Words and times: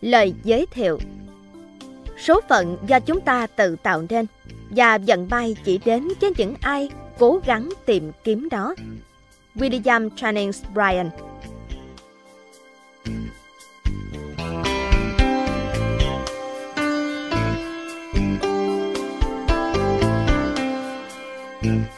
Lời 0.00 0.34
giới 0.44 0.66
thiệu 0.66 0.98
Số 2.18 2.40
phận 2.48 2.76
do 2.86 3.00
chúng 3.00 3.20
ta 3.20 3.46
tự 3.46 3.76
tạo 3.82 4.04
nên 4.08 4.26
và 4.70 4.98
vận 4.98 5.28
may 5.30 5.56
chỉ 5.64 5.80
đến 5.84 6.08
với 6.20 6.32
những 6.36 6.54
ai 6.60 6.90
cố 7.18 7.40
gắng 7.46 7.68
tìm 7.86 8.12
kiếm 8.24 8.48
đó. 8.48 8.74
William 9.54 10.08
Jennings 10.10 10.62
Bryan 10.74 11.10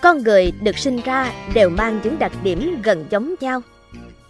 Con 0.03 0.23
người 0.23 0.53
được 0.63 0.79
sinh 0.79 1.01
ra 1.05 1.33
đều 1.55 1.71
mang 1.71 2.01
những 2.05 2.19
đặc 2.19 2.33
điểm 2.43 2.83
gần 2.83 3.05
giống 3.11 3.35
nhau. 3.41 3.61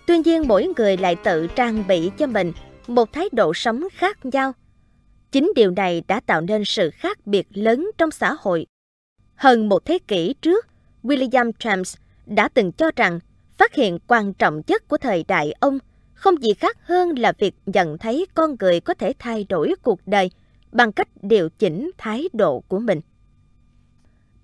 Tuy 0.07 0.19
nhiên 0.19 0.49
mỗi 0.49 0.69
người 0.77 0.97
lại 0.97 1.17
tự 1.17 1.47
trang 1.47 1.85
bị 1.89 2.11
cho 2.19 2.27
mình 2.27 2.53
một 2.87 3.13
thái 3.13 3.29
độ 3.33 3.55
sống 3.55 3.85
khác 3.93 4.27
nhau. 4.27 4.53
Chính 5.33 5.53
điều 5.57 5.71
này 5.71 6.03
đã 6.09 6.21
tạo 6.21 6.41
nên 6.41 6.63
sự 6.65 6.91
khác 6.91 7.27
biệt 7.27 7.47
lớn 7.51 7.91
trong 7.99 8.11
xã 8.11 8.37
hội. 8.41 8.67
Hơn 9.35 9.69
một 9.69 9.85
thế 9.85 9.99
kỷ 10.09 10.35
trước, 10.43 10.67
William 11.03 11.53
James 11.53 11.97
đã 12.27 12.49
từng 12.49 12.73
cho 12.73 12.91
rằng 12.97 13.21
phát 13.59 13.75
hiện 13.75 13.99
quan 14.07 14.33
trọng 14.33 14.63
nhất 14.67 14.89
của 14.89 14.99
thời 14.99 15.25
đại 15.29 15.53
ông 15.61 15.79
không 16.15 16.43
gì 16.43 16.55
khác 16.55 16.79
hơn 16.83 17.19
là 17.19 17.33
việc 17.39 17.55
nhận 17.67 17.99
thấy 17.99 18.27
con 18.35 18.57
người 18.61 18.81
có 18.81 18.95
thể 18.95 19.13
thay 19.19 19.47
đổi 19.49 19.75
cuộc 19.83 20.01
đời 20.07 20.31
bằng 20.73 20.93
cách 20.93 21.09
điều 21.23 21.49
chỉnh 21.49 21.91
thái 21.99 22.29
độ 22.33 22.61
của 22.61 22.79
mình. 22.79 23.01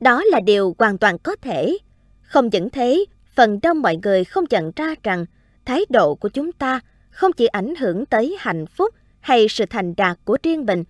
Đó 0.00 0.22
là 0.24 0.40
điều 0.40 0.74
hoàn 0.78 0.98
toàn 0.98 1.18
có 1.18 1.36
thể. 1.36 1.78
Không 2.22 2.48
những 2.52 2.70
thế, 2.70 3.04
phần 3.34 3.58
đông 3.62 3.82
mọi 3.82 3.98
người 4.02 4.24
không 4.24 4.44
nhận 4.50 4.72
ra 4.76 4.94
rằng 5.02 5.26
thái 5.64 5.84
độ 5.88 6.14
của 6.14 6.28
chúng 6.28 6.52
ta 6.52 6.80
không 7.16 7.32
chỉ 7.32 7.46
ảnh 7.46 7.74
hưởng 7.74 8.06
tới 8.06 8.36
hạnh 8.38 8.66
phúc 8.66 8.94
hay 9.20 9.46
sự 9.48 9.64
thành 9.70 9.94
đạt 9.96 10.18
của 10.24 10.38
riêng 10.42 10.66
mình, 10.66 10.84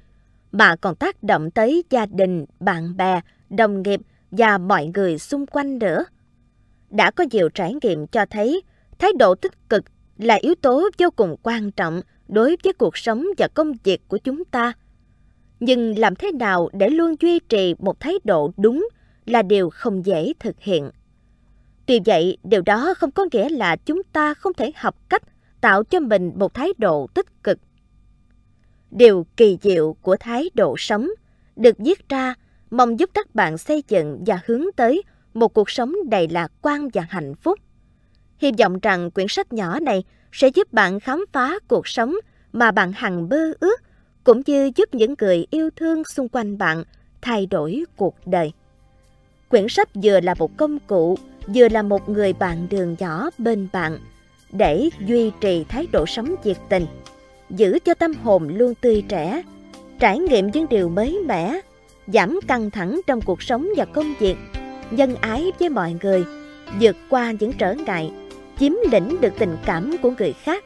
mà 0.52 0.76
còn 0.76 0.94
tác 0.94 1.22
động 1.22 1.50
tới 1.50 1.84
gia 1.90 2.06
đình, 2.06 2.44
bạn 2.60 2.96
bè, 2.96 3.20
đồng 3.50 3.82
nghiệp 3.82 4.00
và 4.30 4.58
mọi 4.58 4.90
người 4.94 5.18
xung 5.18 5.46
quanh 5.46 5.78
nữa. 5.78 6.04
Đã 6.90 7.10
có 7.10 7.24
nhiều 7.30 7.48
trải 7.48 7.74
nghiệm 7.82 8.06
cho 8.06 8.26
thấy 8.26 8.62
thái 8.98 9.12
độ 9.18 9.34
tích 9.34 9.68
cực 9.68 9.84
là 10.18 10.34
yếu 10.34 10.54
tố 10.54 10.88
vô 10.98 11.10
cùng 11.16 11.36
quan 11.42 11.70
trọng 11.70 12.00
đối 12.28 12.56
với 12.64 12.72
cuộc 12.72 12.96
sống 12.96 13.26
và 13.38 13.48
công 13.48 13.72
việc 13.84 14.08
của 14.08 14.18
chúng 14.18 14.44
ta. 14.44 14.72
Nhưng 15.60 15.98
làm 15.98 16.16
thế 16.16 16.32
nào 16.32 16.68
để 16.72 16.88
luôn 16.88 17.14
duy 17.20 17.38
trì 17.38 17.74
một 17.78 18.00
thái 18.00 18.14
độ 18.24 18.52
đúng 18.56 18.88
là 19.26 19.42
điều 19.42 19.70
không 19.70 20.06
dễ 20.06 20.32
thực 20.38 20.56
hiện. 20.60 20.90
Tuy 21.86 22.00
vậy, 22.04 22.38
điều 22.44 22.62
đó 22.62 22.94
không 22.98 23.10
có 23.10 23.26
nghĩa 23.32 23.48
là 23.48 23.76
chúng 23.76 24.02
ta 24.02 24.34
không 24.34 24.52
thể 24.54 24.72
học 24.76 24.96
cách 25.08 25.22
tạo 25.66 25.84
cho 25.84 26.00
mình 26.00 26.32
một 26.36 26.54
thái 26.54 26.68
độ 26.78 27.06
tích 27.14 27.42
cực. 27.42 27.58
Điều 28.90 29.26
kỳ 29.36 29.58
diệu 29.62 29.96
của 30.02 30.16
thái 30.16 30.50
độ 30.54 30.74
sống 30.78 31.08
được 31.56 31.76
viết 31.78 32.08
ra 32.08 32.34
mong 32.70 32.98
giúp 32.98 33.10
các 33.14 33.34
bạn 33.34 33.58
xây 33.58 33.82
dựng 33.88 34.24
và 34.26 34.40
hướng 34.46 34.64
tới 34.76 35.02
một 35.34 35.54
cuộc 35.54 35.70
sống 35.70 35.94
đầy 36.08 36.28
lạc 36.28 36.52
quan 36.62 36.88
và 36.94 37.06
hạnh 37.08 37.34
phúc. 37.34 37.58
Hy 38.38 38.52
vọng 38.58 38.78
rằng 38.80 39.10
quyển 39.10 39.28
sách 39.28 39.52
nhỏ 39.52 39.80
này 39.80 40.04
sẽ 40.32 40.48
giúp 40.48 40.72
bạn 40.72 41.00
khám 41.00 41.24
phá 41.32 41.58
cuộc 41.68 41.88
sống 41.88 42.14
mà 42.52 42.70
bạn 42.70 42.92
hằng 42.92 43.28
mơ 43.28 43.52
ước, 43.60 43.82
cũng 44.24 44.42
như 44.46 44.70
giúp 44.76 44.94
những 44.94 45.14
người 45.18 45.46
yêu 45.50 45.70
thương 45.76 46.04
xung 46.04 46.28
quanh 46.28 46.58
bạn 46.58 46.84
thay 47.22 47.46
đổi 47.46 47.84
cuộc 47.96 48.14
đời. 48.26 48.52
Quyển 49.48 49.68
sách 49.68 49.88
vừa 49.94 50.20
là 50.20 50.34
một 50.34 50.56
công 50.56 50.78
cụ, 50.78 51.18
vừa 51.46 51.68
là 51.68 51.82
một 51.82 52.08
người 52.08 52.32
bạn 52.32 52.66
đường 52.70 52.96
nhỏ 52.98 53.30
bên 53.38 53.68
bạn 53.72 53.98
để 54.56 54.88
duy 55.06 55.32
trì 55.40 55.64
thái 55.68 55.86
độ 55.92 56.06
sống 56.06 56.34
nhiệt 56.44 56.56
tình, 56.68 56.86
giữ 57.50 57.78
cho 57.84 57.94
tâm 57.94 58.14
hồn 58.14 58.48
luôn 58.48 58.74
tươi 58.74 59.04
trẻ, 59.08 59.42
trải 59.98 60.18
nghiệm 60.18 60.50
những 60.50 60.66
điều 60.70 60.88
mới 60.88 61.18
mẻ, 61.26 61.60
giảm 62.06 62.38
căng 62.48 62.70
thẳng 62.70 63.00
trong 63.06 63.20
cuộc 63.20 63.42
sống 63.42 63.68
và 63.76 63.84
công 63.84 64.14
việc, 64.18 64.36
nhân 64.90 65.14
ái 65.20 65.52
với 65.58 65.68
mọi 65.68 65.96
người, 66.02 66.24
vượt 66.80 66.96
qua 67.10 67.32
những 67.40 67.52
trở 67.52 67.74
ngại, 67.74 68.12
chiếm 68.58 68.72
lĩnh 68.92 69.20
được 69.20 69.32
tình 69.38 69.56
cảm 69.64 69.96
của 70.02 70.10
người 70.18 70.32
khác, 70.32 70.64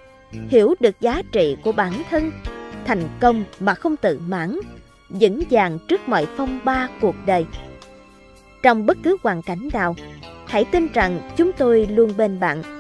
hiểu 0.48 0.75
được 0.81 1.00
giá 1.00 1.22
trị 1.32 1.56
của 1.65 1.72
bản 1.72 1.92
thân, 2.10 2.31
thành 2.84 3.03
công 3.20 3.44
mà 3.60 3.75
không 3.75 3.97
tự 3.97 4.20
mãn, 4.26 4.59
vững 5.09 5.42
vàng 5.50 5.78
trước 5.88 6.09
mọi 6.09 6.26
phong 6.36 6.60
ba 6.65 6.88
cuộc 7.00 7.15
đời. 7.26 7.47
Trong 8.62 8.86
bất 8.86 8.98
cứ 9.03 9.16
hoàn 9.22 9.42
cảnh 9.42 9.69
nào, 9.72 9.97
hãy 10.47 10.65
tin 10.65 10.88
rằng 10.92 11.31
chúng 11.36 11.53
tôi 11.53 11.86
luôn 11.86 12.12
bên 12.16 12.41
bạn. 12.41 12.79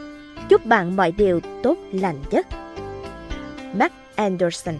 Chúc 0.50 0.66
bạn 0.66 0.96
mọi 0.96 1.12
điều 1.12 1.40
tốt 1.62 1.76
lành 1.92 2.22
nhất. 2.30 2.46
Mark 3.74 3.92
Anderson. 4.16 4.74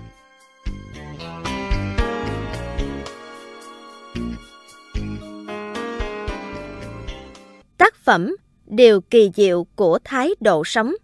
Tác 7.78 7.94
phẩm 7.94 8.36
Điều 8.66 9.00
kỳ 9.00 9.30
diệu 9.34 9.64
của 9.76 9.98
thái 10.04 10.30
độ 10.40 10.62
sống. 10.64 10.94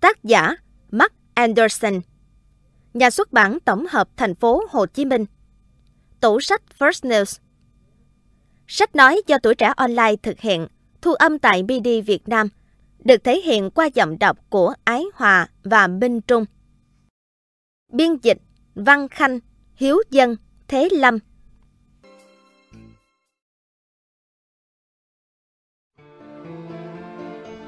Tác 0.00 0.24
giả 0.24 0.56
Mark 0.90 1.12
Anderson. 1.34 2.00
Nhà 2.94 3.10
xuất 3.10 3.32
bản 3.32 3.58
tổng 3.64 3.86
hợp 3.90 4.08
thành 4.16 4.34
phố 4.34 4.62
Hồ 4.70 4.86
Chí 4.86 5.04
Minh. 5.04 5.24
Tủ 6.20 6.40
sách 6.40 6.62
First 6.78 7.08
News. 7.10 7.38
Sách 8.66 8.96
nói 8.96 9.22
do 9.26 9.38
tuổi 9.42 9.54
trẻ 9.54 9.72
online 9.76 10.16
thực 10.22 10.40
hiện, 10.40 10.66
thu 11.02 11.12
âm 11.14 11.38
tại 11.38 11.62
BD 11.62 11.88
Việt 12.06 12.28
Nam, 12.28 12.48
được 13.04 13.24
thể 13.24 13.40
hiện 13.40 13.70
qua 13.70 13.86
giọng 13.86 14.18
đọc 14.18 14.38
của 14.50 14.74
Ái 14.84 15.04
Hòa 15.14 15.48
và 15.64 15.86
Minh 15.86 16.20
Trung. 16.20 16.44
Biên 17.92 18.16
dịch 18.22 18.38
Văn 18.74 19.08
Khanh, 19.08 19.38
Hiếu 19.74 19.96
Dân, 20.10 20.36
Thế 20.68 20.88
Lâm 20.92 21.18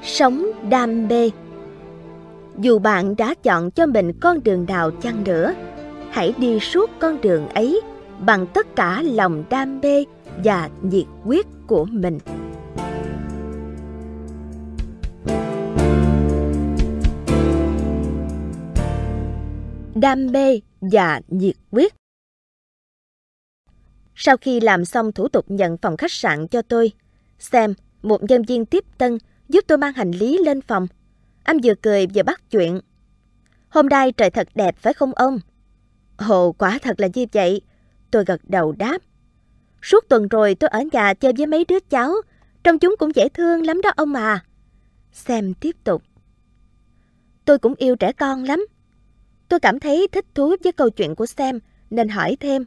Sống 0.03 0.45
đam 0.69 1.07
mê 1.07 1.29
Dù 2.59 2.79
bạn 2.79 3.15
đã 3.15 3.33
chọn 3.43 3.71
cho 3.71 3.85
mình 3.85 4.11
con 4.21 4.43
đường 4.43 4.65
nào 4.65 4.91
chăng 4.91 5.23
nữa, 5.23 5.53
hãy 6.09 6.33
đi 6.37 6.59
suốt 6.59 6.89
con 6.99 7.21
đường 7.21 7.47
ấy 7.47 7.81
bằng 8.19 8.47
tất 8.53 8.75
cả 8.75 9.01
lòng 9.01 9.43
đam 9.49 9.79
mê 9.81 10.05
và 10.43 10.69
nhiệt 10.81 11.05
quyết 11.25 11.47
của 11.67 11.85
mình. 11.85 12.19
Đam 20.01 20.27
mê 20.31 20.59
và 20.81 21.21
nhiệt 21.27 21.55
huyết 21.71 21.93
Sau 24.15 24.37
khi 24.37 24.59
làm 24.59 24.85
xong 24.85 25.11
thủ 25.11 25.27
tục 25.27 25.45
nhận 25.47 25.77
phòng 25.77 25.97
khách 25.97 26.11
sạn 26.11 26.47
cho 26.47 26.61
tôi, 26.61 26.91
xem 27.39 27.73
một 28.01 28.23
nhân 28.23 28.43
viên 28.43 28.65
tiếp 28.65 28.83
tân 28.97 29.17
giúp 29.49 29.63
tôi 29.67 29.77
mang 29.77 29.93
hành 29.93 30.11
lý 30.11 30.37
lên 30.37 30.61
phòng. 30.61 30.87
Anh 31.43 31.57
vừa 31.63 31.73
cười 31.81 32.07
vừa 32.07 32.23
bắt 32.23 32.41
chuyện. 32.51 32.79
Hôm 33.69 33.87
nay 33.87 34.11
trời 34.11 34.29
thật 34.29 34.47
đẹp 34.55 34.75
phải 34.77 34.93
không 34.93 35.13
ông? 35.13 35.39
Ồ, 36.17 36.51
quả 36.51 36.79
thật 36.81 36.99
là 36.99 37.07
như 37.13 37.25
vậy. 37.33 37.61
Tôi 38.11 38.25
gật 38.25 38.41
đầu 38.43 38.71
đáp. 38.71 38.97
Suốt 39.81 40.09
tuần 40.09 40.27
rồi 40.27 40.55
tôi 40.55 40.69
ở 40.69 40.79
nhà 40.91 41.13
chơi 41.13 41.33
với 41.37 41.47
mấy 41.47 41.65
đứa 41.65 41.79
cháu, 41.79 42.13
trong 42.63 42.79
chúng 42.79 42.95
cũng 42.99 43.15
dễ 43.15 43.29
thương 43.29 43.65
lắm 43.65 43.81
đó 43.81 43.91
ông 43.95 44.13
à. 44.13 44.45
Xem 45.11 45.53
tiếp 45.53 45.75
tục. 45.83 46.03
Tôi 47.45 47.59
cũng 47.59 47.73
yêu 47.77 47.95
trẻ 47.95 48.11
con 48.11 48.43
lắm. 48.43 48.65
Tôi 49.51 49.59
cảm 49.59 49.79
thấy 49.79 50.07
thích 50.11 50.25
thú 50.35 50.55
với 50.63 50.71
câu 50.71 50.89
chuyện 50.89 51.15
của 51.15 51.25
Sam 51.25 51.59
nên 51.89 52.09
hỏi 52.09 52.37
thêm. 52.39 52.65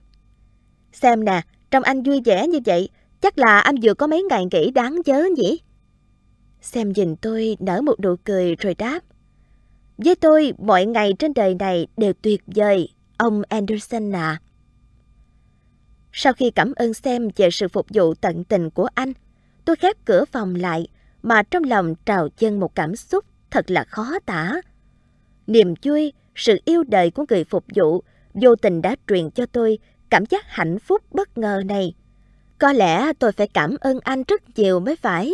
Sam 0.92 1.24
nè, 1.24 1.42
trong 1.70 1.82
anh 1.82 2.02
vui 2.02 2.20
vẻ 2.24 2.46
như 2.46 2.58
vậy, 2.64 2.88
chắc 3.20 3.38
là 3.38 3.58
anh 3.58 3.76
vừa 3.82 3.94
có 3.94 4.06
mấy 4.06 4.22
ngày 4.22 4.44
nghỉ 4.52 4.70
đáng 4.70 4.98
nhớ 5.06 5.28
nhỉ? 5.36 5.60
Sam 6.60 6.92
nhìn 6.92 7.16
tôi 7.16 7.56
nở 7.60 7.80
một 7.80 8.00
nụ 8.00 8.16
cười 8.24 8.56
rồi 8.56 8.74
đáp. 8.74 9.00
Với 9.98 10.14
tôi, 10.14 10.52
mọi 10.58 10.86
ngày 10.86 11.12
trên 11.18 11.34
đời 11.34 11.54
này 11.54 11.86
đều 11.96 12.12
tuyệt 12.22 12.42
vời, 12.46 12.88
ông 13.16 13.42
Anderson 13.48 14.14
à. 14.14 14.40
Sau 16.12 16.32
khi 16.32 16.50
cảm 16.50 16.72
ơn 16.76 16.94
Sam 16.94 17.28
về 17.36 17.50
sự 17.50 17.68
phục 17.68 17.86
vụ 17.94 18.14
tận 18.14 18.44
tình 18.44 18.70
của 18.70 18.88
anh, 18.94 19.12
tôi 19.64 19.76
khép 19.76 19.96
cửa 20.04 20.24
phòng 20.24 20.54
lại 20.54 20.88
mà 21.22 21.42
trong 21.42 21.64
lòng 21.64 21.94
trào 22.06 22.28
dâng 22.38 22.60
một 22.60 22.74
cảm 22.74 22.96
xúc 22.96 23.24
thật 23.50 23.70
là 23.70 23.84
khó 23.84 24.18
tả. 24.26 24.60
Niềm 25.46 25.74
vui, 25.82 26.12
sự 26.34 26.58
yêu 26.64 26.84
đời 26.88 27.10
của 27.10 27.24
người 27.28 27.44
phục 27.44 27.64
vụ 27.74 28.02
vô 28.34 28.56
tình 28.56 28.82
đã 28.82 28.96
truyền 29.08 29.30
cho 29.30 29.46
tôi 29.46 29.78
cảm 30.10 30.26
giác 30.26 30.44
hạnh 30.46 30.78
phúc 30.78 31.02
bất 31.10 31.38
ngờ 31.38 31.62
này. 31.66 31.94
Có 32.58 32.72
lẽ 32.72 33.12
tôi 33.18 33.32
phải 33.32 33.48
cảm 33.48 33.76
ơn 33.80 33.98
anh 34.02 34.22
rất 34.28 34.42
nhiều 34.58 34.80
mới 34.80 34.96
phải. 34.96 35.32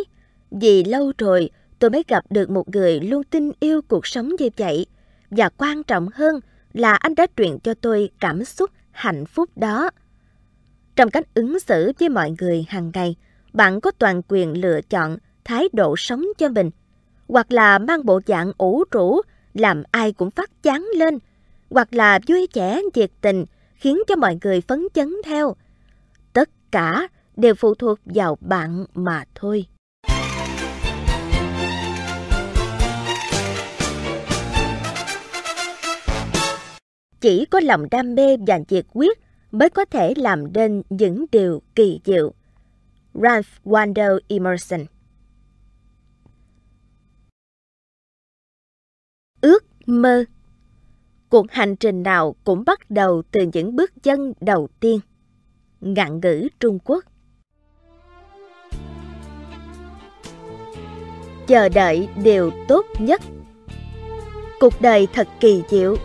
Vì 0.51 0.85
lâu 0.85 1.13
rồi 1.19 1.51
tôi 1.79 1.91
mới 1.91 2.05
gặp 2.09 2.25
được 2.31 2.51
một 2.51 2.69
người 2.69 3.01
luôn 3.01 3.25
tin 3.25 3.51
yêu 3.61 3.83
cuộc 3.89 4.07
sống 4.07 4.29
như 4.39 4.49
vậy. 4.57 4.87
Và 5.31 5.49
quan 5.49 5.83
trọng 5.83 6.09
hơn 6.15 6.41
là 6.73 6.95
anh 6.95 7.15
đã 7.15 7.27
truyền 7.37 7.59
cho 7.59 7.75
tôi 7.75 8.11
cảm 8.21 8.45
xúc 8.45 8.71
hạnh 8.91 9.27
phúc 9.27 9.51
đó. 9.57 9.91
Trong 10.97 11.11
cách 11.11 11.35
ứng 11.35 11.61
xử 11.61 11.93
với 11.99 12.09
mọi 12.09 12.35
người 12.41 12.65
hàng 12.69 12.91
ngày, 12.95 13.17
bạn 13.53 13.81
có 13.81 13.91
toàn 13.91 14.23
quyền 14.29 14.61
lựa 14.61 14.81
chọn 14.81 15.17
thái 15.45 15.69
độ 15.73 15.95
sống 15.97 16.25
cho 16.39 16.49
mình, 16.49 16.71
hoặc 17.29 17.53
là 17.53 17.79
mang 17.79 18.07
bộ 18.07 18.21
dạng 18.27 18.53
ủ 18.59 18.85
rũ, 18.91 19.21
làm 19.55 19.83
ai 19.91 20.13
cũng 20.13 20.31
phát 20.31 20.63
chán 20.63 20.87
lên, 20.95 21.19
hoặc 21.71 21.95
là 21.95 22.19
vui 22.27 22.47
vẻ 22.55 22.83
nhiệt 22.95 23.11
tình 23.21 23.45
khiến 23.75 23.99
cho 24.07 24.17
mọi 24.17 24.39
người 24.43 24.61
phấn 24.61 24.87
chấn 24.95 25.17
theo. 25.25 25.57
Tất 26.33 26.49
cả 26.73 27.09
đều 27.37 27.55
phụ 27.55 27.75
thuộc 27.75 27.99
vào 28.05 28.39
bạn 28.41 28.85
mà 28.95 29.25
thôi. 29.35 29.67
Chỉ 37.21 37.45
có 37.45 37.61
lòng 37.61 37.87
đam 37.91 38.15
mê 38.15 38.37
và 38.47 38.61
nhiệt 38.69 38.87
quyết 38.93 39.19
mới 39.51 39.71
có 39.71 39.85
thể 39.85 40.15
làm 40.17 40.53
nên 40.53 40.83
những 40.91 41.25
điều 41.33 41.63
kỳ 41.75 42.01
diệu. 42.05 42.33
Ralph 43.15 43.49
Waldo 43.65 44.19
Emerson 44.29 44.81
Ước 49.41 49.65
mơ 49.87 50.25
Cuộc 51.29 51.47
hành 51.51 51.77
trình 51.77 52.03
nào 52.03 52.35
cũng 52.45 52.65
bắt 52.67 52.91
đầu 52.91 53.23
từ 53.31 53.41
những 53.53 53.77
bước 53.77 53.93
chân 54.03 54.33
đầu 54.41 54.69
tiên. 54.81 55.01
Ngạn 55.81 56.21
ngữ 56.21 56.49
Trung 56.61 56.79
Quốc 56.85 57.05
Chờ 61.47 61.69
đợi 61.69 62.09
điều 62.23 62.51
tốt 62.69 62.87
nhất 62.99 63.21
Cuộc 64.61 64.81
đời 64.81 65.09
thật 65.13 65.29
kỳ 65.41 65.63
diệu. 65.69 65.97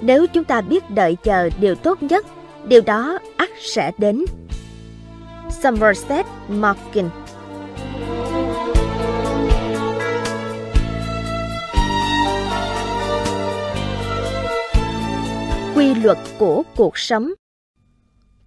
Nếu 0.00 0.26
chúng 0.26 0.44
ta 0.44 0.60
biết 0.60 0.90
đợi 0.90 1.16
chờ 1.22 1.50
điều 1.60 1.74
tốt 1.74 2.02
nhất, 2.02 2.26
điều 2.68 2.80
đó 2.80 3.18
ắt 3.36 3.50
sẽ 3.60 3.92
đến. 3.98 4.24
Somerset 5.50 6.26
Morgan 6.48 7.10
quy 15.74 15.94
luật 15.94 16.18
của 16.38 16.62
cuộc 16.76 16.98
sống. 16.98 17.30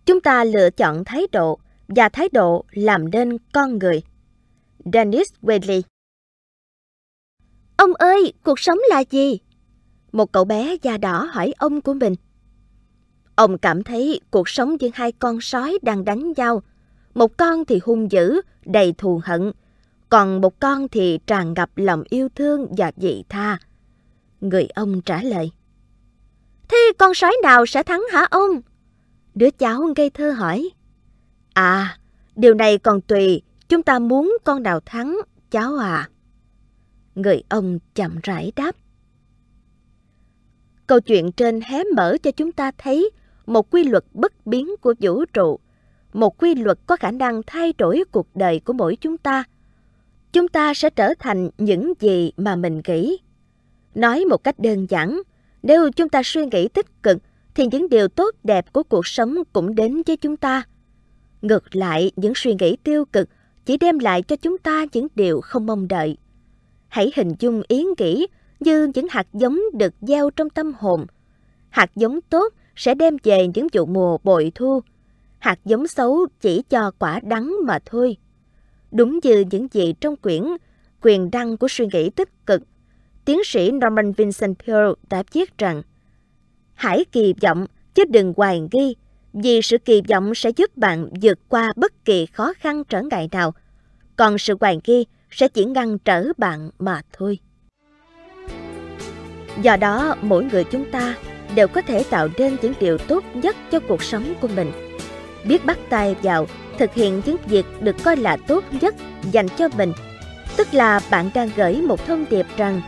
Chúng 0.06 0.22
ta 0.22 0.44
lựa 0.44 0.70
chọn 0.70 1.04
thái 1.06 1.28
độ 1.32 1.60
và 1.88 2.10
thái 2.10 2.30
độ 2.30 2.66
làm 2.72 3.12
nên 3.12 3.38
con 3.54 3.78
người. 3.80 4.04
Dennis 4.94 5.28
Whaley 5.42 5.82
ông 7.78 7.94
ơi 7.94 8.34
cuộc 8.44 8.60
sống 8.60 8.78
là 8.90 9.04
gì? 9.10 9.40
Một 10.12 10.32
cậu 10.32 10.46
bé 10.46 10.76
da 10.82 10.98
đỏ 10.98 11.30
hỏi 11.32 11.54
ông 11.58 11.82
của 11.82 11.94
mình. 11.94 12.16
Ông 13.36 13.58
cảm 13.58 13.84
thấy 13.84 14.22
cuộc 14.32 14.50
sống 14.50 14.78
như 14.80 14.90
hai 14.94 15.12
con 15.12 15.42
sói 15.42 15.78
đang 15.82 16.06
đánh 16.06 16.34
nhau. 16.38 16.62
Một 17.14 17.38
con 17.38 17.66
thì 17.66 17.80
hung 17.84 18.12
dữ 18.12 18.42
đầy 18.66 18.94
thù 18.98 19.22
hận. 19.24 19.52
Còn 20.10 20.42
một 20.42 20.60
con 20.60 20.88
thì 20.88 21.20
tràn 21.28 21.54
ngập 21.54 21.70
lòng 21.76 22.04
yêu 22.10 22.30
thương 22.36 22.68
và 22.78 22.92
vị 22.98 23.24
tha. 23.30 23.58
Người 24.42 24.68
ông 24.76 25.02
trả 25.02 25.24
lời 25.24 25.52
Thế 26.70 26.92
con 26.98 27.14
sói 27.14 27.38
nào 27.44 27.66
sẽ 27.66 27.84
thắng 27.84 28.04
hả 28.12 28.28
ông? 28.32 28.62
Đứa 29.36 29.50
cháu 29.50 29.94
ngây 29.96 30.10
thơ 30.10 30.32
hỏi. 30.32 30.70
À, 31.54 31.98
điều 32.36 32.54
này 32.54 32.78
còn 32.78 33.02
tùy, 33.02 33.42
chúng 33.70 33.84
ta 33.84 34.00
muốn 34.00 34.38
con 34.44 34.64
nào 34.64 34.80
thắng, 34.86 35.18
cháu 35.52 35.76
à. 35.76 36.10
Người 37.16 37.44
ông 37.50 37.80
chậm 37.96 38.20
rãi 38.24 38.52
đáp. 38.56 38.76
Câu 40.88 41.00
chuyện 41.00 41.32
trên 41.32 41.62
hé 41.62 41.84
mở 41.96 42.18
cho 42.24 42.32
chúng 42.32 42.52
ta 42.52 42.72
thấy 42.78 43.10
một 43.46 43.70
quy 43.70 43.84
luật 43.84 44.04
bất 44.14 44.48
biến 44.48 44.76
của 44.82 44.94
vũ 45.00 45.26
trụ, 45.26 45.60
một 46.14 46.38
quy 46.38 46.56
luật 46.56 46.80
có 46.88 46.96
khả 46.96 47.12
năng 47.12 47.42
thay 47.48 47.74
đổi 47.78 48.04
cuộc 48.12 48.28
đời 48.36 48.60
của 48.60 48.74
mỗi 48.74 48.96
chúng 48.96 49.18
ta. 49.18 49.44
Chúng 50.34 50.48
ta 50.48 50.74
sẽ 50.74 50.90
trở 50.90 51.14
thành 51.20 51.50
những 51.58 51.94
gì 52.00 52.32
mà 52.38 52.56
mình 52.56 52.82
nghĩ. 52.88 53.18
Nói 53.96 54.26
một 54.26 54.44
cách 54.44 54.60
đơn 54.60 54.86
giản, 54.90 55.22
nếu 55.68 55.92
chúng 55.92 56.10
ta 56.10 56.22
suy 56.24 56.46
nghĩ 56.52 56.68
tích 56.68 57.04
cực, 57.04 57.18
thì 57.56 57.68
những 57.72 57.90
điều 57.90 58.08
tốt 58.08 58.36
đẹp 58.44 58.74
của 58.74 58.84
cuộc 58.84 59.08
sống 59.08 59.36
cũng 59.54 59.76
đến 59.76 60.02
với 60.08 60.18
chúng 60.18 60.38
ta. 60.38 60.64
Ngược 61.42 61.76
lại, 61.76 62.12
những 62.16 62.34
suy 62.36 62.56
nghĩ 62.60 62.76
tiêu 62.84 63.06
cực 63.06 63.30
chỉ 63.66 63.78
đem 63.78 64.00
lại 64.00 64.22
cho 64.22 64.36
chúng 64.36 64.58
ta 64.58 64.86
những 64.94 65.08
điều 65.16 65.42
không 65.42 65.66
mong 65.66 65.88
đợi. 65.88 66.18
Hãy 66.88 67.12
hình 67.16 67.34
dung 67.40 67.62
ý 67.68 67.86
nghĩ 67.98 68.28
như 68.60 68.92
những 68.96 69.08
hạt 69.10 69.28
giống 69.34 69.60
được 69.74 69.94
gieo 70.02 70.30
trong 70.30 70.50
tâm 70.50 70.74
hồn. 70.78 71.06
Hạt 71.70 71.92
giống 71.96 72.22
tốt 72.22 72.54
sẽ 72.76 72.96
đem 72.96 73.18
về 73.24 73.48
những 73.54 73.68
vụ 73.74 73.86
mùa 73.86 74.18
bội 74.24 74.52
thu. 74.56 74.82
Hạt 75.40 75.60
giống 75.66 75.88
xấu 75.88 76.28
chỉ 76.42 76.62
cho 76.70 76.92
quả 77.00 77.20
đắng 77.24 77.56
mà 77.66 77.80
thôi. 77.86 78.18
Đúng 78.92 79.20
như 79.24 79.46
những 79.52 79.68
gì 79.72 79.94
trong 80.02 80.16
quyển 80.16 80.44
Quyền 81.02 81.32
đăng 81.32 81.58
của 81.58 81.68
suy 81.68 81.88
nghĩ 81.94 82.10
tích 82.10 82.46
cực 82.46 82.62
tiến 83.28 83.44
sĩ 83.44 83.72
Norman 83.72 84.12
Vincent 84.12 84.56
Peale 84.68 84.92
đã 85.10 85.24
viết 85.34 85.58
rằng 85.58 85.82
Hãy 86.74 87.06
kỳ 87.12 87.34
vọng 87.42 87.66
chứ 87.96 88.04
đừng 88.10 88.34
hoài 88.38 88.62
nghi, 88.72 88.96
vì 89.34 89.62
sự 89.62 89.78
kỳ 89.78 90.02
vọng 90.10 90.36
sẽ 90.36 90.50
giúp 90.50 90.78
bạn 90.78 91.10
vượt 91.22 91.40
qua 91.50 91.74
bất 91.76 92.06
kỳ 92.06 92.26
khó 92.26 92.54
khăn 92.60 92.84
trở 92.84 93.02
ngại 93.02 93.30
nào, 93.32 93.54
còn 94.16 94.38
sự 94.38 94.58
hoài 94.60 94.80
nghi 94.88 95.06
sẽ 95.32 95.48
chỉ 95.48 95.66
ngăn 95.66 96.00
trở 96.00 96.28
bạn 96.38 96.70
mà 96.80 97.02
thôi. 97.14 97.40
Do 99.62 99.78
đó, 99.78 100.16
mỗi 100.22 100.44
người 100.44 100.64
chúng 100.64 100.92
ta 100.92 101.16
đều 101.56 101.68
có 101.68 101.82
thể 101.82 102.04
tạo 102.10 102.28
nên 102.38 102.56
những 102.62 102.74
điều 102.80 102.98
tốt 102.98 103.24
nhất 103.34 103.56
cho 103.72 103.80
cuộc 103.80 104.04
sống 104.04 104.34
của 104.42 104.48
mình. 104.56 104.72
Biết 105.48 105.66
bắt 105.66 105.78
tay 105.90 106.16
vào 106.24 106.48
thực 106.78 106.94
hiện 106.94 107.22
những 107.26 107.38
việc 107.46 107.66
được 107.82 107.96
coi 108.04 108.18
là 108.18 108.38
tốt 108.48 108.64
nhất 108.82 108.96
dành 109.32 109.48
cho 109.58 109.70
mình, 109.78 109.92
tức 110.58 110.68
là 110.72 111.00
bạn 111.12 111.30
đang 111.34 111.50
gửi 111.56 111.82
một 111.82 112.06
thông 112.08 112.26
điệp 112.30 112.46
rằng 112.58 112.82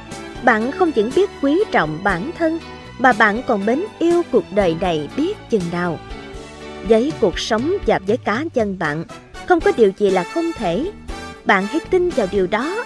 bạn 0.44 0.72
không 0.72 0.92
chỉ 0.92 1.04
biết 1.16 1.30
quý 1.42 1.64
trọng 1.72 2.00
bản 2.04 2.32
thân 2.38 2.60
mà 3.00 3.14
bạn 3.14 3.42
còn 3.48 3.66
mến 3.66 3.84
yêu 4.00 4.22
cuộc 4.32 4.44
đời 4.52 4.76
này 4.82 5.10
biết 5.18 5.38
chừng 5.50 5.62
nào. 5.72 6.00
Với 6.88 7.14
cuộc 7.20 7.40
sống 7.40 7.74
và 7.86 8.00
với 8.08 8.18
cá 8.18 8.44
nhân 8.54 8.80
bạn, 8.80 9.06
không 9.46 9.60
có 9.60 9.72
điều 9.78 9.92
gì 9.98 10.10
là 10.10 10.24
không 10.24 10.52
thể. 10.58 10.92
Bạn 11.46 11.66
hãy 11.66 11.80
tin 11.90 12.10
vào 12.10 12.28
điều 12.32 12.48
đó 12.48 12.86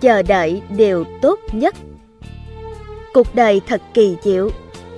chờ 0.00 0.22
đợi 0.22 0.62
điều 0.76 1.04
tốt 1.22 1.40
nhất. 1.52 1.74
Cuộc 3.14 3.34
đời 3.34 3.60
thật 3.66 3.82
kỳ 3.94 4.16
diệu, 4.22 4.50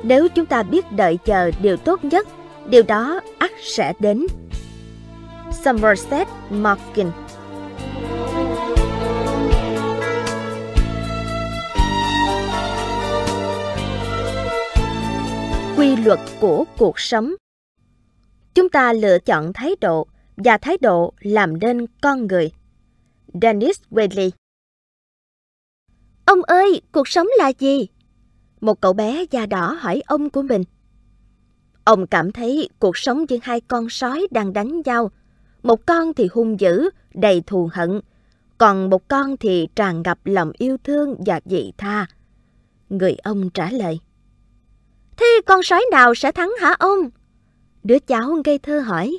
nếu 0.03 0.29
chúng 0.29 0.47
ta 0.47 0.63
biết 0.63 0.93
đợi 0.93 1.19
chờ 1.25 1.51
điều 1.63 1.77
tốt 1.77 2.05
nhất, 2.05 2.29
điều 2.67 2.83
đó 2.83 3.21
ắt 3.39 3.51
sẽ 3.63 3.93
đến. 3.99 4.27
Somerset 5.53 6.29
Maugham 6.51 7.13
Quy 15.77 15.97
luật 15.97 16.19
của 16.41 16.65
cuộc 16.79 17.01
sống 17.01 17.35
Chúng 18.55 18.69
ta 18.69 18.93
lựa 18.93 19.19
chọn 19.19 19.53
thái 19.53 19.77
độ 19.81 20.07
và 20.37 20.59
thái 20.59 20.79
độ 20.81 21.13
làm 21.21 21.61
nên 21.61 21.87
con 22.03 22.27
người. 22.27 22.51
Dennis 23.43 23.81
Whaley 23.91 24.31
Ông 26.25 26.43
ơi, 26.43 26.81
cuộc 26.93 27.09
sống 27.09 27.27
là 27.39 27.53
gì? 27.59 27.89
Một 28.61 28.81
cậu 28.81 28.93
bé 28.93 29.25
da 29.31 29.47
đỏ 29.47 29.77
hỏi 29.81 30.03
ông 30.07 30.31
của 30.31 30.43
mình. 30.43 30.65
Ông 31.85 32.07
cảm 32.07 32.33
thấy 32.33 32.69
cuộc 32.79 32.97
sống 32.97 33.25
như 33.29 33.39
hai 33.43 33.61
con 33.61 33.89
sói 33.89 34.27
đang 34.31 34.53
đánh 34.53 34.83
nhau. 34.85 35.11
Một 35.63 35.87
con 35.87 36.15
thì 36.15 36.29
hung 36.33 36.61
dữ, 36.61 36.91
đầy 37.15 37.43
thù 37.47 37.71
hận, 37.73 38.01
còn 38.59 38.91
một 38.91 39.09
con 39.09 39.37
thì 39.37 39.69
tràn 39.77 40.03
ngập 40.03 40.19
lòng 40.25 40.53
yêu 40.59 40.77
thương 40.85 41.15
và 41.27 41.41
dị 41.45 41.73
tha. 41.79 42.07
Người 42.89 43.17
ông 43.23 43.51
trả 43.51 43.71
lời. 43.71 44.01
Thế 45.17 45.41
con 45.47 45.63
sói 45.63 45.85
nào 45.91 46.15
sẽ 46.15 46.33
thắng 46.33 46.53
hả 46.61 46.77
ông? 46.79 46.99
Đứa 47.83 47.99
cháu 47.99 48.37
ngây 48.45 48.59
thơ 48.59 48.81
hỏi. 48.81 49.19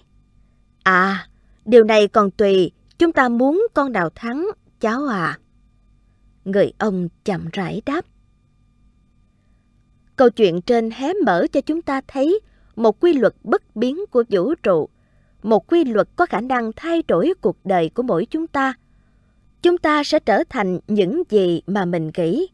À, 0.83 1.27
điều 1.65 1.83
này 1.83 2.07
còn 2.07 2.31
tùy, 2.31 2.71
chúng 2.99 3.11
ta 3.11 3.29
muốn 3.29 3.67
con 3.73 3.91
nào 3.91 4.09
thắng, 4.15 4.47
cháu 4.79 5.05
à. 5.05 5.39
Người 6.45 6.73
ông 6.77 7.07
chậm 7.25 7.47
rãi 7.53 7.81
đáp. 7.85 8.05
Câu 10.15 10.29
chuyện 10.29 10.61
trên 10.61 10.91
hé 10.91 11.13
mở 11.25 11.45
cho 11.51 11.61
chúng 11.61 11.81
ta 11.81 12.01
thấy 12.07 12.39
một 12.75 12.99
quy 12.99 13.13
luật 13.13 13.33
bất 13.43 13.75
biến 13.75 14.05
của 14.11 14.23
vũ 14.29 14.55
trụ, 14.55 14.89
một 15.43 15.67
quy 15.67 15.83
luật 15.83 16.07
có 16.15 16.25
khả 16.25 16.41
năng 16.41 16.71
thay 16.75 17.03
đổi 17.07 17.33
cuộc 17.41 17.57
đời 17.63 17.89
của 17.89 18.03
mỗi 18.03 18.25
chúng 18.25 18.47
ta. 18.47 18.73
Chúng 19.61 19.77
ta 19.77 20.03
sẽ 20.03 20.19
trở 20.19 20.43
thành 20.49 20.79
những 20.87 21.23
gì 21.29 21.61
mà 21.67 21.85
mình 21.85 22.11
nghĩ. 22.17 22.47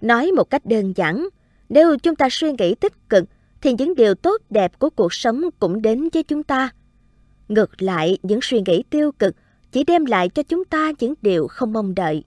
Nói 0.00 0.32
một 0.32 0.50
cách 0.50 0.66
đơn 0.66 0.92
giản, 0.96 1.28
nếu 1.68 1.96
chúng 1.98 2.16
ta 2.16 2.28
suy 2.30 2.52
nghĩ 2.58 2.74
tích 2.74 3.08
cực 3.08 3.24
thì 3.60 3.74
những 3.78 3.94
điều 3.94 4.14
tốt 4.14 4.42
đẹp 4.50 4.78
của 4.78 4.90
cuộc 4.90 5.12
sống 5.12 5.42
cũng 5.58 5.82
đến 5.82 6.08
với 6.12 6.22
chúng 6.22 6.42
ta. 6.42 6.70
Ngược 7.48 7.82
lại, 7.82 8.18
những 8.22 8.40
suy 8.42 8.62
nghĩ 8.66 8.82
tiêu 8.90 9.12
cực 9.12 9.36
chỉ 9.72 9.84
đem 9.84 10.04
lại 10.04 10.28
cho 10.28 10.42
chúng 10.42 10.64
ta 10.64 10.92
những 10.98 11.14
điều 11.22 11.48
không 11.48 11.72
mong 11.72 11.94
đợi. 11.94 12.24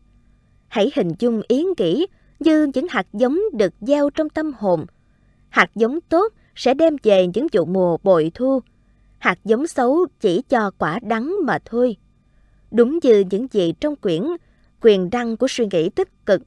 Hãy 0.72 0.92
hình 0.96 1.12
dung 1.20 1.42
ý 1.48 1.66
nghĩ 1.78 2.06
như 2.40 2.68
những 2.74 2.88
hạt 2.90 3.08
giống 3.14 3.40
được 3.54 3.74
gieo 3.82 4.10
trong 4.10 4.30
tâm 4.30 4.52
hồn. 4.58 4.86
Hạt 5.50 5.72
giống 5.76 6.02
tốt 6.02 6.34
sẽ 6.56 6.74
đem 6.74 6.96
về 7.04 7.28
những 7.34 7.48
vụ 7.54 7.66
mùa 7.66 7.98
bội 8.04 8.32
thu. 8.34 8.60
Hạt 9.18 9.40
giống 9.46 9.68
xấu 9.68 10.06
chỉ 10.20 10.42
cho 10.50 10.72
quả 10.78 11.00
đắng 11.02 11.36
mà 11.46 11.60
thôi. 11.66 11.98
Đúng 12.72 13.00
như 13.04 13.24
những 13.30 13.48
gì 13.52 13.74
trong 13.80 13.96
quyển 13.96 14.24
Quyền 14.82 15.10
đăng 15.10 15.38
của 15.38 15.48
suy 15.50 15.68
nghĩ 15.72 15.90
tích 15.90 16.26
cực, 16.26 16.42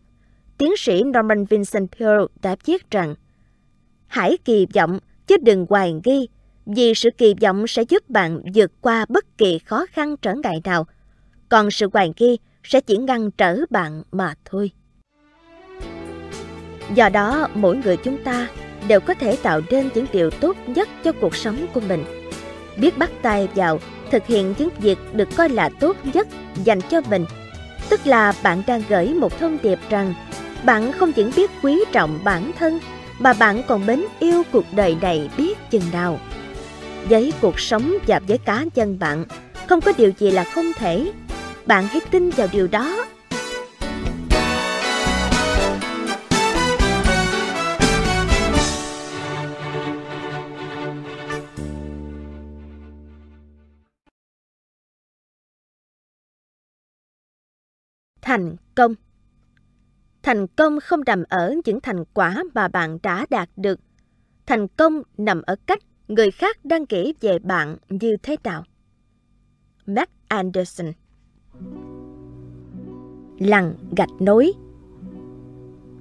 tiến 0.59 0.77
sĩ 0.77 1.03
Norman 1.03 1.45
Vincent 1.45 1.89
Peale 1.99 2.25
đã 2.43 2.57
viết 2.65 2.91
rằng 2.91 3.15
Hãy 4.07 4.39
kỳ 4.45 4.67
vọng 4.75 4.99
chứ 5.27 5.37
đừng 5.43 5.67
hoài 5.69 5.95
nghi, 6.05 6.29
vì 6.67 6.95
sự 6.95 7.11
kỳ 7.11 7.35
vọng 7.41 7.67
sẽ 7.67 7.83
giúp 7.83 8.11
bạn 8.11 8.43
vượt 8.55 8.73
qua 8.81 9.07
bất 9.09 9.39
kỳ 9.39 9.59
khó 9.59 9.87
khăn 9.93 10.17
trở 10.17 10.35
ngại 10.35 10.61
nào, 10.65 10.87
còn 11.49 11.71
sự 11.71 11.89
hoài 11.93 12.13
nghi 12.17 12.39
sẽ 12.65 12.81
chỉ 12.81 12.97
ngăn 12.97 13.31
trở 13.31 13.59
bạn 13.71 14.03
mà 14.13 14.35
thôi. 14.45 14.71
Do 16.95 17.09
đó, 17.09 17.49
mỗi 17.55 17.77
người 17.77 17.97
chúng 17.97 18.25
ta 18.25 18.49
đều 18.89 19.01
có 19.01 19.15
thể 19.15 19.37
tạo 19.43 19.61
nên 19.71 19.89
những 19.95 20.07
điều 20.13 20.31
tốt 20.31 20.57
nhất 20.67 20.89
cho 21.05 21.13
cuộc 21.13 21.37
sống 21.37 21.67
của 21.75 21.81
mình. 21.81 22.05
Biết 22.77 22.99
bắt 22.99 23.11
tay 23.23 23.49
vào 23.55 23.79
thực 24.11 24.27
hiện 24.27 24.55
những 24.59 24.69
việc 24.79 24.99
được 25.13 25.29
coi 25.37 25.49
là 25.49 25.71
tốt 25.81 25.97
nhất 26.15 26.29
dành 26.65 26.81
cho 26.91 27.01
mình, 27.11 27.25
tức 27.89 28.07
là 28.07 28.33
bạn 28.43 28.63
đang 28.67 28.83
gửi 28.89 29.09
một 29.09 29.39
thông 29.39 29.59
điệp 29.63 29.79
rằng 29.91 30.15
bạn 30.65 30.93
không 30.93 31.13
chỉ 31.13 31.25
biết 31.37 31.51
quý 31.63 31.85
trọng 31.93 32.19
bản 32.25 32.51
thân 32.59 32.79
mà 33.19 33.33
bạn 33.33 33.63
còn 33.69 33.87
mến 33.87 34.05
yêu 34.21 34.43
cuộc 34.53 34.65
đời 34.73 34.97
này 35.03 35.31
biết 35.37 35.59
chừng 35.71 35.91
nào. 35.93 36.21
Với 37.09 37.33
cuộc 37.41 37.61
sống 37.61 37.95
và 38.07 38.21
với 38.29 38.39
cá 38.39 38.65
nhân 38.75 38.99
bạn, 38.99 39.25
không 39.69 39.81
có 39.81 39.93
điều 39.99 40.13
gì 40.19 40.31
là 40.31 40.45
không 40.45 40.73
thể. 40.79 41.13
Bạn 41.67 41.87
hãy 41.87 42.01
tin 42.11 42.31
vào 42.31 42.49
điều 42.53 42.69
đó 42.69 43.07
Thành 58.23 58.57
công 58.75 58.95
Thành 60.23 60.47
công 60.47 60.81
không 60.81 61.01
nằm 61.07 61.23
ở 61.29 61.55
những 61.65 61.81
thành 61.81 62.05
quả 62.15 62.43
mà 62.55 62.69
bạn 62.69 62.99
đã 63.03 63.27
đạt 63.31 63.49
được. 63.57 63.81
Thành 64.47 64.69
công 64.69 65.03
nằm 65.19 65.43
ở 65.43 65.57
cách 65.67 65.79
người 66.09 66.31
khác 66.31 66.65
đang 66.65 66.85
nghĩ 66.89 67.15
về 67.21 67.39
bạn 67.39 67.77
như 67.89 68.17
thế 68.23 68.37
nào. 68.45 68.65
mac 69.87 70.11
Anderson 70.29 70.93
Lằn 73.39 73.75
gạch 73.97 74.11
nối 74.21 74.53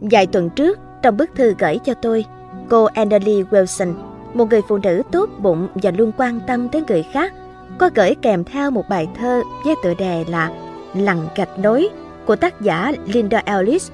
Vài 0.02 0.28
tuần 0.28 0.50
trước, 0.50 0.80
trong 1.02 1.18
bức 1.18 1.30
thư 1.36 1.54
gửi 1.60 1.78
cho 1.84 1.94
tôi, 1.94 2.26
cô 2.70 2.86
Annalie 2.86 3.44
Wilson, 3.44 3.94
một 4.34 4.50
người 4.50 4.62
phụ 4.68 4.78
nữ 4.78 5.02
tốt 5.12 5.30
bụng 5.40 5.68
và 5.76 5.92
luôn 5.98 6.12
quan 6.18 6.40
tâm 6.48 6.70
tới 6.70 6.84
người 6.88 7.04
khác, 7.14 7.34
có 7.78 7.90
gửi 7.96 8.16
kèm 8.22 8.44
theo 8.44 8.72
một 8.72 8.84
bài 8.90 9.08
thơ 9.20 9.42
với 9.66 9.76
tựa 9.84 9.94
đề 9.94 10.26
là 10.28 10.52
Lằn 10.96 11.18
gạch 11.36 11.60
nối 11.60 11.90
của 12.26 12.36
tác 12.36 12.62
giả 12.62 12.92
Linda 13.06 13.42
Ellis. 13.46 13.92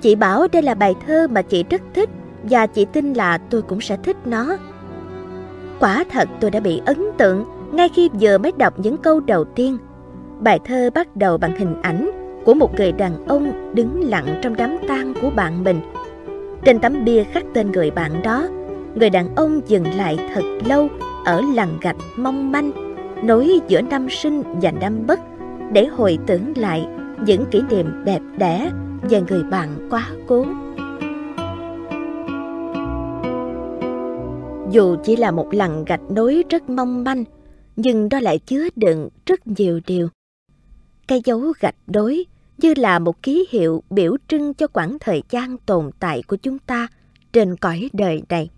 Chị 0.00 0.14
bảo 0.14 0.46
đây 0.52 0.62
là 0.62 0.74
bài 0.74 0.94
thơ 1.06 1.26
mà 1.30 1.42
chị 1.42 1.64
rất 1.70 1.82
thích 1.94 2.10
và 2.42 2.66
chị 2.66 2.84
tin 2.84 3.12
là 3.12 3.38
tôi 3.38 3.62
cũng 3.62 3.80
sẽ 3.80 3.96
thích 3.96 4.16
nó. 4.24 4.56
Quả 5.80 6.04
thật 6.10 6.28
tôi 6.40 6.50
đã 6.50 6.60
bị 6.60 6.80
ấn 6.86 7.04
tượng 7.18 7.44
ngay 7.72 7.88
khi 7.88 8.10
vừa 8.20 8.38
mới 8.38 8.52
đọc 8.56 8.74
những 8.78 8.96
câu 8.96 9.20
đầu 9.20 9.44
tiên. 9.44 9.78
Bài 10.40 10.60
thơ 10.64 10.90
bắt 10.94 11.16
đầu 11.16 11.38
bằng 11.38 11.58
hình 11.58 11.82
ảnh 11.82 12.10
của 12.44 12.54
một 12.54 12.78
người 12.78 12.92
đàn 12.92 13.26
ông 13.26 13.74
đứng 13.74 14.08
lặng 14.08 14.40
trong 14.42 14.56
đám 14.56 14.76
tang 14.88 15.14
của 15.22 15.30
bạn 15.30 15.64
mình. 15.64 15.80
Trên 16.64 16.78
tấm 16.78 17.04
bia 17.04 17.24
khắc 17.24 17.44
tên 17.54 17.72
người 17.72 17.90
bạn 17.90 18.22
đó, 18.22 18.48
người 18.94 19.10
đàn 19.10 19.34
ông 19.34 19.60
dừng 19.66 19.94
lại 19.96 20.18
thật 20.34 20.42
lâu 20.66 20.88
ở 21.24 21.42
làng 21.54 21.78
gạch 21.80 21.96
mong 22.16 22.52
manh, 22.52 22.70
nối 23.22 23.60
giữa 23.68 23.80
năm 23.80 24.06
sinh 24.10 24.42
và 24.62 24.70
năm 24.70 25.06
bất 25.06 25.20
để 25.72 25.86
hồi 25.86 26.18
tưởng 26.26 26.52
lại 26.56 26.86
những 27.26 27.44
kỷ 27.50 27.62
niệm 27.70 28.04
đẹp 28.04 28.20
đẽ 28.38 28.70
về 29.02 29.22
người 29.28 29.42
bạn 29.42 29.88
quá 29.90 30.08
cố. 30.26 30.46
Dù 34.70 34.96
chỉ 35.04 35.16
là 35.16 35.30
một 35.30 35.48
lằn 35.52 35.84
gạch 35.84 36.10
nối 36.10 36.44
rất 36.50 36.70
mong 36.70 37.04
manh, 37.04 37.24
nhưng 37.76 38.08
đó 38.08 38.20
lại 38.20 38.38
chứa 38.38 38.68
đựng 38.76 39.08
rất 39.26 39.46
nhiều 39.46 39.80
điều. 39.86 40.08
Cái 41.08 41.20
dấu 41.24 41.52
gạch 41.60 41.74
đối 41.86 42.24
như 42.58 42.74
là 42.76 42.98
một 42.98 43.22
ký 43.22 43.46
hiệu 43.50 43.82
biểu 43.90 44.16
trưng 44.28 44.54
cho 44.54 44.66
quãng 44.66 44.98
thời 45.00 45.22
gian 45.30 45.58
tồn 45.58 45.90
tại 45.98 46.22
của 46.22 46.36
chúng 46.36 46.58
ta 46.58 46.88
trên 47.32 47.56
cõi 47.56 47.90
đời 47.92 48.22
này. 48.28 48.50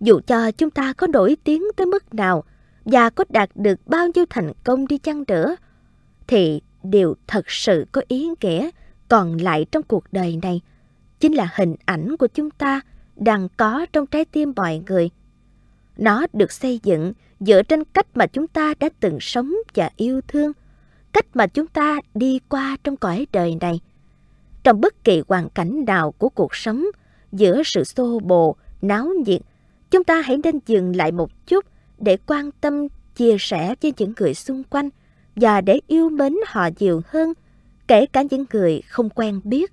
Dù 0.00 0.20
cho 0.26 0.50
chúng 0.50 0.70
ta 0.70 0.92
có 0.92 1.06
nổi 1.06 1.36
tiếng 1.44 1.62
tới 1.76 1.86
mức 1.86 2.14
nào 2.14 2.44
và 2.84 3.10
có 3.10 3.24
đạt 3.28 3.50
được 3.54 3.86
bao 3.86 4.08
nhiêu 4.14 4.24
thành 4.30 4.52
công 4.64 4.86
đi 4.86 4.98
chăng 4.98 5.24
nữa, 5.28 5.56
thì 6.26 6.60
điều 6.82 7.16
thật 7.26 7.50
sự 7.50 7.86
có 7.92 8.02
ý 8.08 8.28
nghĩa 8.40 8.70
còn 9.08 9.36
lại 9.36 9.66
trong 9.72 9.82
cuộc 9.82 10.04
đời 10.12 10.38
này 10.42 10.60
chính 11.20 11.32
là 11.32 11.48
hình 11.54 11.74
ảnh 11.84 12.16
của 12.16 12.26
chúng 12.26 12.50
ta 12.50 12.80
đang 13.16 13.48
có 13.56 13.86
trong 13.92 14.06
trái 14.06 14.24
tim 14.24 14.52
mọi 14.56 14.82
người. 14.88 15.10
Nó 15.96 16.26
được 16.32 16.52
xây 16.52 16.80
dựng 16.82 17.12
dựa 17.40 17.62
trên 17.62 17.84
cách 17.84 18.06
mà 18.14 18.26
chúng 18.26 18.46
ta 18.46 18.74
đã 18.80 18.88
từng 19.00 19.20
sống 19.20 19.54
và 19.74 19.90
yêu 19.96 20.20
thương, 20.28 20.52
cách 21.12 21.26
mà 21.34 21.46
chúng 21.46 21.66
ta 21.66 22.00
đi 22.14 22.38
qua 22.48 22.76
trong 22.84 22.96
cõi 22.96 23.26
đời 23.32 23.56
này. 23.60 23.80
Trong 24.64 24.80
bất 24.80 25.04
kỳ 25.04 25.22
hoàn 25.28 25.50
cảnh 25.50 25.84
nào 25.86 26.12
của 26.12 26.28
cuộc 26.28 26.54
sống, 26.54 26.84
giữa 27.32 27.62
sự 27.64 27.84
xô 27.84 28.18
bồ, 28.18 28.56
náo 28.82 29.08
nhiệt, 29.26 29.40
chúng 29.90 30.04
ta 30.04 30.20
hãy 30.20 30.36
nên 30.44 30.58
dừng 30.66 30.96
lại 30.96 31.12
một 31.12 31.46
chút 31.46 31.64
để 31.98 32.16
quan 32.26 32.50
tâm, 32.60 32.86
chia 33.16 33.36
sẻ 33.38 33.74
với 33.82 33.92
những 33.98 34.12
người 34.20 34.34
xung 34.34 34.62
quanh 34.64 34.88
và 35.36 35.60
để 35.60 35.80
yêu 35.86 36.08
mến 36.08 36.34
họ 36.46 36.68
nhiều 36.78 37.02
hơn, 37.06 37.32
kể 37.88 38.06
cả 38.06 38.22
những 38.30 38.44
người 38.52 38.82
không 38.88 39.10
quen 39.10 39.40
biết. 39.44 39.72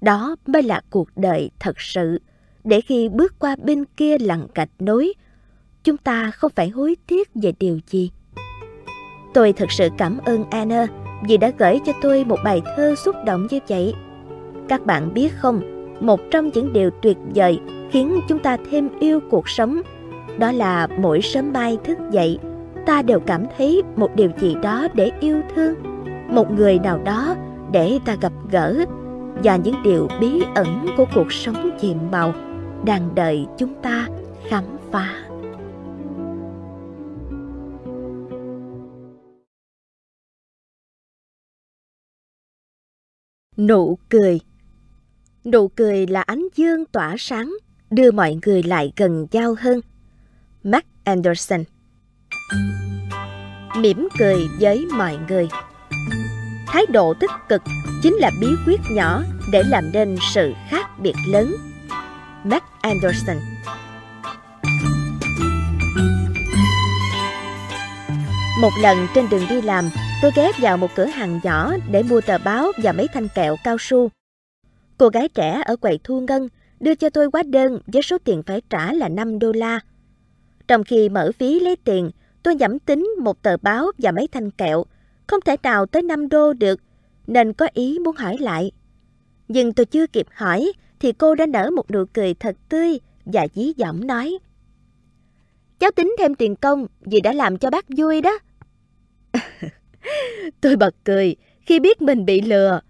Đó 0.00 0.36
mới 0.46 0.62
là 0.62 0.80
cuộc 0.90 1.08
đời 1.16 1.50
thật 1.58 1.80
sự, 1.80 2.18
để 2.64 2.80
khi 2.80 3.08
bước 3.08 3.38
qua 3.38 3.56
bên 3.56 3.84
kia 3.96 4.18
lằn 4.18 4.46
gạch 4.54 4.70
nối, 4.78 5.12
chúng 5.84 5.96
ta 5.96 6.30
không 6.30 6.52
phải 6.54 6.68
hối 6.68 6.96
tiếc 7.06 7.28
về 7.34 7.52
điều 7.58 7.80
gì. 7.86 8.10
Tôi 9.34 9.52
thật 9.52 9.72
sự 9.72 9.88
cảm 9.98 10.18
ơn 10.24 10.44
Anna 10.50 10.86
vì 11.28 11.36
đã 11.36 11.52
gửi 11.58 11.80
cho 11.86 11.92
tôi 12.02 12.24
một 12.24 12.38
bài 12.44 12.62
thơ 12.76 12.94
xúc 12.94 13.16
động 13.26 13.46
như 13.50 13.58
vậy. 13.68 13.94
Các 14.68 14.86
bạn 14.86 15.14
biết 15.14 15.32
không, 15.36 15.60
một 16.00 16.20
trong 16.30 16.50
những 16.54 16.72
điều 16.72 16.90
tuyệt 17.02 17.16
vời 17.34 17.60
khiến 17.90 18.20
chúng 18.28 18.38
ta 18.38 18.56
thêm 18.70 18.88
yêu 19.00 19.20
cuộc 19.30 19.48
sống 19.48 19.82
đó 20.38 20.52
là 20.52 20.88
mỗi 20.98 21.20
sớm 21.22 21.52
mai 21.52 21.78
thức 21.84 21.98
dậy 22.10 22.38
ta 22.86 23.02
đều 23.02 23.20
cảm 23.20 23.44
thấy 23.58 23.82
một 23.96 24.16
điều 24.16 24.30
gì 24.38 24.56
đó 24.62 24.88
để 24.94 25.10
yêu 25.20 25.40
thương 25.54 25.74
một 26.28 26.50
người 26.50 26.78
nào 26.78 26.98
đó 27.04 27.34
để 27.72 27.98
ta 28.04 28.16
gặp 28.20 28.32
gỡ 28.50 28.84
và 29.42 29.56
những 29.56 29.82
điều 29.84 30.08
bí 30.20 30.42
ẩn 30.54 30.86
của 30.96 31.04
cuộc 31.14 31.32
sống 31.32 31.70
nhiệm 31.80 31.96
màu 32.10 32.32
đang 32.84 33.14
đợi 33.14 33.46
chúng 33.58 33.74
ta 33.82 34.06
khám 34.48 34.64
phá 34.90 35.08
nụ 43.56 43.98
cười. 44.08 44.40
Nụ 45.44 45.68
cười 45.68 46.06
là 46.06 46.22
ánh 46.22 46.48
dương 46.54 46.84
tỏa 46.84 47.14
sáng, 47.18 47.54
đưa 47.90 48.10
mọi 48.10 48.38
người 48.46 48.62
lại 48.62 48.92
gần 48.96 49.26
nhau 49.32 49.54
hơn. 49.60 49.80
Mark 50.64 50.84
anderson. 51.04 51.64
Mỉm 53.76 54.08
cười 54.18 54.48
với 54.60 54.86
mọi 54.96 55.18
người. 55.28 55.48
Thái 56.66 56.86
độ 56.86 57.14
tích 57.20 57.30
cực 57.48 57.62
chính 58.02 58.14
là 58.14 58.30
bí 58.40 58.46
quyết 58.66 58.80
nhỏ 58.90 59.22
để 59.52 59.62
làm 59.62 59.92
nên 59.92 60.16
sự 60.34 60.52
khác 60.68 60.86
biệt 61.00 61.14
lớn. 61.28 61.54
Mac 62.44 62.64
Anderson. 62.80 63.36
Một 68.62 68.70
lần 68.82 69.06
trên 69.14 69.28
đường 69.30 69.44
đi 69.50 69.62
làm, 69.62 69.90
tôi 70.22 70.30
ghé 70.36 70.50
vào 70.60 70.76
một 70.76 70.90
cửa 70.94 71.04
hàng 71.04 71.40
nhỏ 71.42 71.72
để 71.90 72.02
mua 72.02 72.20
tờ 72.20 72.38
báo 72.38 72.72
và 72.82 72.92
mấy 72.92 73.08
thanh 73.08 73.28
kẹo 73.34 73.56
cao 73.64 73.76
su. 73.80 74.10
Cô 74.98 75.08
gái 75.08 75.28
trẻ 75.28 75.62
ở 75.64 75.76
quầy 75.76 76.00
thu 76.04 76.20
ngân 76.20 76.48
đưa 76.80 76.94
cho 76.94 77.10
tôi 77.10 77.28
hóa 77.32 77.42
đơn 77.42 77.80
với 77.86 78.02
số 78.02 78.18
tiền 78.24 78.42
phải 78.46 78.62
trả 78.70 78.92
là 78.92 79.08
5 79.08 79.38
đô 79.38 79.52
la. 79.52 79.80
Trong 80.68 80.84
khi 80.84 81.08
mở 81.08 81.30
phí 81.38 81.60
lấy 81.60 81.76
tiền, 81.76 82.10
Tôi 82.42 82.54
nhẩm 82.54 82.78
tính 82.78 83.14
một 83.18 83.42
tờ 83.42 83.56
báo 83.56 83.86
và 83.98 84.12
mấy 84.12 84.28
thanh 84.28 84.50
kẹo, 84.50 84.84
không 85.26 85.40
thể 85.40 85.56
nào 85.62 85.86
tới 85.86 86.02
5 86.02 86.28
đô 86.28 86.52
được, 86.52 86.80
nên 87.26 87.52
có 87.52 87.68
ý 87.74 87.98
muốn 87.98 88.16
hỏi 88.16 88.38
lại. 88.38 88.72
Nhưng 89.48 89.72
tôi 89.72 89.86
chưa 89.86 90.06
kịp 90.06 90.26
hỏi 90.32 90.72
thì 91.00 91.12
cô 91.12 91.34
đã 91.34 91.46
nở 91.46 91.70
một 91.70 91.90
nụ 91.90 92.04
cười 92.12 92.34
thật 92.34 92.56
tươi 92.68 93.00
và 93.24 93.46
dí 93.54 93.72
dỏm 93.76 94.06
nói. 94.06 94.38
Cháu 95.78 95.90
tính 95.90 96.14
thêm 96.18 96.34
tiền 96.34 96.56
công 96.56 96.86
vì 97.00 97.20
đã 97.20 97.32
làm 97.32 97.58
cho 97.58 97.70
bác 97.70 97.84
vui 97.96 98.20
đó 98.20 98.38
tôi 100.60 100.76
bật 100.76 100.94
cười 101.04 101.36
khi 101.60 101.80
biết 101.80 102.02
mình 102.02 102.24
bị 102.24 102.40
lừa. 102.40 102.80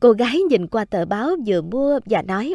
Cô 0.00 0.12
gái 0.12 0.38
nhìn 0.38 0.66
qua 0.66 0.84
tờ 0.84 1.04
báo 1.04 1.30
vừa 1.46 1.62
mua 1.62 2.00
và 2.06 2.22
nói 2.22 2.54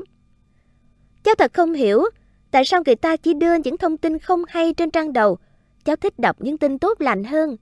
Cháu 1.23 1.35
thật 1.35 1.53
không 1.53 1.73
hiểu 1.73 2.03
tại 2.51 2.65
sao 2.65 2.81
người 2.85 2.95
ta 2.95 3.17
chỉ 3.17 3.33
đưa 3.33 3.55
những 3.55 3.77
thông 3.77 3.97
tin 3.97 4.19
không 4.19 4.43
hay 4.47 4.73
trên 4.73 4.91
trang 4.91 5.13
đầu. 5.13 5.37
Cháu 5.85 5.95
thích 5.95 6.19
đọc 6.19 6.35
những 6.39 6.57
tin 6.57 6.79
tốt 6.79 7.01
lành 7.01 7.23
hơn. 7.23 7.57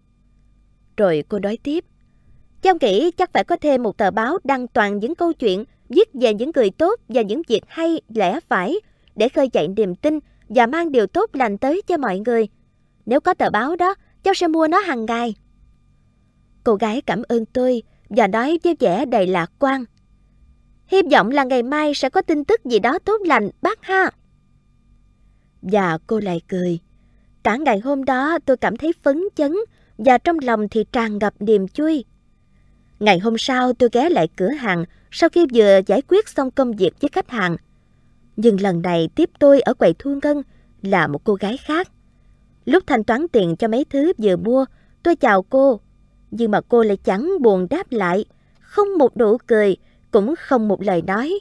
Rồi 0.98 1.24
cô 1.30 1.40
nói 1.40 1.58
tiếp. 1.64 1.86
Cháu 2.62 2.74
nghĩ 2.82 3.12
chắc 3.12 3.34
phải 3.34 3.44
có 3.44 3.56
thêm 3.62 3.84
một 3.84 3.98
tờ 3.98 4.12
báo 4.12 4.38
đăng 4.44 4.68
toàn 4.68 5.00
những 5.00 5.16
câu 5.16 5.34
chuyện 5.34 5.64
viết 5.90 6.10
về 6.14 6.34
những 6.34 6.52
người 6.56 6.70
tốt 6.70 7.00
và 7.10 7.22
những 7.22 7.42
việc 7.48 7.62
hay, 7.68 8.02
lẽ 8.16 8.40
phải 8.50 8.76
để 9.16 9.30
khơi 9.30 9.50
dậy 9.54 9.68
niềm 9.68 9.96
tin 9.96 10.20
và 10.50 10.68
mang 10.68 10.92
điều 10.92 11.08
tốt 11.08 11.30
lành 11.34 11.58
tới 11.58 11.82
cho 11.88 11.98
mọi 11.98 12.20
người. 12.20 12.48
Nếu 13.06 13.20
có 13.20 13.34
tờ 13.34 13.50
báo 13.50 13.76
đó, 13.76 13.96
cháu 14.24 14.34
sẽ 14.34 14.48
mua 14.48 14.68
nó 14.68 14.80
hàng 14.80 15.06
ngày. 15.06 15.36
Cô 16.64 16.76
gái 16.76 17.02
cảm 17.02 17.22
ơn 17.28 17.46
tôi 17.46 17.84
và 18.10 18.28
nói 18.28 18.60
với 18.64 18.76
vẻ 18.80 19.06
đầy 19.06 19.28
lạc 19.28 19.52
quan. 19.60 19.86
Hy 20.88 21.02
vọng 21.12 21.32
là 21.32 21.44
ngày 21.44 21.64
mai 21.64 21.94
sẽ 21.94 22.10
có 22.10 22.22
tin 22.22 22.44
tức 22.44 22.66
gì 22.66 22.80
đó 22.80 23.00
tốt 23.00 23.22
lành 23.26 23.50
bác 23.62 23.84
ha. 23.84 24.12
Và 25.62 25.98
cô 26.08 26.20
lại 26.20 26.42
cười. 26.48 26.80
Cả 27.44 27.56
ngày 27.56 27.80
hôm 27.80 28.06
đó 28.06 28.40
tôi 28.46 28.58
cảm 28.58 28.78
thấy 28.78 28.94
phấn 29.04 29.24
chấn 29.36 29.56
và 29.98 30.18
trong 30.18 30.38
lòng 30.42 30.70
thì 30.70 30.86
tràn 30.92 31.18
ngập 31.18 31.34
niềm 31.40 31.66
vui. 31.78 32.06
Ngày 33.00 33.20
hôm 33.20 33.38
sau 33.38 33.74
tôi 33.74 33.90
ghé 33.94 34.10
lại 34.10 34.28
cửa 34.36 34.50
hàng 34.50 34.86
sau 35.12 35.30
khi 35.30 35.46
vừa 35.54 35.80
giải 35.86 36.02
quyết 36.08 36.30
xong 36.30 36.52
công 36.52 36.76
việc 36.76 36.94
với 37.02 37.10
khách 37.14 37.30
hàng. 37.30 37.58
Nhưng 38.36 38.62
lần 38.62 38.82
này 38.82 39.10
tiếp 39.16 39.30
tôi 39.40 39.62
ở 39.62 39.74
quầy 39.74 39.96
thu 40.00 40.20
ngân 40.24 40.42
là 40.82 41.08
một 41.08 41.24
cô 41.24 41.34
gái 41.34 41.58
khác. 41.58 41.92
Lúc 42.66 42.84
thanh 42.88 43.04
toán 43.04 43.28
tiền 43.28 43.56
cho 43.56 43.68
mấy 43.68 43.86
thứ 43.90 44.14
vừa 44.18 44.36
mua, 44.36 44.66
tôi 45.04 45.16
chào 45.16 45.42
cô. 45.42 45.80
Nhưng 46.32 46.52
mà 46.52 46.62
cô 46.62 46.84
lại 46.84 46.98
chẳng 46.98 47.32
buồn 47.42 47.68
đáp 47.70 47.92
lại, 47.92 48.26
không 48.60 48.98
một 48.98 49.18
nụ 49.18 49.38
cười, 49.48 49.76
cũng 50.12 50.34
không 50.40 50.68
một 50.68 50.82
lời 50.82 51.02
nói. 51.02 51.40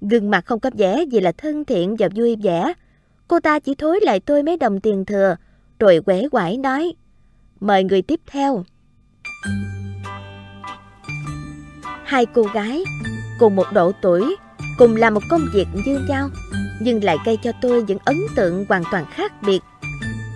Gương 0.00 0.30
mặt 0.30 0.46
không 0.46 0.60
có 0.60 0.70
vẻ 0.74 1.04
gì 1.10 1.20
là 1.20 1.32
thân 1.32 1.64
thiện 1.64 1.96
và 1.98 2.08
vui 2.16 2.36
vẻ. 2.42 2.72
Cô 3.28 3.40
ta 3.40 3.58
chỉ 3.58 3.74
thối 3.74 4.00
lại 4.02 4.20
tôi 4.20 4.42
mấy 4.42 4.56
đồng 4.56 4.80
tiền 4.80 5.04
thừa, 5.04 5.36
rồi 5.78 6.00
quẻ 6.06 6.28
quải 6.28 6.56
nói. 6.56 6.92
Mời 7.60 7.84
người 7.84 8.02
tiếp 8.02 8.20
theo. 8.26 8.64
Hai 12.04 12.26
cô 12.26 12.42
gái, 12.54 12.84
cùng 13.38 13.56
một 13.56 13.66
độ 13.72 13.92
tuổi, 14.02 14.36
cùng 14.78 14.96
làm 14.96 15.14
một 15.14 15.22
công 15.30 15.46
việc 15.54 15.66
như 15.86 16.00
nhau, 16.08 16.28
nhưng 16.80 17.04
lại 17.04 17.16
gây 17.26 17.36
cho 17.36 17.52
tôi 17.62 17.82
những 17.82 17.98
ấn 18.04 18.16
tượng 18.36 18.64
hoàn 18.68 18.82
toàn 18.90 19.04
khác 19.10 19.32
biệt. 19.42 19.60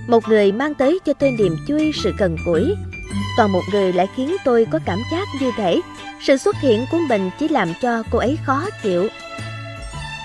Một 0.09 0.29
người 0.29 0.53
mang 0.53 0.75
tới 0.75 0.99
cho 1.05 1.13
tôi 1.13 1.31
niềm 1.31 1.57
vui 1.69 1.93
sự 1.95 2.13
cần 2.19 2.37
củi, 2.47 2.75
còn 3.37 3.53
một 3.53 3.63
người 3.73 3.93
lại 3.93 4.09
khiến 4.17 4.37
tôi 4.45 4.67
có 4.71 4.79
cảm 4.85 5.03
giác 5.13 5.29
như 5.41 5.53
thể 5.57 5.81
sự 6.21 6.37
xuất 6.37 6.57
hiện 6.61 6.87
của 6.91 6.99
mình 7.09 7.31
chỉ 7.39 7.49
làm 7.49 7.75
cho 7.83 8.03
cô 8.11 8.19
ấy 8.19 8.39
khó 8.45 8.67
chịu. 8.83 9.09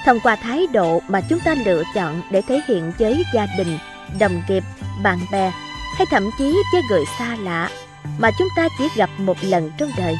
Thông 0.06 0.20
qua 0.20 0.36
thái 0.36 0.68
độ 0.68 1.02
mà 1.08 1.22
chúng 1.22 1.40
ta 1.40 1.56
lựa 1.66 1.84
chọn 1.96 2.22
để 2.32 2.42
thể 2.42 2.62
hiện 2.68 2.92
với 3.00 3.24
gia 3.34 3.48
đình, 3.58 3.78
đồng 4.20 4.42
nghiệp, 4.48 4.64
bạn 5.04 5.20
bè 5.32 5.52
hay 5.98 6.08
thậm 6.12 6.30
chí 6.38 6.58
với 6.74 6.82
người 6.90 7.04
xa 7.20 7.36
lạ 7.36 7.70
mà 8.18 8.32
chúng 8.40 8.48
ta 8.56 8.68
chỉ 8.78 8.88
gặp 8.96 9.10
một 9.18 9.38
lần 9.42 9.72
trong 9.78 9.92
đời. 9.98 10.18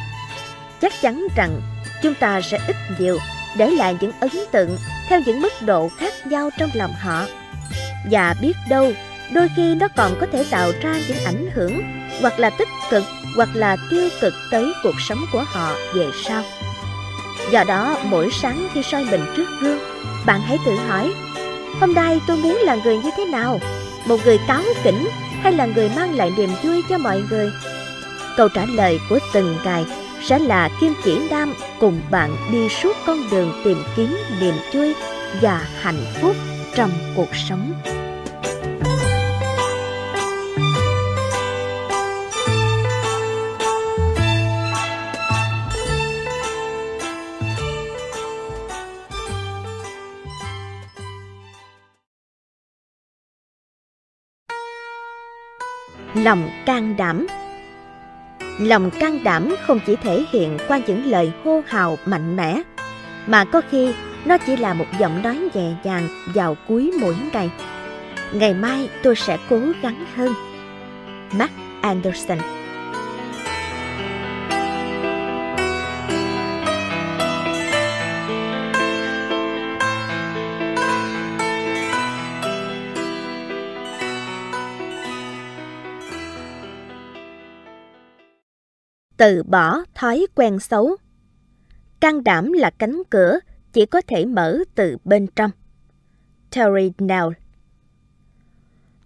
Chắc 0.80 0.92
chắn 1.02 1.26
rằng 1.36 1.60
chúng 2.02 2.14
ta 2.14 2.40
sẽ 2.40 2.58
ít 2.66 2.76
nhiều 2.98 3.18
để 3.56 3.70
lại 3.70 3.96
những 4.00 4.12
ấn 4.20 4.30
tượng 4.52 4.76
theo 5.08 5.20
những 5.26 5.40
mức 5.40 5.52
độ 5.60 5.88
khác 5.98 6.26
nhau 6.26 6.50
trong 6.58 6.70
lòng 6.74 6.92
họ. 7.00 7.26
Và 8.10 8.34
biết 8.40 8.56
đâu, 8.68 8.92
đôi 9.32 9.48
khi 9.56 9.74
nó 9.74 9.88
còn 9.96 10.16
có 10.20 10.26
thể 10.32 10.44
tạo 10.50 10.72
ra 10.82 10.94
những 11.08 11.24
ảnh 11.24 11.50
hưởng 11.54 11.82
hoặc 12.20 12.38
là 12.38 12.50
tích 12.50 12.68
cực 12.90 13.04
hoặc 13.36 13.48
là 13.54 13.76
tiêu 13.90 14.08
cực 14.20 14.34
tới 14.50 14.72
cuộc 14.82 15.00
sống 15.00 15.24
của 15.32 15.44
họ 15.46 15.72
về 15.94 16.06
sau. 16.24 16.42
Do 17.50 17.64
đó, 17.64 17.96
mỗi 18.04 18.28
sáng 18.32 18.68
khi 18.72 18.82
soi 18.82 19.04
mình 19.10 19.24
trước 19.36 19.46
gương, 19.60 19.78
bạn 20.26 20.40
hãy 20.40 20.58
tự 20.66 20.76
hỏi, 20.76 21.12
hôm 21.80 21.94
nay 21.94 22.20
tôi 22.26 22.36
muốn 22.36 22.58
là 22.62 22.76
người 22.84 22.96
như 22.96 23.10
thế 23.16 23.24
nào? 23.24 23.60
Một 24.06 24.16
người 24.24 24.38
cáo 24.48 24.62
kỉnh 24.84 25.08
hay 25.42 25.52
là 25.52 25.66
người 25.66 25.90
mang 25.96 26.14
lại 26.14 26.32
niềm 26.36 26.50
vui 26.62 26.82
cho 26.88 26.98
mọi 26.98 27.22
người? 27.30 27.50
Câu 28.36 28.48
trả 28.48 28.64
lời 28.64 29.00
của 29.08 29.18
từng 29.32 29.56
ngày 29.64 29.84
sẽ 30.22 30.38
là 30.38 30.70
kim 30.80 30.94
chỉ 31.04 31.28
nam 31.30 31.54
cùng 31.80 32.00
bạn 32.10 32.36
đi 32.52 32.68
suốt 32.68 32.96
con 33.06 33.30
đường 33.30 33.60
tìm 33.64 33.82
kiếm 33.96 34.16
niềm 34.40 34.54
vui 34.72 34.94
và 35.40 35.66
hạnh 35.80 36.04
phúc 36.20 36.36
trong 36.74 36.90
cuộc 37.16 37.36
sống. 37.48 37.72
Lòng 56.24 56.50
can 56.66 56.96
đảm. 56.96 57.26
Lòng 58.58 58.90
can 58.90 59.24
đảm 59.24 59.54
không 59.66 59.80
chỉ 59.86 59.96
thể 59.96 60.24
hiện 60.30 60.58
qua 60.68 60.80
những 60.86 61.06
lời 61.06 61.32
hô 61.44 61.62
hào 61.66 61.98
mạnh 62.06 62.36
mẽ, 62.36 62.62
mà 63.26 63.44
có 63.44 63.62
khi 63.70 63.94
nó 64.24 64.38
chỉ 64.38 64.56
là 64.56 64.74
một 64.74 64.84
giọng 64.98 65.22
nói 65.22 65.48
nhẹ 65.54 65.72
nhàng 65.84 66.08
vào 66.34 66.56
cuối 66.68 66.92
mỗi 67.00 67.16
ngày. 67.32 67.50
Ngày 68.32 68.54
mai 68.54 68.88
tôi 69.02 69.16
sẽ 69.16 69.38
cố 69.48 69.60
gắng 69.82 70.04
hơn. 70.16 70.34
Mark 71.38 71.52
anderson 71.82 72.38
từ 89.20 89.42
bỏ 89.42 89.78
thói 89.94 90.26
quen 90.34 90.58
xấu. 90.58 90.96
Can 92.00 92.24
đảm 92.24 92.52
là 92.52 92.70
cánh 92.70 93.02
cửa 93.10 93.38
chỉ 93.72 93.86
có 93.86 94.02
thể 94.06 94.24
mở 94.24 94.58
từ 94.74 94.96
bên 95.04 95.26
trong. 95.36 95.50
Terry 96.50 96.92
Nell 96.98 97.28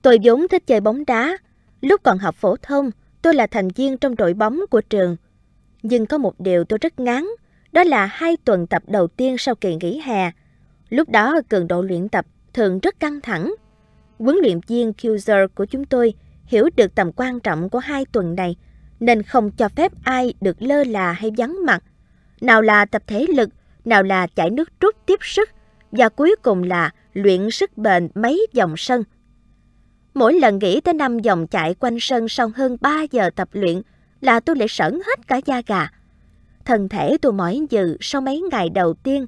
Tôi 0.03 0.19
vốn 0.25 0.49
thích 0.49 0.67
chơi 0.67 0.81
bóng 0.81 1.05
đá. 1.07 1.37
Lúc 1.81 2.01
còn 2.03 2.19
học 2.19 2.35
phổ 2.35 2.57
thông, 2.57 2.91
tôi 3.23 3.35
là 3.35 3.47
thành 3.47 3.69
viên 3.69 3.99
trong 3.99 4.15
đội 4.15 4.35
bóng 4.35 4.61
của 4.71 4.81
trường. 4.81 5.17
Nhưng 5.83 6.07
có 6.07 6.19
một 6.19 6.41
điều 6.41 6.65
tôi 6.65 6.79
rất 6.79 7.01
ngán, 7.01 7.25
đó 7.73 7.85
là 7.85 8.07
hai 8.07 8.37
tuần 8.37 8.67
tập 8.67 8.83
đầu 8.87 9.07
tiên 9.07 9.39
sau 9.39 9.55
kỳ 9.55 9.77
nghỉ 9.81 10.01
hè. 10.05 10.31
Lúc 10.89 11.09
đó 11.09 11.41
cường 11.49 11.69
độ 11.69 11.83
luyện 11.83 12.09
tập 12.09 12.27
thường 12.53 12.81
rất 12.81 13.01
căng 13.01 13.21
thẳng. 13.21 13.55
Huấn 14.19 14.37
luyện 14.43 14.61
viên 14.67 14.93
Kuzer 14.93 15.49
của 15.49 15.65
chúng 15.65 15.85
tôi 15.85 16.15
hiểu 16.47 16.71
được 16.77 16.95
tầm 16.95 17.13
quan 17.17 17.41
trọng 17.41 17.71
của 17.71 17.79
hai 17.79 18.05
tuần 18.13 18.35
này 18.35 18.57
nên 19.01 19.23
không 19.23 19.51
cho 19.51 19.69
phép 19.69 19.93
ai 20.05 20.35
được 20.41 20.63
lơ 20.63 20.85
là 20.85 21.13
hay 21.13 21.31
vắng 21.37 21.57
mặt. 21.67 21.83
Nào 22.41 22.63
là 22.63 22.85
tập 22.85 23.03
thể 23.07 23.27
lực, 23.37 23.49
nào 23.85 24.03
là 24.03 24.27
chảy 24.27 24.51
nước 24.51 24.71
rút 24.81 24.95
tiếp 25.07 25.19
sức, 25.23 25.49
và 25.93 26.09
cuối 26.09 26.37
cùng 26.43 26.63
là 26.63 26.91
luyện 27.15 27.51
sức 27.51 27.79
bền 27.79 28.09
mấy 28.15 28.47
vòng 28.55 28.75
sân. 28.77 29.05
Mỗi 30.15 30.33
lần 30.35 30.59
nghĩ 30.59 30.81
tới 30.81 30.95
năm 30.95 31.19
vòng 31.19 31.47
chạy 31.47 31.75
quanh 31.75 31.97
sân 32.01 32.29
sau 32.29 32.51
hơn 32.57 32.77
3 32.81 33.03
giờ 33.11 33.31
tập 33.37 33.49
luyện 33.53 33.83
là 34.21 34.41
tôi 34.41 34.57
lại 34.57 34.69
sởn 34.69 34.93
hết 35.07 35.27
cả 35.27 35.41
da 35.47 35.63
gà. 35.67 35.89
Thân 36.65 36.89
thể 36.89 37.19
tôi 37.23 37.33
mỏi 37.33 37.67
dừ 37.71 37.97
sau 38.01 38.21
mấy 38.21 38.43
ngày 38.51 38.71
đầu 38.71 38.95
tiên, 38.95 39.27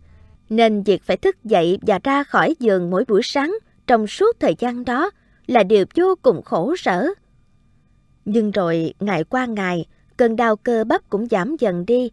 nên 0.48 0.82
việc 0.82 1.02
phải 1.02 1.16
thức 1.16 1.44
dậy 1.44 1.78
và 1.82 2.00
ra 2.04 2.24
khỏi 2.24 2.54
giường 2.58 2.90
mỗi 2.90 3.04
buổi 3.08 3.20
sáng 3.24 3.56
trong 3.86 4.06
suốt 4.06 4.40
thời 4.40 4.54
gian 4.58 4.84
đó 4.84 5.10
là 5.46 5.62
điều 5.62 5.84
vô 5.94 6.14
cùng 6.22 6.42
khổ 6.42 6.76
sở. 6.76 7.08
Nhưng 8.26 8.50
rồi 8.50 8.94
ngày 9.00 9.24
qua 9.24 9.46
ngày, 9.46 9.86
cơn 10.16 10.36
đau 10.36 10.56
cơ 10.56 10.84
bắp 10.84 11.10
cũng 11.10 11.26
giảm 11.30 11.56
dần 11.58 11.86
đi. 11.86 12.10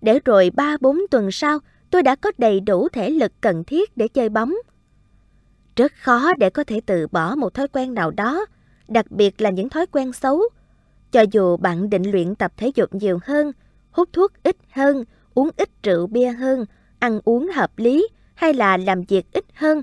Để 0.00 0.18
rồi 0.24 0.50
3-4 0.56 1.00
tuần 1.10 1.30
sau, 1.30 1.58
tôi 1.90 2.02
đã 2.02 2.16
có 2.16 2.32
đầy 2.38 2.60
đủ 2.60 2.88
thể 2.88 3.10
lực 3.10 3.32
cần 3.40 3.64
thiết 3.64 3.96
để 3.96 4.08
chơi 4.08 4.28
bóng. 4.28 4.54
Rất 5.76 5.92
khó 6.02 6.32
để 6.38 6.50
có 6.50 6.64
thể 6.64 6.80
từ 6.86 7.06
bỏ 7.06 7.34
một 7.34 7.54
thói 7.54 7.68
quen 7.68 7.94
nào 7.94 8.10
đó, 8.10 8.46
đặc 8.88 9.10
biệt 9.10 9.40
là 9.40 9.50
những 9.50 9.68
thói 9.68 9.86
quen 9.86 10.12
xấu. 10.12 10.42
Cho 11.12 11.24
dù 11.30 11.56
bạn 11.56 11.90
định 11.90 12.10
luyện 12.10 12.34
tập 12.34 12.52
thể 12.56 12.70
dục 12.74 12.94
nhiều 12.94 13.18
hơn, 13.22 13.52
hút 13.90 14.08
thuốc 14.12 14.32
ít 14.42 14.56
hơn, 14.70 15.04
uống 15.34 15.50
ít 15.56 15.68
rượu 15.82 16.06
bia 16.06 16.28
hơn, 16.28 16.64
ăn 16.98 17.20
uống 17.24 17.48
hợp 17.48 17.78
lý 17.78 18.08
hay 18.34 18.54
là 18.54 18.76
làm 18.76 19.02
việc 19.02 19.26
ít 19.32 19.44
hơn, 19.54 19.82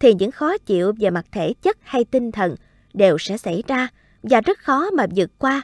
thì 0.00 0.14
những 0.14 0.30
khó 0.30 0.58
chịu 0.58 0.92
về 0.98 1.10
mặt 1.10 1.26
thể 1.32 1.54
chất 1.62 1.78
hay 1.82 2.04
tinh 2.04 2.32
thần 2.32 2.54
đều 2.94 3.18
sẽ 3.18 3.36
xảy 3.36 3.62
ra 3.66 3.88
và 4.30 4.40
rất 4.40 4.58
khó 4.58 4.90
mà 4.90 5.06
vượt 5.16 5.30
qua. 5.38 5.62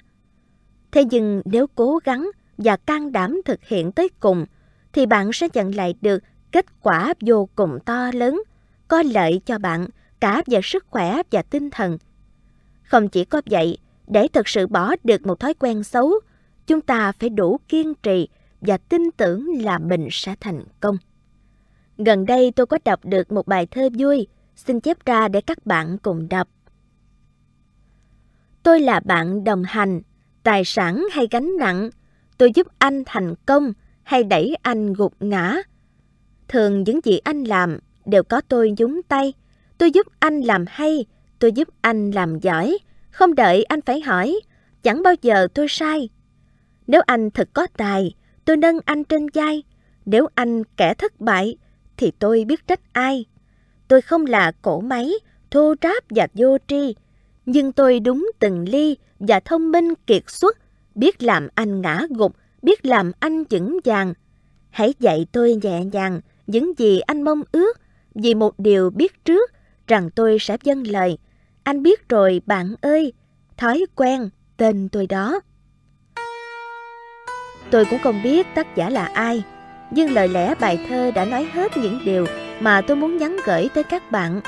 Thế 0.93 1.05
nhưng 1.05 1.43
nếu 1.45 1.67
cố 1.67 1.99
gắng 2.05 2.31
và 2.59 2.77
can 2.77 3.13
đảm 3.13 3.41
thực 3.45 3.65
hiện 3.65 3.93
tới 3.93 4.09
cùng, 4.21 4.47
thì 4.93 5.07
bạn 5.07 5.33
sẽ 5.33 5.49
nhận 5.55 5.75
lại 5.75 5.95
được 6.01 6.23
kết 6.53 6.67
quả 6.83 7.15
vô 7.21 7.49
cùng 7.55 7.79
to 7.85 8.11
lớn, 8.15 8.43
có 8.89 9.03
lợi 9.03 9.41
cho 9.47 9.59
bạn 9.59 9.87
cả 10.21 10.43
về 10.47 10.61
sức 10.63 10.85
khỏe 10.91 11.23
và 11.31 11.43
tinh 11.43 11.71
thần. 11.71 11.99
Không 12.83 13.09
chỉ 13.09 13.25
có 13.25 13.43
vậy, 13.47 13.79
để 14.07 14.29
thực 14.33 14.49
sự 14.49 14.67
bỏ 14.67 14.95
được 15.05 15.27
một 15.27 15.41
thói 15.41 15.55
quen 15.55 15.85
xấu, 15.85 16.13
chúng 16.67 16.81
ta 16.81 17.13
phải 17.13 17.29
đủ 17.29 17.61
kiên 17.69 17.95
trì 17.95 18.29
và 18.61 18.77
tin 18.77 19.11
tưởng 19.17 19.63
là 19.63 19.79
mình 19.79 20.09
sẽ 20.11 20.35
thành 20.41 20.65
công. 20.81 20.97
Gần 21.99 22.27
đây 22.27 22.53
tôi 22.57 22.67
có 22.67 22.79
đọc 22.85 23.01
được 23.05 23.33
một 23.33 23.47
bài 23.47 23.67
thơ 23.67 23.89
vui, 23.99 24.27
xin 24.57 24.81
chép 24.81 25.07
ra 25.07 25.29
để 25.29 25.41
các 25.41 25.67
bạn 25.67 25.99
cùng 25.99 26.29
đọc. 26.29 26.49
Tôi 28.63 28.81
là 28.81 29.01
bạn 29.01 29.45
đồng 29.45 29.63
hành, 29.67 30.01
tài 30.43 30.65
sản 30.65 31.07
hay 31.13 31.29
gánh 31.31 31.57
nặng, 31.59 31.91
tôi 32.39 32.51
giúp 32.55 32.67
anh 32.79 33.03
thành 33.07 33.35
công 33.47 33.73
hay 34.03 34.25
đẩy 34.25 34.57
anh 34.63 34.93
gục 34.93 35.15
ngã. 35.21 35.57
Thường 36.49 36.83
những 36.85 37.01
gì 37.05 37.19
anh 37.19 37.45
làm 37.45 37.79
đều 38.05 38.23
có 38.23 38.41
tôi 38.41 38.75
nhúng 38.79 39.01
tay. 39.09 39.33
Tôi 39.79 39.91
giúp 39.91 40.07
anh 40.19 40.41
làm 40.41 40.65
hay, 40.69 41.07
tôi 41.39 41.53
giúp 41.53 41.69
anh 41.81 42.11
làm 42.11 42.39
giỏi. 42.39 42.79
Không 43.11 43.35
đợi 43.35 43.65
anh 43.65 43.81
phải 43.81 44.01
hỏi, 44.01 44.41
chẳng 44.83 45.03
bao 45.03 45.15
giờ 45.23 45.49
tôi 45.55 45.67
sai. 45.69 46.09
Nếu 46.87 47.03
anh 47.07 47.31
thật 47.31 47.49
có 47.53 47.67
tài, 47.77 48.15
tôi 48.45 48.57
nâng 48.57 48.79
anh 48.85 49.05
trên 49.05 49.27
vai. 49.35 49.63
Nếu 50.05 50.27
anh 50.35 50.65
kẻ 50.65 50.95
thất 50.95 51.21
bại, 51.21 51.57
thì 51.97 52.13
tôi 52.19 52.45
biết 52.45 52.67
trách 52.67 52.81
ai. 52.93 53.25
Tôi 53.89 54.01
không 54.01 54.27
là 54.27 54.53
cổ 54.63 54.81
máy, 54.81 55.13
thô 55.51 55.75
ráp 55.83 56.05
và 56.11 56.27
vô 56.35 56.57
tri, 56.67 56.95
nhưng 57.47 57.73
tôi 57.73 58.01
đúng 58.01 58.31
từng 58.39 58.69
ly 58.69 58.97
và 59.19 59.41
thông 59.41 59.73
minh 59.73 59.95
kiệt 60.07 60.23
xuất, 60.27 60.59
biết 60.95 61.23
làm 61.23 61.49
anh 61.55 61.81
ngã 61.81 62.03
gục, 62.11 62.37
biết 62.63 62.87
làm 62.87 63.13
anh 63.21 63.45
vững 63.45 63.79
vàng. 63.85 64.15
Hãy 64.71 64.95
dạy 64.99 65.27
tôi 65.33 65.59
nhẹ 65.63 65.85
nhàng 65.85 66.21
những 66.47 66.73
gì 66.79 67.01
anh 67.01 67.23
mong 67.23 67.43
ước, 67.53 67.81
vì 68.15 68.35
một 68.35 68.59
điều 68.59 68.91
biết 68.91 69.25
trước 69.25 69.51
rằng 69.87 70.11
tôi 70.11 70.37
sẽ 70.41 70.57
dâng 70.63 70.87
lời. 70.87 71.19
Anh 71.63 71.83
biết 71.83 72.09
rồi 72.09 72.41
bạn 72.47 72.75
ơi, 72.81 73.13
thói 73.57 73.87
quen, 73.95 74.31
tên 74.57 74.89
tôi 74.89 75.07
đó. 75.07 75.41
Tôi 77.71 77.85
cũng 77.85 77.99
không 77.99 78.23
biết 78.23 78.47
tác 78.55 78.77
giả 78.77 78.91
là 78.91 79.05
ai, 79.05 79.43
nhưng 79.91 80.13
lời 80.13 80.29
lẽ 80.29 80.55
bài 80.61 80.87
thơ 80.89 81.11
đã 81.15 81.25
nói 81.25 81.45
hết 81.53 81.77
những 81.77 81.99
điều 82.05 82.27
mà 82.61 82.81
tôi 82.81 82.97
muốn 82.97 83.17
nhắn 83.17 83.37
gửi 83.47 83.69
tới 83.75 83.85
các 83.85 84.11
bạn. 84.11 84.41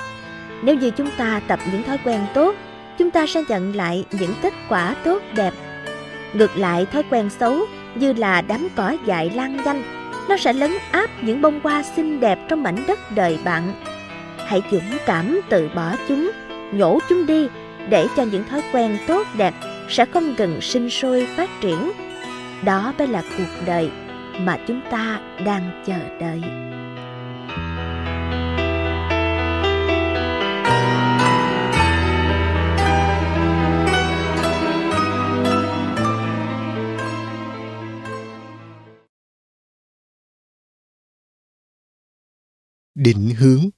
Nếu 0.64 0.74
như 0.74 0.90
chúng 0.90 1.08
ta 1.18 1.42
tập 1.48 1.58
những 1.72 1.82
thói 1.82 1.98
quen 2.04 2.20
tốt, 2.34 2.54
chúng 3.02 3.10
ta 3.10 3.26
sẽ 3.26 3.42
nhận 3.48 3.76
lại 3.76 4.04
những 4.10 4.34
kết 4.42 4.52
quả 4.68 4.94
tốt 5.04 5.22
đẹp. 5.34 5.54
Ngược 6.32 6.56
lại, 6.56 6.86
thói 6.86 7.02
quen 7.10 7.30
xấu 7.30 7.66
như 7.94 8.12
là 8.12 8.40
đám 8.40 8.68
cỏ 8.76 8.96
dại 9.06 9.30
lan 9.34 9.56
nhanh, 9.64 9.82
nó 10.28 10.36
sẽ 10.36 10.52
lấn 10.52 10.70
áp 10.90 11.10
những 11.22 11.40
bông 11.40 11.60
hoa 11.62 11.82
xinh 11.82 12.20
đẹp 12.20 12.38
trong 12.48 12.62
mảnh 12.62 12.84
đất 12.86 12.98
đời 13.14 13.38
bạn. 13.44 13.72
Hãy 14.46 14.62
dũng 14.70 14.98
cảm 15.06 15.40
từ 15.48 15.70
bỏ 15.74 15.96
chúng, 16.08 16.30
nhổ 16.72 16.98
chúng 17.08 17.26
đi 17.26 17.48
để 17.88 18.06
cho 18.16 18.22
những 18.22 18.44
thói 18.44 18.62
quen 18.72 18.98
tốt 19.06 19.26
đẹp 19.36 19.54
sẽ 19.88 20.04
không 20.04 20.34
ngừng 20.38 20.60
sinh 20.60 20.90
sôi 20.90 21.26
phát 21.36 21.50
triển. 21.60 21.92
Đó 22.64 22.94
mới 22.98 23.08
là 23.08 23.22
cuộc 23.38 23.66
đời 23.66 23.90
mà 24.40 24.58
chúng 24.66 24.80
ta 24.90 25.20
đang 25.44 25.82
chờ 25.86 26.18
đợi. 26.20 26.40
Định 43.02 43.30
hướng. 43.38 43.68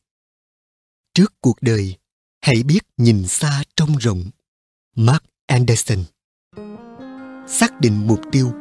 Trước 1.15 1.33
cuộc 1.41 1.57
đời, 1.61 1.97
hãy 2.43 2.63
biết 2.63 2.81
nhìn 2.97 3.27
xa 3.27 3.63
trông 3.77 3.97
rộng. 3.97 4.25
Mark 4.97 5.23
anderson. 5.47 5.99
Xác 7.49 7.81
định 7.81 8.07
mục 8.07 8.21
tiêu. 8.33 8.53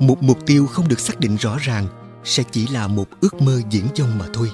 Một 0.00 0.18
mục 0.20 0.38
tiêu 0.46 0.66
không 0.66 0.88
được 0.88 1.00
xác 1.00 1.20
định 1.20 1.36
rõ 1.36 1.58
ràng 1.58 1.86
sẽ 2.24 2.42
chỉ 2.52 2.66
là 2.66 2.88
một 2.88 3.08
ước 3.20 3.34
mơ 3.42 3.62
diễn 3.70 3.88
dông 3.94 4.18
mà 4.18 4.28
thôi. 4.32 4.50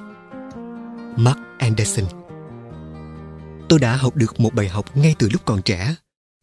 Mark 1.17 1.39
anderson. 1.59 2.05
Tôi 3.69 3.79
đã 3.79 3.97
học 3.97 4.17
được 4.17 4.41
một 4.41 4.55
bài 4.55 4.69
học 4.69 4.97
ngay 4.97 5.15
từ 5.19 5.29
lúc 5.29 5.43
còn 5.45 5.63
trẻ. 5.63 5.95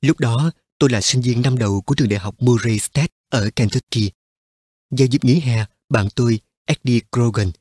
Lúc 0.01 0.19
đó, 0.19 0.51
tôi 0.79 0.89
là 0.89 1.01
sinh 1.01 1.21
viên 1.21 1.41
năm 1.41 1.57
đầu 1.57 1.81
của 1.81 1.95
trường 1.95 2.09
đại 2.09 2.19
học 2.19 2.35
murray 2.39 2.79
state 2.79 3.13
ở 3.29 3.49
kentucky. 3.55 4.11
Vào 4.89 5.07
dịp 5.07 5.23
nghỉ 5.23 5.39
hè, 5.39 5.65
bạn 5.89 6.07
tôi, 6.15 6.39
eddie 6.65 6.99
grogan 7.11 7.51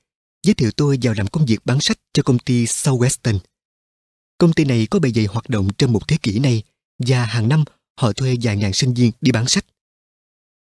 giới 0.47 0.55
thiệu 0.55 0.71
tôi 0.77 0.99
vào 1.03 1.15
làm 1.17 1.27
công 1.27 1.47
việc 1.47 1.61
bán 1.65 1.81
sách 1.81 1.99
cho 2.13 2.23
công 2.23 2.39
ty 2.39 2.65
Southwestern. 2.65 3.39
Công 4.39 4.53
ty 4.53 4.65
này 4.65 4.87
có 4.91 4.99
bề 4.99 5.11
dày 5.11 5.25
hoạt 5.25 5.49
động 5.49 5.69
trên 5.79 5.93
một 5.93 6.09
thế 6.09 6.17
kỷ 6.23 6.39
này 6.39 6.63
và 6.99 7.25
hàng 7.25 7.49
năm 7.49 7.65
họ 7.97 8.13
thuê 8.13 8.37
vài 8.43 8.57
ngàn 8.57 8.73
sinh 8.73 8.95
viên 8.95 9.13
đi 9.21 9.33
bán 9.33 9.47
sách. 9.49 9.67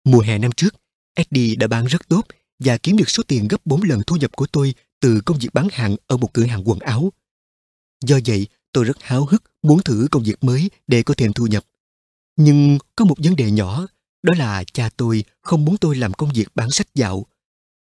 Mùa 0.05 0.21
hè 0.21 0.39
năm 0.39 0.53
trước, 0.53 0.75
Eddie 1.15 1.55
đã 1.55 1.67
bán 1.67 1.85
rất 1.87 2.09
tốt 2.09 2.27
và 2.59 2.79
kiếm 2.79 2.97
được 2.97 3.11
số 3.11 3.23
tiền 3.23 3.49
gấp 3.49 3.67
4 3.67 3.83
lần 3.83 4.01
thu 4.07 4.17
nhập 4.17 4.37
của 4.37 4.47
tôi 4.47 4.75
từ 5.01 5.21
công 5.21 5.39
việc 5.39 5.49
bán 5.55 5.69
hàng 5.73 5.97
ở 6.07 6.17
một 6.17 6.33
cửa 6.33 6.45
hàng 6.45 6.69
quần 6.69 6.79
áo. 6.79 7.13
Do 8.05 8.19
vậy, 8.27 8.47
tôi 8.73 8.85
rất 8.85 9.03
háo 9.03 9.25
hức 9.25 9.43
muốn 9.63 9.83
thử 9.83 10.09
công 10.11 10.23
việc 10.23 10.45
mới 10.45 10.71
để 10.87 11.03
có 11.03 11.15
thêm 11.17 11.33
thu 11.33 11.47
nhập. 11.47 11.65
Nhưng 12.37 12.79
có 12.97 13.05
một 13.05 13.17
vấn 13.19 13.37
đề 13.37 13.51
nhỏ, 13.51 13.87
đó 14.23 14.35
là 14.39 14.65
cha 14.73 14.91
tôi 14.97 15.25
không 15.41 15.65
muốn 15.65 15.77
tôi 15.77 15.97
làm 15.97 16.13
công 16.13 16.33
việc 16.35 16.49
bán 16.55 16.71
sách 16.71 16.95
dạo. 16.95 17.27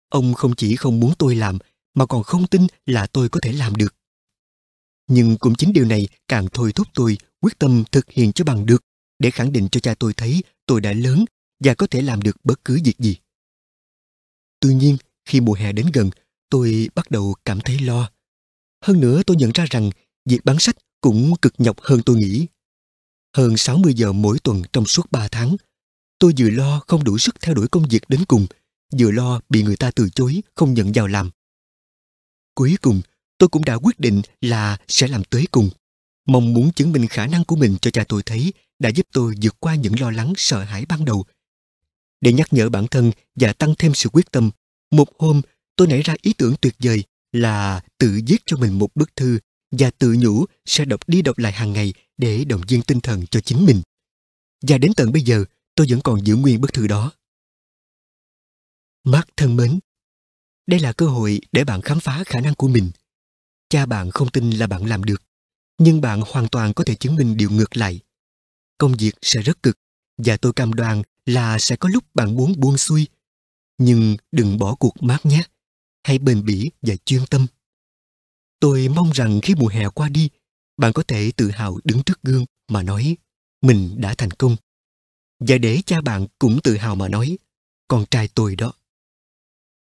Ông 0.09 0.33
không 0.33 0.55
chỉ 0.55 0.75
không 0.75 0.99
muốn 0.99 1.13
tôi 1.17 1.35
làm 1.35 1.57
mà 1.95 2.05
còn 2.05 2.23
không 2.23 2.47
tin 2.47 2.67
là 2.85 3.07
tôi 3.07 3.29
có 3.29 3.39
thể 3.43 3.51
làm 3.51 3.75
được. 3.75 3.95
Nhưng 5.07 5.37
cũng 5.37 5.55
chính 5.55 5.73
điều 5.73 5.85
này 5.85 6.07
càng 6.27 6.47
thôi 6.53 6.71
thúc 6.75 6.87
tôi 6.93 7.17
quyết 7.41 7.59
tâm 7.59 7.83
thực 7.91 8.11
hiện 8.11 8.33
cho 8.33 8.45
bằng 8.45 8.65
được 8.65 8.83
để 9.19 9.31
khẳng 9.31 9.51
định 9.51 9.69
cho 9.71 9.79
cha 9.79 9.95
tôi 9.99 10.13
thấy 10.13 10.43
tôi 10.65 10.81
đã 10.81 10.93
lớn 10.93 11.25
và 11.59 11.73
có 11.73 11.87
thể 11.87 12.01
làm 12.01 12.21
được 12.21 12.37
bất 12.43 12.65
cứ 12.65 12.79
việc 12.83 12.97
gì. 12.99 13.17
Tuy 14.59 14.73
nhiên, 14.73 14.97
khi 15.25 15.41
mùa 15.41 15.53
hè 15.53 15.71
đến 15.71 15.85
gần, 15.93 16.09
tôi 16.49 16.89
bắt 16.95 17.11
đầu 17.11 17.35
cảm 17.45 17.59
thấy 17.61 17.79
lo. 17.79 18.09
Hơn 18.81 18.99
nữa 18.99 19.21
tôi 19.25 19.37
nhận 19.37 19.51
ra 19.53 19.65
rằng 19.69 19.89
việc 20.25 20.45
bán 20.45 20.59
sách 20.59 20.75
cũng 21.01 21.33
cực 21.41 21.53
nhọc 21.57 21.81
hơn 21.81 22.01
tôi 22.05 22.15
nghĩ. 22.15 22.47
Hơn 23.37 23.57
60 23.57 23.93
giờ 23.93 24.13
mỗi 24.13 24.39
tuần 24.43 24.61
trong 24.73 24.85
suốt 24.85 25.11
3 25.11 25.27
tháng, 25.27 25.55
tôi 26.19 26.33
vừa 26.37 26.49
lo 26.49 26.83
không 26.87 27.03
đủ 27.03 27.17
sức 27.17 27.41
theo 27.41 27.55
đuổi 27.55 27.67
công 27.67 27.87
việc 27.89 28.03
đến 28.07 28.25
cùng, 28.27 28.47
vừa 28.99 29.11
lo 29.11 29.41
bị 29.49 29.63
người 29.63 29.77
ta 29.77 29.91
từ 29.91 30.09
chối 30.09 30.41
không 30.55 30.73
nhận 30.73 30.91
vào 30.91 31.07
làm. 31.07 31.31
Cuối 32.55 32.77
cùng, 32.81 33.01
tôi 33.37 33.49
cũng 33.49 33.65
đã 33.65 33.75
quyết 33.75 33.99
định 33.99 34.21
là 34.41 34.77
sẽ 34.87 35.07
làm 35.07 35.23
tới 35.23 35.45
cùng. 35.51 35.69
Mong 36.27 36.53
muốn 36.53 36.71
chứng 36.71 36.91
minh 36.91 37.07
khả 37.07 37.27
năng 37.27 37.45
của 37.45 37.55
mình 37.55 37.77
cho 37.81 37.91
cha 37.91 38.03
tôi 38.07 38.23
thấy 38.23 38.53
đã 38.79 38.89
giúp 38.89 39.07
tôi 39.11 39.35
vượt 39.41 39.55
qua 39.59 39.75
những 39.75 39.99
lo 39.99 40.11
lắng 40.11 40.33
sợ 40.37 40.63
hãi 40.63 40.85
ban 40.85 41.05
đầu. 41.05 41.25
Để 42.21 42.33
nhắc 42.33 42.53
nhở 42.53 42.69
bản 42.69 42.87
thân 42.87 43.11
và 43.35 43.53
tăng 43.53 43.75
thêm 43.77 43.93
sự 43.93 44.09
quyết 44.09 44.31
tâm, 44.31 44.51
một 44.91 45.19
hôm 45.19 45.41
tôi 45.75 45.87
nảy 45.87 46.01
ra 46.01 46.15
ý 46.21 46.33
tưởng 46.33 46.55
tuyệt 46.61 46.75
vời 46.79 47.03
là 47.31 47.83
tự 47.97 48.21
viết 48.27 48.37
cho 48.45 48.57
mình 48.57 48.79
một 48.79 48.95
bức 48.95 49.15
thư 49.15 49.39
và 49.71 49.91
tự 49.91 50.15
nhủ 50.19 50.45
sẽ 50.65 50.85
đọc 50.85 51.01
đi 51.07 51.21
đọc 51.21 51.37
lại 51.37 51.51
hàng 51.51 51.73
ngày 51.73 51.93
để 52.17 52.45
động 52.45 52.61
viên 52.67 52.81
tinh 52.81 52.99
thần 52.99 53.27
cho 53.27 53.41
chính 53.41 53.65
mình. 53.65 53.81
Và 54.61 54.77
đến 54.77 54.93
tận 54.95 55.11
bây 55.11 55.21
giờ, 55.21 55.45
tôi 55.75 55.87
vẫn 55.89 56.01
còn 56.01 56.27
giữ 56.27 56.35
nguyên 56.35 56.61
bức 56.61 56.73
thư 56.73 56.87
đó. 56.87 57.11
Mark 59.03 59.27
thân 59.37 59.55
mến, 59.55 59.79
đây 60.67 60.79
là 60.79 60.93
cơ 60.93 61.07
hội 61.07 61.41
để 61.51 61.63
bạn 61.63 61.81
khám 61.81 61.99
phá 61.99 62.23
khả 62.25 62.41
năng 62.41 62.55
của 62.55 62.67
mình. 62.67 62.91
Cha 63.69 63.85
bạn 63.85 64.11
không 64.11 64.29
tin 64.29 64.51
là 64.51 64.67
bạn 64.67 64.85
làm 64.85 65.03
được, 65.03 65.23
nhưng 65.77 66.01
bạn 66.01 66.21
hoàn 66.27 66.47
toàn 66.47 66.73
có 66.73 66.83
thể 66.83 66.95
chứng 66.95 67.15
minh 67.15 67.37
điều 67.37 67.49
ngược 67.49 67.77
lại. 67.77 67.99
Công 68.77 68.93
việc 68.93 69.15
sẽ 69.21 69.41
rất 69.41 69.63
cực 69.63 69.77
và 70.17 70.37
tôi 70.37 70.53
cam 70.53 70.73
đoan 70.73 71.01
là 71.25 71.59
sẽ 71.59 71.75
có 71.75 71.89
lúc 71.89 72.03
bạn 72.13 72.35
muốn 72.35 72.53
buông 72.57 72.77
xuôi. 72.77 73.07
Nhưng 73.77 74.17
đừng 74.31 74.57
bỏ 74.57 74.75
cuộc 74.75 75.03
mát 75.03 75.25
nhé. 75.25 75.43
Hãy 76.03 76.19
bền 76.19 76.45
bỉ 76.45 76.71
và 76.81 76.95
chuyên 77.05 77.25
tâm. 77.25 77.47
Tôi 78.59 78.87
mong 78.87 79.11
rằng 79.11 79.39
khi 79.43 79.55
mùa 79.55 79.67
hè 79.67 79.89
qua 79.89 80.09
đi, 80.09 80.29
bạn 80.77 80.93
có 80.93 81.03
thể 81.07 81.31
tự 81.35 81.51
hào 81.51 81.79
đứng 81.83 82.03
trước 82.03 82.19
gương 82.23 82.45
mà 82.67 82.83
nói 82.83 83.17
mình 83.61 83.95
đã 83.97 84.15
thành 84.17 84.31
công. 84.31 84.55
Và 85.39 85.57
để 85.57 85.81
cha 85.85 86.01
bạn 86.01 86.27
cũng 86.39 86.59
tự 86.63 86.77
hào 86.77 86.95
mà 86.95 87.07
nói 87.07 87.37
con 87.87 88.05
trai 88.11 88.27
tôi 88.27 88.55
đó. 88.55 88.73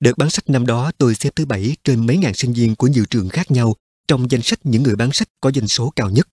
Đợt 0.00 0.18
bán 0.18 0.30
sách 0.30 0.50
năm 0.50 0.66
đó 0.66 0.92
tôi 0.98 1.14
xếp 1.14 1.30
thứ 1.36 1.46
bảy 1.46 1.76
trên 1.84 2.06
mấy 2.06 2.16
ngàn 2.16 2.34
sinh 2.34 2.52
viên 2.52 2.76
của 2.76 2.86
nhiều 2.86 3.04
trường 3.10 3.28
khác 3.28 3.50
nhau 3.50 3.74
trong 4.08 4.30
danh 4.30 4.42
sách 4.42 4.58
những 4.64 4.82
người 4.82 4.96
bán 4.96 5.12
sách 5.12 5.28
có 5.40 5.50
doanh 5.50 5.68
số 5.68 5.92
cao 5.96 6.10
nhất. 6.10 6.28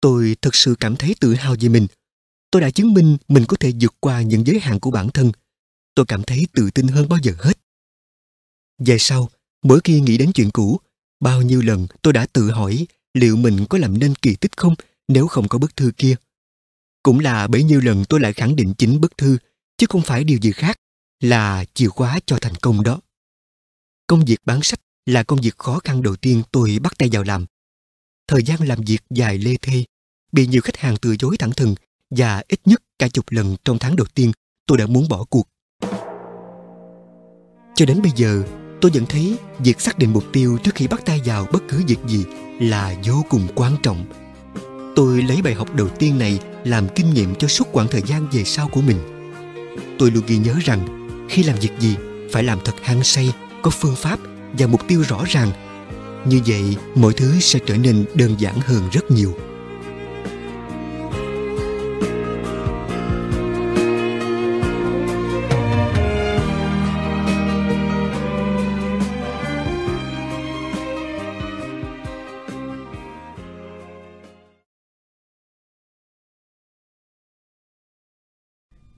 Tôi 0.00 0.36
thực 0.42 0.54
sự 0.54 0.74
cảm 0.80 0.96
thấy 0.96 1.14
tự 1.20 1.34
hào 1.34 1.56
về 1.60 1.68
mình. 1.68 1.86
Tôi 2.50 2.62
đã 2.62 2.70
chứng 2.70 2.94
minh 2.94 3.16
mình 3.28 3.44
có 3.48 3.56
thể 3.60 3.72
vượt 3.80 3.94
qua 4.00 4.22
những 4.22 4.46
giới 4.46 4.60
hạn 4.60 4.80
của 4.80 4.90
bản 4.90 5.08
thân. 5.10 5.32
Tôi 5.94 6.06
cảm 6.06 6.22
thấy 6.22 6.46
tự 6.52 6.70
tin 6.70 6.88
hơn 6.88 7.08
bao 7.08 7.18
giờ 7.22 7.32
hết. 7.38 7.58
Về 8.78 8.98
sau, 8.98 9.30
mỗi 9.62 9.80
khi 9.84 10.00
nghĩ 10.00 10.18
đến 10.18 10.32
chuyện 10.32 10.50
cũ, 10.50 10.80
bao 11.20 11.42
nhiêu 11.42 11.62
lần 11.62 11.86
tôi 12.02 12.12
đã 12.12 12.26
tự 12.32 12.50
hỏi 12.50 12.86
liệu 13.14 13.36
mình 13.36 13.66
có 13.70 13.78
làm 13.78 13.98
nên 13.98 14.14
kỳ 14.14 14.36
tích 14.36 14.56
không 14.56 14.74
nếu 15.08 15.26
không 15.26 15.48
có 15.48 15.58
bức 15.58 15.76
thư 15.76 15.92
kia. 15.96 16.16
Cũng 17.02 17.20
là 17.20 17.46
bấy 17.46 17.62
nhiêu 17.62 17.80
lần 17.80 18.04
tôi 18.04 18.20
lại 18.20 18.32
khẳng 18.32 18.56
định 18.56 18.74
chính 18.78 19.00
bức 19.00 19.18
thư, 19.18 19.38
chứ 19.78 19.86
không 19.90 20.02
phải 20.02 20.24
điều 20.24 20.38
gì 20.38 20.52
khác 20.52 20.78
là 21.20 21.64
chìa 21.74 21.88
khóa 21.88 22.18
cho 22.26 22.38
thành 22.40 22.54
công 22.54 22.82
đó. 22.82 23.00
Công 24.06 24.24
việc 24.24 24.38
bán 24.44 24.62
sách 24.62 24.80
là 25.06 25.22
công 25.22 25.40
việc 25.40 25.58
khó 25.58 25.80
khăn 25.84 26.02
đầu 26.02 26.16
tiên 26.16 26.42
tôi 26.52 26.78
bắt 26.82 26.92
tay 26.98 27.08
vào 27.12 27.22
làm. 27.22 27.46
Thời 28.28 28.42
gian 28.42 28.68
làm 28.68 28.78
việc 28.86 29.02
dài 29.10 29.38
lê 29.38 29.56
thê, 29.62 29.84
bị 30.32 30.46
nhiều 30.46 30.62
khách 30.62 30.76
hàng 30.76 30.96
từ 31.02 31.16
chối 31.16 31.36
thẳng 31.38 31.52
thừng 31.52 31.74
và 32.10 32.42
ít 32.48 32.60
nhất 32.64 32.82
cả 32.98 33.08
chục 33.08 33.24
lần 33.30 33.56
trong 33.64 33.78
tháng 33.78 33.96
đầu 33.96 34.06
tiên 34.14 34.32
tôi 34.66 34.78
đã 34.78 34.86
muốn 34.86 35.08
bỏ 35.08 35.24
cuộc. 35.24 35.48
Cho 37.74 37.86
đến 37.86 38.02
bây 38.02 38.12
giờ, 38.16 38.42
tôi 38.80 38.90
vẫn 38.94 39.06
thấy 39.06 39.38
việc 39.58 39.80
xác 39.80 39.98
định 39.98 40.12
mục 40.12 40.24
tiêu 40.32 40.58
trước 40.64 40.74
khi 40.74 40.88
bắt 40.88 41.02
tay 41.06 41.20
vào 41.24 41.46
bất 41.52 41.62
cứ 41.68 41.82
việc 41.86 41.98
gì 42.06 42.24
là 42.60 42.94
vô 43.04 43.24
cùng 43.28 43.48
quan 43.54 43.76
trọng. 43.82 44.04
Tôi 44.96 45.22
lấy 45.22 45.42
bài 45.42 45.54
học 45.54 45.74
đầu 45.74 45.88
tiên 45.88 46.18
này 46.18 46.40
làm 46.64 46.86
kinh 46.94 47.14
nghiệm 47.14 47.34
cho 47.34 47.48
suốt 47.48 47.68
quãng 47.72 47.88
thời 47.90 48.02
gian 48.02 48.28
về 48.32 48.44
sau 48.44 48.68
của 48.68 48.80
mình. 48.80 48.98
Tôi 49.98 50.10
luôn 50.10 50.24
ghi 50.26 50.38
nhớ 50.38 50.56
rằng 50.64 51.07
khi 51.28 51.42
làm 51.42 51.56
việc 51.60 51.70
gì 51.78 51.96
phải 52.32 52.42
làm 52.42 52.58
thật 52.64 52.74
hăng 52.82 53.04
say, 53.04 53.32
có 53.62 53.70
phương 53.70 53.96
pháp 53.96 54.18
và 54.52 54.66
mục 54.66 54.88
tiêu 54.88 55.04
rõ 55.08 55.24
ràng. 55.26 55.50
Như 56.24 56.40
vậy, 56.46 56.76
mọi 56.94 57.12
thứ 57.12 57.40
sẽ 57.40 57.58
trở 57.66 57.76
nên 57.76 58.04
đơn 58.14 58.34
giản 58.38 58.60
hơn 58.60 58.88
rất 58.92 59.10
nhiều. 59.10 59.34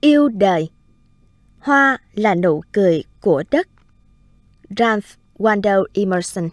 Yêu 0.01 0.29
đời 0.29 0.69
Hoa 1.61 1.97
là 2.13 2.35
nụ 2.35 2.61
cười 2.71 3.03
của 3.21 3.43
đất. 3.51 3.67
Ralph 4.77 5.05
Waldo 5.39 5.83
Emerson. 5.93 6.49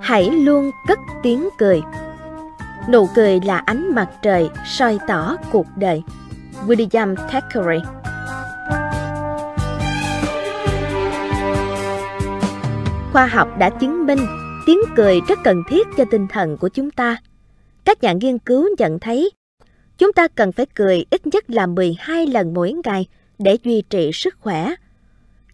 Hãy 0.00 0.30
luôn 0.30 0.70
cất 0.88 0.98
tiếng 1.22 1.48
cười. 1.58 1.80
Nụ 2.88 3.08
cười 3.14 3.40
là 3.40 3.58
ánh 3.58 3.94
mặt 3.94 4.08
trời 4.22 4.50
soi 4.66 4.98
tỏ 5.06 5.36
cuộc 5.52 5.66
đời. 5.76 6.02
William 6.66 7.16
Thackeray. 7.16 7.80
Khoa 13.12 13.26
học 13.26 13.48
đã 13.58 13.70
chứng 13.70 14.06
minh 14.06 14.20
tiếng 14.66 14.80
cười 14.96 15.20
rất 15.28 15.38
cần 15.44 15.62
thiết 15.68 15.86
cho 15.96 16.04
tinh 16.10 16.26
thần 16.28 16.56
của 16.56 16.68
chúng 16.68 16.90
ta. 16.90 17.16
Các 17.84 18.02
nhà 18.02 18.12
nghiên 18.12 18.38
cứu 18.38 18.68
nhận 18.78 18.98
thấy 18.98 19.30
Chúng 19.98 20.12
ta 20.12 20.28
cần 20.28 20.52
phải 20.52 20.66
cười 20.74 21.04
ít 21.10 21.26
nhất 21.26 21.50
là 21.50 21.66
12 21.66 22.26
lần 22.26 22.54
mỗi 22.54 22.74
ngày 22.84 23.06
để 23.38 23.56
duy 23.62 23.82
trì 23.82 24.10
sức 24.12 24.34
khỏe. 24.40 24.74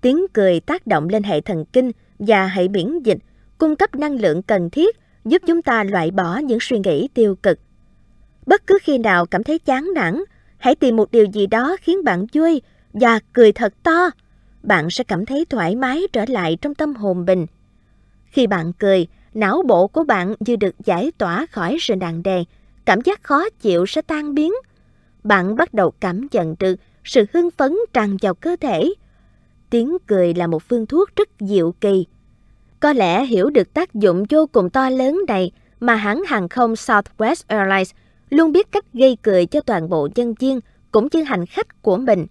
Tiếng 0.01 0.27
cười 0.33 0.61
tác 0.61 0.87
động 0.87 1.09
lên 1.09 1.23
hệ 1.23 1.41
thần 1.41 1.65
kinh 1.65 1.93
và 2.19 2.47
hệ 2.47 2.69
miễn 2.69 3.03
dịch, 3.03 3.19
cung 3.59 3.77
cấp 3.77 3.95
năng 3.95 4.21
lượng 4.21 4.43
cần 4.43 4.71
thiết 4.71 4.97
giúp 5.25 5.43
chúng 5.47 5.63
ta 5.63 5.85
loại 5.85 6.11
bỏ 6.11 6.39
những 6.39 6.59
suy 6.61 6.79
nghĩ 6.79 7.09
tiêu 7.15 7.35
cực. 7.43 7.59
Bất 8.47 8.67
cứ 8.67 8.79
khi 8.83 8.99
nào 8.99 9.27
cảm 9.27 9.45
thấy 9.45 9.59
chán 9.59 9.91
nản, 9.95 10.25
hãy 10.59 10.75
tìm 10.75 10.97
một 10.97 11.11
điều 11.11 11.25
gì 11.25 11.47
đó 11.47 11.77
khiến 11.81 12.05
bạn 12.05 12.27
vui 12.33 12.63
và 12.93 13.21
cười 13.33 13.53
thật 13.53 13.75
to. 13.83 14.11
Bạn 14.63 14.91
sẽ 14.91 15.05
cảm 15.05 15.27
thấy 15.27 15.45
thoải 15.51 15.77
mái 15.77 16.03
trở 16.13 16.25
lại 16.29 16.57
trong 16.61 16.75
tâm 16.75 16.95
hồn 16.95 17.25
mình. 17.27 17.47
Khi 18.25 18.47
bạn 18.47 18.73
cười, 18.73 19.07
não 19.35 19.63
bộ 19.67 19.87
của 19.87 20.05
bạn 20.05 20.35
như 20.41 20.57
được 20.57 20.75
giải 20.85 21.13
tỏa 21.19 21.47
khỏi 21.51 21.77
sự 21.81 21.97
nặng 21.97 22.23
đề, 22.23 22.45
cảm 22.85 23.01
giác 23.01 23.23
khó 23.23 23.49
chịu 23.61 23.87
sẽ 23.87 24.03
tan 24.03 24.35
biến. 24.35 24.53
Bạn 25.23 25.57
bắt 25.57 25.75
đầu 25.75 25.91
cảm 25.91 26.27
nhận 26.33 26.55
được 26.59 26.75
sự 27.05 27.25
hưng 27.33 27.51
phấn 27.51 27.77
tràn 27.93 28.17
vào 28.23 28.35
cơ 28.35 28.57
thể. 28.61 28.95
Tiếng 29.71 29.97
cười 30.07 30.35
là 30.35 30.47
một 30.47 30.63
phương 30.63 30.87
thuốc 30.87 31.17
rất 31.17 31.29
diệu 31.41 31.73
kỳ. 31.73 32.07
Có 32.81 32.93
lẽ 32.93 33.25
hiểu 33.25 33.51
được 33.51 33.75
tác 33.75 33.95
dụng 33.95 34.25
vô 34.31 34.47
cùng 34.53 34.71
to 34.71 34.91
lớn 34.91 35.21
này 35.29 35.51
mà 35.81 35.95
hãng 35.95 36.23
hàng 36.27 36.49
không 36.49 36.73
Southwest 36.73 37.43
Airlines 37.47 37.91
luôn 38.31 38.53
biết 38.53 38.73
cách 38.73 38.85
gây 38.93 39.17
cười 39.23 39.47
cho 39.47 39.61
toàn 39.61 39.89
bộ 39.89 40.09
nhân 40.15 40.35
viên 40.41 40.61
cũng 40.91 41.09
như 41.13 41.23
hành 41.23 41.47
khách 41.47 41.83
của 41.83 41.97
mình. 41.97 42.27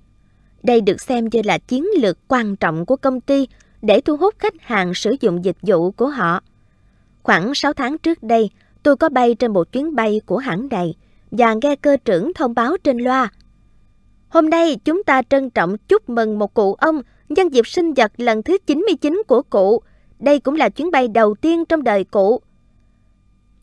Đây 0.64 0.82
được 0.82 1.02
xem 1.02 1.30
như 1.32 1.42
là 1.46 1.58
chiến 1.58 1.86
lược 2.02 2.18
quan 2.28 2.56
trọng 2.56 2.86
của 2.86 2.96
công 2.96 3.22
ty 3.22 3.48
để 3.82 4.02
thu 4.02 4.18
hút 4.18 4.36
khách 4.40 4.62
hàng 4.62 4.94
sử 4.94 5.16
dụng 5.22 5.46
dịch 5.46 5.58
vụ 5.62 5.92
của 5.92 6.08
họ. 6.08 6.40
Khoảng 7.24 7.56
6 7.56 7.74
tháng 7.74 7.98
trước 7.98 8.24
đây, 8.24 8.50
tôi 8.84 8.96
có 8.96 9.10
bay 9.10 9.36
trên 9.36 9.54
một 9.54 9.72
chuyến 9.72 9.96
bay 9.96 10.22
của 10.26 10.38
hãng 10.38 10.68
này 10.72 10.96
và 11.32 11.56
nghe 11.62 11.76
cơ 11.76 11.98
trưởng 12.06 12.34
thông 12.34 12.54
báo 12.54 12.78
trên 12.84 12.98
loa. 12.98 13.30
Hôm 14.30 14.50
nay 14.50 14.78
chúng 14.86 15.04
ta 15.04 15.22
trân 15.30 15.50
trọng 15.50 15.78
chúc 15.78 16.10
mừng 16.10 16.40
một 16.40 16.54
cụ 16.54 16.74
ông 16.74 17.02
nhân 17.30 17.50
dịp 17.50 17.68
sinh 17.68 17.94
nhật 17.94 18.12
lần 18.18 18.44
thứ 18.44 18.58
99 18.66 19.24
của 19.28 19.42
cụ. 19.42 19.82
Đây 20.20 20.40
cũng 20.40 20.56
là 20.56 20.70
chuyến 20.70 20.92
bay 20.92 21.08
đầu 21.08 21.36
tiên 21.36 21.66
trong 21.66 21.84
đời 21.84 22.04
cụ. 22.04 22.42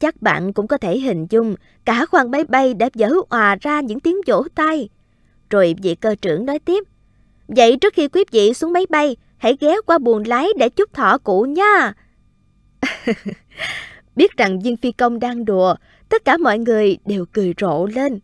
Chắc 0.00 0.22
bạn 0.22 0.52
cũng 0.52 0.66
có 0.66 0.78
thể 0.78 0.98
hình 0.98 1.26
dung 1.30 1.54
cả 1.85 2.06
khoang 2.06 2.30
máy 2.30 2.44
bay 2.44 2.74
đã 2.74 2.88
vỡ 2.94 3.12
òa 3.28 3.56
ra 3.61 3.80
những 3.80 4.00
tiếng 4.00 4.16
vỗ 4.26 4.44
tay. 4.54 4.88
Rồi 5.50 5.74
vị 5.83 5.94
cơ 5.94 6.14
trưởng 6.22 6.46
nói 6.46 6.59
tiếp. 6.59 6.85
Vậy 7.48 7.76
trước 7.76 7.94
khi 7.94 8.09
quý 8.09 8.24
vị 8.30 8.54
xuống 8.54 8.72
máy 8.72 8.87
bay, 8.90 9.16
hãy 9.37 9.56
ghé 9.61 9.76
qua 9.87 9.98
buồng 9.98 10.22
lái 10.26 10.48
để 10.59 10.68
chúc 10.68 10.92
thọ 10.92 11.18
cụ 11.18 11.42
nha. 11.42 11.92
Biết 14.20 14.37
rằng 14.37 14.61
viên 14.61 14.76
phi 14.76 14.92
công 14.92 15.18
đang 15.18 15.44
đùa, 15.44 15.74
tất 16.09 16.24
cả 16.24 16.37
mọi 16.37 16.59
người 16.59 16.98
đều 17.06 17.24
cười 17.33 17.54
rộ 17.61 17.87
lên. 17.87 18.18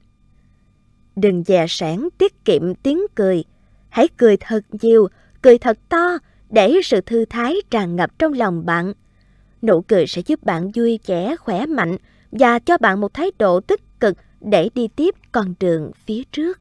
Đừng 1.16 1.44
dè 1.44 1.66
sẻn 1.68 2.08
tiết 2.18 2.44
kiệm 2.44 2.74
tiếng 2.74 3.00
cười. 3.14 3.44
Hãy 3.88 4.08
cười 4.16 4.36
thật 4.36 4.60
nhiều, 4.72 5.08
cười 5.42 5.58
thật 5.58 5.78
to 5.88 6.18
để 6.50 6.72
sự 6.84 7.00
thư 7.00 7.24
thái 7.24 7.56
tràn 7.70 7.96
ngập 7.96 8.18
trong 8.18 8.32
lòng 8.32 8.66
bạn. 8.66 8.92
Nụ 9.62 9.80
cười 9.80 10.06
sẽ 10.06 10.22
giúp 10.26 10.42
bạn 10.42 10.70
vui 10.74 10.98
vẻ, 11.06 11.36
khỏe 11.40 11.66
mạnh 11.66 11.96
và 12.32 12.58
cho 12.58 12.78
bạn 12.78 13.00
một 13.00 13.14
thái 13.14 13.30
độ 13.38 13.60
tích 13.60 14.00
cực 14.00 14.16
để 14.40 14.68
đi 14.74 14.88
tiếp 14.88 15.14
con 15.32 15.54
đường 15.60 15.90
phía 16.06 16.22
trước. 16.32 16.58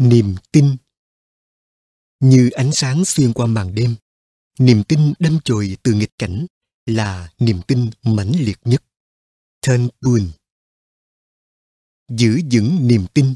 Niềm 0.00 0.34
tin. 0.52 0.76
Như 2.20 2.50
ánh 2.50 2.72
sáng 2.72 3.04
xuyên 3.04 3.32
qua 3.32 3.46
màn 3.46 3.74
đêm, 3.74 3.94
niềm 4.58 4.84
tin 4.84 5.12
đâm 5.18 5.38
chồi 5.44 5.76
từ 5.82 5.92
nghịch 5.92 6.18
cảnh 6.18 6.46
là 6.86 7.30
niềm 7.38 7.60
tin 7.66 7.90
mãnh 8.02 8.32
liệt 8.38 8.58
nhất. 8.64 8.82
Thân 9.62 9.88
buồn 10.00 10.30
giữ 12.08 12.40
vững 12.52 12.88
niềm 12.88 13.06
tin. 13.14 13.34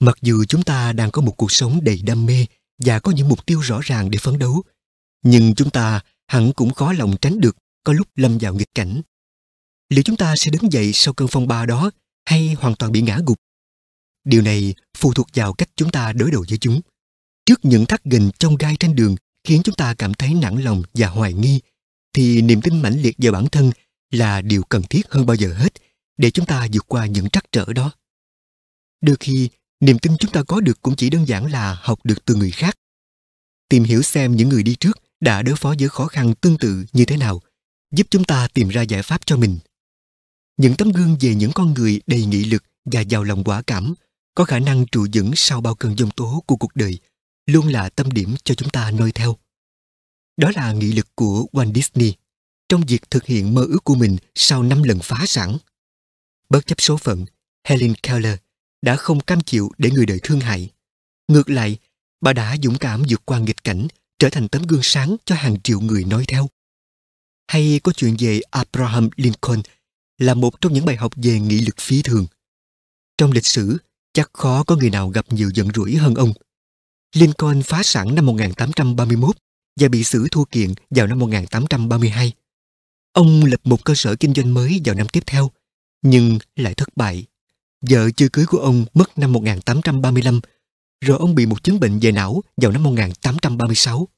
Mặc 0.00 0.18
dù 0.22 0.44
chúng 0.44 0.62
ta 0.62 0.92
đang 0.92 1.10
có 1.10 1.22
một 1.22 1.34
cuộc 1.36 1.52
sống 1.52 1.84
đầy 1.84 2.02
đam 2.02 2.26
mê 2.26 2.46
và 2.78 3.00
có 3.00 3.12
những 3.12 3.28
mục 3.28 3.46
tiêu 3.46 3.60
rõ 3.60 3.80
ràng 3.82 4.10
để 4.10 4.18
phấn 4.18 4.38
đấu, 4.38 4.62
nhưng 5.22 5.54
chúng 5.54 5.70
ta 5.70 6.00
hẳn 6.26 6.52
cũng 6.56 6.74
khó 6.74 6.92
lòng 6.92 7.16
tránh 7.20 7.40
được 7.40 7.56
có 7.84 7.92
lúc 7.92 8.08
lâm 8.14 8.38
vào 8.38 8.54
nghịch 8.54 8.74
cảnh. 8.74 9.02
Liệu 9.88 10.02
chúng 10.02 10.16
ta 10.16 10.34
sẽ 10.36 10.50
đứng 10.50 10.72
dậy 10.72 10.90
sau 10.94 11.14
cơn 11.14 11.28
phong 11.30 11.48
ba 11.48 11.66
đó 11.66 11.90
hay 12.24 12.54
hoàn 12.54 12.76
toàn 12.76 12.92
bị 12.92 13.02
ngã 13.02 13.20
gục? 13.26 13.40
Điều 14.26 14.42
này 14.42 14.74
phụ 14.96 15.12
thuộc 15.12 15.26
vào 15.34 15.52
cách 15.52 15.68
chúng 15.76 15.90
ta 15.90 16.12
đối 16.12 16.30
đầu 16.30 16.44
với 16.48 16.58
chúng. 16.58 16.80
Trước 17.46 17.60
những 17.64 17.86
thắt 17.86 18.04
gình 18.04 18.30
trong 18.38 18.56
gai 18.56 18.76
trên 18.76 18.94
đường 18.94 19.16
khiến 19.44 19.60
chúng 19.64 19.74
ta 19.74 19.94
cảm 19.94 20.14
thấy 20.14 20.34
nản 20.34 20.56
lòng 20.62 20.82
và 20.94 21.08
hoài 21.08 21.32
nghi, 21.32 21.60
thì 22.12 22.42
niềm 22.42 22.60
tin 22.60 22.82
mãnh 22.82 23.02
liệt 23.02 23.16
vào 23.18 23.32
bản 23.32 23.46
thân 23.46 23.70
là 24.10 24.40
điều 24.40 24.62
cần 24.62 24.82
thiết 24.90 25.10
hơn 25.10 25.26
bao 25.26 25.36
giờ 25.36 25.54
hết 25.54 25.72
để 26.16 26.30
chúng 26.30 26.46
ta 26.46 26.66
vượt 26.72 26.84
qua 26.88 27.06
những 27.06 27.30
trắc 27.30 27.44
trở 27.52 27.72
đó. 27.72 27.92
Đôi 29.00 29.16
khi, 29.20 29.48
niềm 29.80 29.98
tin 29.98 30.16
chúng 30.18 30.30
ta 30.30 30.42
có 30.42 30.60
được 30.60 30.82
cũng 30.82 30.96
chỉ 30.96 31.10
đơn 31.10 31.28
giản 31.28 31.52
là 31.52 31.78
học 31.80 31.98
được 32.04 32.24
từ 32.24 32.34
người 32.34 32.50
khác. 32.50 32.78
Tìm 33.68 33.84
hiểu 33.84 34.02
xem 34.02 34.36
những 34.36 34.48
người 34.48 34.62
đi 34.62 34.74
trước 34.74 34.98
đã 35.20 35.42
đối 35.42 35.56
phó 35.56 35.74
với 35.78 35.88
khó 35.88 36.06
khăn 36.06 36.34
tương 36.34 36.58
tự 36.58 36.84
như 36.92 37.04
thế 37.04 37.16
nào, 37.16 37.40
giúp 37.92 38.06
chúng 38.10 38.24
ta 38.24 38.48
tìm 38.54 38.68
ra 38.68 38.82
giải 38.82 39.02
pháp 39.02 39.26
cho 39.26 39.36
mình. 39.36 39.58
Những 40.56 40.76
tấm 40.76 40.92
gương 40.92 41.16
về 41.20 41.34
những 41.34 41.52
con 41.54 41.74
người 41.74 42.00
đầy 42.06 42.24
nghị 42.24 42.44
lực 42.44 42.64
và 42.84 43.00
giàu 43.00 43.24
lòng 43.24 43.44
quả 43.44 43.62
cảm 43.62 43.94
có 44.36 44.44
khả 44.44 44.58
năng 44.58 44.86
trụ 44.86 45.06
vững 45.14 45.30
sau 45.36 45.60
bao 45.60 45.74
cơn 45.74 45.98
giông 45.98 46.10
tố 46.10 46.42
của 46.46 46.56
cuộc 46.56 46.76
đời 46.76 46.98
luôn 47.46 47.68
là 47.68 47.88
tâm 47.88 48.10
điểm 48.10 48.34
cho 48.44 48.54
chúng 48.54 48.70
ta 48.70 48.90
noi 48.90 49.12
theo. 49.12 49.36
Đó 50.36 50.50
là 50.54 50.72
nghị 50.72 50.92
lực 50.92 51.08
của 51.14 51.46
Walt 51.52 51.74
Disney 51.74 52.14
trong 52.68 52.82
việc 52.88 53.10
thực 53.10 53.24
hiện 53.24 53.54
mơ 53.54 53.66
ước 53.68 53.84
của 53.84 53.94
mình 53.94 54.16
sau 54.34 54.62
năm 54.62 54.82
lần 54.82 54.98
phá 55.02 55.24
sản. 55.26 55.58
Bất 56.48 56.66
chấp 56.66 56.80
số 56.80 56.96
phận, 56.96 57.24
Helen 57.64 57.94
Keller 57.94 58.38
đã 58.82 58.96
không 58.96 59.20
cam 59.20 59.40
chịu 59.40 59.70
để 59.78 59.90
người 59.90 60.06
đời 60.06 60.20
thương 60.22 60.40
hại. 60.40 60.70
Ngược 61.28 61.50
lại, 61.50 61.78
bà 62.20 62.32
đã 62.32 62.56
dũng 62.62 62.78
cảm 62.78 63.02
vượt 63.08 63.22
qua 63.24 63.38
nghịch 63.38 63.64
cảnh, 63.64 63.88
trở 64.18 64.28
thành 64.30 64.48
tấm 64.48 64.62
gương 64.62 64.82
sáng 64.82 65.16
cho 65.24 65.34
hàng 65.34 65.60
triệu 65.60 65.80
người 65.80 66.04
nói 66.04 66.24
theo. 66.28 66.48
Hay 67.48 67.80
có 67.84 67.92
chuyện 67.92 68.16
về 68.18 68.40
Abraham 68.50 69.08
Lincoln 69.16 69.62
là 70.18 70.34
một 70.34 70.60
trong 70.60 70.72
những 70.72 70.84
bài 70.84 70.96
học 70.96 71.12
về 71.16 71.40
nghị 71.40 71.60
lực 71.60 71.76
phi 71.80 72.02
thường. 72.02 72.26
Trong 73.18 73.32
lịch 73.32 73.46
sử, 73.46 73.78
chắc 74.16 74.30
khó 74.32 74.62
có 74.62 74.76
người 74.76 74.90
nào 74.90 75.08
gặp 75.08 75.26
nhiều 75.30 75.50
giận 75.54 75.68
rủi 75.74 75.96
hơn 75.96 76.14
ông. 76.14 76.32
Lincoln 77.14 77.62
phá 77.62 77.82
sản 77.82 78.14
năm 78.14 78.26
1831 78.26 79.36
và 79.80 79.88
bị 79.88 80.04
xử 80.04 80.26
thua 80.30 80.44
kiện 80.44 80.74
vào 80.90 81.06
năm 81.06 81.18
1832. 81.18 82.32
Ông 83.12 83.44
lập 83.44 83.60
một 83.64 83.84
cơ 83.84 83.94
sở 83.94 84.16
kinh 84.16 84.34
doanh 84.34 84.54
mới 84.54 84.80
vào 84.84 84.94
năm 84.94 85.06
tiếp 85.08 85.22
theo, 85.26 85.50
nhưng 86.02 86.38
lại 86.56 86.74
thất 86.74 86.88
bại. 86.96 87.26
Vợ 87.90 88.10
chưa 88.10 88.28
cưới 88.28 88.46
của 88.46 88.58
ông 88.58 88.84
mất 88.94 89.18
năm 89.18 89.32
1835, 89.32 90.40
rồi 91.00 91.18
ông 91.18 91.34
bị 91.34 91.46
một 91.46 91.62
chứng 91.62 91.80
bệnh 91.80 91.98
về 91.98 92.12
não 92.12 92.42
vào 92.56 92.72
năm 92.72 92.82
1836. 92.82 94.08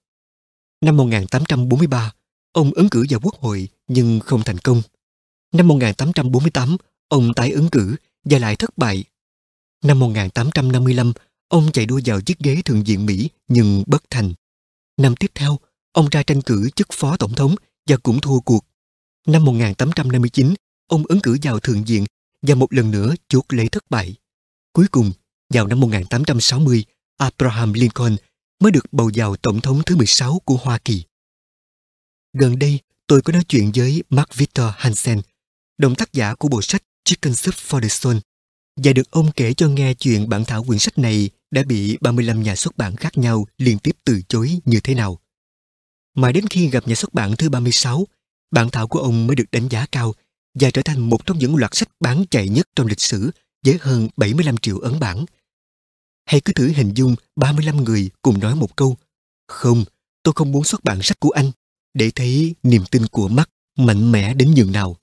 Năm 0.80 0.96
1843, 0.96 2.12
ông 2.52 2.70
ứng 2.74 2.88
cử 2.88 3.06
vào 3.10 3.20
quốc 3.22 3.34
hội 3.34 3.68
nhưng 3.88 4.20
không 4.20 4.42
thành 4.44 4.58
công. 4.58 4.82
Năm 5.52 5.68
1848, 5.68 6.76
ông 7.08 7.34
tái 7.34 7.50
ứng 7.50 7.68
cử 7.68 7.96
và 8.24 8.38
lại 8.38 8.56
thất 8.56 8.78
bại. 8.78 9.04
Năm 9.84 9.98
1855, 9.98 11.12
ông 11.48 11.72
chạy 11.72 11.86
đua 11.86 12.00
vào 12.04 12.20
chiếc 12.20 12.38
ghế 12.38 12.62
thượng 12.64 12.84
viện 12.84 13.06
Mỹ 13.06 13.30
nhưng 13.48 13.84
bất 13.86 14.02
thành. 14.10 14.32
Năm 14.96 15.16
tiếp 15.16 15.30
theo, 15.34 15.58
ông 15.92 16.08
ra 16.10 16.22
tranh 16.22 16.42
cử 16.42 16.70
chức 16.76 16.88
phó 16.92 17.16
tổng 17.16 17.34
thống 17.34 17.54
và 17.86 17.96
cũng 17.96 18.20
thua 18.20 18.40
cuộc. 18.40 18.64
Năm 19.26 19.44
1859, 19.44 20.54
ông 20.86 21.02
ứng 21.08 21.20
cử 21.20 21.38
vào 21.42 21.60
thượng 21.60 21.84
viện 21.84 22.04
và 22.42 22.54
một 22.54 22.72
lần 22.72 22.90
nữa 22.90 23.14
chốt 23.28 23.44
lấy 23.48 23.68
thất 23.68 23.90
bại. 23.90 24.14
Cuối 24.72 24.86
cùng, 24.90 25.12
vào 25.54 25.66
năm 25.66 25.80
1860, 25.80 26.84
Abraham 27.16 27.72
Lincoln 27.72 28.16
mới 28.60 28.72
được 28.72 28.92
bầu 28.92 29.10
vào 29.14 29.36
tổng 29.36 29.60
thống 29.60 29.82
thứ 29.86 29.96
16 29.96 30.40
của 30.44 30.56
Hoa 30.56 30.78
Kỳ. 30.78 31.04
Gần 32.32 32.58
đây, 32.58 32.80
tôi 33.06 33.22
có 33.22 33.32
nói 33.32 33.44
chuyện 33.48 33.72
với 33.74 34.02
Mark 34.10 34.34
Victor 34.34 34.66
Hansen, 34.76 35.20
đồng 35.78 35.94
tác 35.94 36.12
giả 36.12 36.34
của 36.34 36.48
bộ 36.48 36.62
sách 36.62 36.82
Chicken 37.04 37.34
Soup 37.34 37.54
for 37.54 37.80
the 37.80 37.88
Soul, 37.88 38.16
và 38.84 38.92
được 38.92 39.10
ông 39.10 39.30
kể 39.36 39.54
cho 39.54 39.68
nghe 39.68 39.94
chuyện 39.94 40.28
bản 40.28 40.44
thảo 40.44 40.64
quyển 40.64 40.78
sách 40.78 40.98
này 40.98 41.30
đã 41.50 41.62
bị 41.62 41.98
35 42.00 42.42
nhà 42.42 42.56
xuất 42.56 42.76
bản 42.76 42.96
khác 42.96 43.18
nhau 43.18 43.46
liên 43.58 43.78
tiếp 43.78 43.92
từ 44.04 44.20
chối 44.28 44.60
như 44.64 44.80
thế 44.80 44.94
nào. 44.94 45.18
Mà 46.14 46.32
đến 46.32 46.46
khi 46.46 46.68
gặp 46.68 46.88
nhà 46.88 46.94
xuất 46.94 47.14
bản 47.14 47.36
thứ 47.36 47.48
36, 47.48 48.06
bản 48.50 48.70
thảo 48.70 48.88
của 48.88 48.98
ông 48.98 49.26
mới 49.26 49.36
được 49.36 49.50
đánh 49.52 49.68
giá 49.68 49.86
cao 49.92 50.14
và 50.54 50.70
trở 50.70 50.82
thành 50.82 51.10
một 51.10 51.26
trong 51.26 51.38
những 51.38 51.56
loạt 51.56 51.74
sách 51.74 51.88
bán 52.00 52.24
chạy 52.30 52.48
nhất 52.48 52.68
trong 52.76 52.86
lịch 52.86 53.00
sử 53.00 53.30
với 53.66 53.78
hơn 53.80 54.08
75 54.16 54.56
triệu 54.56 54.78
ấn 54.78 55.00
bản. 55.00 55.24
Hay 56.26 56.40
cứ 56.40 56.52
thử 56.52 56.68
hình 56.68 56.92
dung 56.94 57.16
35 57.36 57.84
người 57.84 58.10
cùng 58.22 58.40
nói 58.40 58.54
một 58.54 58.76
câu 58.76 58.96
Không, 59.48 59.84
tôi 60.22 60.34
không 60.36 60.52
muốn 60.52 60.64
xuất 60.64 60.84
bản 60.84 61.02
sách 61.02 61.20
của 61.20 61.30
anh 61.30 61.50
để 61.94 62.10
thấy 62.10 62.54
niềm 62.62 62.82
tin 62.90 63.06
của 63.06 63.28
mắt 63.28 63.50
mạnh 63.78 64.12
mẽ 64.12 64.34
đến 64.34 64.54
nhường 64.54 64.72
nào. 64.72 64.96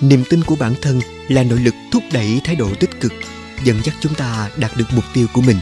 Niềm 0.00 0.22
tin 0.30 0.40
của 0.46 0.56
bản 0.60 0.72
thân 0.82 1.00
là 1.28 1.42
nội 1.42 1.60
lực 1.60 1.74
thúc 1.92 2.02
đẩy 2.12 2.40
thái 2.44 2.56
độ 2.56 2.68
tích 2.80 2.90
cực, 3.00 3.12
dẫn 3.64 3.76
dắt 3.84 3.94
chúng 4.00 4.14
ta 4.14 4.50
đạt 4.60 4.70
được 4.78 4.84
mục 4.94 5.04
tiêu 5.14 5.26
của 5.34 5.40
mình. 5.40 5.56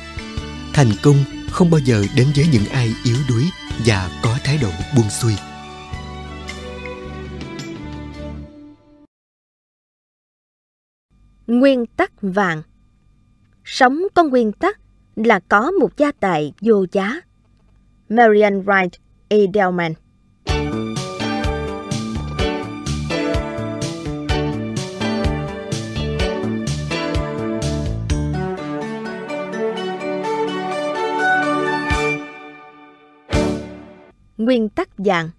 Thành 0.72 0.90
công 1.03 1.16
không 1.51 1.70
bao 1.70 1.81
giờ 1.85 2.05
đến 2.16 2.27
với 2.37 2.46
những 2.53 2.66
ai 2.66 2.90
yếu 3.05 3.16
đuối 3.29 3.44
và 3.87 4.20
có 4.22 4.38
thái 4.44 4.59
độ 4.62 4.68
buông 4.96 5.11
xuôi. 5.11 5.33
Nguyên 11.46 11.87
tắc 11.87 12.12
vàng 12.22 12.62
Sống 13.64 14.03
có 14.14 14.24
nguyên 14.24 14.53
tắc 14.53 14.81
là 15.16 15.40
có 15.48 15.70
một 15.70 15.96
gia 15.96 16.12
tài 16.12 16.53
vô 16.61 16.87
giá. 16.92 17.20
Marian 18.09 18.62
Wright, 18.62 18.90
Edelman 19.29 19.92
Nguyên 34.48 34.68
tắc 34.68 34.88
vàng 34.98 35.30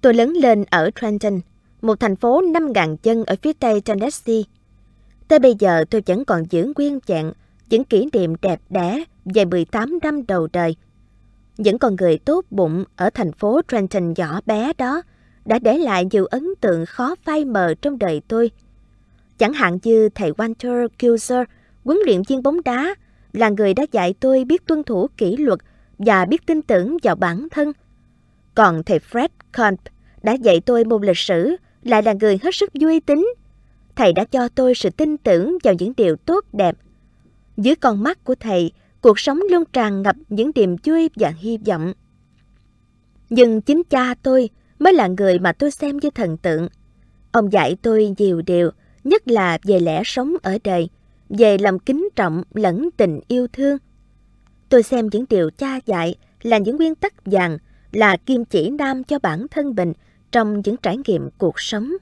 Tôi 0.00 0.14
lớn 0.14 0.32
lên 0.32 0.64
ở 0.70 0.90
Trenton, 1.00 1.40
một 1.82 2.00
thành 2.00 2.16
phố 2.16 2.42
5.000 2.42 2.96
dân 3.02 3.24
ở 3.24 3.36
phía 3.42 3.52
tây 3.52 3.80
Tennessee. 3.80 4.42
Tới 5.28 5.38
bây 5.38 5.54
giờ 5.58 5.84
tôi 5.90 6.02
vẫn 6.06 6.24
còn 6.24 6.42
giữ 6.50 6.72
nguyên 6.76 6.98
vẹn 7.06 7.32
những 7.68 7.84
kỷ 7.84 8.08
niệm 8.12 8.34
đẹp 8.42 8.60
đẽ 8.70 9.04
về 9.24 9.44
18 9.44 9.98
năm 10.02 10.26
đầu 10.26 10.48
đời. 10.52 10.76
Những 11.58 11.78
con 11.78 11.96
người 11.96 12.18
tốt 12.18 12.44
bụng 12.50 12.84
ở 12.96 13.10
thành 13.10 13.32
phố 13.32 13.60
Trenton 13.68 14.14
nhỏ 14.16 14.40
bé 14.46 14.72
đó 14.78 15.02
đã 15.44 15.58
để 15.58 15.78
lại 15.78 16.06
nhiều 16.10 16.26
ấn 16.26 16.48
tượng 16.60 16.86
khó 16.86 17.14
phai 17.24 17.44
mờ 17.44 17.74
trong 17.82 17.98
đời 17.98 18.22
tôi. 18.28 18.50
Chẳng 19.38 19.52
hạn 19.52 19.78
như 19.82 20.08
thầy 20.08 20.32
Walter 20.32 20.88
Kilser, 20.98 21.42
huấn 21.84 21.98
luyện 22.06 22.22
viên 22.28 22.42
bóng 22.42 22.62
đá, 22.64 22.94
là 23.32 23.48
người 23.48 23.74
đã 23.74 23.86
dạy 23.92 24.14
tôi 24.20 24.44
biết 24.44 24.66
tuân 24.66 24.82
thủ 24.82 25.06
kỷ 25.16 25.36
luật 25.36 25.58
và 25.98 26.24
biết 26.24 26.46
tin 26.46 26.62
tưởng 26.62 26.96
vào 27.02 27.14
bản 27.14 27.48
thân. 27.50 27.72
Còn 28.60 28.82
thầy 28.82 28.98
Fred 28.98 29.28
Kump 29.56 29.80
đã 30.22 30.32
dạy 30.32 30.60
tôi 30.60 30.84
môn 30.84 31.02
lịch 31.02 31.18
sử, 31.18 31.56
lại 31.82 32.02
là 32.02 32.12
người 32.12 32.38
hết 32.42 32.54
sức 32.54 32.74
duy 32.74 33.00
tính. 33.00 33.34
Thầy 33.96 34.12
đã 34.12 34.24
cho 34.24 34.48
tôi 34.48 34.74
sự 34.74 34.90
tin 34.90 35.16
tưởng 35.16 35.58
vào 35.64 35.74
những 35.78 35.92
điều 35.96 36.16
tốt 36.16 36.44
đẹp. 36.52 36.76
Dưới 37.56 37.74
con 37.74 38.02
mắt 38.02 38.24
của 38.24 38.34
thầy, 38.34 38.72
cuộc 39.00 39.18
sống 39.18 39.40
luôn 39.50 39.64
tràn 39.72 40.02
ngập 40.02 40.16
những 40.28 40.50
niềm 40.54 40.76
vui 40.84 41.10
và 41.16 41.32
hy 41.38 41.58
vọng. 41.66 41.92
Nhưng 43.30 43.60
chính 43.60 43.82
cha 43.90 44.14
tôi 44.22 44.48
mới 44.78 44.92
là 44.92 45.06
người 45.06 45.38
mà 45.38 45.52
tôi 45.52 45.70
xem 45.70 45.96
như 45.96 46.10
thần 46.10 46.36
tượng. 46.36 46.68
Ông 47.32 47.52
dạy 47.52 47.76
tôi 47.82 48.14
nhiều 48.18 48.42
điều, 48.42 48.70
nhất 49.04 49.28
là 49.28 49.58
về 49.62 49.80
lẽ 49.80 50.02
sống 50.04 50.34
ở 50.42 50.58
đời, 50.64 50.88
về 51.28 51.58
lòng 51.58 51.78
kính 51.78 52.08
trọng 52.16 52.42
lẫn 52.54 52.88
tình 52.96 53.20
yêu 53.28 53.46
thương. 53.52 53.78
Tôi 54.68 54.82
xem 54.82 55.08
những 55.12 55.24
điều 55.30 55.50
cha 55.50 55.80
dạy 55.86 56.14
là 56.42 56.58
những 56.58 56.76
nguyên 56.76 56.94
tắc 56.94 57.14
vàng 57.24 57.58
là 57.92 58.16
kim 58.16 58.44
chỉ 58.44 58.70
nam 58.70 59.04
cho 59.04 59.18
bản 59.18 59.46
thân 59.48 59.74
mình 59.76 59.92
trong 60.32 60.62
những 60.64 60.76
trải 60.76 60.96
nghiệm 61.06 61.30
cuộc 61.38 61.60
sống. 61.60 61.92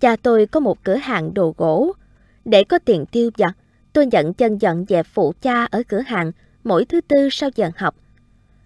Cha 0.00 0.16
tôi 0.16 0.46
có 0.46 0.60
một 0.60 0.84
cửa 0.84 0.96
hàng 0.96 1.34
đồ 1.34 1.54
gỗ. 1.56 1.92
Để 2.44 2.64
có 2.64 2.78
tiền 2.78 3.04
tiêu 3.06 3.30
vặt, 3.38 3.56
tôi 3.92 4.06
nhận 4.06 4.34
chân 4.34 4.58
dọn 4.58 4.84
dẹp 4.88 5.06
phụ 5.06 5.32
cha 5.42 5.64
ở 5.64 5.82
cửa 5.88 6.00
hàng 6.00 6.32
mỗi 6.64 6.84
thứ 6.84 7.00
tư 7.00 7.28
sau 7.30 7.50
giờ 7.54 7.70
học. 7.76 7.96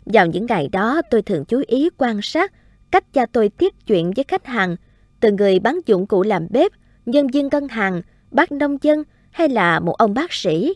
Vào 0.07 0.27
những 0.27 0.47
ngày 0.47 0.69
đó 0.73 1.03
tôi 1.11 1.23
thường 1.23 1.45
chú 1.45 1.63
ý 1.67 1.91
quan 1.99 2.23
sát 2.23 2.53
cách 2.91 3.13
cha 3.13 3.27
tôi 3.27 3.49
tiếp 3.49 3.75
chuyện 3.87 4.13
với 4.17 4.25
khách 4.29 4.47
hàng, 4.47 4.77
từ 5.21 5.33
người 5.33 5.59
bán 5.59 5.81
dụng 5.87 6.07
cụ 6.07 6.23
làm 6.23 6.47
bếp, 6.51 6.73
nhân 7.07 7.27
viên 7.27 7.49
ngân 7.53 7.69
hàng, 7.69 8.03
bác 8.31 8.53
nông 8.53 8.79
dân 8.83 9.03
hay 9.31 9.49
là 9.49 9.81
một 9.81 9.97
ông 9.99 10.15
bác 10.15 10.33
sĩ. 10.33 10.75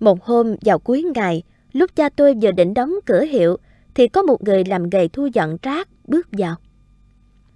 Một 0.00 0.24
hôm 0.24 0.56
vào 0.60 0.78
cuối 0.78 1.02
ngày, 1.14 1.42
Lúc 1.78 1.96
cha 1.96 2.08
tôi 2.08 2.34
vừa 2.42 2.50
định 2.52 2.74
đóng 2.74 2.94
cửa 3.06 3.20
hiệu, 3.20 3.56
thì 3.94 4.08
có 4.08 4.22
một 4.22 4.44
người 4.44 4.64
làm 4.64 4.90
nghề 4.90 5.08
thu 5.08 5.28
dọn 5.32 5.56
rác 5.62 5.88
bước 6.04 6.28
vào. 6.32 6.56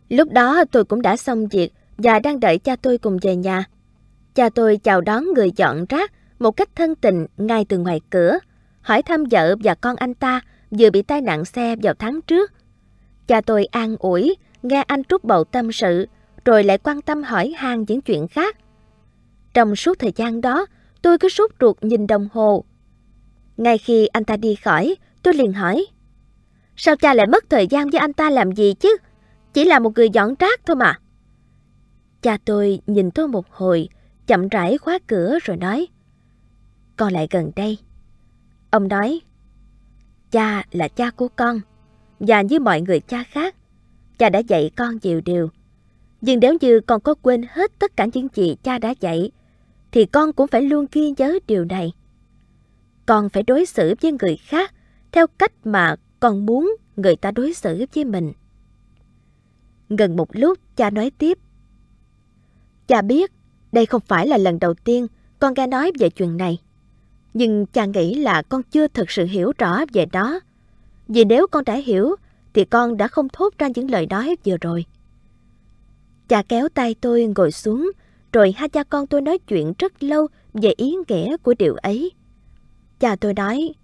Lúc 0.09 0.33
đó 0.33 0.65
tôi 0.65 0.85
cũng 0.85 1.03
đã 1.03 1.17
xong 1.17 1.49
việc 1.49 1.73
và 1.99 2.19
đang 2.19 2.41
đợi 2.41 2.59
cha 2.59 2.77
tôi 2.77 2.99
cùng 2.99 3.19
về 3.23 3.37
nhà. 3.37 3.65
Cha 4.35 4.49
tôi 4.49 4.77
chào 4.77 5.01
đón 5.01 5.25
người 5.35 5.51
dọn 5.57 5.85
rác 5.89 6.13
một 6.39 6.51
cách 6.51 6.69
thân 6.75 6.95
tình 6.95 7.27
ngay 7.37 7.65
từ 7.69 7.79
ngoài 7.79 8.01
cửa, 8.11 8.39
hỏi 8.81 9.03
thăm 9.03 9.25
vợ 9.31 9.57
và 9.65 9.75
con 9.75 9.97
anh 9.97 10.15
ta 10.15 10.41
vừa 10.71 10.91
bị 10.91 11.03
tai 11.03 11.21
nạn 11.21 11.45
xe 11.45 11.77
vào 11.83 11.95
tháng 11.95 12.21
trước. 12.23 12.53
Cha 13.27 13.41
tôi 13.41 13.65
an 13.65 13.97
ủi, 13.99 14.37
nghe 14.63 14.83
anh 14.83 15.05
trút 15.05 15.25
bầu 15.25 15.45
tâm 15.45 15.73
sự, 15.73 16.07
rồi 16.45 16.65
lại 16.65 16.79
quan 16.79 17.01
tâm 17.01 17.23
hỏi 17.23 17.55
han 17.57 17.85
những 17.89 18.01
chuyện 18.01 18.29
khác. 18.29 18.57
Trong 19.55 19.77
suốt 19.77 19.99
thời 19.99 20.13
gian 20.17 20.41
đó, 20.41 20.67
tôi 21.03 21.19
cứ 21.19 21.29
sốt 21.29 21.51
ruột 21.61 21.77
nhìn 21.81 22.07
đồng 22.07 22.29
hồ 22.33 22.65
ngay 23.57 23.79
khi 23.79 24.07
anh 24.07 24.25
ta 24.25 24.37
đi 24.37 24.55
khỏi, 24.55 24.95
tôi 25.23 25.35
liền 25.35 25.53
hỏi. 25.53 25.87
Sao 26.77 26.97
cha 26.97 27.15
lại 27.15 27.27
mất 27.27 27.45
thời 27.51 27.67
gian 27.67 27.91
với 27.91 27.99
anh 27.99 28.13
ta 28.13 28.31
làm 28.31 28.53
gì 28.53 28.75
chứ? 28.75 28.97
Chỉ 29.53 29.65
là 29.65 29.79
một 29.79 29.93
người 29.97 30.11
dọn 30.11 30.35
rác 30.39 30.61
thôi 30.67 30.77
mà. 30.77 30.99
Cha 32.23 32.39
tôi 32.45 32.81
nhìn 32.87 33.11
tôi 33.11 33.29
một 33.29 33.47
hồi, 33.51 33.89
chậm 34.27 34.49
rãi 34.49 34.79
khóa 34.79 34.99
cửa 35.07 35.39
rồi 35.43 35.57
nói. 35.57 35.87
Con 36.97 37.13
lại 37.13 37.29
gần 37.31 37.51
đây. 37.57 37.79
Ông 38.71 38.89
nói, 38.89 39.21
cha 40.31 40.65
là 40.71 40.89
cha 40.89 41.11
của 41.11 41.29
con, 41.29 41.61
và 42.21 42.43
như 42.43 42.61
mọi 42.61 42.81
người 42.81 43.01
cha 43.01 43.25
khác, 43.25 43.57
cha 44.19 44.29
đã 44.29 44.39
dạy 44.39 44.71
con 44.77 44.99
nhiều 45.03 45.21
điều. 45.25 45.49
Nhưng 46.21 46.41
nếu 46.41 46.57
như 46.61 46.81
con 46.81 47.01
có 47.01 47.15
quên 47.15 47.43
hết 47.51 47.73
tất 47.79 47.97
cả 47.97 48.07
những 48.13 48.29
gì 48.35 48.57
cha 48.63 48.79
đã 48.79 48.95
dạy, 49.01 49.31
thì 49.93 50.07
con 50.07 50.33
cũng 50.33 50.47
phải 50.47 50.63
luôn 50.63 50.87
ghi 50.93 51.13
nhớ 51.17 51.39
điều 51.47 51.65
này 51.65 51.93
con 53.07 53.29
phải 53.29 53.43
đối 53.43 53.67
xử 53.67 53.95
với 54.01 54.13
người 54.21 54.37
khác 54.37 54.75
theo 55.13 55.27
cách 55.27 55.53
mà 55.65 55.97
con 56.21 56.47
muốn 56.47 56.77
người 56.97 57.17
ta 57.17 57.31
đối 57.31 57.55
xử 57.55 57.85
với 57.95 58.05
mình. 58.05 58.33
Gần 59.89 60.17
một 60.17 60.29
lúc, 60.33 60.59
cha 60.77 60.91
nói 60.91 61.11
tiếp. 61.19 61.39
Cha 62.87 63.03
biết 63.03 63.33
đây 63.73 63.87
không 63.87 64.01
phải 64.01 64.27
là 64.27 64.39
lần 64.39 64.59
đầu 64.59 64.75
tiên 64.75 65.07
con 65.39 65.55
nghe 65.57 65.67
nói 65.67 65.93
về 65.99 66.11
chuyện 66.11 66.37
này. 66.37 66.59
Nhưng 67.35 67.67
cha 67.67 67.85
nghĩ 67.85 68.15
là 68.15 68.43
con 68.43 68.63
chưa 68.63 68.89
thực 68.89 69.11
sự 69.11 69.25
hiểu 69.25 69.53
rõ 69.59 69.85
về 69.93 70.07
đó. 70.07 70.41
Vì 71.09 71.25
nếu 71.25 71.47
con 71.47 71.65
đã 71.65 71.75
hiểu, 71.75 72.17
thì 72.55 72.65
con 72.65 72.97
đã 72.97 73.09
không 73.09 73.29
thốt 73.29 73.55
ra 73.59 73.69
những 73.75 73.91
lời 73.91 74.07
nói 74.11 74.37
vừa 74.45 74.57
rồi. 74.61 74.85
Cha 76.29 76.43
kéo 76.43 76.69
tay 76.69 76.95
tôi 77.01 77.33
ngồi 77.37 77.53
xuống, 77.53 77.91
rồi 78.33 78.55
hai 78.57 78.69
cha 78.69 78.85
con 78.85 79.07
tôi 79.07 79.21
nói 79.21 79.39
chuyện 79.39 79.73
rất 79.79 80.03
lâu 80.03 80.27
về 80.55 80.73
ý 80.77 80.95
nghĩa 81.09 81.37
của 81.37 81.55
điều 81.59 81.75
ấy. 81.75 82.13
Cha 83.03 83.17
tôi 83.17 83.35
nói, 83.35 83.75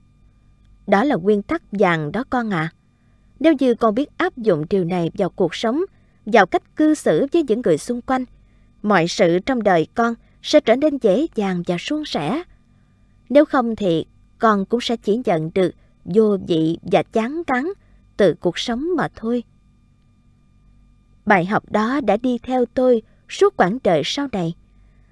đó 0.87 1.05
là 1.05 1.17
nguyên 1.17 1.43
tắc 1.43 1.63
vàng 1.73 2.13
đó 2.13 2.25
con 2.31 2.51
ạ. 2.51 2.61
À. 2.61 2.73
Nếu 3.41 3.55
như 3.59 3.75
con 3.75 3.95
biết 3.95 4.09
áp 4.17 4.37
dụng 4.37 4.65
điều 4.71 4.85
này 4.85 5.11
vào 5.19 5.31
cuộc 5.31 5.55
sống, 5.55 5.81
vào 6.27 6.47
cách 6.47 6.77
cư 6.77 6.95
xử 6.95 7.27
với 7.33 7.43
những 7.43 7.63
người 7.63 7.79
xung 7.79 8.01
quanh, 8.03 8.25
mọi 8.83 9.09
sự 9.09 9.39
trong 9.39 9.63
đời 9.63 9.87
con 9.95 10.15
sẽ 10.43 10.61
trở 10.61 10.77
nên 10.77 10.99
dễ 10.99 11.27
dàng 11.35 11.63
và 11.67 11.77
suôn 11.79 12.05
sẻ. 12.05 12.43
Nếu 13.29 13.45
không 13.45 13.77
thì 13.77 14.07
con 14.39 14.65
cũng 14.65 14.81
sẽ 14.81 14.97
chỉ 14.97 15.21
nhận 15.25 15.51
được 15.55 15.71
vô 16.05 16.37
vị 16.49 16.79
và 16.83 17.03
chán 17.03 17.43
cắn 17.45 17.67
từ 18.17 18.35
cuộc 18.35 18.59
sống 18.59 18.89
mà 18.97 19.09
thôi. 19.17 19.45
Bài 21.27 21.45
học 21.45 21.73
đó 21.73 22.01
đã 22.01 22.17
đi 22.17 22.39
theo 22.39 22.65
tôi 22.75 23.03
suốt 23.29 23.57
quãng 23.57 23.79
đời 23.85 24.03
sau 24.05 24.29
này. 24.33 24.55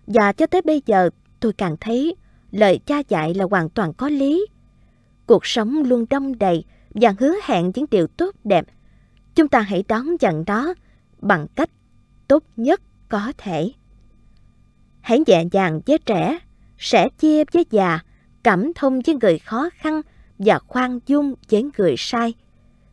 Và 0.07 0.33
cho 0.33 0.47
tới 0.47 0.63
bây 0.63 0.83
giờ 0.87 1.11
tôi 1.41 1.53
càng 1.53 1.77
thấy 1.81 2.17
lời 2.51 2.81
cha 2.87 3.03
dạy 3.09 3.35
là 3.35 3.45
hoàn 3.51 3.69
toàn 3.69 3.93
có 3.93 4.09
lý. 4.09 4.47
Cuộc 5.27 5.47
sống 5.47 5.83
luôn 5.83 6.05
đông 6.11 6.39
đầy 6.39 6.65
và 6.91 7.15
hứa 7.19 7.35
hẹn 7.45 7.71
những 7.75 7.87
điều 7.91 8.07
tốt 8.07 8.35
đẹp. 8.45 8.67
Chúng 9.35 9.49
ta 9.49 9.61
hãy 9.61 9.85
đón 9.89 10.07
nhận 10.21 10.45
đó 10.45 10.75
bằng 11.21 11.47
cách 11.55 11.71
tốt 12.29 12.45
nhất 12.57 12.81
có 13.09 13.33
thể. 13.39 13.73
Hãy 15.01 15.23
nhẹ 15.27 15.45
nhàng 15.53 15.81
với 15.87 15.99
trẻ, 15.99 16.39
sẻ 16.79 17.09
chia 17.19 17.45
với 17.53 17.67
già, 17.71 18.01
cảm 18.43 18.73
thông 18.75 19.01
với 19.01 19.15
người 19.21 19.39
khó 19.39 19.69
khăn 19.73 20.01
và 20.39 20.59
khoan 20.59 20.99
dung 21.07 21.35
với 21.51 21.71
người 21.79 21.95
sai. 21.99 22.35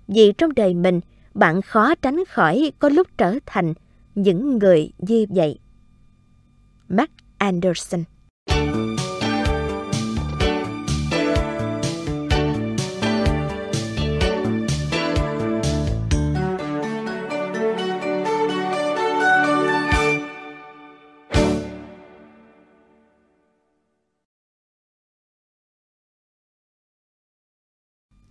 Vì 0.07 0.33
trong 0.37 0.53
đời 0.53 0.73
mình, 0.73 0.99
bạn 1.33 1.61
khó 1.61 1.95
tránh 1.95 2.23
khỏi 2.29 2.71
có 2.79 2.89
lúc 2.89 3.07
trở 3.17 3.35
thành 3.45 3.73
những 4.15 4.57
người 4.57 4.91
như 4.97 5.25
vậy. 5.29 5.59
Mark 6.89 7.11
Anderson 7.37 8.03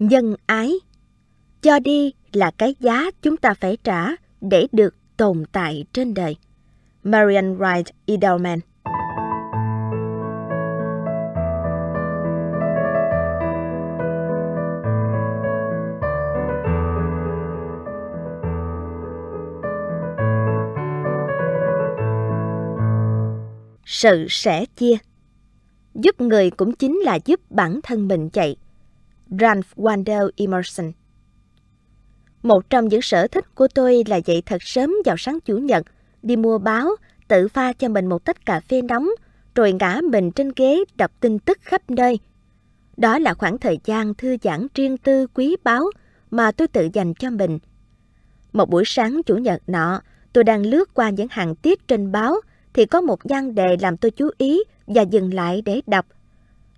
Nhân 0.03 0.35
ái 0.47 0.73
Cho 1.63 1.79
đi 1.79 2.13
là 2.33 2.51
cái 2.59 2.75
giá 2.81 3.11
chúng 3.23 3.37
ta 3.37 3.55
phải 3.55 3.77
trả 3.85 4.07
để 4.41 4.67
được 4.73 4.95
tồn 5.17 5.45
tại 5.53 5.85
trên 5.93 6.15
đời. 6.15 6.37
Marian 7.03 7.59
Wright, 7.59 7.85
Edelman 8.07 8.59
Sự 23.87 24.27
sẻ 24.29 24.65
chia 24.77 24.97
Giúp 25.95 26.21
người 26.21 26.51
cũng 26.51 26.75
chính 26.75 26.99
là 27.05 27.19
giúp 27.25 27.41
bản 27.51 27.81
thân 27.83 28.09
mình 28.09 28.31
chạy. 28.31 28.57
Ralph 29.39 29.77
Waldo 29.77 30.31
Emerson 30.37 30.93
một 32.43 32.71
trong 32.71 32.89
những 32.89 33.03
sở 33.03 33.27
thích 33.27 33.55
của 33.55 33.69
tôi 33.75 34.03
là 34.07 34.17
dậy 34.17 34.43
thật 34.47 34.63
sớm 34.63 34.95
vào 35.05 35.17
sáng 35.19 35.39
Chủ 35.41 35.59
nhật, 35.59 35.87
đi 36.23 36.37
mua 36.37 36.59
báo, 36.59 36.91
tự 37.29 37.49
pha 37.49 37.73
cho 37.73 37.89
mình 37.89 38.07
một 38.07 38.25
tách 38.25 38.47
cà 38.47 38.61
phê 38.61 38.83
nóng, 38.83 39.09
rồi 39.55 39.73
ngã 39.73 40.01
mình 40.11 40.31
trên 40.31 40.53
ghế 40.57 40.85
đọc 40.97 41.11
tin 41.21 41.39
tức 41.39 41.59
khắp 41.63 41.91
nơi. 41.91 42.19
Đó 42.97 43.19
là 43.19 43.35
khoảng 43.35 43.59
thời 43.59 43.79
gian 43.85 44.15
thư 44.15 44.37
giãn 44.43 44.67
riêng 44.75 44.97
tư 44.97 45.27
quý 45.27 45.57
báu 45.65 45.91
mà 46.31 46.53
tôi 46.53 46.69
tự 46.69 46.89
dành 46.93 47.15
cho 47.15 47.31
mình. 47.31 47.59
Một 48.53 48.71
buổi 48.71 48.83
sáng 48.87 49.21
Chủ 49.27 49.37
nhật 49.37 49.63
nọ, 49.67 50.01
tôi 50.33 50.45
đang 50.45 50.67
lướt 50.67 50.95
qua 50.95 51.11
những 51.11 51.29
hàng 51.31 51.55
tiết 51.55 51.89
trên 51.89 52.13
báo 52.13 52.41
thì 52.75 52.87
có 52.87 53.01
một 53.01 53.27
nhan 53.27 53.55
đề 53.55 53.77
làm 53.81 53.97
tôi 53.97 54.11
chú 54.11 54.31
ý 54.39 54.63
và 54.87 55.03
dừng 55.03 55.35
lại 55.35 55.63
để 55.65 55.81
đọc. 55.87 56.07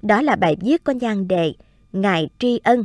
Đó 0.02 0.22
là 0.22 0.36
bài 0.36 0.56
viết 0.60 0.84
có 0.84 0.92
nhan 0.92 1.28
đề 1.28 1.54
Ngài 1.94 2.28
tri 2.38 2.60
ân, 2.64 2.84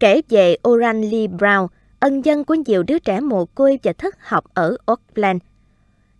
kể 0.00 0.20
về 0.28 0.56
Oran 0.68 1.00
Lee 1.00 1.26
Brown, 1.26 1.66
ân 2.00 2.24
dân 2.24 2.44
của 2.44 2.54
nhiều 2.54 2.82
đứa 2.82 2.98
trẻ 2.98 3.20
mồ 3.20 3.44
côi 3.44 3.78
và 3.82 3.92
thất 3.92 4.16
học 4.20 4.44
ở 4.54 4.76
Auckland. 4.86 5.42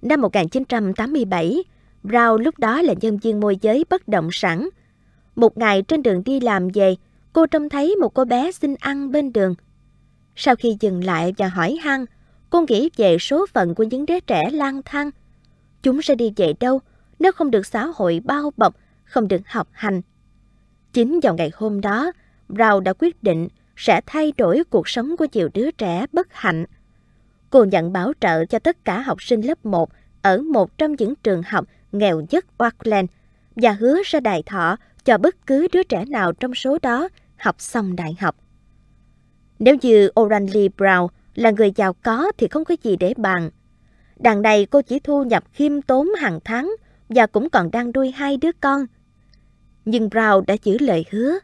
Năm 0.02 0.20
1987, 0.20 1.64
Brown 2.04 2.36
lúc 2.36 2.58
đó 2.58 2.82
là 2.82 2.94
nhân 3.00 3.18
viên 3.18 3.40
môi 3.40 3.56
giới 3.60 3.84
bất 3.90 4.08
động 4.08 4.28
sản. 4.32 4.68
Một 5.36 5.58
ngày 5.58 5.82
trên 5.82 6.02
đường 6.02 6.22
đi 6.24 6.40
làm 6.40 6.68
về, 6.68 6.96
cô 7.32 7.46
trông 7.46 7.68
thấy 7.68 7.96
một 7.96 8.14
cô 8.14 8.24
bé 8.24 8.52
xin 8.52 8.74
ăn 8.80 9.12
bên 9.12 9.32
đường. 9.32 9.54
Sau 10.36 10.56
khi 10.56 10.76
dừng 10.80 11.04
lại 11.04 11.34
và 11.38 11.48
hỏi 11.48 11.78
han, 11.82 12.04
cô 12.50 12.64
nghĩ 12.68 12.90
về 12.96 13.18
số 13.18 13.46
phận 13.54 13.74
của 13.74 13.82
những 13.82 14.06
đứa 14.06 14.20
trẻ 14.20 14.50
lang 14.50 14.80
thang. 14.84 15.10
Chúng 15.82 16.02
sẽ 16.02 16.14
đi 16.14 16.32
về 16.36 16.52
đâu 16.60 16.80
nếu 17.18 17.32
không 17.32 17.50
được 17.50 17.66
xã 17.66 17.86
hội 17.94 18.20
bao 18.24 18.52
bọc, 18.56 18.76
không 19.04 19.28
được 19.28 19.40
học 19.46 19.68
hành. 19.72 20.00
Chính 20.92 21.20
vào 21.22 21.34
ngày 21.34 21.50
hôm 21.54 21.80
đó, 21.80 22.12
Brown 22.48 22.80
đã 22.80 22.92
quyết 22.98 23.22
định 23.22 23.48
sẽ 23.76 24.00
thay 24.06 24.32
đổi 24.36 24.62
cuộc 24.70 24.88
sống 24.88 25.16
của 25.16 25.26
nhiều 25.32 25.48
đứa 25.54 25.70
trẻ 25.70 26.06
bất 26.12 26.28
hạnh. 26.30 26.64
Cô 27.50 27.64
nhận 27.64 27.92
bảo 27.92 28.12
trợ 28.20 28.44
cho 28.44 28.58
tất 28.58 28.84
cả 28.84 29.00
học 29.00 29.22
sinh 29.22 29.40
lớp 29.40 29.66
1 29.66 29.90
ở 30.22 30.38
một 30.38 30.78
trong 30.78 30.94
những 30.98 31.14
trường 31.14 31.42
học 31.42 31.64
nghèo 31.92 32.22
nhất 32.30 32.46
Auckland 32.58 33.10
và 33.56 33.72
hứa 33.72 34.02
sẽ 34.04 34.20
đại 34.20 34.42
thọ 34.42 34.76
cho 35.04 35.18
bất 35.18 35.46
cứ 35.46 35.68
đứa 35.72 35.82
trẻ 35.82 36.04
nào 36.04 36.32
trong 36.32 36.54
số 36.54 36.78
đó 36.82 37.08
học 37.36 37.56
xong 37.58 37.96
đại 37.96 38.16
học. 38.20 38.36
Nếu 39.58 39.76
như 39.82 40.10
O'Reilly 40.14 40.68
Brown 40.76 41.08
là 41.34 41.50
người 41.50 41.72
giàu 41.76 41.92
có 41.92 42.32
thì 42.38 42.48
không 42.48 42.64
có 42.64 42.76
gì 42.82 42.96
để 42.96 43.14
bàn. 43.16 43.50
Đằng 44.16 44.42
này 44.42 44.66
cô 44.66 44.82
chỉ 44.82 44.98
thu 44.98 45.24
nhập 45.24 45.44
khiêm 45.52 45.82
tốn 45.82 46.08
hàng 46.18 46.38
tháng 46.44 46.74
và 47.08 47.26
cũng 47.26 47.50
còn 47.50 47.70
đang 47.70 47.92
nuôi 47.92 48.10
hai 48.10 48.36
đứa 48.36 48.50
con. 48.60 48.86
Nhưng 49.84 50.08
Brown 50.08 50.44
đã 50.46 50.56
giữ 50.62 50.76
lời 50.80 51.04
hứa 51.10 51.38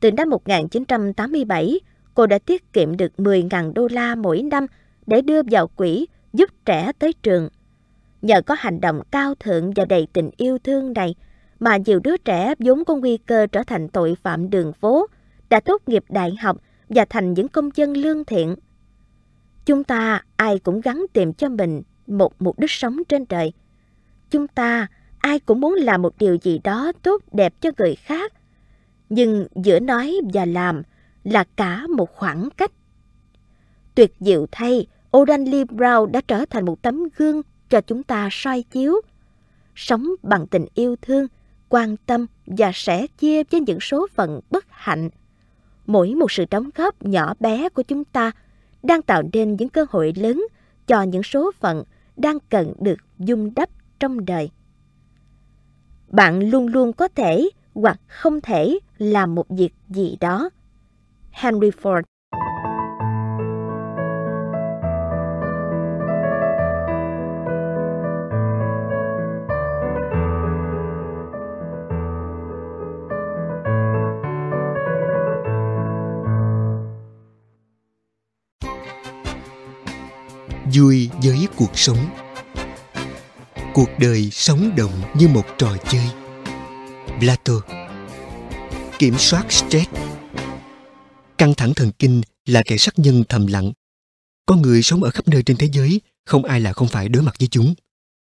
từ 0.00 0.12
năm 0.12 0.30
1987, 0.30 1.80
cô 2.14 2.26
đã 2.26 2.38
tiết 2.38 2.72
kiệm 2.72 2.96
được 2.96 3.12
10.000 3.18 3.72
đô 3.72 3.88
la 3.90 4.14
mỗi 4.14 4.42
năm 4.42 4.66
để 5.06 5.22
đưa 5.22 5.42
vào 5.50 5.68
quỹ 5.68 6.06
giúp 6.32 6.50
trẻ 6.64 6.92
tới 6.98 7.12
trường. 7.12 7.48
Nhờ 8.22 8.42
có 8.42 8.56
hành 8.58 8.80
động 8.80 9.02
cao 9.10 9.34
thượng 9.34 9.72
và 9.76 9.84
đầy 9.84 10.08
tình 10.12 10.30
yêu 10.36 10.58
thương 10.58 10.92
này 10.92 11.14
mà 11.60 11.76
nhiều 11.76 12.00
đứa 12.04 12.16
trẻ 12.16 12.54
vốn 12.58 12.84
có 12.84 12.96
nguy 12.96 13.16
cơ 13.16 13.46
trở 13.46 13.62
thành 13.62 13.88
tội 13.88 14.14
phạm 14.22 14.50
đường 14.50 14.72
phố 14.72 15.06
đã 15.50 15.60
tốt 15.60 15.82
nghiệp 15.86 16.04
đại 16.08 16.36
học 16.42 16.56
và 16.88 17.04
thành 17.10 17.34
những 17.34 17.48
công 17.48 17.70
dân 17.74 17.96
lương 17.96 18.24
thiện. 18.24 18.54
Chúng 19.66 19.84
ta 19.84 20.22
ai 20.36 20.58
cũng 20.58 20.80
gắn 20.80 21.06
tìm 21.12 21.32
cho 21.32 21.48
mình 21.48 21.82
một 22.06 22.42
mục 22.42 22.58
đích 22.58 22.70
sống 22.70 22.98
trên 23.08 23.24
đời. 23.28 23.52
Chúng 24.30 24.48
ta 24.48 24.86
ai 25.18 25.38
cũng 25.38 25.60
muốn 25.60 25.74
làm 25.74 26.02
một 26.02 26.18
điều 26.18 26.38
gì 26.42 26.60
đó 26.64 26.92
tốt 27.02 27.22
đẹp 27.32 27.54
cho 27.60 27.70
người 27.78 27.94
khác 27.94 28.32
nhưng 29.10 29.46
giữa 29.54 29.80
nói 29.80 30.14
và 30.32 30.44
làm 30.44 30.82
là 31.24 31.44
cả 31.56 31.86
một 31.96 32.14
khoảng 32.14 32.48
cách. 32.56 32.72
Tuyệt 33.94 34.14
diệu 34.20 34.46
thay, 34.52 34.86
O'Reilly 35.10 35.64
Brown 35.64 36.10
đã 36.10 36.20
trở 36.20 36.44
thành 36.50 36.64
một 36.64 36.82
tấm 36.82 37.08
gương 37.16 37.42
cho 37.68 37.80
chúng 37.80 38.02
ta 38.02 38.28
soi 38.30 38.64
chiếu. 38.70 39.00
Sống 39.74 40.08
bằng 40.22 40.46
tình 40.46 40.66
yêu 40.74 40.96
thương, 41.02 41.26
quan 41.68 41.96
tâm 41.96 42.26
và 42.46 42.70
sẻ 42.74 43.06
chia 43.06 43.42
với 43.44 43.60
những 43.60 43.80
số 43.80 44.06
phận 44.14 44.40
bất 44.50 44.64
hạnh. 44.68 45.10
Mỗi 45.86 46.14
một 46.14 46.32
sự 46.32 46.44
đóng 46.50 46.70
góp 46.74 47.02
nhỏ 47.02 47.34
bé 47.40 47.68
của 47.68 47.82
chúng 47.82 48.04
ta 48.04 48.32
đang 48.82 49.02
tạo 49.02 49.22
nên 49.32 49.56
những 49.56 49.68
cơ 49.68 49.86
hội 49.90 50.12
lớn 50.16 50.46
cho 50.86 51.02
những 51.02 51.22
số 51.22 51.50
phận 51.60 51.84
đang 52.16 52.38
cần 52.48 52.72
được 52.80 52.96
dung 53.18 53.54
đắp 53.54 53.68
trong 54.00 54.24
đời. 54.24 54.50
Bạn 56.08 56.50
luôn 56.50 56.66
luôn 56.66 56.92
có 56.92 57.08
thể 57.08 57.50
hoặc 57.74 58.00
không 58.06 58.40
thể 58.40 58.78
làm 59.00 59.34
một 59.34 59.46
việc 59.48 59.72
gì 59.88 60.16
đó. 60.20 60.50
Henry 61.30 61.70
Ford. 61.70 62.02
Vui 80.74 81.10
với 81.22 81.48
cuộc 81.56 81.78
sống. 81.78 81.96
Cuộc 83.74 83.88
đời 83.98 84.28
sống 84.32 84.70
động 84.76 84.92
như 85.14 85.28
một 85.28 85.44
trò 85.58 85.76
chơi. 85.88 86.10
Plato. 87.20 87.79
Kiểm 89.00 89.18
soát 89.18 89.52
stress 89.52 89.90
Căng 91.38 91.54
thẳng 91.54 91.74
thần 91.74 91.90
kinh 91.98 92.20
là 92.46 92.62
kẻ 92.66 92.76
sát 92.76 92.98
nhân 92.98 93.24
thầm 93.28 93.46
lặng. 93.46 93.72
Con 94.46 94.62
người 94.62 94.82
sống 94.82 95.02
ở 95.02 95.10
khắp 95.10 95.28
nơi 95.28 95.42
trên 95.42 95.56
thế 95.56 95.68
giới, 95.72 96.00
không 96.26 96.44
ai 96.44 96.60
là 96.60 96.72
không 96.72 96.88
phải 96.88 97.08
đối 97.08 97.22
mặt 97.22 97.34
với 97.38 97.48
chúng. 97.48 97.74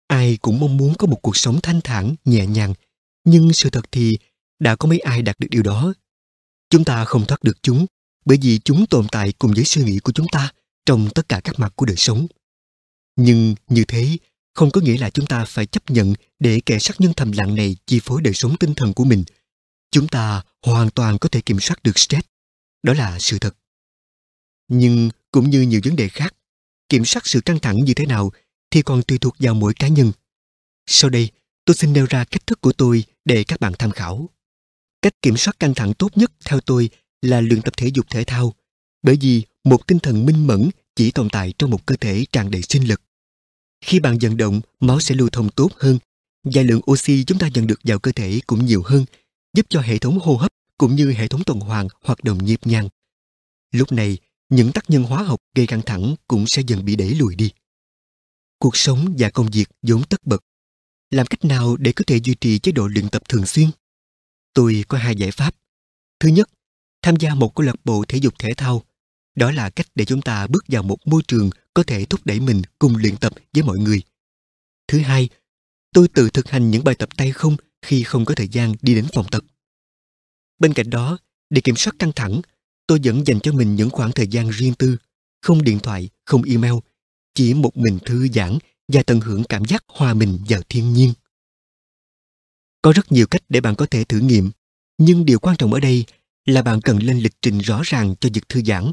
Ai 0.08 0.38
cũng 0.42 0.60
mong 0.60 0.78
muốn 0.78 0.94
có 0.96 1.08
một 1.08 1.20
cuộc 1.22 1.38
sống 1.38 1.60
thanh 1.64 1.82
thản, 1.82 2.16
nhẹ 2.26 2.46
nhàng. 2.46 2.74
Nhưng 3.24 3.54
sự 3.54 3.70
thật 3.70 3.86
thì 3.92 4.18
đã 4.60 4.76
có 4.76 4.88
mấy 4.88 5.00
ai 5.00 5.22
đạt 5.22 5.40
được 5.40 5.48
điều 5.50 5.64
đó. 5.64 5.94
Chúng 6.70 6.84
ta 6.84 7.06
không 7.06 7.26
thoát 7.26 7.44
được 7.44 7.58
chúng, 7.64 7.86
bởi 8.26 8.38
vì 8.42 8.60
chúng 8.60 8.86
tồn 8.86 9.08
tại 9.12 9.34
cùng 9.40 9.54
với 9.54 9.64
suy 9.64 9.84
nghĩ 9.84 10.00
của 10.00 10.12
chúng 10.12 10.28
ta 10.32 10.52
trong 10.86 11.10
tất 11.16 11.30
cả 11.30 11.42
các 11.44 11.60
mặt 11.60 11.74
của 11.76 11.86
đời 11.86 11.98
sống. 11.98 12.28
Nhưng 13.16 13.56
như 13.68 13.86
thế 13.86 14.18
không 14.54 14.72
có 14.72 14.82
nghĩa 14.82 14.98
là 14.98 15.10
chúng 15.10 15.26
ta 15.26 15.46
phải 15.46 15.66
chấp 15.66 15.90
nhận 15.90 16.14
để 16.40 16.60
kẻ 16.66 16.80
sát 16.80 17.02
nhân 17.02 17.14
thầm 17.18 17.32
lặng 17.32 17.56
này 17.56 17.76
chi 17.86 18.00
phối 18.04 18.22
đời 18.22 18.34
sống 18.34 18.58
tinh 18.58 18.74
thần 18.76 18.94
của 18.94 19.04
mình. 19.04 19.24
Chúng 19.92 20.08
ta 20.08 20.44
hoàn 20.62 20.90
toàn 20.90 21.18
có 21.18 21.30
thể 21.30 21.42
kiểm 21.42 21.60
soát 21.60 21.84
được 21.84 22.00
stress. 22.00 22.28
Đó 22.84 22.94
là 22.94 23.20
sự 23.20 23.40
thật. 23.40 23.56
Nhưng 24.68 25.10
cũng 25.32 25.50
như 25.50 25.62
nhiều 25.62 25.82
vấn 25.84 25.96
đề 25.96 26.08
khác, 26.08 26.36
kiểm 26.90 27.06
soát 27.06 27.28
sự 27.28 27.42
căng 27.42 27.60
thẳng 27.60 27.78
như 27.78 27.94
thế 27.94 28.06
nào 28.06 28.32
thì 28.72 28.82
còn 28.82 29.04
tùy 29.04 29.18
thuộc 29.18 29.36
vào 29.40 29.54
mỗi 29.54 29.74
cá 29.74 29.88
nhân. 29.88 30.12
Sau 30.86 31.10
đây, 31.10 31.30
tôi 31.66 31.76
xin 31.76 31.94
nêu 31.94 32.06
ra 32.10 32.24
cách 32.24 32.48
thức 32.48 32.62
của 32.62 32.74
tôi 32.74 33.04
để 33.26 33.44
các 33.44 33.60
bạn 33.60 33.74
tham 33.80 33.92
khảo. 33.92 34.30
Cách 35.02 35.22
kiểm 35.22 35.38
soát 35.38 35.60
căng 35.60 35.74
thẳng 35.74 35.94
tốt 35.94 36.18
nhất 36.18 36.32
theo 36.46 36.60
tôi 36.60 36.90
là 37.22 37.42
luyện 37.42 37.62
tập 37.62 37.74
thể 37.78 37.88
dục 37.94 38.06
thể 38.10 38.24
thao, 38.24 38.54
bởi 39.04 39.18
vì 39.22 39.44
một 39.64 39.88
tinh 39.88 40.00
thần 40.00 40.26
minh 40.26 40.48
mẫn 40.48 40.70
chỉ 40.96 41.12
tồn 41.12 41.30
tại 41.30 41.54
trong 41.58 41.70
một 41.70 41.86
cơ 41.86 41.96
thể 42.02 42.26
tràn 42.32 42.52
đầy 42.52 42.62
sinh 42.62 42.88
lực. 42.88 43.02
Khi 43.86 44.00
bạn 44.00 44.18
vận 44.22 44.38
động, 44.38 44.62
máu 44.80 45.00
sẽ 45.00 45.16
lưu 45.16 45.30
thông 45.30 45.50
tốt 45.50 45.70
hơn 45.78 46.00
và 46.44 46.62
lượng 46.62 46.82
oxy 46.92 47.24
chúng 47.24 47.40
ta 47.40 47.50
nhận 47.54 47.68
được 47.68 47.80
vào 47.84 48.00
cơ 48.00 48.12
thể 48.12 48.40
cũng 48.48 48.66
nhiều 48.66 48.82
hơn, 48.86 49.06
giúp 49.54 49.66
cho 49.70 49.82
hệ 49.82 49.98
thống 49.98 50.20
hô 50.20 50.36
hấp 50.36 50.52
cũng 50.78 50.96
như 50.96 51.12
hệ 51.12 51.28
thống 51.28 51.44
tuần 51.44 51.60
hoàn 51.60 51.88
hoạt 52.04 52.24
động 52.24 52.46
nhịp 52.46 52.60
nhàng. 52.66 52.90
Lúc 53.72 53.92
này, 53.92 54.18
những 54.50 54.72
tác 54.72 54.90
nhân 54.90 55.04
hóa 55.04 55.24
học 55.24 55.40
gây 55.56 55.68
căng 55.68 55.82
thẳng 55.82 56.16
cũng 56.28 56.48
sẽ 56.48 56.62
dần 56.68 56.86
bị 56.86 56.96
đẩy 56.96 57.16
lùi 57.16 57.36
đi. 57.36 57.52
Cuộc 58.60 58.78
sống 58.78 59.16
và 59.18 59.30
công 59.30 59.50
việc 59.52 59.70
vốn 59.82 60.04
tất 60.04 60.26
bật. 60.26 60.44
Làm 61.10 61.28
cách 61.28 61.46
nào 61.46 61.78
để 61.78 61.92
có 61.92 62.04
thể 62.08 62.20
duy 62.24 62.36
trì 62.36 62.60
chế 62.60 62.72
độ 62.72 62.88
luyện 62.88 63.10
tập 63.10 63.22
thường 63.30 63.46
xuyên? 63.46 63.70
Tôi 64.54 64.86
có 64.88 64.98
hai 64.98 65.16
giải 65.16 65.32
pháp. 65.32 65.56
Thứ 66.20 66.30
nhất, 66.30 66.50
tham 67.02 67.16
gia 67.16 67.36
một 67.36 67.56
câu 67.56 67.66
lạc 67.66 67.86
bộ 67.86 68.06
thể 68.08 68.18
dục 68.18 68.34
thể 68.40 68.54
thao. 68.54 68.84
Đó 69.36 69.52
là 69.52 69.70
cách 69.70 69.88
để 69.96 70.06
chúng 70.06 70.22
ta 70.22 70.48
bước 70.48 70.64
vào 70.68 70.84
một 70.84 70.98
môi 71.06 71.22
trường 71.28 71.50
có 71.74 71.84
thể 71.84 72.06
thúc 72.06 72.22
đẩy 72.26 72.40
mình 72.40 72.62
cùng 72.80 72.96
luyện 72.96 73.18
tập 73.18 73.34
với 73.54 73.64
mọi 73.64 73.80
người. 73.80 74.02
Thứ 74.88 75.00
hai, 75.00 75.30
tôi 75.94 76.08
tự 76.08 76.30
thực 76.30 76.50
hành 76.50 76.72
những 76.72 76.84
bài 76.84 76.96
tập 76.96 77.10
tay 77.18 77.32
không 77.32 77.56
khi 77.82 78.04
không 78.04 78.26
có 78.26 78.36
thời 78.36 78.48
gian 78.48 78.74
đi 78.82 78.96
đến 78.96 79.06
phòng 79.14 79.26
tập. 79.32 79.44
Bên 80.60 80.74
cạnh 80.74 80.90
đó, 80.90 81.18
để 81.50 81.62
kiểm 81.62 81.76
soát 81.76 81.94
căng 82.00 82.12
thẳng, 82.16 82.42
tôi 82.88 83.00
vẫn 83.04 83.28
dành 83.28 83.40
cho 83.40 83.52
mình 83.52 83.76
những 83.76 83.90
khoảng 83.90 84.12
thời 84.12 84.28
gian 84.28 84.50
riêng 84.50 84.74
tư, 84.74 84.98
không 85.42 85.64
điện 85.64 85.80
thoại, 85.80 86.10
không 86.26 86.44
email, 86.44 86.74
chỉ 87.34 87.54
một 87.54 87.78
mình 87.78 88.00
thư 88.06 88.28
giãn 88.28 88.58
và 88.88 89.04
tận 89.04 89.20
hưởng 89.20 89.44
cảm 89.44 89.66
giác 89.66 89.84
hòa 89.88 90.14
mình 90.14 90.40
vào 90.50 90.62
thiên 90.70 90.94
nhiên. 90.94 91.14
Có 92.82 92.92
rất 92.92 93.12
nhiều 93.12 93.28
cách 93.28 93.42
để 93.50 93.62
bạn 93.62 93.76
có 93.76 93.86
thể 93.86 94.04
thử 94.04 94.20
nghiệm, 94.20 94.52
nhưng 94.98 95.26
điều 95.26 95.40
quan 95.40 95.58
trọng 95.58 95.74
ở 95.74 95.80
đây 95.80 96.06
là 96.46 96.62
bạn 96.62 96.82
cần 96.82 96.98
lên 96.98 97.20
lịch 97.20 97.36
trình 97.42 97.58
rõ 97.58 97.82
ràng 97.84 98.16
cho 98.20 98.30
việc 98.34 98.50
thư 98.50 98.62
giãn, 98.64 98.92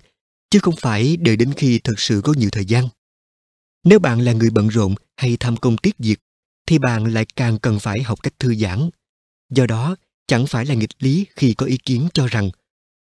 chứ 0.51 0.59
không 0.59 0.77
phải 0.77 1.17
đợi 1.17 1.37
đến 1.37 1.53
khi 1.57 1.79
thực 1.79 2.01
sự 2.01 2.21
có 2.25 2.35
nhiều 2.37 2.51
thời 2.51 2.65
gian. 2.65 2.89
Nếu 3.85 3.99
bạn 3.99 4.21
là 4.21 4.33
người 4.33 4.51
bận 4.51 4.69
rộn 4.69 4.95
hay 5.17 5.37
tham 5.41 5.57
công 5.57 5.77
tiếc 5.77 5.99
việc, 5.99 6.21
thì 6.69 6.79
bạn 6.79 7.05
lại 7.05 7.27
càng 7.37 7.59
cần 7.59 7.79
phải 7.81 8.03
học 8.03 8.23
cách 8.23 8.39
thư 8.39 8.55
giãn. 8.55 8.91
Do 9.51 9.67
đó, 9.67 9.97
chẳng 10.27 10.47
phải 10.47 10.67
là 10.67 10.75
nghịch 10.75 10.91
lý 10.99 11.27
khi 11.37 11.55
có 11.55 11.67
ý 11.67 11.77
kiến 11.77 12.09
cho 12.15 12.27
rằng, 12.27 12.51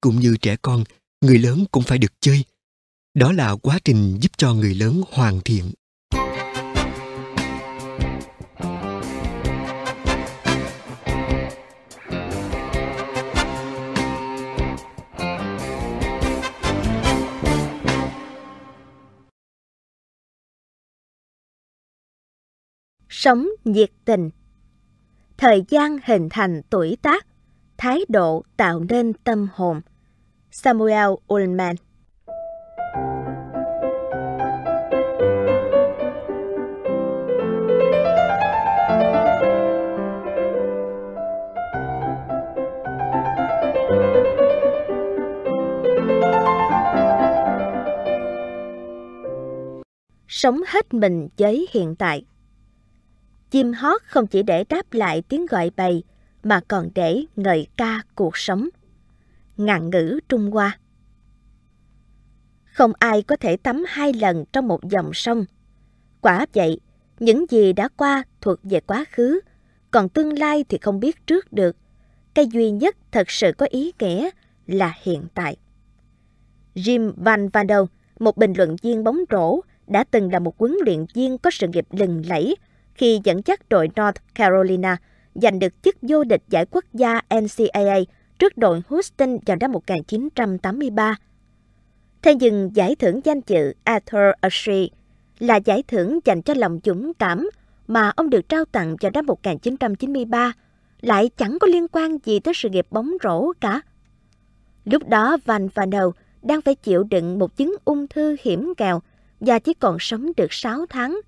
cũng 0.01 0.21
như 0.21 0.37
trẻ 0.43 0.57
con, 0.63 0.85
người 1.21 1.39
lớn 1.39 1.65
cũng 1.71 1.83
phải 1.83 1.99
được 1.99 2.13
chơi. 2.21 2.45
Đó 3.15 3.33
là 3.33 3.57
quá 3.57 3.79
trình 3.85 4.19
giúp 4.21 4.33
cho 4.37 4.55
người 4.55 4.75
lớn 4.75 5.03
hoàn 5.11 5.41
thiện. 5.41 5.73
Sống 23.25 23.49
nhiệt 23.65 23.91
tình. 24.05 24.31
Thời 25.39 25.65
gian 25.69 25.99
hình 26.05 26.29
thành 26.31 26.63
tuổi 26.71 26.97
tác, 27.03 27.27
thái 27.79 28.01
độ 28.09 28.43
tạo 28.57 28.85
nên 28.89 29.13
tâm 29.13 29.49
hồn. 29.55 29.81
Samuel 30.51 31.11
Ullman 31.35 31.77
Sống 50.29 50.61
hết 50.67 50.95
mình 50.95 51.29
với 51.39 51.69
hiện 51.73 51.95
tại 51.97 52.25
Chim 53.53 53.73
hót 53.73 54.03
không 54.03 54.27
chỉ 54.27 54.43
để 54.43 54.65
đáp 54.69 54.93
lại 54.93 55.23
tiếng 55.29 55.47
gọi 55.47 55.71
bầy, 55.77 56.03
mà 56.43 56.61
còn 56.69 56.91
để 56.95 57.25
ngợi 57.37 57.67
ca 57.77 58.03
cuộc 58.15 58.37
sống. 58.37 58.69
Ngạn 59.57 59.91
ngữ 59.91 60.21
Trung 60.29 60.51
Hoa 60.51 60.79
Không 62.65 62.93
ai 62.99 63.23
có 63.23 63.37
thể 63.37 63.57
tắm 63.57 63.85
hai 63.89 64.13
lần 64.13 64.45
trong 64.53 64.69
một 64.69 64.85
dòng 64.91 65.11
sông. 65.15 65.45
Quả 66.21 66.47
vậy, 66.55 66.81
những 67.19 67.45
gì 67.51 67.73
đã 67.73 67.89
qua 67.97 68.23
thuộc 68.41 68.59
về 68.63 68.81
quá 68.81 69.05
khứ, 69.13 69.41
còn 69.91 70.09
tương 70.09 70.39
lai 70.39 70.65
thì 70.69 70.79
không 70.79 71.01
biết 71.01 71.27
trước 71.27 71.53
được. 71.53 71.77
Cái 72.35 72.47
duy 72.47 72.71
nhất 72.71 72.97
thật 73.11 73.31
sự 73.31 73.53
có 73.59 73.67
ý 73.71 73.93
nghĩa 73.99 74.31
là 74.67 74.95
hiện 75.03 75.23
tại. 75.35 75.57
Jim 76.75 77.13
Van 77.17 77.49
Vando, 77.49 77.87
một 78.19 78.37
bình 78.37 78.53
luận 78.57 78.77
viên 78.83 79.05
bóng 79.05 79.19
rổ, 79.31 79.61
đã 79.87 80.05
từng 80.05 80.33
là 80.33 80.39
một 80.39 80.59
huấn 80.59 80.77
luyện 80.85 81.07
viên 81.15 81.39
có 81.39 81.51
sự 81.51 81.69
nghiệp 81.69 81.87
lừng 81.91 82.23
lẫy 82.27 82.57
khi 83.03 83.21
dẫn 83.25 83.41
dắt 83.45 83.69
đội 83.69 83.89
North 83.89 84.23
Carolina 84.35 84.97
giành 85.35 85.59
được 85.59 85.83
chức 85.83 85.97
vô 86.03 86.25
địch 86.25 86.43
giải 86.49 86.67
quốc 86.71 86.85
gia 86.93 87.21
NCAA 87.41 87.99
trước 88.39 88.59
đội 88.59 88.83
Houston 88.89 89.39
vào 89.47 89.57
năm 89.61 89.73
1983. 89.73 91.17
Thế 92.23 92.35
nhưng 92.35 92.71
giải 92.75 92.97
thưởng 92.97 93.21
danh 93.25 93.41
dự 93.47 93.73
Arthur 93.85 94.21
Ashe 94.41 94.87
là 95.39 95.57
giải 95.57 95.83
thưởng 95.89 96.19
dành 96.25 96.43
cho 96.43 96.55
lòng 96.55 96.81
dũng 96.85 97.15
cảm 97.15 97.51
mà 97.89 98.13
ông 98.17 98.31
được 98.31 98.49
trao 98.49 98.65
tặng 98.65 98.97
vào 99.01 99.11
năm 99.15 99.27
1993 99.27 100.53
lại 101.01 101.31
chẳng 101.37 101.59
có 101.59 101.67
liên 101.67 101.87
quan 101.89 102.19
gì 102.25 102.41
tới 102.41 102.55
sự 102.55 102.69
nghiệp 102.69 102.87
bóng 102.91 103.13
rổ 103.23 103.53
cả. 103.61 103.81
Lúc 104.85 105.09
đó 105.09 105.37
Van 105.45 105.69
Vanel 105.75 106.07
đang 106.43 106.61
phải 106.61 106.75
chịu 106.75 107.03
đựng 107.03 107.39
một 107.39 107.57
chứng 107.57 107.75
ung 107.85 108.07
thư 108.09 108.37
hiểm 108.43 108.73
nghèo 108.79 109.03
và 109.41 109.59
chỉ 109.59 109.75
còn 109.75 109.97
sống 110.01 110.33
được 110.37 110.53
6 110.53 110.87
tháng 110.87 111.21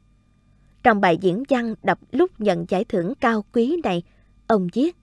trong 0.84 1.00
bài 1.00 1.16
diễn 1.16 1.42
văn 1.48 1.74
đọc 1.82 1.98
lúc 2.12 2.40
nhận 2.40 2.66
giải 2.68 2.84
thưởng 2.84 3.14
cao 3.20 3.44
quý 3.52 3.80
này, 3.84 4.02
ông 4.46 4.68
viết 4.72 4.96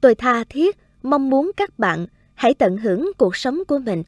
Tôi 0.00 0.14
tha 0.14 0.44
thiết 0.48 0.76
mong 1.02 1.30
muốn 1.30 1.50
các 1.56 1.78
bạn 1.78 2.06
hãy 2.34 2.54
tận 2.54 2.76
hưởng 2.76 3.10
cuộc 3.18 3.36
sống 3.36 3.58
của 3.68 3.78
mình. 3.78 4.02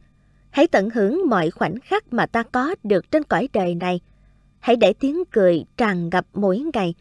Hãy 0.51 0.67
tận 0.67 0.91
hưởng 0.91 1.23
mọi 1.29 1.51
khoảnh 1.51 1.81
khắc 1.81 2.13
mà 2.13 2.27
ta 2.27 2.43
có 2.43 2.75
được 2.83 3.11
trên 3.11 3.25
cõi 3.25 3.49
đời 3.53 3.75
này. 3.75 4.01
Hãy 4.59 4.77
để 4.77 4.93
tiếng 4.93 5.25
cười 5.31 5.65
tràn 5.77 6.09
ngập 6.09 6.27
mỗi 6.35 6.63
ngày. 6.75 6.95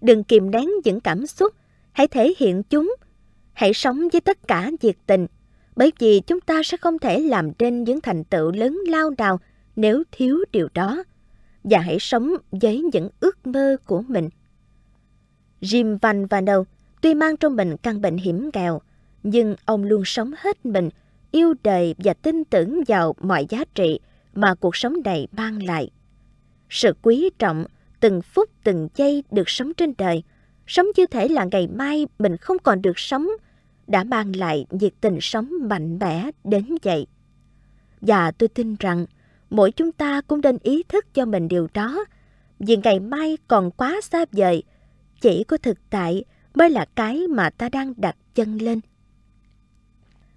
Đừng 0.00 0.24
kìm 0.24 0.50
nén 0.50 0.70
những 0.84 1.00
cảm 1.00 1.26
xúc. 1.26 1.54
Hãy 1.92 2.08
thể 2.08 2.34
hiện 2.38 2.62
chúng. 2.62 2.94
Hãy 3.52 3.74
sống 3.74 4.08
với 4.12 4.20
tất 4.20 4.48
cả 4.48 4.70
nhiệt 4.82 4.96
tình. 5.06 5.26
Bởi 5.76 5.92
vì 5.98 6.20
chúng 6.20 6.40
ta 6.40 6.62
sẽ 6.64 6.76
không 6.76 6.98
thể 6.98 7.20
làm 7.20 7.50
nên 7.58 7.84
những 7.84 8.00
thành 8.00 8.24
tựu 8.24 8.52
lớn 8.52 8.78
lao 8.86 9.10
nào 9.18 9.40
nếu 9.80 10.02
thiếu 10.12 10.38
điều 10.52 10.68
đó 10.74 11.04
và 11.64 11.78
hãy 11.78 11.96
sống 12.00 12.32
với 12.50 12.82
những 12.92 13.08
ước 13.20 13.46
mơ 13.46 13.76
của 13.84 14.02
mình. 14.08 14.28
Jim 15.60 15.98
Van 15.98 16.26
Vano 16.26 16.64
tuy 17.00 17.14
mang 17.14 17.36
trong 17.36 17.56
mình 17.56 17.76
căn 17.76 18.00
bệnh 18.00 18.16
hiểm 18.16 18.50
nghèo, 18.52 18.80
nhưng 19.22 19.56
ông 19.64 19.84
luôn 19.84 20.02
sống 20.04 20.32
hết 20.38 20.66
mình, 20.66 20.88
yêu 21.30 21.54
đời 21.62 21.94
và 21.98 22.14
tin 22.14 22.44
tưởng 22.44 22.82
vào 22.86 23.14
mọi 23.20 23.46
giá 23.48 23.64
trị 23.74 24.00
mà 24.34 24.54
cuộc 24.54 24.76
sống 24.76 24.94
này 25.04 25.28
mang 25.32 25.62
lại. 25.62 25.90
Sự 26.70 26.92
quý 27.02 27.30
trọng, 27.38 27.64
từng 28.00 28.22
phút 28.22 28.50
từng 28.64 28.88
giây 28.96 29.24
được 29.30 29.48
sống 29.48 29.74
trên 29.74 29.92
đời, 29.98 30.22
sống 30.66 30.86
như 30.96 31.06
thể 31.06 31.28
là 31.28 31.44
ngày 31.52 31.68
mai 31.68 32.06
mình 32.18 32.36
không 32.36 32.56
còn 32.58 32.82
được 32.82 32.98
sống, 32.98 33.28
đã 33.86 34.04
mang 34.04 34.36
lại 34.36 34.66
nhiệt 34.70 34.92
tình 35.00 35.18
sống 35.20 35.52
mạnh 35.62 35.98
mẽ 35.98 36.30
đến 36.44 36.66
vậy. 36.82 37.06
Và 38.00 38.30
tôi 38.30 38.48
tin 38.48 38.76
rằng 38.80 39.06
mỗi 39.50 39.70
chúng 39.70 39.92
ta 39.92 40.20
cũng 40.20 40.40
nên 40.40 40.58
ý 40.62 40.82
thức 40.82 41.14
cho 41.14 41.24
mình 41.24 41.48
điều 41.48 41.68
đó, 41.74 42.04
vì 42.58 42.76
ngày 42.76 43.00
mai 43.00 43.38
còn 43.48 43.70
quá 43.70 44.00
xa 44.02 44.24
vời, 44.32 44.62
chỉ 45.20 45.44
có 45.44 45.56
thực 45.56 45.78
tại 45.90 46.24
mới 46.54 46.70
là 46.70 46.84
cái 46.94 47.28
mà 47.28 47.50
ta 47.50 47.68
đang 47.68 47.94
đặt 47.96 48.16
chân 48.34 48.58
lên. 48.58 48.80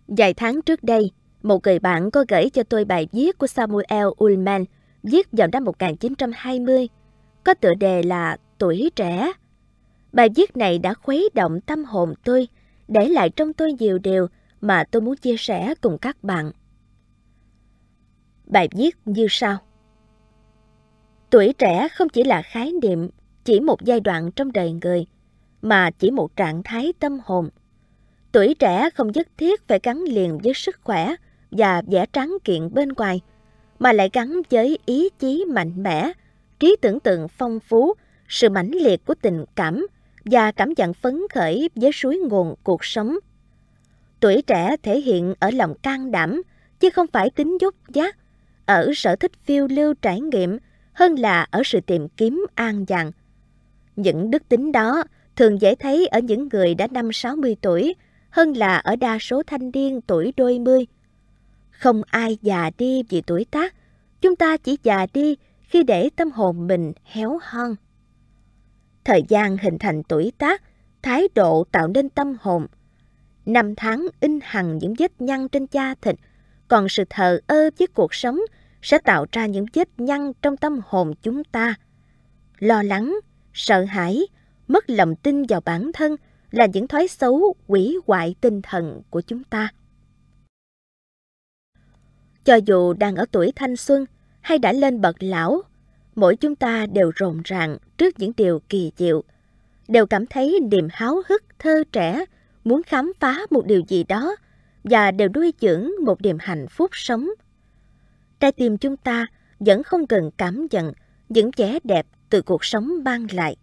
Vài 0.08 0.34
tháng 0.34 0.62
trước 0.62 0.84
đây, 0.84 1.12
một 1.44 1.64
người 1.64 1.80
bạn 1.80 2.12
có 2.12 2.26
gửi 2.28 2.50
cho 2.50 2.64
tôi 2.64 2.86
bài 2.86 3.08
viết 3.12 3.38
của 3.38 3.48
Samuel 3.48 4.08
Ullman 4.24 4.66
viết 5.04 5.28
vào 5.32 5.48
năm 5.52 5.64
1920, 5.64 6.90
có 7.44 7.54
tựa 7.54 7.74
đề 7.74 8.04
là 8.04 8.38
Tuổi 8.58 8.92
trẻ. 8.96 9.32
Bài 10.12 10.30
viết 10.36 10.58
này 10.58 10.80
đã 10.80 10.94
khuấy 10.94 11.30
động 11.34 11.62
tâm 11.62 11.86
hồn 11.86 12.14
tôi, 12.24 12.48
để 12.88 13.10
lại 13.10 13.30
trong 13.30 13.54
tôi 13.54 13.74
nhiều 13.74 13.98
điều 13.98 14.28
mà 14.62 14.84
tôi 14.92 15.02
muốn 15.02 15.16
chia 15.16 15.36
sẻ 15.38 15.74
cùng 15.82 15.98
các 15.98 16.24
bạn. 16.24 16.52
Bài 18.46 18.70
viết 18.72 18.96
như 19.06 19.28
sau. 19.30 19.58
Tuổi 21.30 21.54
trẻ 21.58 21.88
không 21.88 22.10
chỉ 22.10 22.24
là 22.24 22.42
khái 22.42 22.72
niệm, 22.82 23.10
chỉ 23.44 23.60
một 23.60 23.82
giai 23.82 24.00
đoạn 24.00 24.32
trong 24.32 24.52
đời 24.52 24.74
người, 24.82 25.06
mà 25.62 25.92
chỉ 25.92 26.12
một 26.12 26.36
trạng 26.36 26.64
thái 26.64 26.94
tâm 27.00 27.20
hồn. 27.26 27.50
Tuổi 28.32 28.56
trẻ 28.60 28.90
không 28.90 29.12
nhất 29.12 29.28
thiết 29.38 29.68
phải 29.68 29.80
gắn 29.84 30.04
liền 30.04 30.38
với 30.38 30.54
sức 30.54 30.80
khỏe 30.84 31.16
và 31.52 31.82
vẻ 31.88 32.06
trắng 32.14 32.38
kiện 32.44 32.74
bên 32.74 32.90
ngoài, 32.90 33.22
mà 33.80 33.94
lại 33.94 34.10
gắn 34.14 34.42
với 34.50 34.78
ý 34.86 35.10
chí 35.20 35.46
mạnh 35.50 35.84
mẽ, 35.84 36.12
trí 36.60 36.76
tưởng 36.82 37.00
tượng 37.00 37.28
phong 37.28 37.60
phú, 37.60 37.94
sự 38.28 38.50
mãnh 38.50 38.72
liệt 38.72 39.06
của 39.06 39.16
tình 39.22 39.46
cảm 39.56 39.88
và 40.26 40.52
cảm 40.52 40.74
nhận 40.78 40.94
phấn 40.94 41.22
khởi 41.34 41.70
với 41.76 41.92
suối 41.92 42.18
nguồn 42.18 42.56
cuộc 42.64 42.86
sống. 42.86 43.16
Tuổi 44.20 44.42
trẻ 44.42 44.76
thể 44.84 45.00
hiện 45.00 45.34
ở 45.40 45.52
lòng 45.52 45.74
can 45.84 46.12
đảm, 46.12 46.42
chứ 46.80 46.90
không 46.90 47.08
phải 47.14 47.30
tính 47.30 47.58
dốt 47.62 47.76
giác, 47.90 48.18
ở 48.66 48.92
sở 48.96 49.16
thích 49.16 49.32
phiêu 49.44 49.68
lưu 49.68 49.94
trải 49.94 50.22
nghiệm 50.22 50.58
hơn 50.94 51.16
là 51.16 51.48
ở 51.52 51.62
sự 51.66 51.80
tìm 51.82 52.08
kiếm 52.08 52.46
an 52.56 52.86
dàng. 52.88 53.12
Những 53.96 54.32
đức 54.32 54.50
tính 54.50 54.72
đó 54.72 55.04
thường 55.36 55.62
dễ 55.62 55.76
thấy 55.76 56.08
ở 56.08 56.20
những 56.20 56.50
người 56.52 56.76
đã 56.76 56.88
năm 56.92 57.14
60 57.14 57.56
tuổi 57.62 57.96
hơn 58.30 58.54
là 58.54 58.78
ở 58.78 58.96
đa 58.96 59.18
số 59.20 59.44
thanh 59.44 59.72
niên 59.74 60.02
tuổi 60.02 60.34
đôi 60.38 60.60
mươi. 60.60 60.88
Không 61.72 62.02
ai 62.08 62.38
già 62.42 62.72
đi 62.78 63.04
vì 63.10 63.22
tuổi 63.22 63.46
tác, 63.52 63.76
chúng 64.22 64.36
ta 64.36 64.58
chỉ 64.58 64.78
già 64.84 65.08
đi 65.14 65.36
khi 65.62 65.84
để 65.84 66.10
tâm 66.16 66.32
hồn 66.32 66.68
mình 66.68 66.94
héo 67.04 67.40
hon. 67.44 67.76
Thời 69.04 69.24
gian 69.28 69.58
hình 69.58 69.78
thành 69.80 70.04
tuổi 70.04 70.32
tác, 70.38 70.64
thái 71.02 71.28
độ 71.36 71.64
tạo 71.72 71.88
nên 71.88 72.10
tâm 72.10 72.36
hồn. 72.42 72.68
Năm 73.46 73.76
tháng 73.76 74.08
in 74.20 74.40
hằn 74.44 74.78
những 74.78 74.94
vết 75.00 75.22
nhăn 75.22 75.48
trên 75.50 75.66
da 75.72 75.96
thịt, 76.02 76.16
còn 76.68 76.90
sự 76.90 77.04
thờ 77.10 77.40
ơ 77.48 77.70
với 77.80 77.88
cuộc 77.88 78.14
sống 78.14 78.40
sẽ 78.82 78.98
tạo 78.98 79.26
ra 79.32 79.46
những 79.46 79.66
vết 79.74 79.90
nhăn 79.98 80.32
trong 80.42 80.58
tâm 80.58 80.80
hồn 80.86 81.14
chúng 81.22 81.44
ta. 81.44 81.76
Lo 82.60 82.84
lắng, 82.84 83.20
sợ 83.54 83.84
hãi, 83.84 84.28
mất 84.68 84.90
lòng 84.90 85.16
tin 85.16 85.44
vào 85.44 85.62
bản 85.62 85.92
thân 85.94 86.16
là 86.52 86.66
những 86.66 86.88
thói 86.88 87.08
xấu 87.08 87.56
quỷ 87.68 87.98
hoại 88.08 88.36
tinh 88.42 88.62
thần 88.62 89.02
của 89.10 89.22
chúng 89.22 89.44
ta. 89.44 89.70
Cho 92.44 92.56
dù 92.56 92.94
đang 92.94 93.16
ở 93.16 93.26
tuổi 93.32 93.52
thanh 93.56 93.76
xuân 93.76 94.06
hay 94.42 94.58
đã 94.58 94.72
lên 94.72 95.02
bậc 95.02 95.24
lão, 95.24 95.62
mỗi 96.16 96.36
chúng 96.36 96.56
ta 96.56 96.86
đều 96.86 97.12
rộn 97.16 97.42
ràng 97.46 97.78
trước 97.98 98.20
những 98.20 98.32
điều 98.38 98.60
kỳ 98.70 98.92
diệu, 98.98 99.24
đều 99.88 100.06
cảm 100.06 100.26
thấy 100.26 100.60
niềm 100.72 100.88
háo 100.92 101.22
hức 101.30 101.44
thơ 101.60 101.84
trẻ, 101.92 102.26
muốn 102.64 102.84
khám 102.84 103.14
phá 103.20 103.38
một 103.50 103.66
điều 103.66 103.82
gì 103.88 104.04
đó 104.04 104.36
và 104.84 105.12
đều 105.12 105.30
nuôi 105.36 105.54
dưỡng 105.62 105.90
một 106.06 106.22
niềm 106.22 106.38
hạnh 106.40 106.68
phúc 106.70 106.92
sống. 106.94 107.30
Trái 108.40 108.52
tim 108.52 108.78
chúng 108.78 108.98
ta 108.98 109.26
vẫn 109.60 109.84
không 109.84 110.08
cần 110.08 110.32
cảm 110.38 110.68
nhận 110.72 110.94
những 111.30 111.52
vẻ 111.58 111.80
đẹp 111.84 112.08
từ 112.30 112.42
cuộc 112.42 112.66
sống 112.66 113.04
mang 113.04 113.28
lại. 113.32 113.56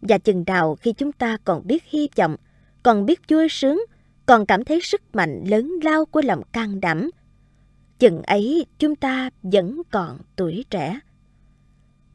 Và 0.00 0.18
chừng 0.18 0.44
nào 0.46 0.76
khi 0.80 0.92
chúng 0.92 1.12
ta 1.12 1.36
còn 1.44 1.66
biết 1.66 1.84
hy 1.84 2.08
vọng, 2.16 2.36
còn 2.82 3.06
biết 3.06 3.20
vui 3.28 3.48
sướng, 3.50 3.84
còn 4.26 4.46
cảm 4.46 4.64
thấy 4.64 4.80
sức 4.82 5.02
mạnh 5.12 5.44
lớn 5.46 5.72
lao 5.82 6.04
của 6.04 6.22
lòng 6.24 6.42
can 6.52 6.80
đảm, 6.80 7.10
chừng 7.98 8.22
ấy 8.22 8.66
chúng 8.78 8.96
ta 8.96 9.30
vẫn 9.42 9.82
còn 9.90 10.18
tuổi 10.36 10.64
trẻ. 10.70 11.00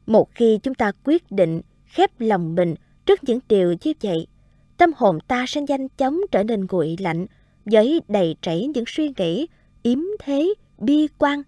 Một 0.06 0.34
khi 0.34 0.58
chúng 0.62 0.74
ta 0.74 0.92
quyết 1.04 1.30
định 1.30 1.60
khép 1.86 2.10
lòng 2.18 2.54
mình 2.54 2.74
trước 3.06 3.24
những 3.24 3.38
điều 3.48 3.74
như 3.84 3.92
vậy, 4.02 4.26
tâm 4.76 4.90
hồn 4.96 5.18
ta 5.28 5.44
sẽ 5.48 5.60
nhanh 5.60 5.88
chóng 5.88 6.20
trở 6.30 6.42
nên 6.42 6.66
nguội 6.70 6.96
lạnh 6.98 7.26
với 7.64 8.00
đầy 8.08 8.36
trảy 8.42 8.66
những 8.74 8.84
suy 8.86 9.12
nghĩ 9.16 9.46
yếm 9.82 9.98
thế, 10.18 10.54
bi 10.78 11.08
quan. 11.18 11.42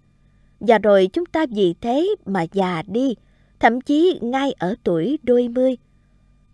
Và 0.59 0.77
rồi 0.77 1.09
chúng 1.13 1.25
ta 1.25 1.45
vì 1.55 1.73
thế 1.81 2.15
mà 2.25 2.45
già 2.53 2.83
đi, 2.87 3.15
thậm 3.59 3.81
chí 3.81 4.19
ngay 4.21 4.53
ở 4.59 4.75
tuổi 4.83 5.19
đôi 5.23 5.47
mươi. 5.47 5.77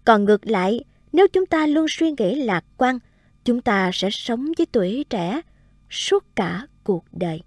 Còn 0.05 0.25
ngược 0.25 0.47
lại, 0.47 0.83
nếu 1.13 1.27
chúng 1.27 1.45
ta 1.45 1.67
luôn 1.67 1.85
suy 1.89 2.13
nghĩ 2.17 2.35
lạc 2.35 2.65
quan, 2.77 2.99
chúng 3.45 3.61
ta 3.61 3.91
sẽ 3.93 4.09
sống 4.11 4.51
với 4.57 4.65
tuổi 4.71 5.05
trẻ 5.09 5.41
suốt 5.89 6.23
cả 6.35 6.67
cuộc 6.83 7.03
đời. 7.11 7.41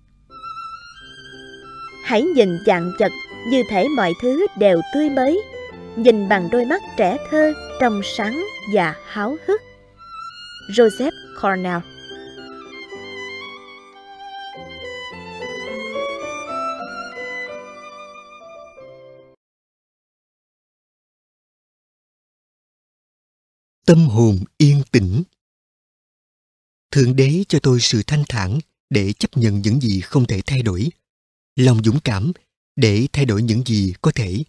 Hãy 2.04 2.22
nhìn 2.22 2.58
dạng 2.66 2.92
vật 2.98 3.12
như 3.48 3.62
thể 3.70 3.88
mọi 3.96 4.12
thứ 4.22 4.46
đều 4.58 4.80
tươi 4.94 5.10
mới, 5.10 5.42
nhìn 5.96 6.28
bằng 6.28 6.48
đôi 6.52 6.64
mắt 6.64 6.82
trẻ 6.96 7.16
thơ, 7.30 7.52
trong 7.80 8.00
sáng 8.04 8.44
và 8.74 8.94
háo 9.06 9.36
hức. 9.46 9.60
Joseph 10.70 11.12
Cornell 11.42 11.78
Tâm 23.86 24.08
hồn 24.08 24.38
yên 24.58 24.82
tĩnh 24.90 25.22
Thượng 26.90 27.16
đế 27.16 27.44
cho 27.48 27.58
tôi 27.62 27.80
sự 27.80 28.02
thanh 28.06 28.24
thản 28.28 28.58
để 28.90 29.12
chấp 29.12 29.36
nhận 29.36 29.62
những 29.62 29.80
gì 29.80 30.00
không 30.00 30.26
thể 30.26 30.40
thay 30.46 30.62
đổi 30.62 30.88
lòng 31.56 31.82
dũng 31.84 32.00
cảm 32.00 32.32
để 32.76 33.06
thay 33.12 33.24
đổi 33.24 33.42
những 33.42 33.62
gì 33.66 33.94
có 34.02 34.12
thể 34.14 34.44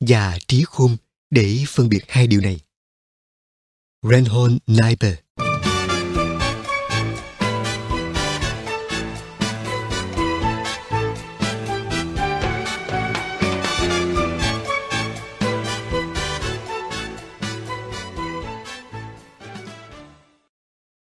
và 0.00 0.38
trí 0.48 0.64
khôn 0.66 0.96
để 1.30 1.64
phân 1.68 1.88
biệt 1.88 2.04
hai 2.08 2.26
điều 2.26 2.40
này. 2.40 2.60
Reinhold 4.02 4.56
Niebuhr 4.66 5.14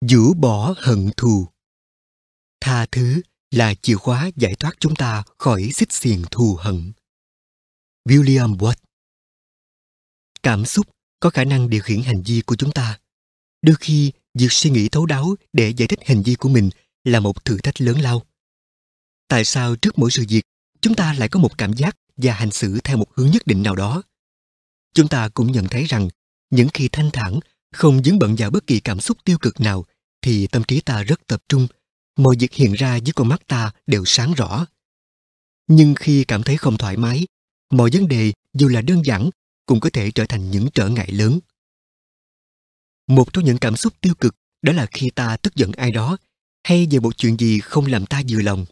Dũ 0.10 0.34
bỏ 0.34 0.76
hận 0.78 1.10
thù 1.18 1.47
Tha 2.62 2.86
thứ 2.91 3.22
là 3.51 3.74
chìa 3.74 3.95
khóa 3.95 4.30
giải 4.36 4.55
thoát 4.60 4.74
chúng 4.80 4.95
ta 4.95 5.24
khỏi 5.38 5.70
xích 5.74 5.91
xiềng 5.91 6.24
thù 6.32 6.58
hận. 6.60 6.91
William 8.10 8.58
Watt 8.58 8.76
Cảm 10.43 10.66
xúc 10.66 10.88
có 11.20 11.30
khả 11.30 11.43
năng 11.43 11.70
điều 11.70 11.82
khiển 11.82 12.01
hành 12.01 12.24
vi 12.26 12.41
của 12.41 12.55
chúng 12.55 12.72
ta. 12.72 12.99
Đôi 13.62 13.76
khi, 13.80 14.12
việc 14.34 14.51
suy 14.51 14.70
nghĩ 14.70 14.89
thấu 14.89 15.05
đáo 15.05 15.36
để 15.53 15.74
giải 15.78 15.88
thích 15.88 15.99
hành 16.05 16.24
vi 16.24 16.36
của 16.36 16.49
mình 16.49 16.70
là 17.03 17.20
một 17.20 17.45
thử 17.45 17.58
thách 17.58 17.82
lớn 17.82 18.01
lao. 18.01 18.26
Tại 19.28 19.45
sao 19.45 19.76
trước 19.76 19.99
mỗi 19.99 20.12
sự 20.12 20.26
việc, 20.30 20.43
chúng 20.82 20.95
ta 20.95 21.14
lại 21.14 21.30
có 21.30 21.39
một 21.39 21.58
cảm 21.58 21.74
giác 21.74 21.97
và 22.18 22.34
hành 22.34 22.51
xử 22.51 22.80
theo 22.84 22.97
một 22.97 23.08
hướng 23.16 23.32
nhất 23.32 23.41
định 23.45 23.64
nào 23.64 23.76
đó? 23.76 24.03
Chúng 24.93 25.08
ta 25.08 25.30
cũng 25.30 25.51
nhận 25.51 25.68
thấy 25.68 25.86
rằng, 25.86 26.10
những 26.49 26.68
khi 26.74 26.89
thanh 26.91 27.10
thản, 27.14 27.39
không 27.72 28.03
dính 28.03 28.20
bận 28.20 28.36
vào 28.38 28.51
bất 28.51 28.68
kỳ 28.68 28.80
cảm 28.80 28.99
xúc 28.99 29.18
tiêu 29.24 29.38
cực 29.38 29.60
nào, 29.60 29.86
thì 30.22 30.47
tâm 30.47 30.63
trí 30.63 30.82
ta 30.82 31.03
rất 31.03 31.28
tập 31.28 31.43
trung 31.49 31.68
mọi 32.18 32.36
việc 32.39 32.53
hiện 32.53 32.74
ra 32.74 32.95
dưới 32.95 33.13
con 33.15 33.28
mắt 33.28 33.47
ta 33.47 33.72
đều 33.88 34.03
sáng 34.05 34.34
rõ. 34.34 34.65
Nhưng 35.68 35.95
khi 35.95 36.24
cảm 36.24 36.43
thấy 36.43 36.57
không 36.57 36.78
thoải 36.78 36.97
mái, 36.97 37.28
mọi 37.70 37.89
vấn 37.93 38.07
đề 38.07 38.34
dù 38.53 38.68
là 38.68 38.82
đơn 38.82 39.05
giản 39.05 39.30
cũng 39.65 39.80
có 39.80 39.89
thể 39.93 40.11
trở 40.11 40.26
thành 40.26 40.51
những 40.51 40.68
trở 40.74 40.89
ngại 40.89 41.11
lớn. 41.11 41.39
Một 43.07 43.34
trong 43.34 43.45
những 43.45 43.57
cảm 43.57 43.76
xúc 43.76 43.93
tiêu 44.01 44.13
cực 44.20 44.36
đó 44.61 44.74
là 44.74 44.86
khi 44.91 45.09
ta 45.15 45.38
tức 45.38 45.55
giận 45.55 45.72
ai 45.72 45.91
đó 45.91 46.18
hay 46.63 46.88
về 46.91 46.99
một 46.99 47.18
chuyện 47.18 47.38
gì 47.38 47.59
không 47.59 47.86
làm 47.86 48.05
ta 48.05 48.22
vừa 48.30 48.41
lòng. 48.41 48.65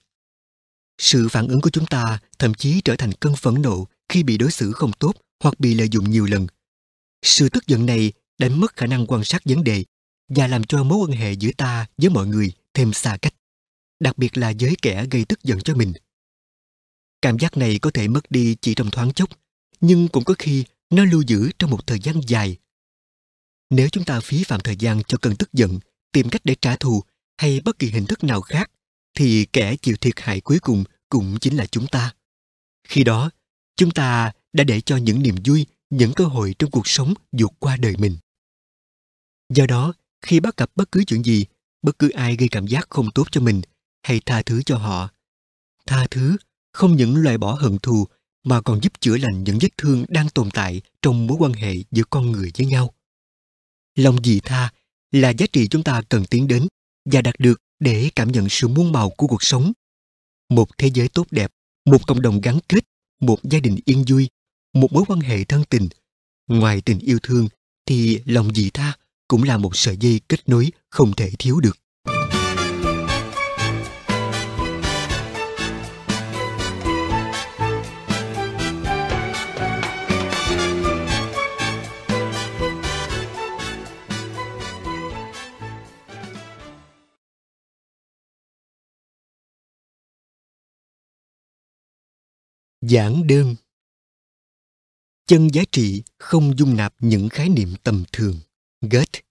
Sự 0.98 1.28
phản 1.30 1.48
ứng 1.48 1.62
của 1.62 1.70
chúng 1.70 1.86
ta 1.86 2.20
thậm 2.40 2.54
chí 2.54 2.82
trở 2.82 2.96
thành 2.96 3.12
cơn 3.12 3.36
phẫn 3.36 3.62
nộ 3.62 3.88
khi 4.10 4.24
bị 4.24 4.38
đối 4.38 4.52
xử 4.52 4.72
không 4.72 4.92
tốt 5.00 5.14
hoặc 5.44 5.60
bị 5.60 5.74
lợi 5.74 5.90
dụng 5.92 6.10
nhiều 6.10 6.26
lần. 6.26 6.48
Sự 7.22 7.50
tức 7.50 7.68
giận 7.68 7.86
này 7.86 8.14
đánh 8.38 8.60
mất 8.60 8.76
khả 8.76 8.86
năng 8.86 9.08
quan 9.08 9.24
sát 9.24 9.42
vấn 9.46 9.64
đề 9.64 9.84
và 10.30 10.48
làm 10.48 10.64
cho 10.64 10.84
mối 10.84 10.98
quan 10.98 11.20
hệ 11.20 11.34
giữa 11.34 11.52
ta 11.58 11.88
với 11.98 12.10
mọi 12.10 12.28
người 12.28 12.52
thêm 12.74 12.94
xa 12.94 13.18
cách, 13.22 13.34
đặc 14.00 14.18
biệt 14.18 14.38
là 14.38 14.54
với 14.60 14.76
kẻ 14.82 15.06
gây 15.12 15.26
tức 15.26 15.44
giận 15.44 15.60
cho 15.62 15.76
mình. 15.76 15.94
Cảm 17.22 17.40
giác 17.40 17.58
này 17.58 17.80
có 17.80 17.92
thể 17.94 18.08
mất 18.08 18.32
đi 18.32 18.56
chỉ 18.62 18.74
trong 18.74 18.92
thoáng 18.92 19.14
chốc, 19.14 19.30
nhưng 19.82 20.08
cũng 20.08 20.24
có 20.24 20.36
khi 20.40 20.64
nó 20.90 21.06
lưu 21.06 21.22
giữ 21.22 21.52
trong 21.60 21.70
một 21.70 21.88
thời 21.88 22.00
gian 22.00 22.22
dài. 22.28 22.58
Nếu 23.70 23.90
chúng 23.90 24.06
ta 24.06 24.20
phí 24.20 24.44
phạm 24.44 24.62
thời 24.62 24.76
gian 24.76 25.04
cho 25.08 25.18
cơn 25.22 25.36
tức 25.36 25.54
giận, 25.54 25.80
tìm 26.12 26.30
cách 26.30 26.42
để 26.44 26.56
trả 26.62 26.76
thù 26.76 27.04
hay 27.38 27.62
bất 27.66 27.80
kỳ 27.80 27.90
hình 27.90 28.06
thức 28.06 28.24
nào 28.24 28.42
khác, 28.42 28.72
thì 29.14 29.46
kẻ 29.54 29.76
chịu 29.76 29.96
thiệt 30.02 30.20
hại 30.20 30.42
cuối 30.42 30.60
cùng 30.60 30.84
cũng 31.10 31.38
chính 31.42 31.58
là 31.58 31.66
chúng 31.66 31.88
ta. 31.88 32.14
Khi 32.88 33.04
đó, 33.04 33.30
chúng 33.76 33.92
ta 33.92 34.32
đã 34.54 34.64
để 34.64 34.82
cho 34.82 34.98
những 34.98 35.22
niềm 35.22 35.36
vui, 35.46 35.66
những 35.90 36.14
cơ 36.14 36.26
hội 36.26 36.56
trong 36.60 36.72
cuộc 36.72 36.88
sống 36.88 37.14
vượt 37.32 37.52
qua 37.60 37.78
đời 37.78 37.96
mình. 37.98 38.18
Do 39.50 39.66
đó, 39.66 39.94
khi 40.26 40.40
bắt 40.40 40.58
gặp 40.58 40.72
bất 40.76 40.92
cứ 40.92 41.04
chuyện 41.08 41.24
gì, 41.24 41.46
bất 41.82 42.00
cứ 42.00 42.10
ai 42.10 42.36
gây 42.36 42.50
cảm 42.50 42.68
giác 42.68 42.88
không 42.90 43.12
tốt 43.12 43.28
cho 43.32 43.42
mình, 43.42 43.62
hãy 44.04 44.22
tha 44.26 44.42
thứ 44.42 44.62
cho 44.64 44.78
họ. 44.78 45.10
Tha 45.86 46.08
thứ 46.12 46.38
không 46.74 46.96
những 46.96 47.16
loại 47.16 47.38
bỏ 47.38 47.54
hận 47.54 47.78
thù 47.78 48.08
mà 48.44 48.62
còn 48.62 48.80
giúp 48.82 48.94
chữa 49.00 49.18
lành 49.18 49.44
những 49.44 49.58
vết 49.62 49.78
thương 49.78 50.06
đang 50.08 50.30
tồn 50.30 50.52
tại 50.52 50.82
trong 51.02 51.28
mối 51.28 51.38
quan 51.40 51.54
hệ 51.54 51.76
giữa 51.92 52.04
con 52.10 52.32
người 52.32 52.52
với 52.58 52.68
nhau. 52.68 52.94
Lòng 53.96 54.24
dị 54.24 54.40
tha 54.40 54.74
là 55.12 55.30
giá 55.30 55.46
trị 55.54 55.68
chúng 55.68 55.84
ta 55.84 56.02
cần 56.10 56.26
tiến 56.26 56.48
đến 56.48 56.68
và 57.06 57.22
đạt 57.22 57.36
được 57.40 57.62
để 57.80 58.10
cảm 58.16 58.32
nhận 58.32 58.50
sự 58.50 58.68
muôn 58.68 58.92
màu 58.92 59.10
của 59.10 59.28
cuộc 59.28 59.44
sống. 59.44 59.72
Một 60.50 60.78
thế 60.78 60.92
giới 60.94 61.08
tốt 61.10 61.28
đẹp, 61.32 61.52
một 61.86 62.08
cộng 62.08 62.22
đồng 62.22 62.42
gắn 62.42 62.60
kết, 62.70 62.86
một 63.20 63.44
gia 63.44 63.60
đình 63.60 63.78
yên 63.86 64.04
vui, 64.08 64.30
một 64.74 64.94
mối 64.94 65.04
quan 65.08 65.20
hệ 65.20 65.44
thân 65.44 65.64
tình. 65.70 65.90
Ngoài 66.48 66.82
tình 66.82 67.00
yêu 67.00 67.20
thương 67.24 67.48
thì 67.86 68.22
lòng 68.26 68.54
dị 68.56 68.70
tha 68.70 68.98
cũng 69.28 69.44
là 69.44 69.58
một 69.58 69.76
sợi 69.76 69.98
dây 69.98 70.22
kết 70.30 70.50
nối 70.50 70.72
không 70.90 71.14
thể 71.14 71.32
thiếu 71.40 71.60
được. 71.60 71.78
Giảng 92.82 93.28
đơn 93.28 93.56
Chân 95.28 95.48
giá 95.48 95.64
trị 95.72 96.04
không 96.18 96.58
dung 96.58 96.76
nạp 96.76 96.94
những 97.00 97.30
khái 97.30 97.50
niệm 97.50 97.74
tầm 97.84 98.04
thường. 98.12 98.40
Goethe 98.92 99.22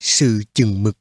Sự 0.00 0.42
chừng 0.54 0.82
mực. 0.82 0.98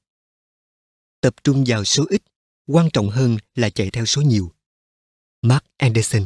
Tập 1.22 1.36
trung 1.44 1.64
vào 1.68 1.84
số 1.84 2.06
ít, 2.10 2.22
quan 2.68 2.90
trọng 2.94 3.10
hơn 3.10 3.38
là 3.56 3.70
chạy 3.70 3.90
theo 3.90 4.06
số 4.06 4.22
nhiều. 4.22 4.52
Mark 5.42 5.64
Anderson. 5.78 6.26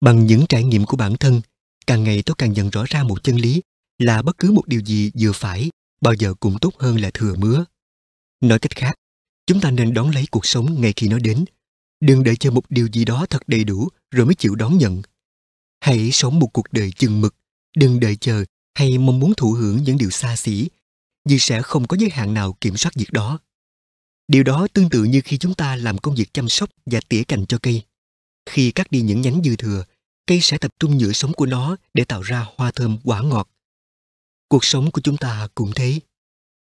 Bằng 0.00 0.26
những 0.26 0.44
trải 0.48 0.64
nghiệm 0.64 0.86
của 0.86 0.96
bản 0.96 1.16
thân, 1.20 1.40
càng 1.86 2.04
ngày 2.04 2.22
tôi 2.26 2.34
càng 2.38 2.52
nhận 2.52 2.70
rõ 2.70 2.84
ra 2.88 3.02
một 3.02 3.22
chân 3.22 3.36
lý 3.36 3.62
là 4.00 4.22
bất 4.22 4.38
cứ 4.38 4.52
một 4.52 4.66
điều 4.66 4.80
gì 4.80 5.10
vừa 5.20 5.32
phải 5.32 5.70
bao 6.00 6.14
giờ 6.14 6.34
cũng 6.40 6.58
tốt 6.58 6.74
hơn 6.78 7.00
là 7.00 7.10
thừa 7.14 7.34
mứa. 7.34 7.64
Nói 8.40 8.58
cách 8.58 8.76
khác, 8.76 8.94
chúng 9.46 9.60
ta 9.60 9.70
nên 9.70 9.94
đón 9.94 10.10
lấy 10.10 10.26
cuộc 10.30 10.46
sống 10.46 10.80
ngay 10.80 10.92
khi 10.96 11.08
nó 11.08 11.18
đến. 11.18 11.44
Đừng 12.00 12.24
đợi 12.24 12.36
chờ 12.36 12.50
một 12.50 12.64
điều 12.70 12.88
gì 12.92 13.04
đó 13.04 13.26
thật 13.30 13.42
đầy 13.46 13.64
đủ 13.64 13.88
rồi 14.10 14.26
mới 14.26 14.34
chịu 14.34 14.54
đón 14.54 14.78
nhận. 14.78 15.02
Hãy 15.80 16.10
sống 16.12 16.38
một 16.38 16.46
cuộc 16.52 16.72
đời 16.72 16.92
chừng 16.92 17.20
mực, 17.20 17.34
đừng 17.76 18.00
đợi 18.00 18.16
chờ 18.16 18.44
hay 18.74 18.98
mong 18.98 19.18
muốn 19.20 19.34
thụ 19.36 19.52
hưởng 19.52 19.84
những 19.84 19.98
điều 19.98 20.10
xa 20.10 20.36
xỉ, 20.36 20.68
vì 21.24 21.38
sẽ 21.38 21.62
không 21.62 21.86
có 21.86 21.96
giới 22.00 22.10
hạn 22.10 22.34
nào 22.34 22.56
kiểm 22.60 22.76
soát 22.76 22.94
việc 22.94 23.12
đó. 23.12 23.38
Điều 24.28 24.42
đó 24.42 24.66
tương 24.72 24.90
tự 24.90 25.04
như 25.04 25.20
khi 25.24 25.38
chúng 25.38 25.54
ta 25.54 25.76
làm 25.76 25.98
công 25.98 26.14
việc 26.14 26.34
chăm 26.34 26.48
sóc 26.48 26.70
và 26.86 27.00
tỉa 27.08 27.22
cành 27.24 27.46
cho 27.46 27.58
cây. 27.62 27.82
Khi 28.46 28.70
cắt 28.70 28.90
đi 28.90 29.00
những 29.00 29.20
nhánh 29.20 29.40
dư 29.44 29.56
thừa, 29.56 29.84
cây 30.26 30.40
sẽ 30.42 30.58
tập 30.58 30.74
trung 30.78 30.98
nhựa 30.98 31.12
sống 31.12 31.32
của 31.32 31.46
nó 31.46 31.76
để 31.94 32.04
tạo 32.04 32.22
ra 32.22 32.46
hoa 32.56 32.70
thơm 32.70 32.98
quả 33.04 33.22
ngọt. 33.22 33.48
Cuộc 34.50 34.64
sống 34.64 34.90
của 34.90 35.00
chúng 35.00 35.16
ta 35.16 35.48
cũng 35.54 35.72
thế. 35.74 36.00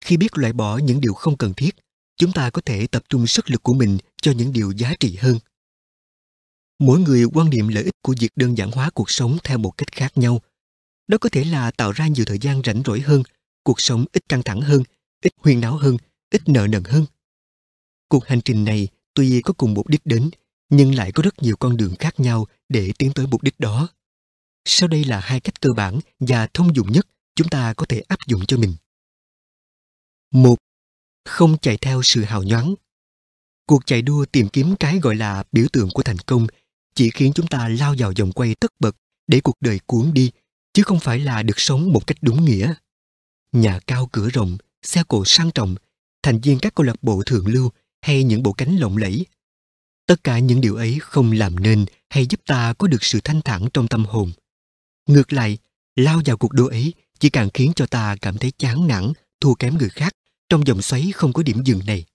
Khi 0.06 0.18
biết 0.18 0.38
loại 0.38 0.54
bỏ 0.54 0.78
những 0.78 1.02
điều 1.02 1.14
không 1.14 1.38
cần 1.38 1.54
thiết, 1.54 1.76
chúng 2.18 2.32
ta 2.32 2.50
có 2.50 2.62
thể 2.66 2.88
tập 2.88 3.04
trung 3.10 3.28
sức 3.28 3.50
lực 3.50 3.64
của 3.64 3.74
mình 3.74 3.98
cho 4.22 4.32
những 4.32 4.54
điều 4.54 4.72
giá 4.72 4.94
trị 5.00 5.16
hơn. 5.16 5.40
Mỗi 6.80 7.00
người 7.00 7.26
quan 7.34 7.50
niệm 7.50 7.68
lợi 7.68 7.84
ích 7.84 7.96
của 8.02 8.16
việc 8.20 8.32
đơn 8.36 8.58
giản 8.58 8.72
hóa 8.72 8.90
cuộc 8.90 9.10
sống 9.10 9.38
theo 9.44 9.58
một 9.58 9.72
cách 9.78 9.92
khác 9.92 10.18
nhau. 10.18 10.42
Đó 11.08 11.18
có 11.22 11.30
thể 11.30 11.44
là 11.44 11.72
tạo 11.72 11.92
ra 11.92 12.08
nhiều 12.08 12.26
thời 12.26 12.40
gian 12.40 12.62
rảnh 12.66 12.82
rỗi 12.86 13.02
hơn, 13.02 13.24
cuộc 13.64 13.82
sống 13.82 14.06
ít 14.12 14.30
căng 14.30 14.44
thẳng 14.44 14.62
hơn, 14.62 14.84
ít 15.24 15.34
huyên 15.38 15.62
náo 15.62 15.78
hơn, 15.78 15.98
ít 16.30 16.42
nợ 16.50 16.68
nần 16.68 16.84
hơn. 16.84 17.06
Cuộc 18.08 18.26
hành 18.26 18.42
trình 18.42 18.64
này 18.64 18.88
tuy 19.14 19.42
có 19.42 19.54
cùng 19.58 19.74
mục 19.74 19.88
đích 19.88 20.02
đến, 20.06 20.30
nhưng 20.70 20.96
lại 20.96 21.12
có 21.12 21.24
rất 21.24 21.44
nhiều 21.44 21.56
con 21.58 21.78
đường 21.78 21.96
khác 22.00 22.20
nhau 22.20 22.48
để 22.70 22.94
tiến 22.98 23.12
tới 23.16 23.28
mục 23.28 23.44
đích 23.44 23.60
đó. 23.60 23.88
Sau 24.66 24.88
đây 24.88 25.04
là 25.04 25.20
hai 25.20 25.40
cách 25.40 25.62
cơ 25.62 25.70
bản 25.76 26.00
và 26.20 26.48
thông 26.54 26.76
dụng 26.76 26.92
nhất 26.92 27.08
chúng 27.36 27.50
ta 27.50 27.74
có 27.74 27.86
thể 27.90 28.00
áp 28.08 28.20
dụng 28.28 28.46
cho 28.46 28.58
mình. 28.58 28.76
Một, 30.32 30.56
không 31.26 31.58
chạy 31.58 31.78
theo 31.78 32.02
sự 32.04 32.24
hào 32.24 32.44
nhoáng. 32.44 32.76
Cuộc 33.66 33.86
chạy 33.86 34.02
đua 34.02 34.26
tìm 34.26 34.50
kiếm 34.50 34.76
cái 34.80 35.00
gọi 35.00 35.16
là 35.16 35.44
biểu 35.52 35.66
tượng 35.74 35.90
của 35.90 36.04
thành 36.04 36.18
công 36.18 36.48
chỉ 36.96 37.10
khiến 37.10 37.32
chúng 37.36 37.48
ta 37.48 37.68
lao 37.68 37.96
vào 37.98 38.14
vòng 38.20 38.32
quay 38.32 38.56
tất 38.56 38.72
bật 38.80 38.96
để 39.28 39.42
cuộc 39.42 39.56
đời 39.60 39.80
cuốn 39.86 40.14
đi, 40.14 40.32
chứ 40.74 40.84
không 40.84 41.00
phải 41.00 41.20
là 41.20 41.44
được 41.44 41.60
sống 41.60 41.94
một 41.94 42.08
cách 42.08 42.18
đúng 42.22 42.46
nghĩa. 42.46 42.74
Nhà 43.52 43.80
cao 43.88 44.10
cửa 44.12 44.30
rộng, 44.30 44.58
xe 44.82 45.04
cộ 45.08 45.24
sang 45.26 45.52
trọng, 45.52 45.76
thành 46.24 46.40
viên 46.40 46.60
các 46.60 46.76
câu 46.76 46.86
lạc 46.86 47.04
bộ 47.04 47.24
thượng 47.26 47.48
lưu 47.48 47.72
hay 48.02 48.24
những 48.24 48.44
bộ 48.44 48.54
cánh 48.54 48.78
lộng 48.78 48.98
lẫy 48.98 49.26
tất 50.12 50.24
cả 50.24 50.40
những 50.40 50.62
điều 50.62 50.76
ấy 50.76 51.00
không 51.02 51.32
làm 51.32 51.60
nên 51.60 51.86
hay 52.10 52.26
giúp 52.26 52.40
ta 52.46 52.74
có 52.74 52.88
được 52.88 53.04
sự 53.04 53.20
thanh 53.24 53.42
thản 53.42 53.68
trong 53.74 53.88
tâm 53.88 54.06
hồn 54.06 54.32
ngược 55.08 55.34
lại 55.34 55.58
lao 55.96 56.22
vào 56.26 56.38
cuộc 56.38 56.54
đua 56.54 56.68
ấy 56.68 56.94
chỉ 57.22 57.30
càng 57.30 57.50
khiến 57.54 57.72
cho 57.76 57.86
ta 57.86 58.16
cảm 58.22 58.38
thấy 58.38 58.52
chán 58.58 58.88
nản 58.88 59.14
thua 59.42 59.54
kém 59.54 59.78
người 59.78 59.90
khác 59.90 60.14
trong 60.50 60.68
dòng 60.68 60.82
xoáy 60.82 61.12
không 61.16 61.34
có 61.34 61.44
điểm 61.44 61.62
dừng 61.66 61.80
này 61.86 62.06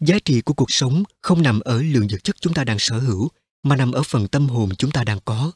giá 0.00 0.16
trị 0.24 0.40
của 0.40 0.54
cuộc 0.54 0.70
sống 0.70 1.02
không 1.20 1.42
nằm 1.42 1.60
ở 1.60 1.82
lượng 1.82 2.06
vật 2.10 2.24
chất 2.24 2.36
chúng 2.40 2.54
ta 2.54 2.64
đang 2.64 2.78
sở 2.78 2.98
hữu 2.98 3.28
mà 3.62 3.76
nằm 3.76 3.92
ở 3.92 4.02
phần 4.02 4.28
tâm 4.28 4.48
hồn 4.48 4.68
chúng 4.78 4.90
ta 4.90 5.04
đang 5.04 5.20
có 5.24 5.52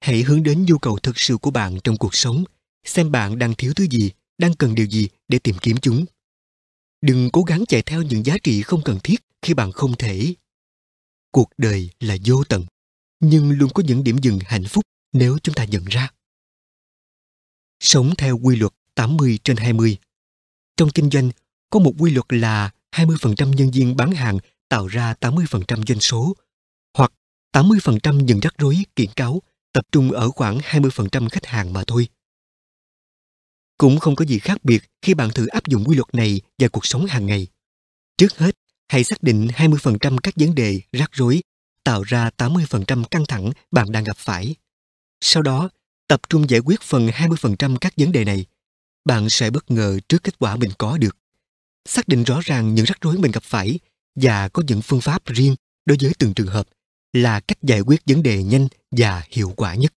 hãy 0.00 0.22
hướng 0.22 0.42
đến 0.42 0.64
nhu 0.64 0.78
cầu 0.78 0.98
thực 0.98 1.18
sự 1.18 1.36
của 1.36 1.50
bạn 1.50 1.78
trong 1.84 1.96
cuộc 1.96 2.14
sống 2.14 2.44
xem 2.84 3.12
bạn 3.12 3.38
đang 3.38 3.54
thiếu 3.54 3.74
thứ 3.74 3.86
gì 3.90 4.10
đang 4.38 4.54
cần 4.54 4.74
điều 4.74 4.86
gì 4.86 5.08
để 5.28 5.38
tìm 5.38 5.56
kiếm 5.62 5.76
chúng 5.82 6.06
đừng 7.06 7.30
cố 7.32 7.42
gắng 7.42 7.64
chạy 7.68 7.82
theo 7.82 8.02
những 8.02 8.26
giá 8.26 8.36
trị 8.42 8.62
không 8.62 8.82
cần 8.84 8.98
thiết 9.04 9.16
khi 9.42 9.54
bạn 9.54 9.72
không 9.72 9.96
thể. 9.96 10.34
Cuộc 11.30 11.50
đời 11.58 11.90
là 12.00 12.16
vô 12.24 12.44
tận, 12.44 12.64
nhưng 13.20 13.50
luôn 13.50 13.70
có 13.74 13.82
những 13.82 14.04
điểm 14.04 14.16
dừng 14.22 14.38
hạnh 14.44 14.64
phúc 14.64 14.84
nếu 15.12 15.38
chúng 15.42 15.54
ta 15.54 15.64
nhận 15.64 15.84
ra. 15.84 16.10
Sống 17.80 18.14
theo 18.18 18.38
quy 18.38 18.56
luật 18.56 18.72
80 18.94 19.38
trên 19.44 19.56
20. 19.56 19.96
Trong 20.76 20.90
kinh 20.90 21.10
doanh, 21.10 21.30
có 21.70 21.80
một 21.80 21.92
quy 21.98 22.10
luật 22.10 22.26
là 22.28 22.70
20% 22.92 23.52
nhân 23.52 23.70
viên 23.70 23.96
bán 23.96 24.12
hàng 24.12 24.38
tạo 24.68 24.86
ra 24.86 25.14
80% 25.20 25.84
doanh 25.86 26.00
số, 26.00 26.36
hoặc 26.94 27.12
80% 27.52 28.20
những 28.20 28.40
rắc 28.40 28.54
rối 28.58 28.84
kiện 28.96 29.10
cáo 29.16 29.42
tập 29.72 29.86
trung 29.92 30.12
ở 30.12 30.30
khoảng 30.30 30.58
20% 30.58 31.28
khách 31.28 31.46
hàng 31.46 31.72
mà 31.72 31.84
thôi. 31.86 32.08
Cũng 33.78 33.98
không 33.98 34.16
có 34.16 34.24
gì 34.24 34.38
khác 34.38 34.64
biệt 34.64 34.82
khi 35.02 35.14
bạn 35.14 35.30
thử 35.34 35.46
áp 35.46 35.66
dụng 35.66 35.84
quy 35.84 35.96
luật 35.96 36.14
này 36.14 36.40
vào 36.58 36.70
cuộc 36.70 36.86
sống 36.86 37.06
hàng 37.06 37.26
ngày. 37.26 37.46
Trước 38.18 38.38
hết, 38.38 38.56
hãy 38.88 39.04
xác 39.04 39.22
định 39.22 39.48
20% 39.48 40.18
các 40.22 40.34
vấn 40.36 40.54
đề 40.54 40.80
rắc 40.92 41.10
rối 41.12 41.42
tạo 41.84 42.02
ra 42.02 42.30
80% 42.36 43.04
căng 43.04 43.26
thẳng 43.28 43.50
bạn 43.70 43.92
đang 43.92 44.04
gặp 44.04 44.16
phải. 44.16 44.54
Sau 45.20 45.42
đó, 45.42 45.68
tập 46.08 46.20
trung 46.28 46.50
giải 46.50 46.60
quyết 46.60 46.80
phần 46.82 47.06
20% 47.08 47.76
các 47.76 47.92
vấn 47.96 48.12
đề 48.12 48.24
này. 48.24 48.46
Bạn 49.04 49.30
sẽ 49.30 49.50
bất 49.50 49.70
ngờ 49.70 49.98
trước 50.08 50.22
kết 50.22 50.38
quả 50.38 50.56
mình 50.56 50.70
có 50.78 50.98
được. 50.98 51.16
Xác 51.88 52.08
định 52.08 52.24
rõ 52.24 52.40
ràng 52.44 52.74
những 52.74 52.84
rắc 52.84 52.98
rối 53.00 53.18
mình 53.18 53.32
gặp 53.32 53.42
phải 53.42 53.78
và 54.14 54.48
có 54.48 54.62
những 54.66 54.82
phương 54.82 55.00
pháp 55.00 55.26
riêng 55.26 55.54
đối 55.86 55.98
với 56.00 56.12
từng 56.18 56.34
trường 56.34 56.46
hợp 56.46 56.66
là 57.12 57.40
cách 57.40 57.58
giải 57.62 57.80
quyết 57.80 58.02
vấn 58.06 58.22
đề 58.22 58.42
nhanh 58.42 58.68
và 58.90 59.22
hiệu 59.30 59.52
quả 59.56 59.74
nhất. 59.74 59.92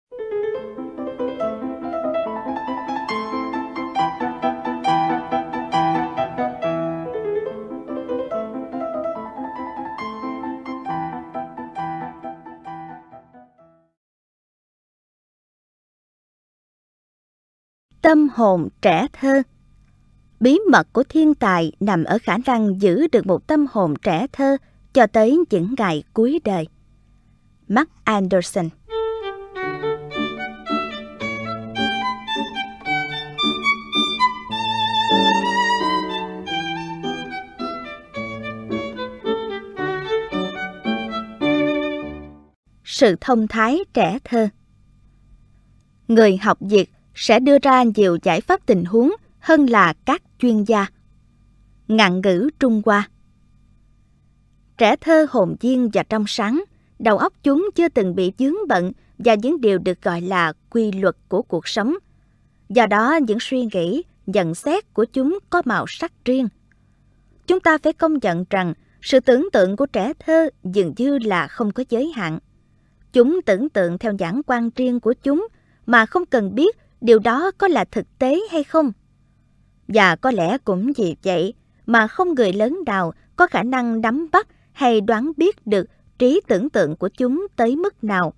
Tâm 18.07 18.29
hồn 18.33 18.69
trẻ 18.81 19.07
thơ. 19.13 19.41
Bí 20.39 20.59
mật 20.71 20.93
của 20.93 21.03
thiên 21.09 21.35
tài 21.35 21.71
nằm 21.79 22.03
ở 22.03 22.17
khả 22.23 22.37
năng 22.45 22.81
giữ 22.81 23.07
được 23.11 23.25
một 23.25 23.47
tâm 23.47 23.65
hồn 23.71 23.93
trẻ 24.01 24.27
thơ 24.31 24.57
cho 24.93 25.07
tới 25.07 25.39
những 25.49 25.75
ngày 25.77 26.03
cuối 26.13 26.39
đời. 26.43 26.67
Mark 27.67 27.89
Anderson. 28.03 28.69
Sự 42.83 43.15
thông 43.21 43.47
thái 43.47 43.79
trẻ 43.93 44.19
thơ. 44.23 44.49
Người 46.07 46.37
học 46.37 46.57
việc 46.61 46.89
sẽ 47.17 47.39
đưa 47.39 47.57
ra 47.61 47.83
nhiều 47.95 48.17
giải 48.23 48.41
pháp 48.41 48.65
tình 48.65 48.85
huống 48.85 49.11
hơn 49.39 49.65
là 49.65 49.93
các 50.05 50.23
chuyên 50.39 50.63
gia. 50.63 50.85
Ngạn 51.87 52.21
ngữ 52.21 52.49
Trung 52.59 52.81
Hoa 52.85 53.09
Trẻ 54.77 54.95
thơ 54.95 55.27
hồn 55.29 55.55
nhiên 55.61 55.89
và 55.93 56.03
trong 56.03 56.23
sáng, 56.27 56.63
đầu 56.99 57.17
óc 57.17 57.33
chúng 57.43 57.69
chưa 57.75 57.89
từng 57.89 58.15
bị 58.15 58.31
dướng 58.37 58.55
bận 58.67 58.91
và 59.17 59.33
những 59.33 59.61
điều 59.61 59.77
được 59.77 60.01
gọi 60.01 60.21
là 60.21 60.53
quy 60.69 60.91
luật 60.91 61.15
của 61.29 61.41
cuộc 61.41 61.67
sống. 61.67 61.95
Do 62.69 62.85
đó, 62.85 63.19
những 63.27 63.39
suy 63.41 63.67
nghĩ, 63.73 64.03
nhận 64.25 64.55
xét 64.55 64.93
của 64.93 65.05
chúng 65.05 65.39
có 65.49 65.61
màu 65.65 65.85
sắc 65.87 66.11
riêng. 66.25 66.47
Chúng 67.47 67.59
ta 67.59 67.77
phải 67.83 67.93
công 67.93 68.17
nhận 68.21 68.45
rằng 68.49 68.73
sự 69.01 69.19
tưởng 69.19 69.49
tượng 69.53 69.75
của 69.75 69.85
trẻ 69.85 70.13
thơ 70.19 70.49
dường 70.63 70.93
như 70.97 71.17
là 71.17 71.47
không 71.47 71.71
có 71.71 71.83
giới 71.89 72.11
hạn. 72.15 72.39
Chúng 73.13 73.41
tưởng 73.45 73.69
tượng 73.69 73.97
theo 73.97 74.13
giảng 74.19 74.41
quan 74.47 74.69
riêng 74.75 74.99
của 74.99 75.13
chúng 75.13 75.47
mà 75.85 76.05
không 76.05 76.25
cần 76.25 76.55
biết 76.55 76.77
điều 77.01 77.19
đó 77.19 77.51
có 77.57 77.67
là 77.67 77.85
thực 77.85 78.19
tế 78.19 78.39
hay 78.51 78.63
không. 78.63 78.91
Và 79.87 80.15
có 80.15 80.31
lẽ 80.31 80.57
cũng 80.57 80.91
vì 80.97 81.15
vậy 81.23 81.53
mà 81.85 82.07
không 82.07 82.33
người 82.33 82.53
lớn 82.53 82.79
nào 82.85 83.13
có 83.35 83.47
khả 83.47 83.63
năng 83.63 84.01
nắm 84.01 84.27
bắt 84.31 84.47
hay 84.71 85.01
đoán 85.01 85.31
biết 85.37 85.67
được 85.67 85.87
trí 86.19 86.41
tưởng 86.47 86.69
tượng 86.69 86.95
của 86.95 87.09
chúng 87.09 87.47
tới 87.55 87.75
mức 87.75 88.03
nào. 88.03 88.33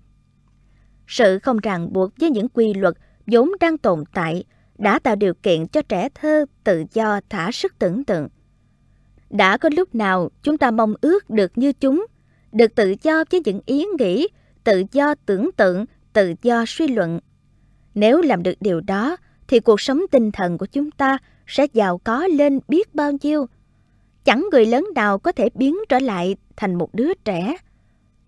Sự 1.06 1.38
không 1.38 1.58
ràng 1.58 1.92
buộc 1.92 2.12
với 2.20 2.30
những 2.30 2.48
quy 2.48 2.74
luật 2.74 2.94
vốn 3.26 3.50
đang 3.60 3.78
tồn 3.78 4.04
tại 4.14 4.44
đã 4.78 4.98
tạo 4.98 5.16
điều 5.16 5.34
kiện 5.34 5.66
cho 5.66 5.82
trẻ 5.82 6.08
thơ 6.14 6.46
tự 6.64 6.84
do 6.92 7.20
thả 7.28 7.52
sức 7.52 7.78
tưởng 7.78 8.04
tượng. 8.04 8.28
Đã 9.30 9.56
có 9.56 9.68
lúc 9.76 9.94
nào 9.94 10.30
chúng 10.42 10.58
ta 10.58 10.70
mong 10.70 10.94
ước 11.00 11.30
được 11.30 11.58
như 11.58 11.72
chúng, 11.72 12.06
được 12.52 12.74
tự 12.74 12.94
do 13.02 13.24
với 13.30 13.40
những 13.44 13.60
ý 13.66 13.84
nghĩ, 13.98 14.28
tự 14.64 14.82
do 14.92 15.14
tưởng 15.26 15.50
tượng, 15.56 15.84
tự 16.12 16.34
do 16.42 16.64
suy 16.66 16.88
luận. 16.88 17.20
Nếu 18.00 18.20
làm 18.20 18.42
được 18.42 18.54
điều 18.60 18.80
đó, 18.80 19.16
thì 19.48 19.60
cuộc 19.60 19.80
sống 19.80 20.00
tinh 20.10 20.32
thần 20.32 20.58
của 20.58 20.66
chúng 20.66 20.90
ta 20.90 21.18
sẽ 21.46 21.66
giàu 21.72 21.98
có 21.98 22.26
lên 22.26 22.60
biết 22.68 22.94
bao 22.94 23.12
nhiêu. 23.22 23.46
Chẳng 24.24 24.48
người 24.52 24.66
lớn 24.66 24.86
nào 24.94 25.18
có 25.18 25.32
thể 25.32 25.48
biến 25.54 25.76
trở 25.88 25.98
lại 25.98 26.36
thành 26.56 26.74
một 26.74 26.94
đứa 26.94 27.14
trẻ. 27.14 27.56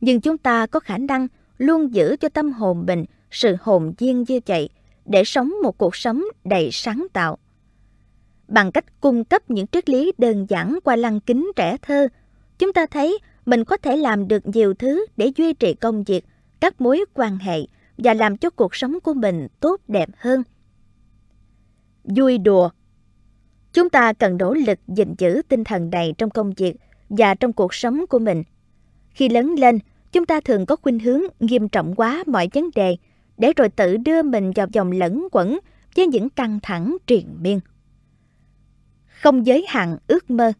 Nhưng 0.01 0.21
chúng 0.21 0.39
ta 0.39 0.67
có 0.67 0.81
khả 0.81 0.99
năng 0.99 1.29
luôn 1.59 1.95
giữ 1.95 2.17
cho 2.21 2.29
tâm 2.29 2.53
hồn 2.53 2.85
mình 2.87 3.05
sự 3.31 3.57
hồn 3.61 3.93
nhiên 3.99 4.25
như 4.29 4.41
vậy 4.47 4.69
để 5.07 5.25
sống 5.25 5.53
một 5.63 5.79
cuộc 5.79 5.97
sống 5.97 6.25
đầy 6.45 6.69
sáng 6.73 7.07
tạo. 7.13 7.39
Bằng 8.49 8.73
cách 8.73 9.01
cung 9.01 9.25
cấp 9.25 9.51
những 9.51 9.67
triết 9.67 9.89
lý 9.89 10.13
đơn 10.19 10.47
giản 10.49 10.79
qua 10.85 10.97
lăng 10.97 11.21
kính 11.21 11.53
trẻ 11.57 11.77
thơ, 11.83 12.09
chúng 12.59 12.73
ta 12.73 12.87
thấy 12.87 13.19
mình 13.47 13.65
có 13.65 13.77
thể 13.77 13.97
làm 13.97 14.29
được 14.29 14.47
nhiều 14.47 14.75
thứ 14.75 15.07
để 15.17 15.33
duy 15.37 15.53
trì 15.53 15.75
công 15.75 16.05
việc, 16.05 16.25
các 16.61 16.81
mối 16.81 17.05
quan 17.15 17.39
hệ 17.39 17.59
và 17.99 18.15
làm 18.15 18.37
cho 18.37 18.51
cuộc 18.51 18.75
sống 18.75 19.01
của 19.01 19.15
mình 19.15 19.49
tốt 19.61 19.81
đẹp 19.89 20.09
hơn. 20.17 20.43
Vui 22.05 22.39
đùa 22.39 22.71
Chúng 23.73 23.91
ta 23.91 24.13
cần 24.13 24.37
nỗ 24.37 24.55
lực 24.55 24.79
gìn 24.89 25.15
giữ 25.19 25.43
tinh 25.49 25.65
thần 25.65 25.91
này 25.91 26.15
trong 26.19 26.31
công 26.31 26.53
việc 26.53 26.77
và 27.09 27.35
trong 27.35 27.53
cuộc 27.53 27.75
sống 27.75 28.07
của 28.07 28.19
mình. 28.19 28.43
Khi 29.11 29.29
lớn 29.29 29.55
lên, 29.59 29.79
chúng 30.13 30.27
ta 30.27 30.41
thường 30.41 30.67
có 30.67 30.77
khuynh 30.77 30.99
hướng 30.99 31.23
nghiêm 31.41 31.69
trọng 31.69 31.95
quá 31.95 32.25
mọi 32.27 32.49
vấn 32.55 32.71
đề 32.75 32.97
để 33.39 33.53
rồi 33.57 33.69
tự 33.69 33.97
đưa 33.97 34.23
mình 34.23 34.53
vào 34.55 34.67
vòng 34.75 34.93
lẫn 34.93 35.29
quẩn 35.33 35.59
với 35.97 36.07
những 36.07 36.29
căng 36.29 36.59
thẳng 36.63 36.97
triền 37.07 37.27
miên. 37.41 37.61
Không 39.07 39.47
giới 39.47 39.67
hạn 39.69 39.97
ước 40.07 40.31
mơ 40.31 40.53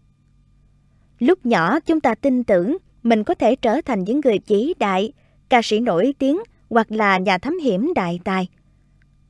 Lúc 1.19 1.47
nhỏ 1.47 1.81
chúng 1.81 2.01
ta 2.01 2.15
tin 2.15 2.45
tưởng 2.45 2.77
mình 3.03 3.25
có 3.25 3.35
thể 3.35 3.57
trở 3.57 3.81
thành 3.81 4.05
những 4.05 4.21
người 4.25 4.39
vĩ 4.47 4.75
đại, 4.79 5.13
ca 5.49 5.61
sĩ 5.65 5.81
nổi 5.81 6.15
tiếng 6.19 6.39
hoặc 6.73 6.93
là 6.93 7.19
nhà 7.19 7.39
thám 7.39 7.59
hiểm 7.59 7.93
đại 7.95 8.21
tài. 8.25 8.49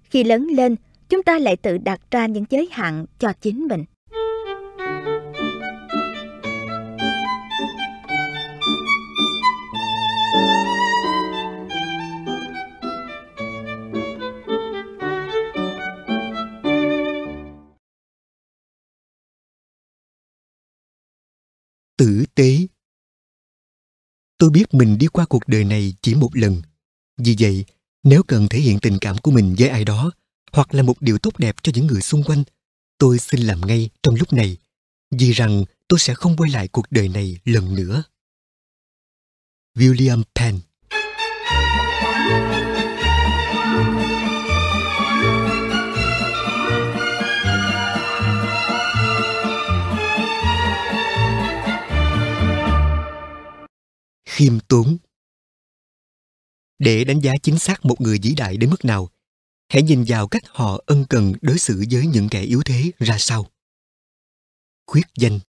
Khi 0.02 0.24
lớn 0.24 0.46
lên, 0.46 0.76
chúng 1.08 1.22
ta 1.22 1.38
lại 1.38 1.56
tự 1.56 1.78
đặt 1.78 2.00
ra 2.10 2.26
những 2.26 2.44
giới 2.50 2.68
hạn 2.72 3.06
cho 3.18 3.32
chính 3.40 3.68
mình. 3.68 3.84
tử 21.98 22.24
tế 22.34 22.56
tôi 24.38 24.50
biết 24.50 24.64
mình 24.74 24.98
đi 24.98 25.06
qua 25.06 25.24
cuộc 25.28 25.42
đời 25.46 25.64
này 25.64 25.94
chỉ 26.02 26.14
một 26.14 26.30
lần 26.32 26.62
vì 27.16 27.36
vậy, 27.38 27.64
nếu 28.02 28.22
cần 28.22 28.48
thể 28.48 28.58
hiện 28.58 28.78
tình 28.78 28.98
cảm 28.98 29.18
của 29.18 29.30
mình 29.30 29.54
với 29.58 29.68
ai 29.68 29.84
đó, 29.84 30.10
hoặc 30.52 30.74
là 30.74 30.82
một 30.82 31.02
điều 31.02 31.18
tốt 31.18 31.38
đẹp 31.38 31.56
cho 31.62 31.72
những 31.74 31.86
người 31.86 32.00
xung 32.00 32.24
quanh, 32.24 32.42
tôi 32.98 33.18
xin 33.18 33.40
làm 33.40 33.60
ngay 33.60 33.90
trong 34.02 34.14
lúc 34.14 34.32
này, 34.32 34.56
vì 35.10 35.32
rằng 35.32 35.64
tôi 35.88 35.98
sẽ 35.98 36.14
không 36.14 36.36
quay 36.36 36.50
lại 36.50 36.68
cuộc 36.68 36.86
đời 36.90 37.08
này 37.08 37.38
lần 37.44 37.74
nữa. 37.74 38.02
William 39.74 40.22
penn 40.34 40.60
khiêm 54.24 54.60
tốn 54.68 54.96
để 56.82 57.04
đánh 57.04 57.20
giá 57.20 57.32
chính 57.42 57.58
xác 57.58 57.84
một 57.84 58.00
người 58.00 58.18
vĩ 58.22 58.34
đại 58.34 58.56
đến 58.56 58.70
mức 58.70 58.84
nào. 58.84 59.10
Hãy 59.68 59.82
nhìn 59.82 60.04
vào 60.06 60.28
cách 60.28 60.42
họ 60.46 60.82
ân 60.86 61.04
cần 61.08 61.32
đối 61.42 61.58
xử 61.58 61.84
với 61.90 62.06
những 62.06 62.28
kẻ 62.28 62.42
yếu 62.42 62.62
thế 62.62 62.90
ra 62.98 63.16
sao. 63.18 63.50
Khuyết 64.86 65.06
danh. 65.18 65.40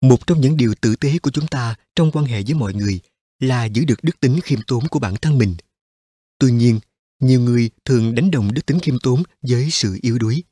Một 0.00 0.26
trong 0.26 0.40
những 0.40 0.56
điều 0.56 0.74
tử 0.80 0.96
tế 0.96 1.18
của 1.18 1.30
chúng 1.30 1.46
ta 1.46 1.74
trong 1.96 2.10
quan 2.12 2.24
hệ 2.24 2.42
với 2.42 2.54
mọi 2.54 2.74
người 2.74 3.00
là 3.40 3.64
giữ 3.64 3.84
được 3.84 3.98
đức 4.02 4.20
tính 4.20 4.40
khiêm 4.40 4.58
tốn 4.66 4.88
của 4.88 4.98
bản 4.98 5.16
thân 5.16 5.38
mình. 5.38 5.56
Tuy 6.38 6.52
nhiên, 6.52 6.80
nhiều 7.20 7.40
người 7.40 7.70
thường 7.84 8.14
đánh 8.14 8.30
đồng 8.30 8.54
đức 8.54 8.66
tính 8.66 8.78
khiêm 8.82 8.98
tốn 9.02 9.22
với 9.42 9.70
sự 9.70 9.98
yếu 10.02 10.18
đuối. 10.18 10.42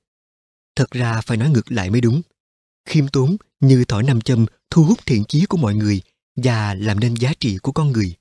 Thật 0.77 0.91
ra 0.91 1.21
phải 1.21 1.37
nói 1.37 1.51
ngược 1.51 1.73
lại 1.73 1.91
mới 1.91 2.01
đúng. 2.01 2.23
Khiêm 2.89 3.09
tốn 3.09 3.37
như 3.61 3.85
thỏi 3.85 4.03
nam 4.03 4.21
châm 4.21 4.47
thu 4.71 4.85
hút 4.85 5.07
thiện 5.07 5.25
chí 5.29 5.47
của 5.47 5.57
mọi 5.57 5.75
người 5.75 6.01
và 6.37 6.75
làm 6.75 7.01
nên 7.01 7.15
giá 7.15 7.33
trị 7.41 7.59
của 7.63 7.73
con 7.73 7.93
người 7.93 8.17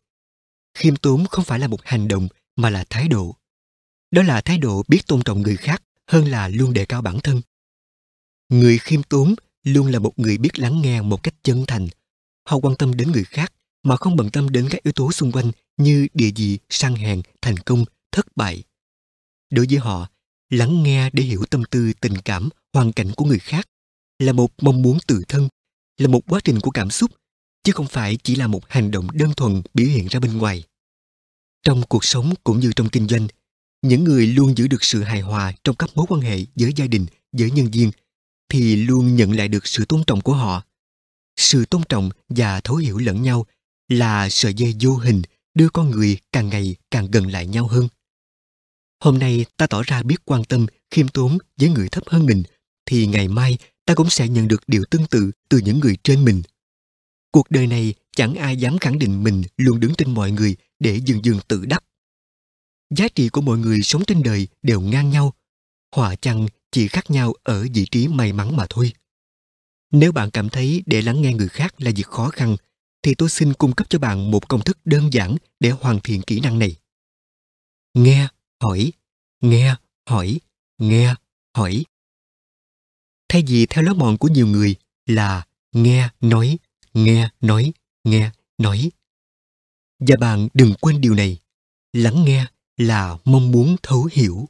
khiêm 0.76 0.96
tốn 0.96 1.26
không 1.26 1.46
phải 1.46 1.60
là 1.60 1.68
một 1.68 1.80
hành 1.84 2.08
động, 2.08 2.28
mà 2.56 2.70
là 2.70 2.84
thái 2.90 3.08
độ. 3.08 3.36
Đó 4.12 4.24
là 4.24 4.42
thái 4.42 4.58
độ 4.58 4.84
biết 4.88 5.08
tôn 5.08 5.22
trọng 5.24 5.42
người 5.42 5.58
khác 5.58 5.84
hơn 6.08 6.26
là 6.26 6.48
luôn 6.48 6.74
đề 6.74 6.86
cao 6.86 7.02
bản 7.02 7.20
thân. 7.20 7.42
Người 8.50 8.78
khiêm 8.78 9.04
tốn 9.04 9.36
luôn 9.64 9.88
là 9.88 10.00
một 10.00 10.20
người 10.20 10.38
biết 10.38 10.60
lắng 10.60 10.82
nghe 10.82 11.02
một 11.02 11.24
cách 11.24 11.34
chân 11.44 11.66
thành. 11.68 11.88
Họ 12.50 12.58
quan 12.58 12.76
tâm 12.76 12.94
đến 12.94 13.12
người 13.12 13.24
khác, 13.24 13.54
mà 13.84 13.96
không 13.96 14.16
bận 14.16 14.30
tâm 14.32 14.50
đến 14.50 14.68
các 14.72 14.84
yếu 14.84 14.94
tố 14.94 15.12
xung 15.12 15.32
quanh 15.32 15.52
như 15.78 16.08
địa 16.14 16.32
vị, 16.36 16.60
sang 16.70 16.96
hèn, 16.96 17.22
thành 17.42 17.58
công, 17.58 17.86
thất 18.12 18.26
bại. 18.36 18.64
Đối 19.50 19.66
với 19.70 19.78
họ, 19.78 20.10
lắng 20.50 20.84
nghe 20.84 21.10
để 21.14 21.24
hiểu 21.24 21.46
tâm 21.50 21.64
tư, 21.72 21.94
tình 22.02 22.18
cảm, 22.26 22.50
hoàn 22.74 22.94
cảnh 22.94 23.12
của 23.16 23.26
người 23.26 23.40
khác 23.40 23.68
là 24.20 24.34
một 24.34 24.52
mong 24.62 24.82
muốn 24.82 24.98
tự 25.08 25.24
thân, 25.28 25.50
là 25.98 26.08
một 26.08 26.22
quá 26.28 26.40
trình 26.44 26.60
của 26.60 26.72
cảm 26.72 26.90
xúc 26.90 27.12
chứ 27.66 27.72
không 27.72 27.88
phải 27.88 28.18
chỉ 28.24 28.36
là 28.36 28.48
một 28.48 28.62
hành 28.70 28.92
động 28.92 29.08
đơn 29.14 29.34
thuần 29.34 29.62
biểu 29.74 29.88
hiện 29.88 30.08
ra 30.08 30.20
bên 30.20 30.38
ngoài. 30.38 30.64
Trong 31.64 31.84
cuộc 31.90 32.06
sống 32.06 32.34
cũng 32.44 32.60
như 32.60 32.72
trong 32.76 32.90
kinh 32.90 33.08
doanh, 33.08 33.28
những 33.82 34.04
người 34.04 34.28
luôn 34.28 34.58
giữ 34.58 34.68
được 34.68 34.84
sự 34.84 35.04
hài 35.04 35.22
hòa 35.22 35.54
trong 35.64 35.76
các 35.76 35.90
mối 35.96 36.06
quan 36.10 36.22
hệ 36.22 36.46
với 36.56 36.72
gia 36.76 36.88
đình, 36.88 37.06
với 37.32 37.52
nhân 37.52 37.72
viên, 37.72 37.92
thì 38.50 38.76
luôn 38.76 39.16
nhận 39.16 39.32
lại 39.32 39.48
được 39.48 39.68
sự 39.68 39.86
tôn 39.86 40.04
trọng 40.08 40.22
của 40.22 40.34
họ. 40.34 40.64
Sự 41.38 41.66
tôn 41.66 41.82
trọng 41.90 42.10
và 42.30 42.62
thấu 42.62 42.76
hiểu 42.76 42.98
lẫn 42.98 43.22
nhau 43.22 43.46
là 43.90 44.30
sợi 44.30 44.54
dây 44.54 44.76
vô 44.80 44.96
hình 44.96 45.22
đưa 45.54 45.70
con 45.70 45.92
người 45.92 46.18
càng 46.32 46.50
ngày 46.50 46.76
càng 46.92 47.12
gần 47.12 47.32
lại 47.32 47.48
nhau 47.48 47.68
hơn. 47.68 47.88
Hôm 49.04 49.20
nay 49.20 49.46
ta 49.58 49.68
tỏ 49.68 49.84
ra 49.84 50.04
biết 50.04 50.26
quan 50.26 50.44
tâm, 50.44 50.66
khiêm 50.92 51.08
tốn 51.08 51.38
với 51.60 51.70
người 51.70 51.90
thấp 51.90 52.04
hơn 52.08 52.26
mình, 52.26 52.44
thì 52.86 53.08
ngày 53.08 53.28
mai 53.28 53.58
ta 53.86 53.96
cũng 53.96 54.10
sẽ 54.10 54.28
nhận 54.28 54.48
được 54.48 54.64
điều 54.68 54.84
tương 54.92 55.08
tự 55.08 55.32
từ 55.50 55.58
những 55.58 55.80
người 55.80 55.98
trên 56.04 56.26
mình 56.26 56.42
Cuộc 57.36 57.52
đời 57.52 57.68
này 57.68 57.94
chẳng 58.16 58.36
ai 58.36 58.58
dám 58.58 58.78
khẳng 58.78 59.00
định 59.00 59.24
mình 59.24 59.44
luôn 59.58 59.80
đứng 59.80 59.96
trên 59.98 60.14
mọi 60.14 60.32
người 60.32 60.56
để 60.80 61.00
dừng 61.06 61.26
dừng 61.26 61.40
tự 61.48 61.66
đắc. 61.66 61.84
Giá 62.90 63.08
trị 63.16 63.30
của 63.30 63.42
mọi 63.42 63.58
người 63.58 63.82
sống 63.82 64.06
trên 64.08 64.24
đời 64.24 64.48
đều 64.62 64.82
ngang 64.82 65.10
nhau, 65.10 65.34
họa 65.96 66.16
chăng 66.16 66.48
chỉ 66.72 66.88
khác 66.88 67.12
nhau 67.12 67.34
ở 67.44 67.68
vị 67.74 67.86
trí 67.92 68.08
may 68.08 68.34
mắn 68.34 68.56
mà 68.56 68.66
thôi. 68.70 68.94
Nếu 69.92 70.12
bạn 70.12 70.32
cảm 70.32 70.50
thấy 70.50 70.84
để 70.86 71.02
lắng 71.02 71.22
nghe 71.22 71.34
người 71.34 71.48
khác 71.48 71.74
là 71.78 71.92
việc 71.96 72.06
khó 72.06 72.30
khăn, 72.30 72.56
thì 73.04 73.16
tôi 73.16 73.30
xin 73.30 73.54
cung 73.54 73.76
cấp 73.76 73.90
cho 73.90 74.00
bạn 74.00 74.32
một 74.32 74.48
công 74.48 74.62
thức 74.62 74.78
đơn 74.86 75.14
giản 75.14 75.38
để 75.60 75.70
hoàn 75.70 76.00
thiện 76.04 76.22
kỹ 76.22 76.40
năng 76.40 76.60
này. 76.60 76.76
Nghe, 77.94 78.28
hỏi, 78.64 78.92
nghe, 79.42 79.76
hỏi, 80.10 80.40
nghe, 80.78 81.16
hỏi. 81.58 81.86
Thay 83.30 83.44
vì 83.48 83.66
theo 83.66 83.84
lối 83.84 83.96
mòn 83.96 84.18
của 84.18 84.28
nhiều 84.28 84.48
người 84.48 84.76
là 85.06 85.46
nghe, 85.72 86.10
nói, 86.22 86.58
nghe 86.96 87.30
nói 87.42 87.74
nghe 88.04 88.32
nói. 88.58 88.92
Và 90.00 90.16
bạn 90.20 90.48
đừng 90.54 90.74
quên 90.82 91.02
điều 91.02 91.16
này, 91.16 91.38
lắng 91.94 92.26
nghe 92.26 92.46
là 92.78 93.18
mong 93.26 93.52
muốn 93.52 93.76
thấu 93.84 94.10
hiểu. 94.12 94.50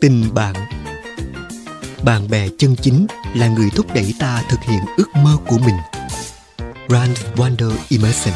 Tình 0.00 0.34
bạn. 0.34 0.54
Bạn 2.04 2.28
bè 2.30 2.48
chân 2.58 2.76
chính 2.82 3.06
là 3.36 3.48
người 3.48 3.70
thúc 3.70 3.86
đẩy 3.94 4.14
ta 4.18 4.44
thực 4.50 4.60
hiện 4.62 4.80
ước 4.96 5.08
mơ 5.14 5.36
của 5.46 5.58
mình. 5.58 5.76
Rand 6.88 7.18
Wander 7.34 7.76
Emerson 7.90 8.34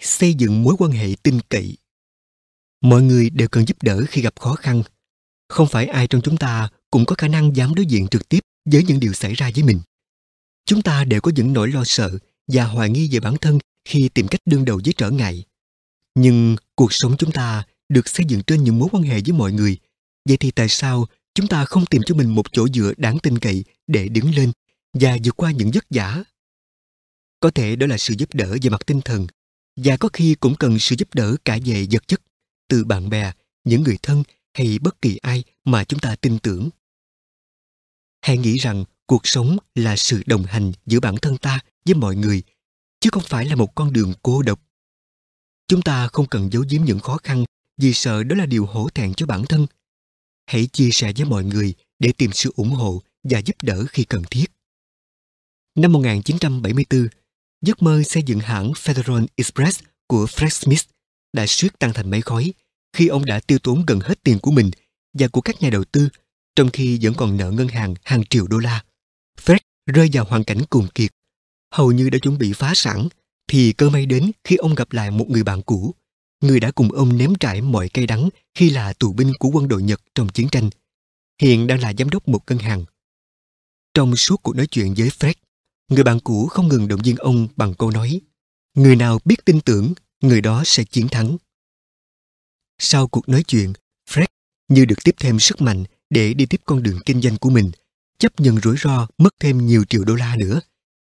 xây 0.00 0.34
dựng 0.34 0.62
mối 0.62 0.74
quan 0.78 0.90
hệ 0.90 1.14
tin 1.22 1.40
cậy. 1.48 1.76
Mọi 2.80 3.02
người 3.02 3.30
đều 3.30 3.48
cần 3.48 3.66
giúp 3.66 3.82
đỡ 3.82 4.04
khi 4.08 4.22
gặp 4.22 4.40
khó 4.40 4.54
khăn. 4.54 4.82
Không 5.48 5.68
phải 5.68 5.86
ai 5.86 6.06
trong 6.06 6.20
chúng 6.22 6.36
ta 6.36 6.68
cũng 6.90 7.04
có 7.04 7.14
khả 7.18 7.28
năng 7.28 7.56
dám 7.56 7.74
đối 7.74 7.86
diện 7.86 8.08
trực 8.08 8.28
tiếp 8.28 8.40
với 8.64 8.84
những 8.84 9.00
điều 9.00 9.12
xảy 9.12 9.34
ra 9.34 9.50
với 9.54 9.64
mình. 9.64 9.80
Chúng 10.66 10.82
ta 10.82 11.04
đều 11.04 11.20
có 11.20 11.32
những 11.34 11.52
nỗi 11.52 11.68
lo 11.68 11.84
sợ 11.84 12.18
và 12.46 12.64
hoài 12.64 12.90
nghi 12.90 13.08
về 13.12 13.20
bản 13.20 13.36
thân 13.36 13.58
khi 13.84 14.08
tìm 14.08 14.28
cách 14.28 14.40
đương 14.44 14.64
đầu 14.64 14.80
với 14.84 14.94
trở 14.96 15.10
ngại. 15.10 15.44
Nhưng 16.14 16.56
cuộc 16.74 16.92
sống 16.92 17.16
chúng 17.16 17.32
ta 17.32 17.64
được 17.88 18.08
xây 18.08 18.26
dựng 18.28 18.42
trên 18.42 18.64
những 18.64 18.78
mối 18.78 18.88
quan 18.92 19.02
hệ 19.02 19.20
với 19.26 19.32
mọi 19.32 19.52
người. 19.52 19.78
Vậy 20.28 20.36
thì 20.36 20.50
tại 20.50 20.68
sao 20.68 21.06
chúng 21.34 21.46
ta 21.46 21.64
không 21.64 21.86
tìm 21.86 22.02
cho 22.06 22.14
mình 22.14 22.34
một 22.34 22.52
chỗ 22.52 22.68
dựa 22.68 22.92
đáng 22.96 23.18
tin 23.18 23.38
cậy 23.38 23.64
để 23.90 24.08
đứng 24.08 24.34
lên 24.34 24.52
và 24.92 25.16
vượt 25.24 25.36
qua 25.36 25.50
những 25.50 25.70
vất 25.74 25.84
vả? 25.90 26.22
Có 27.40 27.50
thể 27.50 27.76
đó 27.76 27.86
là 27.86 27.98
sự 27.98 28.14
giúp 28.18 28.34
đỡ 28.34 28.56
về 28.62 28.70
mặt 28.70 28.86
tinh 28.86 29.00
thần 29.00 29.26
và 29.76 29.96
có 29.96 30.08
khi 30.12 30.34
cũng 30.40 30.54
cần 30.54 30.78
sự 30.78 30.96
giúp 30.98 31.14
đỡ 31.14 31.36
cả 31.44 31.58
về 31.64 31.86
vật 31.90 32.08
chất 32.08 32.20
từ 32.68 32.84
bạn 32.84 33.08
bè, 33.08 33.32
những 33.64 33.82
người 33.82 33.98
thân 34.02 34.22
hay 34.54 34.78
bất 34.78 35.02
kỳ 35.02 35.16
ai 35.16 35.44
mà 35.64 35.84
chúng 35.84 36.00
ta 36.00 36.16
tin 36.16 36.38
tưởng. 36.38 36.70
Hãy 38.22 38.38
nghĩ 38.38 38.56
rằng 38.56 38.84
cuộc 39.06 39.26
sống 39.26 39.56
là 39.74 39.96
sự 39.96 40.22
đồng 40.26 40.44
hành 40.44 40.72
giữa 40.86 41.00
bản 41.00 41.16
thân 41.22 41.36
ta 41.36 41.60
với 41.84 41.94
mọi 41.94 42.16
người, 42.16 42.42
chứ 43.00 43.10
không 43.12 43.22
phải 43.26 43.44
là 43.46 43.54
một 43.54 43.74
con 43.74 43.92
đường 43.92 44.12
cô 44.22 44.42
độc. 44.42 44.60
Chúng 45.68 45.82
ta 45.82 46.08
không 46.08 46.26
cần 46.26 46.52
giấu 46.52 46.64
giếm 46.70 46.84
những 46.84 47.00
khó 47.00 47.18
khăn 47.22 47.44
vì 47.76 47.92
sợ 47.94 48.22
đó 48.22 48.36
là 48.36 48.46
điều 48.46 48.66
hổ 48.66 48.88
thẹn 48.88 49.14
cho 49.14 49.26
bản 49.26 49.46
thân. 49.46 49.66
Hãy 50.46 50.66
chia 50.66 50.90
sẻ 50.92 51.12
với 51.16 51.24
mọi 51.24 51.44
người 51.44 51.74
để 51.98 52.12
tìm 52.12 52.30
sự 52.32 52.52
ủng 52.56 52.70
hộ 52.70 53.02
và 53.24 53.38
giúp 53.38 53.56
đỡ 53.62 53.84
khi 53.88 54.04
cần 54.04 54.22
thiết. 54.30 54.46
Năm 55.74 55.92
1974, 55.92 57.08
giấc 57.62 57.82
mơ 57.82 58.02
xây 58.02 58.22
dựng 58.22 58.40
hãng 58.40 58.72
Federal 58.72 59.26
Express 59.36 59.80
của 60.06 60.24
Fred 60.24 60.48
Smith 60.48 60.82
đã 61.32 61.46
suýt 61.46 61.78
tan 61.78 61.92
thành 61.92 62.10
mây 62.10 62.20
khói 62.20 62.52
khi 62.92 63.08
ông 63.08 63.24
đã 63.24 63.40
tiêu 63.40 63.58
tốn 63.58 63.84
gần 63.86 64.00
hết 64.00 64.22
tiền 64.22 64.38
của 64.38 64.50
mình 64.50 64.70
và 65.18 65.28
của 65.28 65.40
các 65.40 65.62
nhà 65.62 65.70
đầu 65.70 65.84
tư, 65.84 66.08
trong 66.56 66.70
khi 66.70 66.98
vẫn 67.02 67.14
còn 67.14 67.36
nợ 67.36 67.50
ngân 67.50 67.68
hàng 67.68 67.94
hàng 68.02 68.24
triệu 68.24 68.46
đô 68.46 68.58
la. 68.58 68.84
Fred 69.44 69.58
rơi 69.86 70.10
vào 70.12 70.24
hoàn 70.24 70.44
cảnh 70.44 70.60
cùng 70.70 70.88
kiệt. 70.94 71.10
Hầu 71.74 71.92
như 71.92 72.10
đã 72.10 72.18
chuẩn 72.18 72.38
bị 72.38 72.52
phá 72.52 72.72
sản, 72.74 73.08
thì 73.48 73.72
cơ 73.72 73.90
may 73.90 74.06
đến 74.06 74.30
khi 74.44 74.56
ông 74.56 74.74
gặp 74.74 74.92
lại 74.92 75.10
một 75.10 75.30
người 75.30 75.42
bạn 75.42 75.62
cũ, 75.62 75.94
người 76.40 76.60
đã 76.60 76.70
cùng 76.70 76.92
ông 76.92 77.18
nếm 77.18 77.34
trải 77.34 77.60
mọi 77.60 77.88
cay 77.88 78.06
đắng 78.06 78.28
khi 78.54 78.70
là 78.70 78.92
tù 78.92 79.12
binh 79.12 79.32
của 79.38 79.48
quân 79.48 79.68
đội 79.68 79.82
Nhật 79.82 80.00
trong 80.14 80.28
chiến 80.28 80.48
tranh. 80.48 80.70
Hiện 81.42 81.66
đang 81.66 81.80
là 81.80 81.92
giám 81.98 82.10
đốc 82.10 82.28
một 82.28 82.40
ngân 82.46 82.58
hàng. 82.58 82.84
Trong 83.94 84.16
suốt 84.16 84.36
cuộc 84.42 84.56
nói 84.56 84.66
chuyện 84.66 84.94
với 84.94 85.08
Fred, 85.08 85.34
người 85.88 86.04
bạn 86.04 86.20
cũ 86.20 86.46
không 86.46 86.68
ngừng 86.68 86.88
động 86.88 87.00
viên 87.04 87.16
ông 87.16 87.48
bằng 87.56 87.74
câu 87.74 87.90
nói 87.90 88.20
Người 88.74 88.96
nào 88.96 89.18
biết 89.24 89.44
tin 89.44 89.60
tưởng, 89.60 89.94
người 90.20 90.40
đó 90.40 90.62
sẽ 90.66 90.84
chiến 90.84 91.08
thắng. 91.08 91.36
Sau 92.78 93.08
cuộc 93.08 93.28
nói 93.28 93.42
chuyện, 93.42 93.72
Fred 94.10 94.26
như 94.68 94.84
được 94.84 95.04
tiếp 95.04 95.14
thêm 95.18 95.38
sức 95.38 95.60
mạnh 95.60 95.84
để 96.10 96.34
đi 96.34 96.46
tiếp 96.46 96.60
con 96.64 96.82
đường 96.82 97.00
kinh 97.06 97.22
doanh 97.22 97.36
của 97.36 97.50
mình, 97.50 97.70
chấp 98.18 98.40
nhận 98.40 98.60
rủi 98.60 98.76
ro 98.76 99.06
mất 99.18 99.34
thêm 99.40 99.66
nhiều 99.66 99.84
triệu 99.84 100.04
đô 100.04 100.14
la 100.14 100.36
nữa 100.38 100.60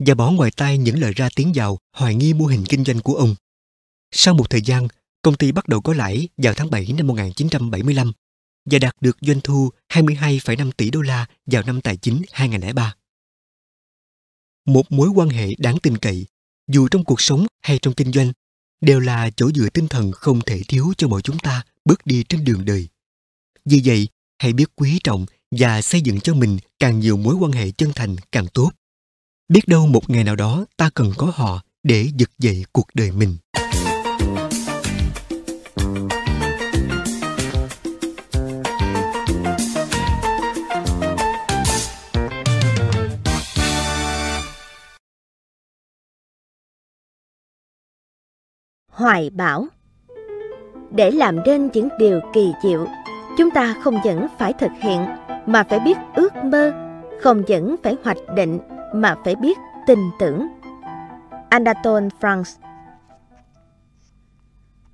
và 0.06 0.16
bỏ 0.16 0.32
ngoài 0.32 0.52
tai 0.58 0.78
những 0.78 1.00
lời 1.00 1.14
ra 1.14 1.30
tiếng 1.36 1.52
vào 1.56 1.78
hoài 1.96 2.16
nghi 2.16 2.34
mô 2.34 2.46
hình 2.46 2.66
kinh 2.70 2.84
doanh 2.84 3.00
của 3.00 3.16
ông. 3.16 3.36
Sau 4.12 4.34
một 4.34 4.50
thời 4.50 4.62
gian, 4.62 4.88
công 5.22 5.36
ty 5.36 5.52
bắt 5.52 5.68
đầu 5.68 5.82
có 5.82 5.94
lãi 5.94 6.28
vào 6.38 6.54
tháng 6.54 6.70
7 6.70 6.94
năm 6.98 7.08
1975 7.08 8.12
và 8.72 8.80
đạt 8.80 8.96
được 9.02 9.18
doanh 9.22 9.42
thu 9.42 9.70
22,5 9.90 10.72
tỷ 10.72 10.92
đô 10.92 11.02
la 11.02 11.26
vào 11.46 11.64
năm 11.64 11.82
tài 11.82 11.98
chính 11.98 12.22
2003. 12.32 12.96
Một 14.66 14.92
mối 14.92 15.10
quan 15.10 15.30
hệ 15.30 15.50
đáng 15.58 15.78
tin 15.80 15.98
cậy, 15.98 16.26
dù 16.68 16.88
trong 16.88 17.04
cuộc 17.04 17.22
sống 17.22 17.46
hay 17.62 17.80
trong 17.82 17.94
kinh 17.94 18.12
doanh, 18.12 18.32
đều 18.82 19.00
là 19.00 19.30
chỗ 19.36 19.52
dựa 19.52 19.70
tinh 19.70 19.88
thần 19.88 20.12
không 20.12 20.42
thể 20.42 20.62
thiếu 20.68 20.94
cho 20.98 21.08
mỗi 21.08 21.22
chúng 21.22 21.40
ta 21.40 21.64
bước 21.86 22.06
đi 22.06 22.24
trên 22.30 22.44
đường 22.44 22.66
đời. 22.66 22.88
Vì 23.66 23.82
vậy, 23.86 24.08
hãy 24.40 24.54
biết 24.54 24.76
quý 24.76 25.00
trọng 25.04 25.26
và 25.52 25.82
xây 25.82 26.02
dựng 26.02 26.20
cho 26.20 26.34
mình 26.34 26.58
càng 26.80 27.00
nhiều 27.00 27.18
mối 27.18 27.36
quan 27.36 27.52
hệ 27.52 27.72
chân 27.72 27.92
thành 27.96 28.16
càng 28.32 28.48
tốt. 28.54 28.72
Biết 29.50 29.68
đâu 29.68 29.88
một 29.88 30.10
ngày 30.10 30.24
nào 30.24 30.36
đó 30.36 30.66
ta 30.78 30.90
cần 30.94 31.12
có 31.18 31.32
họ 31.36 31.64
để 31.84 32.08
vực 32.20 32.32
dậy 32.40 32.66
cuộc 32.72 32.88
đời 32.94 33.12
mình. 33.12 33.38
Hoài 49.00 49.30
bão. 49.30 49.68
Để 50.92 51.12
làm 51.12 51.44
nên 51.46 51.70
những 51.74 51.90
điều 52.00 52.20
kỳ 52.34 52.54
diệu, 52.64 52.88
chúng 53.38 53.52
ta 53.52 53.76
không 53.84 53.96
những 54.04 54.28
phải 54.40 54.54
thực 54.54 54.72
hiện 54.80 55.06
mà 55.46 55.64
phải 55.64 55.80
biết 55.80 55.98
ước 56.16 56.36
mơ, 56.44 56.74
không 57.22 57.44
những 57.48 57.76
phải 57.84 57.96
hoạch 58.04 58.18
định 58.36 58.60
mà 58.94 59.16
phải 59.24 59.36
biết 59.36 59.58
tin 59.88 60.00
tưởng. 60.20 60.48
Anatole 61.50 62.08
France 62.20 62.60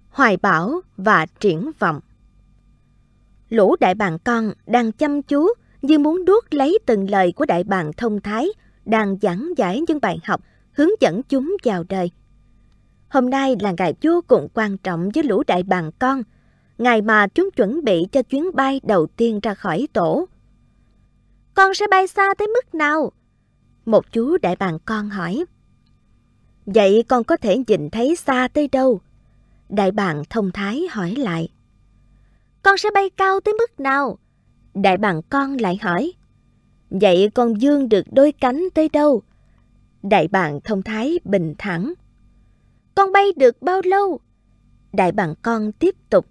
Hoài 0.10 0.38
bão 0.38 0.82
và 0.97 1.26
triển 1.39 1.72
vọng 1.80 1.99
Lũ 3.49 3.76
đại 3.80 3.95
bàng 3.95 4.18
con 4.24 4.51
đang 4.68 4.91
chăm 4.91 5.22
chú 5.22 5.47
như 5.82 5.99
muốn 5.99 6.26
đuốt 6.26 6.53
lấy 6.53 6.80
từng 6.86 7.10
lời 7.10 7.34
của 7.36 7.45
đại 7.45 7.64
bàng 7.64 7.91
thông 7.97 8.22
thái 8.22 8.47
đang 8.86 9.18
giảng 9.22 9.49
giải 9.58 9.82
những 9.88 9.99
bài 10.01 10.20
học 10.24 10.41
hướng 10.72 10.89
dẫn 10.99 11.24
chúng 11.24 11.58
vào 11.64 11.84
đời. 11.89 12.12
Hôm 13.10 13.30
nay 13.30 13.56
là 13.60 13.74
ngày 13.78 13.93
vô 14.01 14.22
cùng 14.28 14.47
quan 14.53 14.78
trọng 14.78 15.10
với 15.14 15.24
lũ 15.24 15.43
đại 15.47 15.64
bàng 15.64 15.91
con, 15.99 16.24
ngày 16.78 17.01
mà 17.01 17.28
chúng 17.28 17.49
chuẩn 17.51 17.84
bị 17.84 18.08
cho 18.12 18.22
chuyến 18.22 18.56
bay 18.56 18.82
đầu 18.84 19.08
tiên 19.08 19.39
ra 19.43 19.53
khỏi 19.53 19.88
tổ. 19.93 20.28
Con 21.53 21.74
sẽ 21.74 21.86
bay 21.91 22.08
xa 22.08 22.34
tới 22.38 22.47
mức 22.47 22.76
nào? 22.76 23.12
Một 23.86 24.12
chú 24.12 24.38
đại 24.38 24.56
bàng 24.56 24.78
con 24.86 25.10
hỏi. 25.10 25.45
Vậy 26.66 27.03
con 27.08 27.24
có 27.24 27.38
thể 27.38 27.58
nhìn 27.68 27.89
thấy 27.89 28.16
xa 28.16 28.47
tới 28.53 28.68
đâu? 28.68 28.99
Đại 29.70 29.91
bàng 29.91 30.24
thông 30.30 30.51
thái 30.51 30.88
hỏi 30.91 31.16
lại. 31.16 31.49
Con 32.64 32.78
sẽ 32.78 32.89
bay 32.93 33.10
cao 33.10 33.39
tới 33.39 33.53
mức 33.53 33.80
nào? 33.80 34.18
Đại 34.74 34.97
bàng 34.97 35.22
con 35.30 35.58
lại 35.58 35.80
hỏi. 35.82 36.14
Vậy 36.89 37.30
con 37.34 37.62
dương 37.62 37.89
được 37.89 38.06
đôi 38.12 38.32
cánh 38.32 38.64
tới 38.74 38.89
đâu? 38.89 39.22
Đại 40.03 40.28
bàng 40.28 40.60
thông 40.64 40.84
thái 40.84 41.20
bình 41.24 41.53
thản 41.58 41.93
con 42.96 43.12
bay 43.12 43.26
được 43.36 43.62
bao 43.62 43.82
lâu? 43.86 44.20
Đại 44.93 45.12
bàng 45.12 45.36
con 45.41 45.72
tiếp 45.72 45.96
tục. 46.10 46.26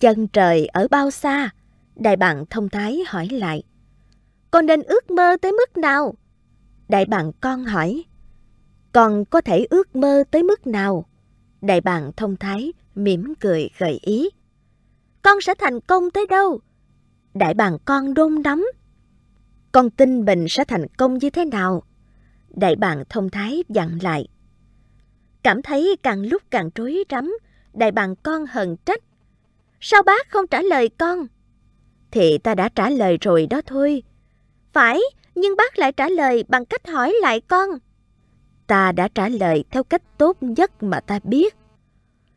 Chân 0.00 0.28
trời 0.28 0.66
ở 0.66 0.88
bao 0.88 1.10
xa? 1.10 1.50
Đại 1.96 2.16
bàng 2.16 2.44
thông 2.50 2.68
thái 2.68 3.02
hỏi 3.06 3.28
lại. 3.28 3.62
Con 4.50 4.66
nên 4.66 4.82
ước 4.82 5.10
mơ 5.10 5.36
tới 5.42 5.52
mức 5.52 5.76
nào? 5.76 6.14
Đại 6.88 7.04
bàng 7.04 7.32
con 7.40 7.64
hỏi. 7.64 8.04
Con 8.92 9.24
có 9.24 9.40
thể 9.40 9.66
ước 9.70 9.96
mơ 9.96 10.24
tới 10.30 10.42
mức 10.42 10.66
nào? 10.66 11.06
Đại 11.60 11.80
bàng 11.80 12.12
thông 12.16 12.36
thái 12.36 12.72
mỉm 12.94 13.34
cười 13.40 13.70
gợi 13.78 13.98
ý. 14.02 14.28
Con 15.22 15.40
sẽ 15.40 15.54
thành 15.58 15.80
công 15.80 16.10
tới 16.10 16.26
đâu? 16.26 16.60
Đại 17.34 17.54
bàng 17.54 17.78
con 17.84 18.14
đôn 18.14 18.42
đắm. 18.42 18.66
Con 19.72 19.90
tin 19.90 20.24
mình 20.24 20.46
sẽ 20.48 20.64
thành 20.64 20.86
công 20.96 21.18
như 21.18 21.30
thế 21.30 21.44
nào? 21.44 21.82
Đại 22.48 22.76
bàng 22.76 23.04
thông 23.08 23.30
thái 23.30 23.64
dặn 23.68 23.98
lại. 24.02 24.28
Cảm 25.48 25.62
thấy 25.62 25.96
càng 26.02 26.26
lúc 26.26 26.42
càng 26.50 26.70
rối 26.74 27.04
rắm, 27.10 27.38
đại 27.72 27.92
bàng 27.92 28.14
con 28.22 28.46
hận 28.46 28.76
trách. 28.84 29.00
Sao 29.80 30.02
bác 30.02 30.30
không 30.30 30.46
trả 30.46 30.62
lời 30.62 30.88
con? 30.88 31.26
Thì 32.10 32.38
ta 32.38 32.54
đã 32.54 32.68
trả 32.68 32.90
lời 32.90 33.18
rồi 33.20 33.46
đó 33.46 33.60
thôi. 33.66 34.02
Phải, 34.72 35.00
nhưng 35.34 35.56
bác 35.56 35.78
lại 35.78 35.92
trả 35.92 36.08
lời 36.08 36.44
bằng 36.48 36.64
cách 36.64 36.86
hỏi 36.86 37.14
lại 37.20 37.40
con. 37.40 37.70
Ta 38.66 38.92
đã 38.92 39.08
trả 39.08 39.28
lời 39.28 39.64
theo 39.70 39.84
cách 39.84 40.02
tốt 40.18 40.36
nhất 40.40 40.82
mà 40.82 41.00
ta 41.00 41.20
biết. 41.24 41.54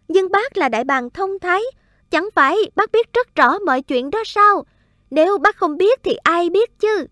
Nhưng 0.08 0.32
bác 0.32 0.58
là 0.58 0.70
đại 0.70 0.84
bàng 0.84 1.10
thông 1.10 1.40
thái, 1.40 1.62
chẳng 2.10 2.30
phải 2.36 2.56
bác 2.76 2.92
biết 2.92 3.14
rất 3.14 3.36
rõ 3.36 3.60
mọi 3.60 3.82
chuyện 3.82 4.10
đó 4.10 4.20
sao? 4.26 4.64
Nếu 5.10 5.38
bác 5.38 5.58
không 5.58 5.78
biết 5.78 6.00
thì 6.04 6.16
ai 6.24 6.50
biết 6.50 6.80
chứ? 6.80 7.08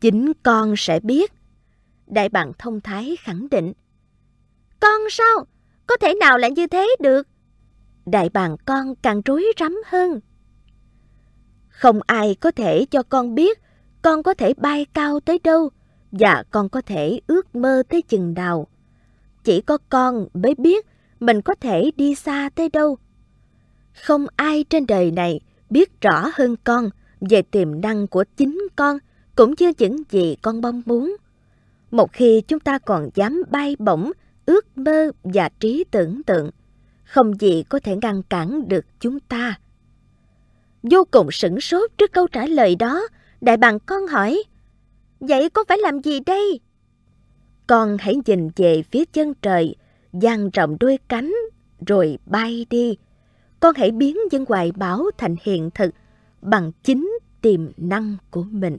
Chính 0.00 0.32
con 0.42 0.74
sẽ 0.76 1.00
biết. 1.00 1.32
Đại 2.06 2.28
bàng 2.28 2.52
thông 2.58 2.80
thái 2.80 3.16
khẳng 3.20 3.48
định. 3.50 3.72
Con 4.80 5.00
sao? 5.10 5.46
Có 5.86 5.96
thể 5.96 6.14
nào 6.14 6.38
lại 6.38 6.50
như 6.50 6.66
thế 6.66 6.96
được? 7.00 7.26
Đại 8.06 8.28
bàng 8.28 8.56
con 8.64 8.94
càng 9.02 9.22
rối 9.24 9.44
rắm 9.60 9.80
hơn. 9.86 10.20
Không 11.68 12.00
ai 12.06 12.34
có 12.40 12.50
thể 12.50 12.86
cho 12.90 13.02
con 13.02 13.34
biết 13.34 13.58
con 14.02 14.22
có 14.22 14.34
thể 14.34 14.54
bay 14.54 14.86
cao 14.94 15.20
tới 15.20 15.40
đâu 15.44 15.70
và 16.12 16.44
con 16.50 16.68
có 16.68 16.80
thể 16.80 17.20
ước 17.26 17.56
mơ 17.56 17.82
tới 17.88 18.02
chừng 18.02 18.34
nào. 18.34 18.66
Chỉ 19.44 19.60
có 19.60 19.78
con 19.88 20.28
mới 20.34 20.54
biết 20.54 20.86
mình 21.20 21.42
có 21.42 21.54
thể 21.54 21.90
đi 21.96 22.14
xa 22.14 22.50
tới 22.54 22.68
đâu. 22.68 22.98
Không 24.02 24.26
ai 24.36 24.64
trên 24.64 24.86
đời 24.86 25.10
này 25.10 25.40
biết 25.70 26.00
rõ 26.00 26.30
hơn 26.34 26.56
con 26.64 26.90
về 27.20 27.42
tiềm 27.42 27.80
năng 27.80 28.06
của 28.06 28.24
chính 28.36 28.68
con 28.76 28.98
cũng 29.34 29.54
như 29.58 29.72
những 29.78 29.96
gì 30.10 30.36
con 30.42 30.60
mong 30.60 30.82
muốn. 30.86 31.16
Một 31.90 32.12
khi 32.12 32.42
chúng 32.48 32.60
ta 32.60 32.78
còn 32.78 33.10
dám 33.14 33.42
bay 33.50 33.76
bổng 33.78 34.12
ước 34.46 34.78
mơ 34.78 35.10
và 35.24 35.48
trí 35.60 35.84
tưởng 35.90 36.22
tượng. 36.22 36.50
Không 37.04 37.40
gì 37.40 37.62
có 37.68 37.80
thể 37.80 37.96
ngăn 38.02 38.22
cản 38.22 38.68
được 38.68 38.84
chúng 39.00 39.20
ta. 39.20 39.58
Vô 40.82 41.04
cùng 41.10 41.30
sửng 41.30 41.60
sốt 41.60 41.90
trước 41.98 42.12
câu 42.12 42.26
trả 42.28 42.46
lời 42.46 42.76
đó, 42.76 43.08
đại 43.40 43.56
bàng 43.56 43.78
con 43.86 44.06
hỏi, 44.06 44.42
Vậy 45.20 45.50
con 45.50 45.66
phải 45.68 45.78
làm 45.78 46.02
gì 46.02 46.20
đây? 46.20 46.60
Con 47.66 47.96
hãy 48.00 48.14
nhìn 48.26 48.50
về 48.56 48.82
phía 48.82 49.04
chân 49.04 49.34
trời, 49.42 49.76
dang 50.12 50.50
rộng 50.50 50.76
đôi 50.80 50.98
cánh, 51.08 51.34
rồi 51.86 52.18
bay 52.26 52.66
đi. 52.70 52.96
Con 53.60 53.74
hãy 53.74 53.90
biến 53.90 54.16
những 54.30 54.44
hoài 54.48 54.72
bão 54.72 55.04
thành 55.18 55.36
hiện 55.42 55.70
thực 55.74 55.94
bằng 56.42 56.72
chính 56.82 57.18
tiềm 57.40 57.70
năng 57.76 58.16
của 58.30 58.42
mình. 58.42 58.78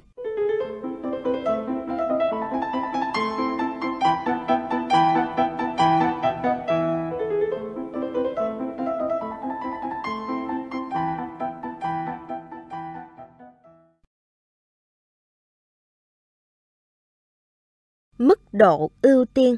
Mức 18.18 18.54
độ 18.54 18.92
ưu 19.02 19.26
tiên 19.26 19.56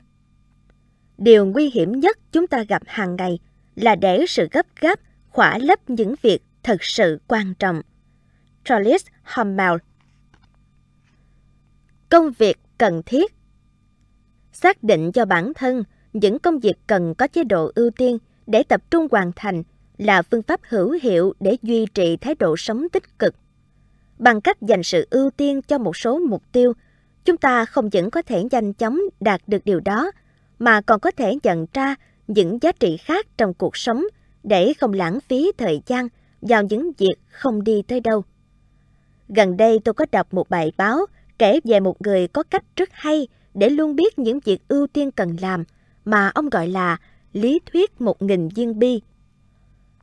Điều 1.17 1.45
nguy 1.45 1.69
hiểm 1.69 1.99
nhất 1.99 2.17
chúng 2.31 2.47
ta 2.47 2.63
gặp 2.63 2.81
hàng 2.85 3.15
ngày 3.15 3.39
là 3.75 3.95
để 3.95 4.25
sự 4.27 4.47
gấp 4.51 4.65
gáp 4.79 4.99
khỏa 5.29 5.57
lấp 5.57 5.89
những 5.89 6.15
việc 6.21 6.39
thật 6.63 6.83
sự 6.83 7.19
quan 7.27 7.53
trọng. 7.59 7.81
Charles 8.63 9.05
Hummel 9.23 9.73
Công 12.09 12.31
việc 12.37 12.57
cần 12.77 13.01
thiết 13.05 13.33
Xác 14.51 14.83
định 14.83 15.11
cho 15.11 15.25
bản 15.25 15.53
thân 15.53 15.83
những 16.13 16.39
công 16.39 16.59
việc 16.59 16.75
cần 16.87 17.15
có 17.15 17.27
chế 17.27 17.43
độ 17.43 17.71
ưu 17.75 17.89
tiên 17.89 18.17
để 18.47 18.63
tập 18.63 18.81
trung 18.91 19.07
hoàn 19.11 19.31
thành 19.35 19.63
là 19.97 20.21
phương 20.21 20.41
pháp 20.41 20.59
hữu 20.63 20.97
hiệu 21.01 21.33
để 21.39 21.57
duy 21.61 21.85
trì 21.93 22.17
thái 22.17 22.35
độ 22.35 22.57
sống 22.57 22.89
tích 22.89 23.19
cực. 23.19 23.35
Bằng 24.17 24.41
cách 24.41 24.61
dành 24.61 24.83
sự 24.83 25.07
ưu 25.09 25.31
tiên 25.31 25.61
cho 25.61 25.77
một 25.77 25.97
số 25.97 26.19
mục 26.19 26.43
tiêu, 26.51 26.73
chúng 27.25 27.37
ta 27.37 27.65
không 27.65 27.89
những 27.91 28.09
có 28.09 28.21
thể 28.21 28.43
nhanh 28.51 28.73
chóng 28.73 28.99
đạt 29.19 29.41
được 29.47 29.65
điều 29.65 29.79
đó, 29.79 30.11
mà 30.59 30.81
còn 30.81 30.99
có 30.99 31.11
thể 31.11 31.35
nhận 31.43 31.65
ra 31.73 31.95
những 32.27 32.57
giá 32.61 32.71
trị 32.71 32.97
khác 32.97 33.27
trong 33.37 33.53
cuộc 33.53 33.77
sống 33.77 34.03
để 34.43 34.73
không 34.73 34.93
lãng 34.93 35.19
phí 35.19 35.51
thời 35.57 35.81
gian 35.85 36.07
vào 36.41 36.63
những 36.63 36.91
việc 36.97 37.15
không 37.29 37.63
đi 37.63 37.81
tới 37.87 37.99
đâu. 37.99 38.23
Gần 39.27 39.57
đây 39.57 39.79
tôi 39.83 39.93
có 39.93 40.05
đọc 40.11 40.33
một 40.33 40.49
bài 40.49 40.71
báo 40.77 41.05
kể 41.39 41.59
về 41.63 41.79
một 41.79 42.01
người 42.01 42.27
có 42.27 42.43
cách 42.43 42.63
rất 42.75 42.89
hay 42.91 43.27
để 43.53 43.69
luôn 43.69 43.95
biết 43.95 44.19
những 44.19 44.39
việc 44.39 44.61
ưu 44.67 44.87
tiên 44.87 45.11
cần 45.11 45.35
làm 45.41 45.63
mà 46.05 46.31
ông 46.33 46.49
gọi 46.49 46.67
là 46.67 46.97
lý 47.33 47.59
thuyết 47.71 48.01
một 48.01 48.21
nghìn 48.21 48.47
viên 48.47 48.79
bi. 48.79 49.01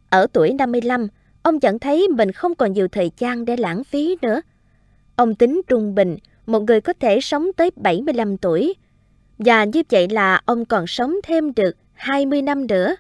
Ở 0.09 0.27
tuổi 0.33 0.53
55, 0.53 1.09
ông 1.43 1.59
nhận 1.62 1.79
thấy 1.79 2.09
mình 2.09 2.33
không 2.33 2.55
còn 2.55 2.73
nhiều 2.73 2.89
thời 2.89 3.11
gian 3.19 3.45
để 3.45 3.57
lãng 3.57 3.85
phí 3.85 4.17
nữa. 4.23 4.41
Ông 5.17 5.35
tính 5.35 5.61
trung 5.67 5.95
bình, 5.95 6.17
một 6.47 6.61
người 6.61 6.80
có 6.80 6.92
thể 7.01 7.20
sống 7.20 7.47
tới 7.57 7.70
75 7.76 8.36
tuổi. 8.36 8.74
Và 9.38 9.64
như 9.64 9.82
vậy 9.90 10.09
là 10.09 10.40
ông 10.44 10.64
còn 10.64 10.86
sống 10.86 11.14
thêm 11.24 11.55
được 11.55 11.76
20 11.92 12.42
năm 12.42 12.66
nữa. 12.66 12.97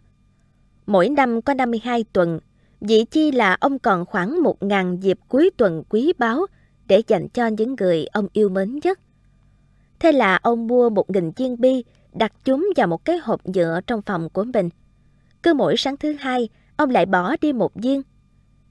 Mỗi 0.86 1.08
năm 1.08 1.42
có 1.42 1.54
52 1.54 2.04
tuần, 2.12 2.40
vị 2.80 3.04
chi 3.10 3.30
là 3.32 3.56
ông 3.60 3.78
còn 3.78 4.04
khoảng 4.04 4.42
1.000 4.42 4.98
dịp 4.98 5.18
cuối 5.28 5.50
tuần 5.56 5.82
quý 5.88 6.12
báu 6.18 6.46
để 6.86 7.02
dành 7.06 7.28
cho 7.28 7.46
những 7.46 7.76
người 7.80 8.06
ông 8.06 8.28
yêu 8.32 8.48
mến 8.48 8.78
nhất. 8.82 9.00
Thế 9.98 10.12
là 10.12 10.36
ông 10.36 10.66
mua 10.66 10.90
1.000 10.90 11.32
viên 11.36 11.60
bi, 11.60 11.84
đặt 12.12 12.32
chúng 12.44 12.68
vào 12.76 12.86
một 12.86 13.04
cái 13.04 13.18
hộp 13.22 13.46
nhựa 13.46 13.80
trong 13.86 14.02
phòng 14.02 14.28
của 14.30 14.44
mình. 14.44 14.68
Cứ 15.42 15.54
mỗi 15.54 15.76
sáng 15.76 15.96
thứ 15.96 16.12
hai, 16.12 16.48
ông 16.76 16.90
lại 16.90 17.06
bỏ 17.06 17.36
đi 17.40 17.52
một 17.52 17.74
viên. 17.74 18.02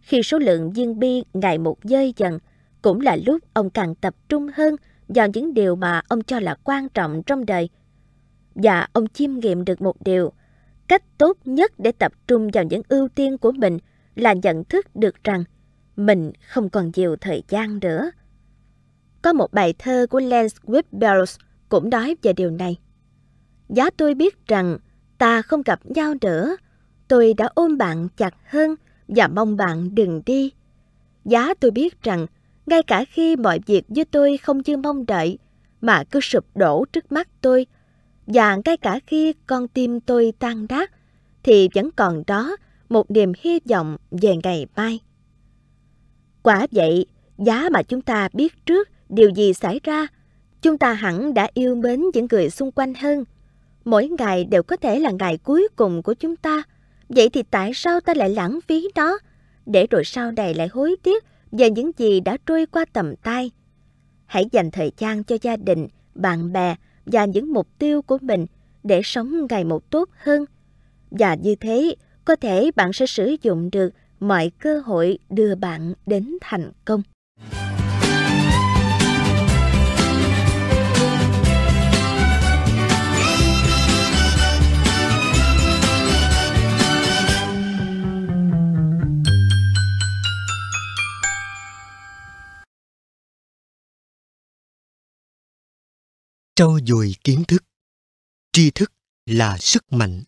Khi 0.01 0.23
số 0.23 0.39
lượng 0.39 0.71
viên 0.71 0.99
bi 0.99 1.23
ngày 1.33 1.57
một 1.57 1.77
dơi 1.83 2.13
dần, 2.17 2.39
cũng 2.85 3.01
là 3.01 3.17
lúc 3.25 3.43
ông 3.53 3.69
càng 3.69 3.95
tập 3.95 4.15
trung 4.29 4.47
hơn 4.55 4.75
vào 5.07 5.27
những 5.33 5.53
điều 5.53 5.75
mà 5.75 6.01
ông 6.07 6.23
cho 6.23 6.39
là 6.39 6.55
quan 6.63 6.89
trọng 6.89 7.23
trong 7.23 7.45
đời. 7.45 7.69
Và 8.55 8.87
ông 8.93 9.07
chiêm 9.07 9.33
nghiệm 9.33 9.65
được 9.65 9.81
một 9.81 9.95
điều– 10.03 10.31
Cách 10.87 11.17
tốt 11.17 11.37
nhất 11.45 11.71
để 11.77 11.91
tập 11.91 12.11
trung 12.27 12.49
vào 12.53 12.63
những 12.63 12.81
ưu 12.89 13.07
tiên 13.07 13.37
của 13.37 13.51
mình 13.51 13.77
là 14.15 14.33
nhận 14.33 14.63
thức 14.63 14.95
được 14.95 15.23
rằng 15.23 15.43
mình 15.95 16.31
không 16.47 16.69
còn 16.69 16.91
nhiều 16.95 17.15
thời 17.15 17.43
gian 17.49 17.79
nữa. 17.79 18.11
Có 19.21 19.33
một 19.33 19.53
bài 19.53 19.73
thơ 19.79 20.07
của 20.09 20.19
Lance 20.19 20.55
Whitbells 20.63 21.39
cũng 21.69 21.89
nói 21.89 22.15
về 22.21 22.33
điều 22.33 22.51
này. 22.51 22.79
Giá 23.69 23.89
tôi 23.97 24.15
biết 24.15 24.47
rằng 24.47 24.77
ta 25.17 25.41
không 25.41 25.61
gặp 25.65 25.79
nhau 25.83 26.13
nữa, 26.21 26.55
tôi 27.07 27.33
đã 27.33 27.49
ôm 27.55 27.77
bạn 27.77 28.07
chặt 28.17 28.33
hơn 28.49 28.75
và 29.07 29.27
mong 29.27 29.57
bạn 29.57 29.95
đừng 29.95 30.21
đi. 30.25 30.51
Giá 31.25 31.53
tôi 31.53 31.71
biết 31.71 32.03
rằng 32.03 32.25
ngay 32.65 32.83
cả 32.83 33.05
khi 33.11 33.35
mọi 33.35 33.59
việc 33.65 33.85
với 33.87 34.05
tôi 34.05 34.37
không 34.37 34.61
như 34.65 34.77
mong 34.77 35.05
đợi 35.05 35.37
mà 35.81 36.03
cứ 36.03 36.19
sụp 36.19 36.45
đổ 36.55 36.85
trước 36.85 37.11
mắt 37.11 37.27
tôi, 37.41 37.65
và 38.27 38.57
ngay 38.65 38.77
cả 38.77 38.99
khi 39.07 39.33
con 39.47 39.67
tim 39.67 39.99
tôi 39.99 40.33
tan 40.39 40.65
nát, 40.69 40.91
thì 41.43 41.69
vẫn 41.75 41.89
còn 41.91 42.23
đó 42.27 42.55
một 42.89 43.11
niềm 43.11 43.31
hy 43.41 43.59
vọng 43.69 43.97
về 44.11 44.35
ngày 44.43 44.65
mai. 44.75 44.99
Quả 46.43 46.67
vậy, 46.71 47.05
giá 47.37 47.69
mà 47.71 47.83
chúng 47.83 48.01
ta 48.01 48.29
biết 48.33 48.65
trước 48.65 48.89
điều 49.09 49.29
gì 49.29 49.53
xảy 49.53 49.79
ra, 49.83 50.07
chúng 50.61 50.77
ta 50.77 50.93
hẳn 50.93 51.33
đã 51.33 51.49
yêu 51.53 51.75
mến 51.75 52.03
những 52.13 52.27
người 52.31 52.49
xung 52.49 52.71
quanh 52.71 52.93
hơn. 52.93 53.23
Mỗi 53.85 54.07
ngày 54.07 54.45
đều 54.45 54.63
có 54.63 54.77
thể 54.77 54.99
là 54.99 55.11
ngày 55.11 55.37
cuối 55.37 55.67
cùng 55.75 56.03
của 56.03 56.13
chúng 56.13 56.35
ta. 56.35 56.63
Vậy 57.09 57.29
thì 57.29 57.43
tại 57.43 57.71
sao 57.73 58.01
ta 58.01 58.13
lại 58.13 58.29
lãng 58.29 58.59
phí 58.67 58.87
nó, 58.95 59.17
để 59.65 59.87
rồi 59.87 60.03
sau 60.05 60.31
này 60.31 60.53
lại 60.53 60.67
hối 60.67 60.95
tiếc 61.03 61.23
và 61.57 61.67
những 61.67 61.91
gì 61.97 62.19
đã 62.19 62.37
trôi 62.45 62.65
qua 62.65 62.85
tầm 62.93 63.15
tay? 63.15 63.51
Hãy 64.25 64.45
dành 64.51 64.71
thời 64.71 64.91
gian 64.97 65.23
cho 65.23 65.37
gia 65.41 65.57
đình, 65.57 65.87
bạn 66.15 66.53
bè 66.53 66.75
và 67.05 67.25
những 67.25 67.53
mục 67.53 67.67
tiêu 67.79 68.01
của 68.01 68.17
mình 68.21 68.45
để 68.83 69.01
sống 69.03 69.47
ngày 69.49 69.63
một 69.63 69.89
tốt 69.89 70.09
hơn. 70.17 70.45
Và 71.11 71.35
như 71.35 71.55
thế, 71.55 71.95
có 72.25 72.35
thể 72.35 72.71
bạn 72.75 72.93
sẽ 72.93 73.05
sử 73.05 73.35
dụng 73.41 73.69
được 73.71 73.89
mọi 74.19 74.51
cơ 74.59 74.79
hội 74.79 75.19
đưa 75.29 75.55
bạn 75.55 75.93
đến 76.05 76.37
thành 76.41 76.71
công. 76.85 77.01
Trau 96.55 96.77
dồi 96.85 97.15
kiến 97.23 97.43
thức. 97.47 97.63
Tri 98.51 98.71
thức 98.71 98.91
là 99.25 99.57
sức 99.57 99.93
mạnh. 99.93 100.23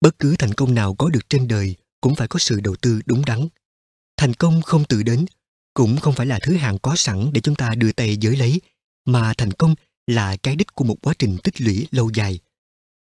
Bất 0.00 0.18
cứ 0.18 0.36
thành 0.38 0.54
công 0.54 0.74
nào 0.74 0.94
có 0.94 1.08
được 1.08 1.28
trên 1.28 1.48
đời 1.48 1.76
cũng 2.00 2.14
phải 2.14 2.28
có 2.28 2.38
sự 2.38 2.60
đầu 2.60 2.76
tư 2.76 3.00
đúng 3.06 3.24
đắn. 3.24 3.48
Thành 4.16 4.34
công 4.34 4.62
không 4.62 4.84
tự 4.84 5.02
đến, 5.02 5.24
cũng 5.74 5.96
không 5.96 6.14
phải 6.14 6.26
là 6.26 6.38
thứ 6.42 6.56
hàng 6.56 6.78
có 6.82 6.96
sẵn 6.96 7.30
để 7.32 7.40
chúng 7.40 7.54
ta 7.54 7.74
đưa 7.74 7.92
tay 7.92 8.16
giới 8.16 8.36
lấy, 8.36 8.60
mà 9.04 9.34
thành 9.38 9.52
công 9.52 9.74
là 10.06 10.36
cái 10.36 10.56
đích 10.56 10.74
của 10.74 10.84
một 10.84 10.96
quá 11.02 11.14
trình 11.18 11.38
tích 11.44 11.60
lũy 11.60 11.86
lâu 11.90 12.10
dài. 12.14 12.38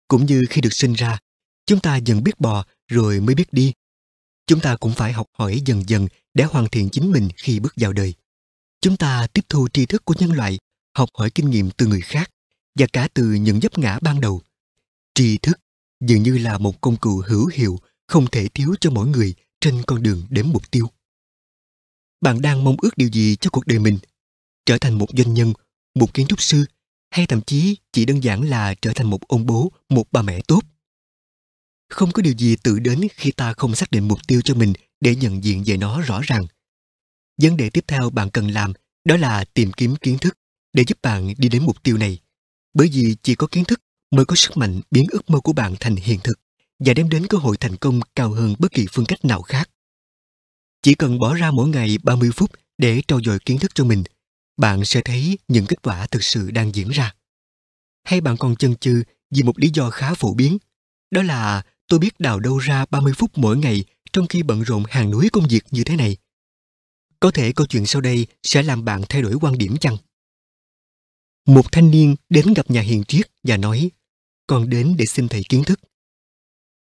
Cũng 0.08 0.26
như 0.26 0.44
khi 0.50 0.62
được 0.62 0.74
sinh 0.74 0.94
ra, 0.94 1.20
chúng 1.66 1.80
ta 1.80 1.96
dần 1.98 2.24
biết 2.24 2.40
bò 2.40 2.66
rồi 2.88 3.22
mới 3.22 3.36
biết 3.36 3.54
đi. 3.54 3.74
Chúng 4.48 4.60
ta 4.60 4.76
cũng 4.76 4.94
phải 4.94 5.14
học 5.14 5.28
hỏi 5.34 5.62
dần 5.66 5.84
dần 5.90 6.08
để 6.34 6.44
hoàn 6.44 6.68
thiện 6.70 6.90
chính 6.90 7.12
mình 7.12 7.30
khi 7.38 7.60
bước 7.60 7.74
vào 7.76 7.94
đời. 7.94 8.14
Chúng 8.82 8.98
ta 8.98 9.28
tiếp 9.28 9.42
thu 9.50 9.68
tri 9.68 9.86
thức 9.86 10.06
của 10.06 10.14
nhân 10.20 10.32
loại, 10.32 10.58
học 10.98 11.10
hỏi 11.14 11.30
kinh 11.30 11.50
nghiệm 11.50 11.72
từ 11.72 11.88
người 11.88 12.02
khác 12.02 12.32
và 12.80 12.86
cả 12.94 13.08
từ 13.14 13.24
những 13.24 13.62
dấp 13.62 13.78
ngã 13.78 14.00
ban 14.02 14.22
đầu. 14.22 14.42
Tri 15.14 15.38
thức 15.38 15.60
dường 16.02 16.24
như 16.24 16.38
là 16.38 16.58
một 16.58 16.82
công 16.82 16.98
cụ 16.98 17.22
hữu 17.28 17.48
hiệu 17.48 17.80
không 18.08 18.28
thể 18.32 18.48
thiếu 18.48 18.76
cho 18.80 18.90
mỗi 18.92 19.08
người 19.08 19.34
trên 19.62 19.84
con 19.88 20.04
đường 20.04 20.24
đến 20.30 20.52
mục 20.54 20.72
tiêu. 20.72 20.88
Bạn 22.22 22.42
đang 22.42 22.64
mong 22.64 22.76
ước 22.82 22.98
điều 22.98 23.10
gì 23.10 23.36
cho 23.36 23.50
cuộc 23.50 23.68
đời 23.68 23.80
mình? 23.80 24.00
Trở 24.66 24.78
thành 24.78 24.98
một 24.98 25.08
doanh 25.18 25.34
nhân, 25.34 25.54
một 25.96 26.14
kiến 26.14 26.28
trúc 26.28 26.42
sư 26.42 26.66
hay 27.16 27.26
thậm 27.26 27.42
chí 27.42 27.78
chỉ 27.92 28.06
đơn 28.06 28.24
giản 28.24 28.42
là 28.42 28.76
trở 28.82 28.92
thành 28.96 29.10
một 29.10 29.28
ông 29.28 29.46
bố, 29.46 29.72
một 29.90 30.12
bà 30.12 30.22
mẹ 30.22 30.42
tốt. 30.48 30.62
Không 31.90 32.12
có 32.12 32.22
điều 32.22 32.34
gì 32.34 32.56
tự 32.64 32.80
đến 32.80 33.02
khi 33.12 33.32
ta 33.32 33.54
không 33.54 33.76
xác 33.76 33.92
định 33.92 34.08
mục 34.08 34.20
tiêu 34.28 34.42
cho 34.42 34.54
mình 34.54 34.74
để 35.02 35.16
nhận 35.16 35.44
diện 35.44 35.64
về 35.66 35.78
nó 35.78 36.02
rõ 36.02 36.22
ràng. 36.22 36.46
Vấn 37.42 37.58
đề 37.58 37.70
tiếp 37.70 37.84
theo 37.88 38.10
bạn 38.10 38.30
cần 38.30 38.48
làm 38.48 38.74
đó 39.06 39.18
là 39.18 39.46
tìm 39.54 39.72
kiếm 39.72 39.96
kiến 39.96 40.18
thức 40.18 40.38
để 40.74 40.84
giúp 40.88 40.98
bạn 41.02 41.34
đi 41.38 41.50
đến 41.50 41.66
mục 41.66 41.84
tiêu 41.84 41.98
này. 41.98 42.20
Bởi 42.74 42.90
vì 42.94 43.16
chỉ 43.24 43.36
có 43.36 43.48
kiến 43.48 43.66
thức 43.66 43.82
mới 44.12 44.26
có 44.26 44.36
sức 44.36 44.58
mạnh 44.58 44.82
biến 44.92 45.06
ước 45.12 45.30
mơ 45.30 45.40
của 45.40 45.54
bạn 45.54 45.76
thành 45.80 45.96
hiện 45.96 46.20
thực 46.24 46.40
và 46.80 46.94
đem 46.94 47.10
đến 47.10 47.28
cơ 47.28 47.38
hội 47.38 47.58
thành 47.58 47.78
công 47.78 48.00
cao 48.16 48.32
hơn 48.32 48.56
bất 48.60 48.72
kỳ 48.72 48.86
phương 48.92 49.06
cách 49.06 49.26
nào 49.26 49.42
khác. 49.42 49.70
Chỉ 50.82 50.96
cần 50.96 51.20
bỏ 51.20 51.36
ra 51.36 51.52
mỗi 51.52 51.70
ngày 51.70 51.98
30 52.04 52.30
phút 52.36 52.52
để 52.78 53.02
trau 53.08 53.22
dồi 53.22 53.40
kiến 53.40 53.60
thức 53.60 53.72
cho 53.76 53.84
mình, 53.84 54.04
bạn 54.58 54.86
sẽ 54.86 55.02
thấy 55.02 55.38
những 55.48 55.66
kết 55.66 55.82
quả 55.82 56.08
thực 56.08 56.24
sự 56.24 56.52
đang 56.52 56.76
diễn 56.76 56.90
ra. 56.90 57.16
Hay 58.04 58.22
bạn 58.22 58.38
còn 58.38 58.56
chần 58.56 58.76
chừ 58.76 59.04
vì 59.32 59.44
một 59.44 59.60
lý 59.60 59.70
do 59.74 59.90
khá 59.90 60.14
phổ 60.14 60.34
biến, 60.34 60.58
đó 61.12 61.22
là 61.22 61.64
tôi 61.88 62.00
biết 62.00 62.20
đào 62.20 62.40
đâu 62.40 62.58
ra 62.58 62.86
30 62.90 63.14
phút 63.18 63.38
mỗi 63.38 63.58
ngày 63.58 63.86
trong 64.14 64.28
khi 64.28 64.44
bận 64.44 64.62
rộn 64.62 64.84
hàng 64.90 65.12
núi 65.12 65.30
công 65.34 65.48
việc 65.48 65.64
như 65.72 65.84
thế 65.84 65.96
này. 65.96 66.18
Có 67.20 67.32
thể 67.32 67.52
câu 67.52 67.68
chuyện 67.68 67.86
sau 67.86 68.02
đây 68.02 68.28
sẽ 68.44 68.64
làm 68.64 68.86
bạn 68.86 69.02
thay 69.10 69.22
đổi 69.22 69.36
quan 69.42 69.58
điểm 69.58 69.78
chăng? 69.78 69.98
Một 71.46 71.72
thanh 71.72 71.92
niên 71.92 72.16
đến 72.30 72.54
gặp 72.54 72.72
nhà 72.72 72.82
hiền 72.82 73.04
triết 73.04 73.32
và 73.44 73.58
nói, 73.58 73.92
con 74.48 74.70
đến 74.70 74.96
để 74.98 75.06
xin 75.06 75.28
thầy 75.28 75.44
kiến 75.50 75.64
thức. 75.64 75.80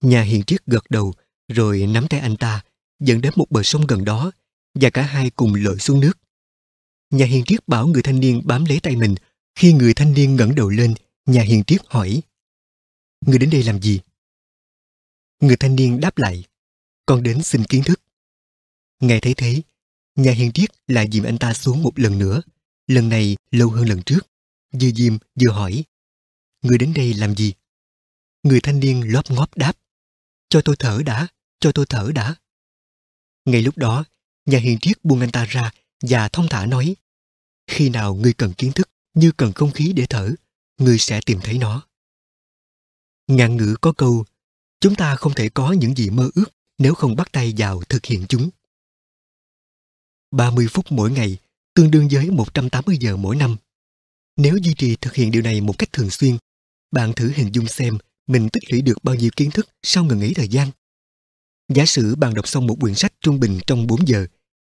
Nhà 0.01 0.23
hiền 0.23 0.43
triết 0.43 0.66
gật 0.66 0.91
đầu 0.91 1.15
rồi 1.49 1.87
nắm 1.87 2.09
tay 2.09 2.20
anh 2.20 2.37
ta 2.37 2.65
dẫn 3.01 3.20
đến 3.20 3.32
một 3.37 3.47
bờ 3.51 3.62
sông 3.62 3.87
gần 3.87 4.05
đó 4.05 4.31
và 4.74 4.91
cả 4.91 5.03
hai 5.03 5.31
cùng 5.31 5.55
lội 5.55 5.78
xuống 5.78 6.01
nước. 6.01 6.19
Nhà 7.11 7.27
hiền 7.27 7.45
triết 7.47 7.69
bảo 7.69 7.87
người 7.87 8.03
thanh 8.03 8.20
niên 8.20 8.43
bám 8.45 8.65
lấy 8.65 8.81
tay 8.81 8.97
mình. 8.97 9.15
Khi 9.55 9.73
người 9.73 9.95
thanh 9.95 10.12
niên 10.12 10.37
ngẩng 10.37 10.55
đầu 10.55 10.69
lên, 10.69 10.95
nhà 11.27 11.43
hiền 11.43 11.65
triết 11.65 11.81
hỏi 11.87 12.23
Người 13.27 13.39
đến 13.39 13.51
đây 13.51 13.62
làm 13.62 13.82
gì? 13.82 14.01
Người 15.41 15.57
thanh 15.57 15.77
niên 15.77 16.01
đáp 16.01 16.19
lại 16.19 16.45
Con 17.07 17.23
đến 17.23 17.43
xin 17.43 17.65
kiến 17.65 17.82
thức. 17.82 18.01
nghe 19.01 19.20
thấy 19.20 19.35
thế, 19.35 19.62
nhà 20.16 20.32
hiền 20.32 20.53
triết 20.53 20.70
lại 20.87 21.09
dìm 21.12 21.24
anh 21.24 21.39
ta 21.39 21.55
xuống 21.55 21.82
một 21.82 21.99
lần 21.99 22.19
nữa. 22.19 22.43
Lần 22.87 23.09
này 23.09 23.37
lâu 23.51 23.70
hơn 23.70 23.89
lần 23.89 24.03
trước. 24.03 24.27
Vừa 24.73 24.91
dìm 24.91 25.19
vừa 25.41 25.51
hỏi 25.51 25.85
Người 26.62 26.78
đến 26.78 26.95
đây 26.95 27.15
làm 27.15 27.35
gì? 27.35 27.53
Người 28.43 28.61
thanh 28.61 28.81
niên 28.81 29.12
lóp 29.12 29.31
ngóp 29.31 29.57
đáp 29.57 29.73
Cho 30.49 30.61
tôi 30.65 30.77
thở 30.78 31.03
đã, 31.07 31.28
cho 31.61 31.73
tôi 31.73 31.87
thở 31.89 32.11
đã. 32.15 32.35
Ngay 33.45 33.62
lúc 33.62 33.78
đó, 33.78 34.05
nhà 34.47 34.59
hiền 34.59 34.78
triết 34.81 35.05
buông 35.05 35.20
anh 35.20 35.31
ta 35.31 35.45
ra 35.45 35.73
và 36.01 36.28
thông 36.28 36.49
thả 36.49 36.66
nói 36.66 36.97
khi 37.70 37.88
nào 37.88 38.14
ngươi 38.14 38.32
cần 38.32 38.52
kiến 38.52 38.72
thức 38.72 38.90
như 39.14 39.32
cần 39.36 39.52
không 39.52 39.72
khí 39.72 39.92
để 39.97 40.06
thở 40.10 40.30
ngươi 40.78 40.98
sẽ 40.98 41.20
tìm 41.26 41.38
thấy 41.42 41.59
nó 41.59 41.86
ngạn 43.26 43.56
ngữ 43.56 43.76
có 43.80 43.92
câu 43.92 44.24
chúng 44.80 44.94
ta 44.94 45.16
không 45.16 45.34
thể 45.34 45.48
có 45.48 45.72
những 45.72 45.94
gì 45.94 46.10
mơ 46.10 46.30
ước 46.34 46.47
nếu 46.78 46.94
không 46.94 47.16
bắt 47.16 47.32
tay 47.32 47.55
vào 47.56 47.82
thực 47.88 48.06
hiện 48.06 48.26
chúng 48.28 48.51
30 50.30 50.66
phút 50.70 50.92
mỗi 50.92 51.10
ngày 51.10 51.38
tương 51.74 51.90
đương 51.90 52.09
với 52.10 52.30
180 52.30 52.97
giờ 53.01 53.16
mỗi 53.16 53.36
năm. 53.36 53.56
Nếu 54.36 54.56
duy 54.56 54.74
trì 54.74 54.97
thực 54.97 55.14
hiện 55.14 55.30
điều 55.30 55.42
này 55.42 55.60
một 55.60 55.78
cách 55.78 55.92
thường 55.92 56.10
xuyên, 56.10 56.36
bạn 56.90 57.12
thử 57.12 57.32
hình 57.34 57.51
dung 57.52 57.66
xem 57.66 57.98
mình 58.26 58.48
tích 58.48 58.70
lũy 58.70 58.82
được 58.82 59.05
bao 59.05 59.14
nhiêu 59.14 59.30
kiến 59.36 59.51
thức 59.51 59.68
sau 59.82 60.05
ngừng 60.05 60.20
nghỉ 60.20 60.34
thời 60.34 60.48
gian. 60.48 60.70
Giả 61.68 61.86
sử 61.86 62.14
bạn 62.14 62.34
đọc 62.34 62.48
xong 62.48 62.66
một 62.66 62.76
quyển 62.80 62.94
sách 62.94 63.12
trung 63.20 63.40
bình 63.40 63.60
trong 63.66 63.86
4 63.86 64.09
giờ, 64.09 64.26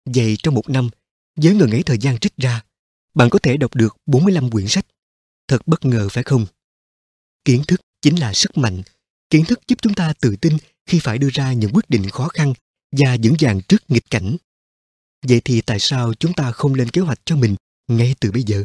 vậy 0.05 0.37
trong 0.43 0.53
một 0.53 0.69
năm, 0.69 0.89
với 1.35 1.55
ngừng 1.55 1.69
nghỉ 1.69 1.83
thời 1.83 1.97
gian 1.97 2.19
trích 2.19 2.37
ra, 2.37 2.61
bạn 3.13 3.29
có 3.29 3.39
thể 3.39 3.57
đọc 3.57 3.75
được 3.75 3.97
45 4.05 4.49
quyển 4.49 4.67
sách. 4.67 4.85
Thật 5.47 5.67
bất 5.67 5.85
ngờ, 5.85 6.09
phải 6.09 6.23
không? 6.23 6.45
Kiến 7.45 7.63
thức 7.67 7.81
chính 8.01 8.19
là 8.19 8.33
sức 8.33 8.57
mạnh. 8.57 8.81
Kiến 9.29 9.45
thức 9.45 9.59
giúp 9.67 9.75
chúng 9.81 9.93
ta 9.93 10.13
tự 10.21 10.35
tin 10.35 10.57
khi 10.85 10.99
phải 10.99 11.17
đưa 11.17 11.29
ra 11.33 11.53
những 11.53 11.71
quyết 11.73 11.89
định 11.89 12.09
khó 12.09 12.27
khăn 12.27 12.53
và 12.91 13.17
vững 13.23 13.35
vàng 13.39 13.61
trước 13.61 13.83
nghịch 13.87 14.09
cảnh. 14.09 14.37
Vậy 15.27 15.41
thì 15.45 15.61
tại 15.61 15.79
sao 15.79 16.13
chúng 16.13 16.33
ta 16.33 16.51
không 16.51 16.73
lên 16.73 16.89
kế 16.89 17.01
hoạch 17.01 17.19
cho 17.25 17.35
mình 17.35 17.55
ngay 17.87 18.15
từ 18.19 18.31
bây 18.31 18.43
giờ? 18.43 18.63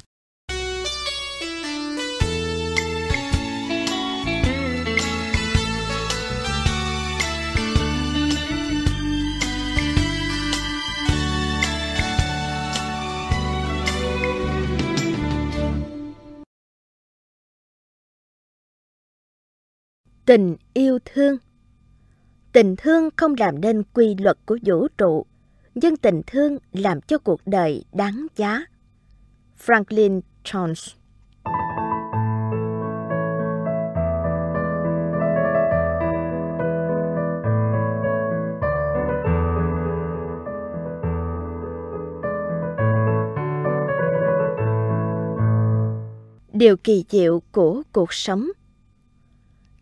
Tình 20.28 20.56
yêu 20.74 20.98
thương. 21.04 21.36
Tình 22.52 22.74
thương 22.78 23.08
không 23.16 23.34
làm 23.38 23.60
nên 23.60 23.82
quy 23.94 24.14
luật 24.18 24.38
của 24.46 24.58
vũ 24.64 24.88
trụ, 24.98 25.26
nhưng 25.74 25.96
tình 25.96 26.22
thương 26.26 26.58
làm 26.72 27.00
cho 27.00 27.18
cuộc 27.18 27.40
đời 27.46 27.84
đáng 27.92 28.26
giá. 28.36 28.64
Franklin 29.66 30.20
Jones 30.44 30.94
Điều 46.52 46.76
kỳ 46.76 47.04
diệu 47.10 47.42
của 47.52 47.82
cuộc 47.92 48.12
sống 48.12 48.48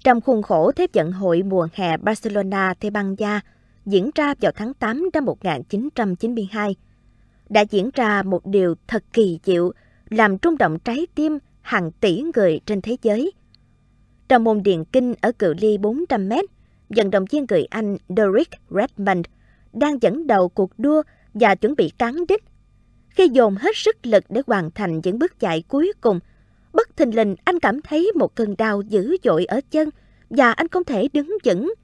trong 0.07 0.21
khuôn 0.21 0.43
khổ 0.43 0.73
Thế 0.73 0.87
vận 0.93 1.13
hội 1.13 1.43
mùa 1.43 1.69
hè 1.73 1.97
Barcelona, 1.97 2.75
Tây 2.81 2.91
Ban 2.91 3.15
Nha 3.19 3.41
diễn 3.87 4.11
ra 4.15 4.35
vào 4.41 4.53
tháng 4.53 4.75
8 4.75 5.09
năm 5.13 5.25
1992, 5.25 6.77
đã 7.49 7.61
diễn 7.61 7.91
ra 7.95 8.23
một 8.23 8.47
điều 8.47 8.75
thật 8.89 9.05
kỳ 9.13 9.39
diệu 9.45 9.73
làm 10.11 10.37
rung 10.43 10.59
động 10.59 10.79
trái 10.79 11.07
tim 11.15 11.39
hàng 11.61 11.91
tỷ 11.91 12.23
người 12.35 12.61
trên 12.67 12.81
thế 12.81 12.97
giới. 13.03 13.33
Trong 14.29 14.45
môn 14.45 14.63
điền 14.63 14.85
kinh 14.85 15.15
ở 15.21 15.33
cự 15.33 15.55
ly 15.55 15.79
400 15.79 16.29
mét, 16.29 16.45
vận 16.89 17.11
động 17.11 17.25
viên 17.31 17.47
người 17.49 17.65
Anh 17.65 17.97
Derek 18.09 18.51
Redmond 18.71 19.27
đang 19.73 20.03
dẫn 20.03 20.27
đầu 20.27 20.49
cuộc 20.49 20.79
đua 20.79 21.03
và 21.35 21.55
chuẩn 21.55 21.77
bị 21.77 21.93
cán 21.99 22.17
đích. 22.29 22.45
Khi 23.09 23.29
dồn 23.29 23.57
hết 23.57 23.77
sức 23.77 24.07
lực 24.07 24.25
để 24.29 24.43
hoàn 24.47 24.71
thành 24.71 25.01
những 25.05 25.19
bước 25.19 25.41
chạy 25.41 25.63
cuối 25.69 25.93
cùng, 26.01 26.21
Bất 26.77 26.97
thình 26.97 27.17
lình 27.17 27.35
anh 27.45 27.59
cảm 27.61 27.83
thấy 27.83 28.13
một 28.15 28.35
cơn 28.35 28.55
đau 28.59 28.83
dữ 28.83 29.17
dội 29.25 29.45
ở 29.45 29.61
chân 29.71 29.91
và 30.31 30.53
anh 30.53 30.69
không 30.69 30.85
thể 30.85 31.09
đứng 31.13 31.39
vững. 31.45 31.75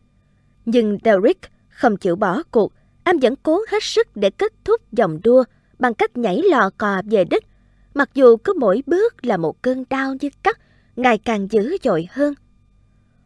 Nhưng 0.65 0.99
Derek 1.05 1.39
không 1.69 1.97
chịu 1.97 2.17
bỏ 2.17 2.43
cuộc, 2.51 2.73
anh 3.05 3.19
vẫn 3.19 3.35
cố 3.43 3.61
hết 3.69 3.83
sức 3.83 4.09
để 4.15 4.31
kết 4.31 4.53
thúc 4.65 4.81
dòng 4.93 5.21
đua 5.25 5.45
bằng 5.79 5.95
cách 5.95 6.17
nhảy 6.17 6.43
lò 6.51 6.71
cò 6.79 7.03
về 7.11 7.25
đích, 7.25 7.47
mặc 7.95 8.11
dù 8.15 8.37
cứ 8.37 8.53
mỗi 8.61 8.83
bước 8.87 9.25
là 9.25 9.37
một 9.37 9.63
cơn 9.63 9.85
đau 9.91 10.15
như 10.21 10.29
cắt, 10.43 10.61
ngày 10.97 11.19
càng 11.19 11.49
dữ 11.51 11.77
dội 11.83 12.09
hơn. 12.11 12.35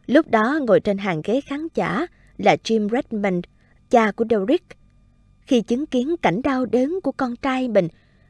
Lúc 0.05 0.29
đó 0.29 0.59
ngồi 0.67 0.79
trên 0.79 0.97
hàng 0.97 1.21
ghế 1.23 1.41
khán 1.41 1.67
giả 1.73 2.07
là 2.37 2.55
Jim 2.63 2.89
Redmond, 2.89 3.45
cha 3.89 4.11
của 4.11 4.25
Derek. 4.29 4.63
Khi 5.41 5.61
chứng 5.61 5.85
kiến 5.85 6.15
cảnh 6.21 6.41
đau 6.41 6.65
đớn 6.65 6.99
của 7.03 7.11
con 7.11 7.35
trai 7.35 7.67
mình, 7.67 7.87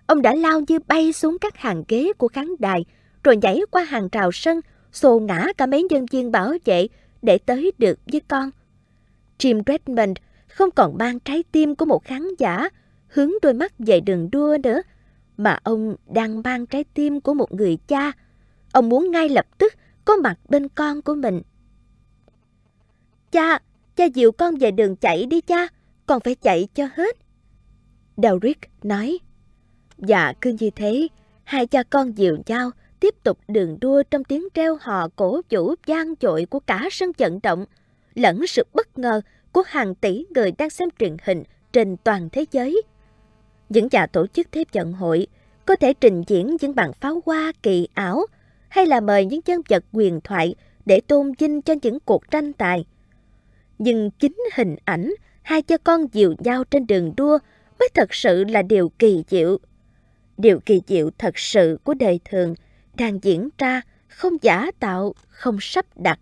ông 0.08 0.22
đã 0.22 0.36
lao 0.36 0.62
như 0.68 0.80
bay 0.88 1.14
xuống 1.14 1.38
các 1.42 1.58
hàng 1.58 1.84
ghế 1.88 2.14
của 2.18 2.28
khán 2.28 2.48
đài, 2.60 2.86
rồi 3.28 3.38
nhảy 3.38 3.62
qua 3.72 3.84
hàng 3.84 4.08
rào 4.12 4.32
sân, 4.32 4.62
xô 4.92 5.20
ngã 5.20 5.48
cả 5.58 5.66
mấy 5.66 5.84
nhân 5.90 6.06
viên 6.12 6.32
bảo 6.32 6.54
vệ 6.66 6.88
để 7.22 7.38
tới 7.38 7.72
được 7.78 8.00
với 8.12 8.22
con. 8.28 8.50
Jim 9.40 9.64
Redmond 9.66 10.18
không 10.48 10.72
còn 10.72 10.98
mang 10.98 11.20
trái 11.20 11.44
tim 11.52 11.76
của 11.76 11.86
một 11.86 12.04
khán 12.04 12.28
giả 12.38 12.70
hướng 13.08 13.32
đôi 13.42 13.54
mắt 13.54 13.74
về 13.80 14.00
đường 14.00 14.32
đua 14.32 14.58
nữa, 14.64 14.82
mà 15.38 15.60
ông 15.64 15.96
đang 16.08 16.42
mang 16.42 16.66
trái 16.66 16.84
tim 16.84 17.22
của 17.22 17.34
một 17.34 17.54
người 17.54 17.78
cha. 17.88 18.12
Ông 18.72 18.90
muốn 18.90 19.12
ngay 19.12 19.30
lập 19.30 19.46
tức 19.58 19.74
có 20.06 20.16
mặt 20.16 20.40
bên 20.50 20.70
con 20.70 21.02
của 21.02 21.16
mình. 21.16 21.42
Cha, 23.32 23.60
cha 23.96 24.06
dìu 24.06 24.32
con 24.32 24.56
về 24.56 24.72
đường 24.72 24.96
chạy 24.96 25.26
đi 25.26 25.42
cha, 25.42 25.68
con 26.06 26.20
phải 26.20 26.36
chạy 26.36 26.68
cho 26.74 26.88
hết. 26.96 27.18
Doric 28.18 28.60
nói. 28.84 29.20
Dạ 29.98 30.34
cứ 30.42 30.56
như 30.60 30.70
thế, 30.70 31.08
hai 31.44 31.68
cha 31.68 31.84
con 31.84 32.18
dìu 32.18 32.38
nhau 32.46 32.72
tiếp 33.00 33.16
tục 33.24 33.40
đường 33.48 33.78
đua 33.82 34.04
trong 34.12 34.24
tiếng 34.24 34.48
treo 34.54 34.78
hò 34.82 35.08
cổ 35.16 35.42
vũ 35.50 35.76
gian 35.86 36.14
dội 36.22 36.46
của 36.46 36.60
cả 36.60 36.88
sân 36.92 37.12
vận 37.18 37.40
động, 37.44 37.66
lẫn 38.16 38.48
sự 38.48 38.66
bất 38.74 38.98
ngờ 38.98 39.22
của 39.52 39.64
hàng 39.68 39.96
tỷ 39.96 40.26
người 40.30 40.52
đang 40.52 40.70
xem 40.70 40.90
truyền 41.00 41.18
hình 41.24 41.44
trên 41.74 41.98
toàn 41.98 42.30
thế 42.32 42.46
giới. 42.52 42.82
Những 43.70 43.88
nhà 43.92 44.08
tổ 44.08 44.28
chức 44.28 44.48
thế 44.52 44.64
vận 44.74 44.94
hội 44.94 45.28
có 45.66 45.76
thể 45.76 45.94
trình 45.94 46.24
diễn 46.28 46.58
những 46.62 46.76
bản 46.76 46.94
pháo 46.94 47.22
hoa 47.26 47.52
kỳ 47.64 47.88
ảo 47.94 48.26
hay 48.70 48.86
là 48.86 49.00
mời 49.00 49.26
những 49.26 49.42
nhân 49.46 49.62
vật 49.70 49.84
quyền 49.92 50.22
thoại 50.22 50.56
để 50.86 51.02
tôn 51.02 51.34
vinh 51.40 51.62
cho 51.62 51.74
những 51.82 52.00
cuộc 52.00 52.32
tranh 52.32 52.54
tài. 52.54 52.86
Nhưng 53.80 54.12
chính 54.12 54.38
hình 54.54 54.76
ảnh 54.86 55.14
hai 55.42 55.62
cha 55.62 55.78
con 55.78 56.06
dìu 56.14 56.36
nhau 56.40 56.64
trên 56.64 56.88
đường 56.88 57.14
đua 57.18 57.38
mới 57.80 57.90
thật 57.94 58.14
sự 58.14 58.44
là 58.44 58.62
điều 58.62 58.90
kỳ 58.90 59.24
diệu. 59.28 59.58
Điều 60.38 60.60
kỳ 60.60 60.82
diệu 60.88 61.10
thật 61.18 61.38
sự 61.38 61.78
của 61.84 61.94
đời 61.94 62.20
thường– 62.26 62.56
đang 62.98 63.20
diễn 63.22 63.50
ra 63.58 63.82
không 64.08 64.34
giả 64.42 64.72
tạo, 64.80 65.14
không 65.28 65.58
sắp 65.62 65.86
đặt. 65.96 66.20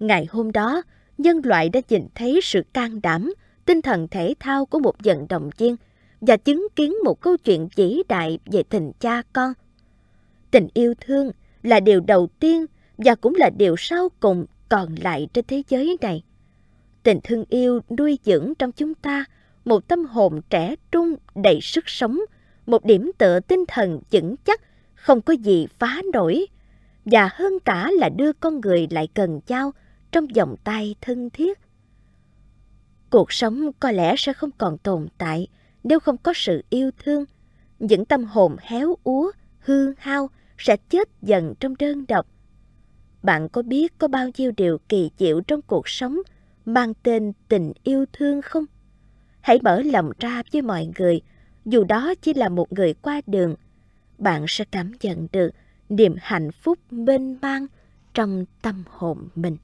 Ngày 0.00 0.26
hôm 0.30 0.52
đó, 0.52 0.82
nhân 1.18 1.40
loại 1.44 1.68
đã 1.68 1.80
nhìn 1.88 2.06
thấy 2.14 2.40
sự 2.42 2.62
can 2.72 3.02
đảm, 3.02 3.34
tinh 3.64 3.82
thần 3.82 4.08
thể 4.08 4.34
thao 4.40 4.66
của 4.66 4.78
một 4.78 4.96
vận 5.04 5.26
động 5.28 5.50
viên 5.58 5.76
và 6.20 6.36
chứng 6.36 6.66
kiến 6.76 6.94
một 7.04 7.20
câu 7.20 7.36
chuyện 7.36 7.68
vĩ 7.76 8.02
đại 8.08 8.38
về 8.46 8.62
tình 8.62 8.92
cha 9.00 9.22
con. 9.32 9.52
Tình 10.50 10.68
yêu 10.74 10.94
thương 11.00 11.30
là 11.62 11.80
điều 11.80 12.00
đầu 12.00 12.28
tiên 12.40 12.66
và 12.98 13.14
cũng 13.14 13.34
là 13.34 13.50
điều 13.50 13.74
sau 13.78 14.08
cùng 14.20 14.46
còn 14.68 14.94
lại 15.02 15.28
trên 15.32 15.44
thế 15.48 15.62
giới 15.68 15.98
này. 16.00 16.22
Tình 17.02 17.20
thương 17.24 17.44
yêu 17.48 17.80
nuôi 17.98 18.18
dưỡng 18.24 18.52
trong 18.58 18.72
chúng 18.72 18.94
ta 18.94 19.24
một 19.64 19.88
tâm 19.88 20.04
hồn 20.04 20.40
trẻ 20.50 20.74
trung 20.92 21.16
đầy 21.34 21.60
sức 21.60 21.84
sống, 21.86 22.20
một 22.66 22.84
điểm 22.84 23.10
tựa 23.18 23.40
tinh 23.40 23.64
thần 23.68 24.00
vững 24.10 24.36
chắc, 24.44 24.60
không 25.02 25.22
có 25.22 25.32
gì 25.32 25.66
phá 25.78 26.02
nổi. 26.12 26.46
Và 27.04 27.30
hơn 27.32 27.52
cả 27.64 27.90
là 27.98 28.08
đưa 28.08 28.32
con 28.32 28.60
người 28.60 28.86
lại 28.90 29.08
gần 29.14 29.40
nhau 29.46 29.72
trong 30.12 30.26
vòng 30.26 30.56
tay 30.64 30.94
thân 31.00 31.30
thiết. 31.30 31.58
Cuộc 33.10 33.32
sống 33.32 33.72
có 33.80 33.90
lẽ 33.90 34.14
sẽ 34.18 34.32
không 34.32 34.50
còn 34.58 34.78
tồn 34.78 35.08
tại 35.18 35.46
nếu 35.84 36.00
không 36.00 36.16
có 36.16 36.32
sự 36.36 36.64
yêu 36.70 36.90
thương. 37.04 37.24
Những 37.78 38.04
tâm 38.04 38.24
hồn 38.24 38.56
héo 38.60 38.94
úa, 39.04 39.32
hư 39.58 39.94
hao 39.98 40.30
sẽ 40.58 40.76
chết 40.76 41.08
dần 41.22 41.54
trong 41.60 41.74
đơn 41.78 42.04
độc. 42.08 42.26
Bạn 43.22 43.48
có 43.48 43.62
biết 43.62 43.98
có 43.98 44.08
bao 44.08 44.28
nhiêu 44.36 44.52
điều 44.56 44.78
kỳ 44.88 45.10
diệu 45.18 45.40
trong 45.40 45.62
cuộc 45.62 45.88
sống 45.88 46.18
mang 46.64 46.94
tên 47.02 47.32
tình 47.48 47.72
yêu 47.82 48.04
thương 48.12 48.42
không? 48.42 48.64
Hãy 49.40 49.58
mở 49.62 49.82
lòng 49.82 50.12
ra 50.18 50.42
với 50.52 50.62
mọi 50.62 50.88
người, 50.98 51.20
dù 51.64 51.84
đó 51.84 52.14
chỉ 52.22 52.34
là 52.34 52.48
một 52.48 52.72
người 52.72 52.94
qua 52.94 53.20
đường. 53.26 53.54
Bạn 54.22 54.44
sẽ 54.48 54.64
cảm 54.70 54.92
nhận 55.02 55.26
được 55.32 55.50
niềm 55.88 56.14
hạnh 56.20 56.50
phúc 56.52 56.78
mênh 56.90 57.38
mang 57.42 57.66
trong 58.14 58.44
tâm 58.62 58.84
hồn 58.90 59.28
mình. 59.34 59.56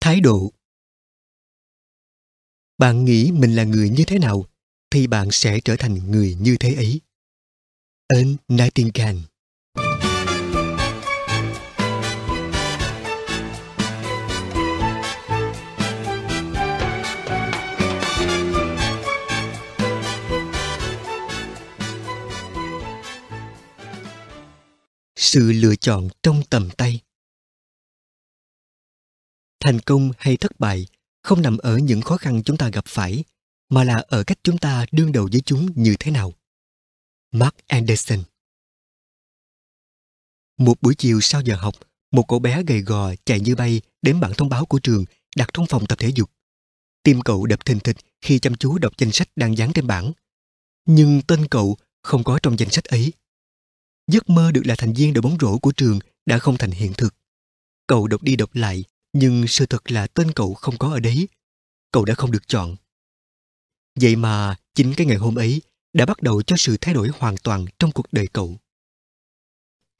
thái 0.00 0.20
độ 0.20 0.57
bạn 2.78 3.04
nghĩ 3.04 3.30
mình 3.32 3.56
là 3.56 3.64
người 3.64 3.90
như 3.90 4.04
thế 4.04 4.18
nào, 4.18 4.44
thì 4.90 5.06
bạn 5.06 5.30
sẽ 5.30 5.60
trở 5.64 5.76
thành 5.76 6.10
người 6.10 6.36
như 6.40 6.56
thế 6.60 6.74
ấy. 6.74 7.00
Ấn 8.08 8.36
Nightingale. 8.48 9.18
Sự 25.16 25.52
lựa 25.52 25.76
chọn 25.76 26.08
trong 26.22 26.42
tầm 26.50 26.68
tay. 26.76 27.00
Thành 29.60 29.80
công 29.80 30.10
hay 30.18 30.36
thất 30.36 30.60
bại 30.60 30.86
không 31.28 31.42
nằm 31.42 31.58
ở 31.58 31.78
những 31.78 32.00
khó 32.00 32.16
khăn 32.16 32.42
chúng 32.42 32.56
ta 32.56 32.68
gặp 32.68 32.84
phải, 32.88 33.24
mà 33.68 33.84
là 33.84 34.04
ở 34.08 34.24
cách 34.24 34.38
chúng 34.42 34.58
ta 34.58 34.86
đương 34.92 35.12
đầu 35.12 35.28
với 35.32 35.40
chúng 35.40 35.68
như 35.74 35.96
thế 36.00 36.10
nào. 36.10 36.32
Mark 37.32 37.54
anderson. 37.66 38.22
Một 40.58 40.74
buổi 40.80 40.94
chiều 40.94 41.20
sau 41.20 41.40
giờ 41.40 41.56
học, 41.56 41.74
một 42.10 42.22
cậu 42.28 42.38
bé 42.38 42.62
gầy 42.62 42.80
gò 42.80 43.14
chạy 43.24 43.40
như 43.40 43.54
bay 43.54 43.80
đến 44.02 44.20
bảng 44.20 44.34
thông 44.34 44.48
báo 44.48 44.66
của 44.66 44.78
trường, 44.78 45.04
đặt 45.36 45.50
trong 45.52 45.66
phòng 45.66 45.86
tập 45.86 45.98
thể 45.98 46.08
dục. 46.14 46.30
Tim 47.02 47.20
cậu 47.20 47.46
đập 47.46 47.64
thình 47.64 47.80
thịch 47.80 47.96
khi 48.20 48.38
chăm 48.38 48.54
chú 48.54 48.78
đọc 48.78 48.92
danh 48.98 49.12
sách 49.12 49.28
đang 49.36 49.58
dán 49.58 49.72
trên 49.72 49.86
bảng. 49.86 50.12
Nhưng 50.86 51.22
tên 51.22 51.48
cậu 51.48 51.76
không 52.02 52.24
có 52.24 52.38
trong 52.42 52.58
danh 52.58 52.70
sách 52.70 52.84
ấy. 52.84 53.12
Giấc 54.06 54.30
mơ 54.30 54.52
được 54.52 54.62
là 54.64 54.74
thành 54.78 54.92
viên 54.92 55.12
đội 55.12 55.22
bóng 55.22 55.36
rổ 55.40 55.58
của 55.58 55.72
trường 55.72 55.98
đã 56.26 56.38
không 56.38 56.56
thành 56.56 56.70
hiện 56.70 56.92
thực. 56.96 57.14
Cậu 57.86 58.06
đọc 58.06 58.22
đi 58.22 58.36
đọc 58.36 58.50
lại 58.54 58.84
nhưng 59.12 59.46
sự 59.48 59.66
thật 59.66 59.90
là 59.90 60.06
tên 60.06 60.32
cậu 60.32 60.54
không 60.54 60.78
có 60.78 60.92
ở 60.92 61.00
đấy. 61.00 61.28
Cậu 61.92 62.04
đã 62.04 62.14
không 62.14 62.30
được 62.30 62.48
chọn. 62.48 62.76
Vậy 64.00 64.16
mà 64.16 64.56
chính 64.74 64.94
cái 64.96 65.06
ngày 65.06 65.16
hôm 65.16 65.34
ấy 65.34 65.62
đã 65.92 66.06
bắt 66.06 66.22
đầu 66.22 66.42
cho 66.42 66.56
sự 66.56 66.76
thay 66.80 66.94
đổi 66.94 67.10
hoàn 67.18 67.36
toàn 67.36 67.66
trong 67.78 67.92
cuộc 67.92 68.06
đời 68.12 68.26
cậu. 68.32 68.56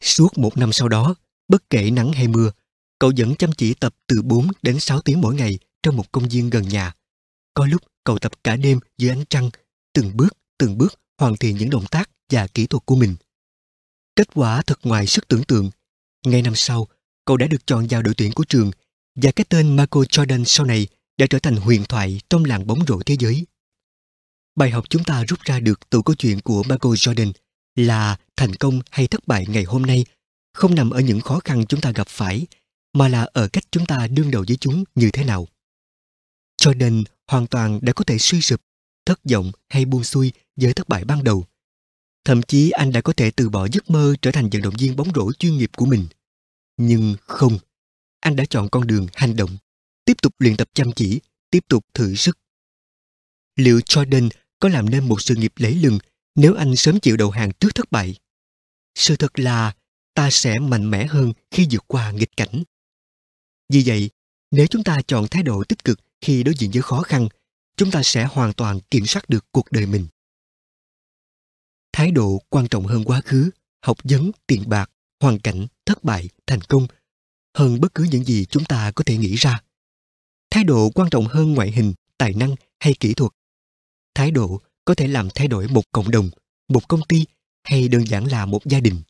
Suốt 0.03 0.39
một 0.39 0.57
năm 0.57 0.73
sau 0.73 0.89
đó, 0.89 1.15
bất 1.49 1.71
kể 1.71 1.91
nắng 1.91 2.13
hay 2.13 2.29
mưa, 2.29 2.51
cậu 2.99 3.13
vẫn 3.17 3.37
chăm 3.37 3.53
chỉ 3.53 3.75
tập 3.75 3.95
từ 4.07 4.23
4 4.23 4.49
đến 4.63 4.81
6 4.81 5.01
tiếng 5.01 5.21
mỗi 5.21 5.35
ngày 5.35 5.59
trong 5.83 5.97
một 5.97 6.13
công 6.13 6.29
viên 6.29 6.51
gần 6.51 6.69
nhà. 6.69 6.95
Có 7.55 7.67
lúc 7.67 7.83
cậu 8.05 8.19
tập 8.19 8.33
cả 8.45 8.57
đêm 8.57 8.81
dưới 8.99 9.11
ánh 9.11 9.25
trăng, 9.31 9.51
từng 9.93 10.17
bước 10.17 10.37
từng 10.59 10.79
bước 10.79 11.01
hoàn 11.19 11.37
thiện 11.37 11.57
những 11.57 11.71
động 11.71 11.87
tác 11.91 12.11
và 12.33 12.47
kỹ 12.47 12.67
thuật 12.67 12.87
của 12.87 12.97
mình. 12.97 13.17
Kết 14.17 14.29
quả 14.35 14.63
thật 14.63 14.79
ngoài 14.83 15.07
sức 15.07 15.29
tưởng 15.29 15.45
tượng. 15.45 15.71
Ngay 16.27 16.43
năm 16.43 16.53
sau, 16.57 16.89
cậu 17.25 17.37
đã 17.37 17.47
được 17.47 17.67
chọn 17.67 17.87
vào 17.91 18.03
đội 18.03 18.15
tuyển 18.15 18.33
của 18.33 18.45
trường 18.49 18.71
và 19.23 19.33
cái 19.37 19.47
tên 19.49 19.77
Michael 19.77 20.05
Jordan 20.05 20.45
sau 20.45 20.67
này 20.67 20.87
đã 21.19 21.27
trở 21.31 21.39
thành 21.39 21.57
huyền 21.57 21.85
thoại 21.85 22.21
trong 22.31 22.45
làng 22.45 22.67
bóng 22.67 22.87
rổ 22.87 23.01
thế 23.07 23.17
giới. 23.19 23.47
Bài 24.55 24.71
học 24.71 24.85
chúng 24.91 25.05
ta 25.05 25.25
rút 25.25 25.41
ra 25.41 25.61
được 25.61 25.91
từ 25.91 26.03
câu 26.05 26.15
chuyện 26.15 26.41
của 26.41 26.63
Michael 26.63 26.95
Jordan 26.95 27.33
là 27.75 28.17
thành 28.37 28.55
công 28.55 28.81
hay 28.91 29.07
thất 29.07 29.27
bại 29.27 29.47
ngày 29.49 29.65
hôm 29.65 29.83
nay 29.83 30.05
không 30.53 30.75
nằm 30.75 30.91
ở 30.91 31.01
những 31.01 31.21
khó 31.21 31.41
khăn 31.45 31.65
chúng 31.69 31.81
ta 31.81 31.93
gặp 31.93 32.09
phải, 32.09 32.47
mà 32.93 33.09
là 33.09 33.29
ở 33.33 33.49
cách 33.49 33.65
chúng 33.71 33.87
ta 33.87 34.07
đương 34.07 34.31
đầu 34.31 34.45
với 34.49 34.57
chúng 34.57 34.85
như 34.95 35.11
thế 35.13 35.25
nào. 35.25 35.49
Jordan 36.63 37.05
hoàn 37.29 37.47
toàn 37.47 37.79
đã 37.83 37.93
có 37.93 38.05
thể 38.05 38.19
suy 38.19 38.41
sụp, 38.41 38.61
thất 39.07 39.21
vọng 39.31 39.53
hay 39.69 39.85
buông 39.85 40.05
xuôi 40.05 40.33
với 40.57 40.75
thất 40.75 40.89
bại 40.89 41.05
ban 41.05 41.25
đầu. 41.25 41.45
Thậm 42.25 42.43
chí 42.43 42.71
anh 42.71 42.93
đã 42.93 43.01
có 43.01 43.13
thể 43.13 43.31
từ 43.31 43.49
bỏ 43.49 43.69
giấc 43.73 43.91
mơ 43.91 44.15
trở 44.23 44.31
thành 44.31 44.51
vận 44.51 44.63
động 44.63 44.75
viên 44.79 44.97
bóng 44.97 45.09
rổ 45.15 45.33
chuyên 45.33 45.59
nghiệp 45.59 45.71
của 45.77 45.87
mình. 45.87 46.07
Nhưng 46.77 47.17
không, 47.21 47.59
anh 48.21 48.37
đã 48.37 48.45
chọn 48.51 48.69
con 48.69 48.87
đường 48.87 49.07
hành 49.15 49.37
động, 49.37 49.57
tiếp 50.05 50.15
tục 50.23 50.35
luyện 50.39 50.57
tập 50.57 50.69
chăm 50.75 50.93
chỉ, 50.93 51.21
tiếp 51.51 51.65
tục 51.69 51.87
thử 51.95 52.15
sức. 52.15 52.39
Liệu 53.57 53.79
Jordan 53.79 54.29
có 54.61 54.69
làm 54.69 54.91
nên 54.91 55.09
một 55.09 55.23
sự 55.23 55.35
nghiệp 55.35 55.53
lấy 55.57 55.75
lừng 55.75 55.99
nếu 56.35 56.55
anh 56.55 56.77
sớm 56.77 57.01
chịu 57.01 57.17
đầu 57.17 57.31
hàng 57.31 57.51
trước 57.61 57.75
thất 57.75 57.91
bại? 57.91 58.15
Sự 58.95 59.17
thật 59.17 59.39
là 59.39 59.75
ta 60.15 60.31
sẽ 60.31 60.59
mạnh 60.59 60.91
mẽ 60.91 61.07
hơn 61.07 61.33
khi 61.51 61.67
vượt 61.71 61.85
qua 61.87 62.11
nghịch 62.11 62.37
cảnh. 62.37 62.63
Vì 63.69 63.83
vậy, 63.87 64.11
nếu 64.51 64.67
chúng 64.67 64.85
ta 64.85 64.97
chọn 65.07 65.27
thái 65.31 65.43
độ 65.43 65.65
tích 65.65 65.85
cực 65.85 66.01
khi 66.21 66.43
đối 66.43 66.55
diện 66.55 66.71
với 66.71 66.83
khó 66.83 67.03
khăn, 67.03 67.29
chúng 67.77 67.91
ta 67.91 68.03
sẽ 68.05 68.25
hoàn 68.25 68.53
toàn 68.53 68.81
kiểm 68.91 69.07
soát 69.07 69.29
được 69.29 69.47
cuộc 69.53 69.73
đời 69.73 69.87
mình. 69.87 70.07
Thái 71.93 72.11
độ 72.11 72.43
quan 72.49 72.69
trọng 72.69 72.87
hơn 72.87 73.05
quá 73.05 73.21
khứ, 73.25 73.51
học 73.83 73.99
vấn, 74.05 74.31
tiền 74.47 74.63
bạc, 74.67 74.91
hoàn 75.21 75.39
cảnh, 75.39 75.67
thất 75.87 76.05
bại, 76.05 76.29
thành 76.47 76.61
công 76.61 76.87
hơn 77.59 77.81
bất 77.81 77.95
cứ 77.95 78.05
những 78.11 78.25
gì 78.25 78.45
chúng 78.45 78.65
ta 78.65 78.91
có 78.91 79.05
thể 79.07 79.17
nghĩ 79.17 79.35
ra. 79.35 79.61
Thái 80.51 80.65
độ 80.65 80.91
quan 80.95 81.11
trọng 81.11 81.27
hơn 81.27 81.55
ngoại 81.55 81.71
hình, 81.71 81.95
tài 82.19 82.33
năng 82.35 82.55
hay 82.81 82.95
kỹ 83.01 83.15
thuật. 83.15 83.33
Thái 84.15 84.31
độ 84.31 84.61
có 84.85 84.95
thể 84.95 85.09
làm 85.09 85.29
thay 85.35 85.49
đổi 85.49 85.69
một 85.69 85.83
cộng 85.93 86.11
đồng, 86.11 86.31
một 86.69 86.89
công 86.89 87.01
ty 87.09 87.25
hay 87.65 87.89
đơn 87.89 88.07
giản 88.07 88.25
là 88.27 88.47
một 88.47 88.65
gia 88.65 88.81
đình. 88.81 89.03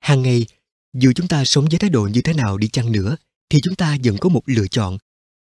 Hàng 0.00 0.22
ngày, 0.22 0.46
dù 0.92 1.12
chúng 1.14 1.28
ta 1.28 1.44
sống 1.44 1.66
với 1.70 1.78
thái 1.78 1.90
độ 1.90 2.02
như 2.02 2.22
thế 2.22 2.34
nào 2.34 2.58
đi 2.58 2.68
chăng 2.68 2.92
nữa, 2.92 3.16
thì 3.48 3.60
chúng 3.62 3.74
ta 3.74 3.96
vẫn 4.04 4.16
có 4.20 4.28
một 4.28 4.42
lựa 4.46 4.66
chọn. 4.66 4.98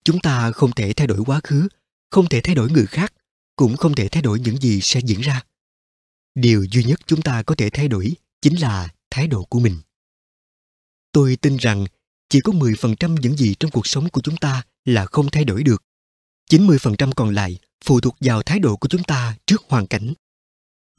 Chúng 0.05 0.21
ta 0.21 0.53
không 0.53 0.73
thể 0.73 0.93
thay 0.93 1.07
đổi 1.07 1.19
quá 1.27 1.41
khứ, 1.45 1.69
không 2.11 2.29
thể 2.29 2.41
thay 2.41 2.55
đổi 2.55 2.71
người 2.71 2.87
khác, 2.87 3.13
cũng 3.57 3.77
không 3.77 3.95
thể 3.95 4.09
thay 4.09 4.23
đổi 4.23 4.41
những 4.41 4.57
gì 4.57 4.81
sẽ 4.81 5.01
diễn 5.05 5.21
ra. 5.21 5.43
Điều 6.35 6.65
duy 6.65 6.85
nhất 6.85 7.01
chúng 7.07 7.23
ta 7.23 7.43
có 7.43 7.55
thể 7.55 7.71
thay 7.71 7.89
đổi 7.89 8.13
chính 8.43 8.61
là 8.61 8.89
thái 9.11 9.27
độ 9.27 9.45
của 9.45 9.61
mình. 9.61 9.81
Tôi 11.17 11.37
tin 11.37 11.57
rằng 11.57 11.87
chỉ 12.29 12.41
có 12.41 12.53
10% 12.53 13.17
những 13.21 13.37
gì 13.37 13.55
trong 13.61 13.71
cuộc 13.71 13.87
sống 13.87 14.09
của 14.09 14.21
chúng 14.21 14.37
ta 14.37 14.63
là 14.85 15.07
không 15.07 15.31
thay 15.31 15.45
đổi 15.45 15.63
được. 15.63 15.83
90% 16.51 17.13
còn 17.13 17.35
lại 17.35 17.59
phụ 17.85 18.01
thuộc 18.01 18.17
vào 18.21 18.43
thái 18.43 18.59
độ 18.59 18.77
của 18.77 18.89
chúng 18.89 19.03
ta 19.03 19.37
trước 19.47 19.63
hoàn 19.69 19.87
cảnh. 19.87 20.15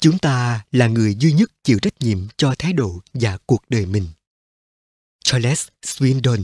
Chúng 0.02 0.18
ta 0.18 0.66
là 0.72 0.88
người 0.88 1.16
duy 1.16 1.32
nhất 1.32 1.52
chịu 1.64 1.80
trách 1.80 1.94
nhiệm 2.00 2.28
cho 2.38 2.56
thái 2.60 2.74
độ 2.74 3.00
và 3.14 3.38
cuộc 3.46 3.64
đời 3.70 3.86
mình. 3.86 4.08
Charles 5.24 5.68
swindon 5.86 6.44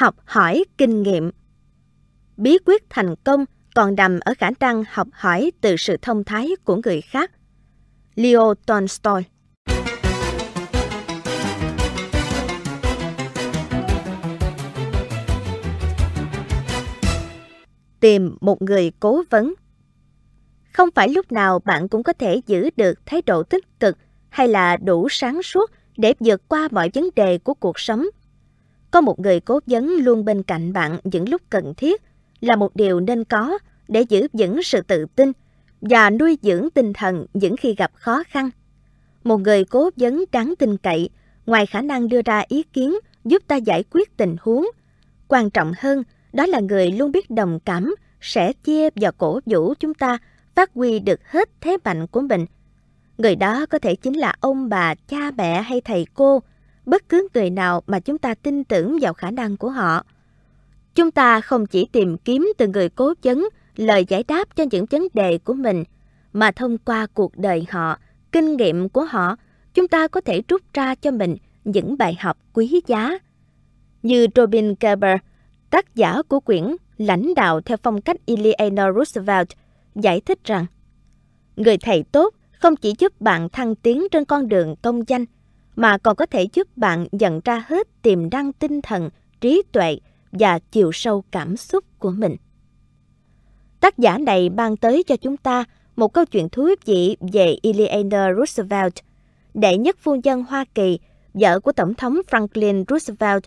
học 0.00 0.16
hỏi 0.24 0.64
kinh 0.78 1.02
nghiệm. 1.02 1.30
Bí 2.36 2.58
quyết 2.66 2.90
thành 2.90 3.14
công 3.24 3.44
còn 3.74 3.94
nằm 3.94 4.20
ở 4.20 4.34
khả 4.38 4.50
năng 4.60 4.84
học 4.90 5.08
hỏi 5.12 5.52
từ 5.60 5.76
sự 5.76 5.96
thông 6.02 6.24
thái 6.24 6.50
của 6.64 6.80
người 6.84 7.00
khác. 7.00 7.30
Leo 8.14 8.54
Tolstoy 8.66 9.22
tìm 18.00 18.36
một 18.40 18.62
người 18.62 18.92
cố 19.00 19.22
vấn. 19.30 19.54
Không 20.72 20.88
phải 20.94 21.08
lúc 21.08 21.32
nào 21.32 21.58
bạn 21.58 21.88
cũng 21.88 22.02
có 22.02 22.12
thể 22.12 22.40
giữ 22.46 22.70
được 22.76 23.06
thái 23.06 23.22
độ 23.22 23.42
tích 23.42 23.80
cực 23.80 23.98
hay 24.28 24.48
là 24.48 24.76
đủ 24.76 25.08
sáng 25.10 25.42
suốt 25.42 25.70
để 25.96 26.14
vượt 26.20 26.48
qua 26.48 26.68
mọi 26.70 26.90
vấn 26.94 27.08
đề 27.16 27.38
của 27.38 27.54
cuộc 27.54 27.80
sống. 27.80 28.06
Có 28.90 29.00
một 29.00 29.20
người 29.20 29.40
cố 29.40 29.60
vấn 29.66 29.88
luôn 29.88 30.24
bên 30.24 30.42
cạnh 30.42 30.72
bạn 30.72 30.98
những 31.04 31.28
lúc 31.28 31.42
cần 31.50 31.74
thiết 31.76 32.02
là 32.40 32.56
một 32.56 32.76
điều 32.76 33.00
nên 33.00 33.24
có 33.24 33.58
để 33.88 34.02
giữ 34.02 34.28
vững 34.32 34.62
sự 34.62 34.80
tự 34.80 35.06
tin 35.16 35.32
và 35.80 36.10
nuôi 36.10 36.38
dưỡng 36.42 36.68
tinh 36.74 36.92
thần 36.92 37.26
những 37.34 37.56
khi 37.56 37.74
gặp 37.74 37.90
khó 37.94 38.22
khăn. 38.28 38.50
Một 39.24 39.40
người 39.40 39.64
cố 39.64 39.90
vấn 39.96 40.24
đáng 40.32 40.54
tin 40.58 40.76
cậy, 40.76 41.10
ngoài 41.46 41.66
khả 41.66 41.80
năng 41.80 42.08
đưa 42.08 42.22
ra 42.22 42.44
ý 42.48 42.62
kiến 42.62 42.94
giúp 43.24 43.42
ta 43.46 43.56
giải 43.56 43.84
quyết 43.90 44.16
tình 44.16 44.36
huống, 44.40 44.66
quan 45.28 45.50
trọng 45.50 45.72
hơn 45.78 46.02
đó 46.32 46.46
là 46.46 46.60
người 46.60 46.90
luôn 46.90 47.12
biết 47.12 47.30
đồng 47.30 47.60
cảm, 47.64 47.94
sẻ 48.20 48.52
chia 48.52 48.88
và 48.96 49.10
cổ 49.10 49.40
vũ 49.46 49.74
chúng 49.74 49.94
ta 49.94 50.18
phát 50.54 50.70
huy 50.74 50.98
được 50.98 51.20
hết 51.24 51.48
thế 51.60 51.76
mạnh 51.84 52.06
của 52.06 52.20
mình. 52.20 52.46
Người 53.18 53.36
đó 53.36 53.66
có 53.66 53.78
thể 53.78 53.96
chính 53.96 54.14
là 54.14 54.34
ông 54.40 54.68
bà, 54.68 54.94
cha 54.94 55.30
mẹ 55.36 55.62
hay 55.62 55.80
thầy 55.80 56.06
cô, 56.14 56.42
bất 56.86 57.08
cứ 57.08 57.28
người 57.34 57.50
nào 57.50 57.82
mà 57.86 58.00
chúng 58.00 58.18
ta 58.18 58.34
tin 58.34 58.64
tưởng 58.64 58.98
vào 59.00 59.14
khả 59.14 59.30
năng 59.30 59.56
của 59.56 59.70
họ. 59.70 60.04
Chúng 60.94 61.10
ta 61.10 61.40
không 61.40 61.66
chỉ 61.66 61.86
tìm 61.92 62.18
kiếm 62.18 62.52
từ 62.58 62.68
người 62.68 62.88
cố 62.88 63.14
vấn 63.22 63.48
lời 63.76 64.04
giải 64.08 64.24
đáp 64.28 64.56
cho 64.56 64.64
những 64.70 64.86
vấn 64.90 65.08
đề 65.14 65.38
của 65.38 65.54
mình, 65.54 65.84
mà 66.32 66.50
thông 66.50 66.78
qua 66.78 67.06
cuộc 67.14 67.36
đời 67.36 67.66
họ, 67.70 67.98
kinh 68.32 68.56
nghiệm 68.56 68.88
của 68.88 69.04
họ, 69.04 69.36
chúng 69.74 69.88
ta 69.88 70.08
có 70.08 70.20
thể 70.20 70.42
rút 70.48 70.62
ra 70.74 70.94
cho 70.94 71.10
mình 71.10 71.36
những 71.64 71.98
bài 71.98 72.16
học 72.20 72.38
quý 72.52 72.80
giá. 72.86 73.18
Như 74.02 74.26
Robin 74.34 74.74
Gerber, 74.80 75.16
tác 75.70 75.94
giả 75.94 76.22
của 76.28 76.40
quyển 76.40 76.76
Lãnh 76.98 77.34
đạo 77.34 77.60
theo 77.60 77.76
phong 77.82 78.00
cách 78.00 78.16
Eleanor 78.26 78.96
Roosevelt, 78.96 79.48
giải 79.94 80.20
thích 80.20 80.44
rằng 80.44 80.66
Người 81.56 81.76
thầy 81.76 82.02
tốt 82.12 82.34
không 82.52 82.76
chỉ 82.76 82.94
giúp 82.98 83.20
bạn 83.20 83.48
thăng 83.48 83.74
tiến 83.74 84.06
trên 84.10 84.24
con 84.24 84.48
đường 84.48 84.74
công 84.82 85.08
danh, 85.08 85.24
mà 85.80 85.98
còn 85.98 86.16
có 86.16 86.26
thể 86.26 86.46
giúp 86.52 86.76
bạn 86.76 87.06
nhận 87.12 87.40
ra 87.44 87.64
hết 87.68 88.02
tiềm 88.02 88.30
năng 88.30 88.52
tinh 88.52 88.82
thần, 88.82 89.10
trí 89.40 89.62
tuệ 89.72 89.98
và 90.32 90.58
chiều 90.58 90.92
sâu 90.92 91.24
cảm 91.30 91.56
xúc 91.56 91.84
của 91.98 92.10
mình. 92.10 92.36
Tác 93.80 93.98
giả 93.98 94.18
này 94.18 94.50
mang 94.50 94.76
tới 94.76 95.02
cho 95.02 95.16
chúng 95.16 95.36
ta 95.36 95.64
một 95.96 96.12
câu 96.12 96.24
chuyện 96.24 96.48
thú 96.48 96.68
vị 96.84 97.16
về 97.32 97.56
Eleanor 97.62 98.38
Roosevelt, 98.38 98.94
đệ 99.54 99.76
nhất 99.76 99.96
phu 100.00 100.14
nhân 100.14 100.44
Hoa 100.48 100.64
Kỳ, 100.74 100.98
vợ 101.34 101.60
của 101.60 101.72
Tổng 101.72 101.94
thống 101.94 102.20
Franklin 102.30 102.84
Roosevelt, 102.88 103.44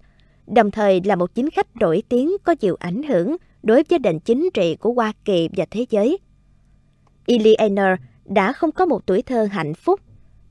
đồng 0.48 0.72
thời 0.72 1.02
là 1.06 1.16
một 1.16 1.36
chính 1.36 1.50
khách 1.50 1.76
nổi 1.76 2.04
tiếng 2.10 2.32
có 2.44 2.56
nhiều 2.62 2.76
ảnh 2.80 3.04
hưởng 3.04 3.36
đối 3.64 3.84
với 3.90 4.00
nền 4.00 4.20
chính 4.20 4.50
trị 4.54 4.76
của 4.76 4.94
Hoa 4.94 5.14
Kỳ 5.26 5.50
và 5.58 5.66
thế 5.72 5.86
giới. 5.90 6.18
Eleanor 7.26 8.00
đã 8.26 8.54
không 8.54 8.72
có 8.72 8.86
một 8.86 9.06
tuổi 9.06 9.22
thơ 9.22 9.48
hạnh 9.52 9.74
phúc, 9.74 10.00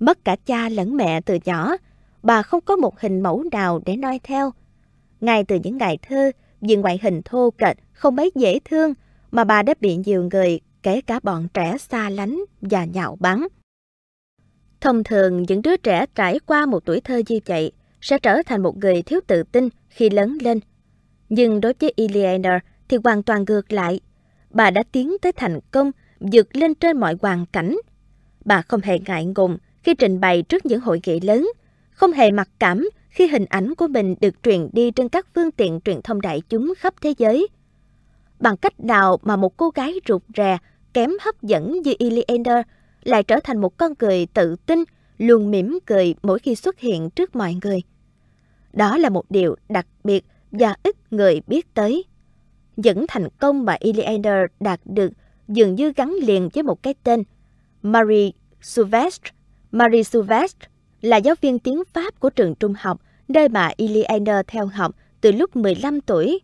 mất 0.03 0.25
cả 0.25 0.37
cha 0.47 0.69
lẫn 0.69 0.97
mẹ 0.97 1.21
từ 1.21 1.39
nhỏ, 1.45 1.77
bà 2.23 2.43
không 2.43 2.61
có 2.65 2.77
một 2.77 3.01
hình 3.01 3.21
mẫu 3.21 3.45
nào 3.53 3.81
để 3.87 3.97
noi 3.97 4.21
theo. 4.23 4.51
Ngay 5.21 5.45
từ 5.45 5.59
những 5.63 5.79
ngày 5.79 5.99
thơ, 6.09 6.31
vì 6.61 6.77
ngoại 6.77 6.99
hình 7.03 7.21
thô 7.25 7.51
kệch, 7.51 7.77
không 7.93 8.17
mấy 8.17 8.31
dễ 8.35 8.59
thương, 8.65 8.95
mà 9.31 9.45
bà 9.45 9.63
đã 9.63 9.75
bị 9.81 9.97
nhiều 9.97 10.29
người, 10.33 10.61
kể 10.83 11.01
cả 11.01 11.21
bọn 11.23 11.49
trẻ 11.55 11.79
xa 11.79 12.11
lánh 12.11 12.41
và 12.61 12.85
nhạo 12.85 13.17
báng. 13.21 13.47
Thông 14.81 15.05
thường, 15.05 15.43
những 15.49 15.63
đứa 15.63 15.77
trẻ 15.77 16.07
trải 16.15 16.39
qua 16.47 16.67
một 16.67 16.85
tuổi 16.85 17.01
thơ 17.01 17.23
như 17.29 17.39
vậy 17.47 17.73
sẽ 18.01 18.19
trở 18.19 18.43
thành 18.47 18.63
một 18.63 18.77
người 18.77 19.03
thiếu 19.03 19.21
tự 19.27 19.43
tin 19.43 19.69
khi 19.89 20.11
lớn 20.11 20.39
lên. 20.41 20.61
Nhưng 21.29 21.61
đối 21.61 21.75
với 21.81 21.95
Eleanor 21.97 22.63
thì 22.89 22.97
hoàn 23.05 23.23
toàn 23.23 23.45
ngược 23.49 23.73
lại. 23.73 24.01
Bà 24.51 24.71
đã 24.71 24.83
tiến 24.93 25.17
tới 25.23 25.33
thành 25.33 25.61
công, 25.71 25.91
vượt 26.21 26.57
lên 26.57 26.75
trên 26.75 27.01
mọi 27.01 27.17
hoàn 27.23 27.47
cảnh. 27.47 27.77
Bà 28.45 28.63
không 28.63 28.81
hề 28.81 28.99
ngại 28.99 29.25
ngùng 29.25 29.59
khi 29.83 29.95
trình 29.95 30.21
bày 30.21 30.43
trước 30.43 30.67
những 30.67 30.81
hội 30.81 31.01
nghị 31.07 31.21
lớn, 31.21 31.49
không 31.91 32.13
hề 32.13 32.31
mặc 32.31 32.49
cảm 32.59 32.89
khi 33.09 33.27
hình 33.27 33.45
ảnh 33.49 33.75
của 33.75 33.89
mình 33.89 34.15
được 34.21 34.43
truyền 34.43 34.69
đi 34.73 34.91
trên 34.91 35.09
các 35.09 35.27
phương 35.35 35.51
tiện 35.51 35.81
truyền 35.85 36.03
thông 36.03 36.21
đại 36.21 36.43
chúng 36.49 36.75
khắp 36.79 36.95
thế 37.01 37.15
giới– 37.19 37.49
bằng 38.43 38.57
cách 38.57 38.81
nào 38.81 39.19
mà 39.23 39.37
một 39.37 39.57
cô 39.57 39.71
gái 39.71 39.95
rụt 40.09 40.23
rè, 40.37 40.59
kém 40.93 41.11
hấp 41.21 41.43
dẫn 41.43 41.83
như 41.83 41.95
Eleanor 41.99 42.67
lại 43.03 43.23
trở 43.23 43.41
thành 43.45 43.61
một 43.61 43.77
con 43.77 43.93
người 43.99 44.27
tự 44.27 44.57
tin, 44.57 44.85
luôn 45.19 45.51
mỉm 45.51 45.79
cười 45.87 46.15
mỗi 46.23 46.39
khi 46.39 46.55
xuất 46.55 46.79
hiện 46.79 47.11
trước 47.11 47.37
mọi 47.37 47.57
người. 47.63 47.83
Đó 48.73 48.99
là 48.99 49.09
một 49.09 49.31
điều 49.31 49.57
đặc 49.69 49.87
biệt 50.05 50.25
và 50.51 50.77
ít 50.83 50.97
người 51.13 51.41
biết 51.47 51.75
tới. 51.75 52.05
Những 52.77 53.05
thành 53.09 53.29
công 53.39 53.65
mà 53.65 53.77
Eleanor 53.81 54.51
đạt 54.61 54.81
được 54.85 55.13
dường 55.49 55.75
như 55.75 55.93
gắn 55.97 56.15
liền 56.23 56.49
với 56.55 56.63
một 56.63 56.83
cái 56.83 56.95
tên 57.05 57.23
Marie 57.83 58.31
Souvestre. 58.61 59.31
Marie 59.73 60.03
Souvestre 60.03 60.69
là 61.01 61.17
giáo 61.17 61.35
viên 61.41 61.59
tiếng 61.59 61.83
Pháp 61.93 62.21
của 62.21 62.31
trường 62.31 62.55
trung 62.55 62.75
học 62.79 63.01
nơi 63.29 63.49
mà 63.49 63.71
Eliana 63.77 64.43
theo 64.47 64.67
học 64.67 64.97
từ 65.21 65.33
lúc 65.33 65.57
15 65.57 66.01
tuổi. 66.01 66.41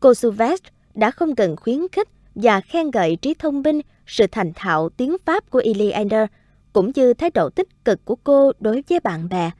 Cô 0.00 0.14
Souvestre 0.14 0.70
đã 0.94 1.10
không 1.10 1.34
cần 1.34 1.56
khuyến 1.56 1.78
khích 1.92 2.08
và 2.34 2.60
khen 2.60 2.90
ngợi 2.92 3.16
trí 3.16 3.34
thông 3.34 3.62
minh, 3.62 3.80
sự 4.06 4.26
thành 4.32 4.52
thạo 4.54 4.88
tiếng 4.88 5.16
Pháp 5.24 5.50
của 5.50 5.60
Eliana, 5.64 6.26
cũng 6.72 6.90
như 6.94 7.14
thái 7.14 7.30
độ 7.30 7.50
tích 7.50 7.84
cực 7.84 8.04
của 8.04 8.16
cô 8.24 8.52
đối 8.60 8.82
với 8.88 9.00
bạn 9.00 9.28
bè. 9.28 9.50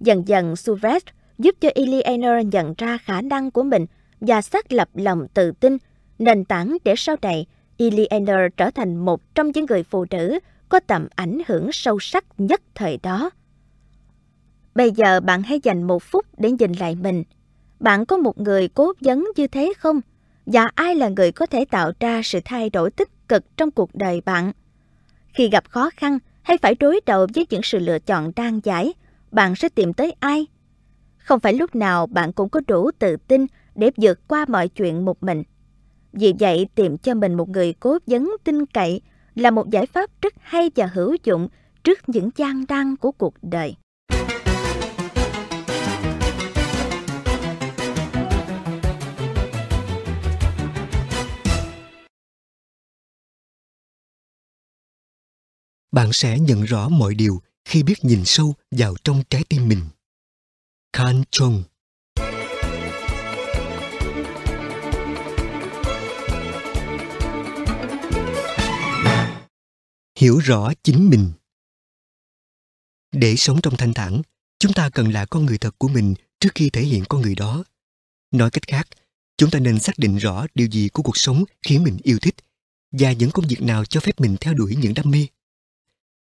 Dần 0.00 0.28
dần, 0.28 0.56
Suvet 0.56 1.02
giúp 1.38 1.54
cho 1.60 1.70
Eliana 1.74 2.40
nhận 2.40 2.74
ra 2.78 2.98
khả 2.98 3.20
năng 3.20 3.50
của 3.50 3.62
mình 3.62 3.86
và 4.20 4.42
xác 4.42 4.72
lập 4.72 4.88
lòng 4.94 5.26
tự 5.34 5.52
tin, 5.52 5.76
nền 6.18 6.44
tảng 6.44 6.76
để 6.84 6.94
sau 6.96 7.16
này 7.22 7.46
Eliana 7.76 8.48
trở 8.56 8.70
thành 8.70 8.96
một 8.96 9.34
trong 9.34 9.50
những 9.54 9.66
người 9.66 9.82
phụ 9.82 10.06
nữ 10.10 10.38
có 10.72 10.80
tầm 10.80 11.08
ảnh 11.16 11.38
hưởng 11.46 11.72
sâu 11.72 12.00
sắc 12.00 12.24
nhất 12.38 12.62
thời 12.74 12.98
đó. 13.02 13.30
Bây 14.74 14.90
giờ 14.90 15.20
bạn 15.20 15.42
hãy 15.42 15.60
dành 15.62 15.82
một 15.82 16.02
phút 16.02 16.26
để 16.38 16.50
nhìn 16.50 16.72
lại 16.72 16.94
mình. 16.94 17.24
Bạn 17.80 18.06
có 18.06 18.16
một 18.16 18.40
người 18.40 18.68
cố 18.68 18.92
vấn 19.00 19.28
như 19.36 19.46
thế 19.46 19.72
không? 19.78 20.00
và 20.46 20.68
ai 20.74 20.94
là 20.94 21.08
người 21.08 21.32
có 21.32 21.46
thể 21.46 21.64
tạo 21.64 21.92
ra 22.00 22.20
sự 22.24 22.40
thay 22.44 22.70
đổi 22.70 22.90
tích 22.90 23.28
cực 23.28 23.56
trong 23.56 23.70
cuộc 23.70 23.94
đời 23.94 24.20
bạn. 24.20 24.52
Khi 25.28 25.48
gặp 25.48 25.64
khó 25.68 25.90
khăn 25.96 26.18
hay 26.42 26.58
phải 26.58 26.74
đối 26.74 27.00
đầu 27.06 27.26
với 27.34 27.46
những 27.50 27.62
sự 27.62 27.78
lựa 27.78 27.98
chọn 27.98 28.32
đang 28.36 28.60
giải, 28.64 28.92
bạn 29.30 29.54
sẽ 29.54 29.68
tìm 29.68 29.92
tới 29.92 30.14
ai? 30.20 30.46
Không 31.18 31.40
phải 31.40 31.52
lúc 31.52 31.74
nào 31.74 32.06
bạn 32.06 32.32
cũng 32.32 32.48
có 32.48 32.60
đủ 32.66 32.90
tự 32.98 33.16
tin 33.16 33.46
để 33.74 33.90
vượt 33.96 34.28
qua 34.28 34.44
mọi 34.48 34.68
chuyện 34.68 35.04
một 35.04 35.22
mình. 35.22 35.42
Vì 36.12 36.34
vậy, 36.38 36.68
tìm 36.74 36.98
cho 36.98 37.14
mình 37.14 37.34
một 37.34 37.48
người 37.48 37.74
cố 37.80 37.98
vấn 38.06 38.30
tin 38.44 38.66
cậy 38.66 39.00
là 39.34 39.50
một 39.50 39.70
giải 39.70 39.86
pháp 39.86 40.10
rất 40.22 40.34
hay 40.40 40.70
và 40.76 40.86
hữu 40.86 41.16
dụng 41.24 41.48
trước 41.84 42.08
những 42.08 42.30
gian 42.36 42.64
nan 42.68 42.96
của 42.96 43.12
cuộc 43.12 43.34
đời. 43.42 43.74
bạn 55.92 56.12
sẽ 56.12 56.38
nhận 56.38 56.62
rõ 56.62 56.88
mọi 56.88 57.14
điều 57.14 57.42
khi 57.64 57.82
biết 57.82 58.04
nhìn 58.04 58.22
sâu 58.24 58.54
vào 58.70 58.94
trong 59.04 59.22
trái 59.30 59.44
tim 59.48 59.68
mình. 59.68 59.80
Khan 60.92 61.22
Chung 61.30 61.62
Hiểu 70.22 70.38
rõ 70.38 70.72
chính 70.82 71.10
mình 71.10 71.32
Để 73.12 73.36
sống 73.36 73.60
trong 73.62 73.76
thanh 73.76 73.94
thản, 73.94 74.22
chúng 74.58 74.72
ta 74.72 74.90
cần 74.90 75.12
là 75.12 75.26
con 75.26 75.46
người 75.46 75.58
thật 75.58 75.74
của 75.78 75.88
mình 75.88 76.14
trước 76.40 76.48
khi 76.54 76.70
thể 76.70 76.82
hiện 76.82 77.04
con 77.08 77.22
người 77.22 77.34
đó. 77.34 77.64
Nói 78.30 78.50
cách 78.50 78.66
khác, 78.66 78.88
chúng 79.36 79.50
ta 79.50 79.58
nên 79.58 79.80
xác 79.80 79.98
định 79.98 80.16
rõ 80.16 80.46
điều 80.54 80.68
gì 80.70 80.88
của 80.88 81.02
cuộc 81.02 81.16
sống 81.16 81.44
khiến 81.62 81.82
mình 81.82 81.98
yêu 82.02 82.18
thích 82.18 82.34
và 82.92 83.12
những 83.12 83.30
công 83.30 83.46
việc 83.48 83.62
nào 83.62 83.84
cho 83.84 84.00
phép 84.00 84.20
mình 84.20 84.36
theo 84.40 84.54
đuổi 84.54 84.76
những 84.76 84.94
đam 84.94 85.10
mê. 85.10 85.26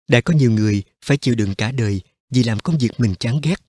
Đã 0.09 0.21
có 0.21 0.35
nhiều 0.35 0.51
người 0.51 0.83
phải 1.05 1.17
chịu 1.17 1.35
đựng 1.35 1.55
cả 1.55 1.73
đời 1.73 2.01
vì 2.31 2.43
làm 2.43 2.61
công 2.61 2.79
việc 2.79 2.91
mình 2.99 3.15
chán 3.21 3.41
ghét. 3.43 3.61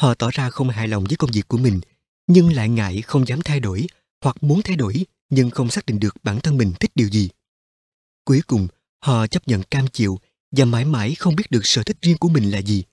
Họ 0.00 0.14
tỏ 0.14 0.30
ra 0.32 0.50
không 0.50 0.68
hài 0.68 0.88
lòng 0.88 1.04
với 1.04 1.16
công 1.16 1.30
việc 1.30 1.48
của 1.48 1.58
mình, 1.58 1.80
nhưng 2.26 2.52
lại 2.52 2.68
ngại 2.68 3.02
không 3.02 3.26
dám 3.26 3.40
thay 3.44 3.60
đổi 3.60 3.86
hoặc 4.20 4.42
muốn 4.42 4.62
thay 4.62 4.76
đổi 4.76 5.06
nhưng 5.30 5.50
không 5.50 5.70
xác 5.70 5.86
định 5.86 6.00
được 6.00 6.14
bản 6.22 6.40
thân 6.40 6.56
mình 6.56 6.72
thích 6.80 6.90
điều 6.94 7.08
gì. 7.08 7.28
Cuối 8.24 8.40
cùng, 8.46 8.68
họ 8.98 9.26
chấp 9.26 9.48
nhận 9.48 9.62
cam 9.62 9.86
chịu 9.88 10.18
và 10.50 10.64
mãi 10.64 10.84
mãi 10.84 11.14
không 11.14 11.36
biết 11.36 11.50
được 11.50 11.66
sở 11.66 11.82
thích 11.82 11.96
riêng 12.02 12.16
của 12.20 12.28
mình 12.28 12.50
là 12.50 12.58
gì. 12.58 12.84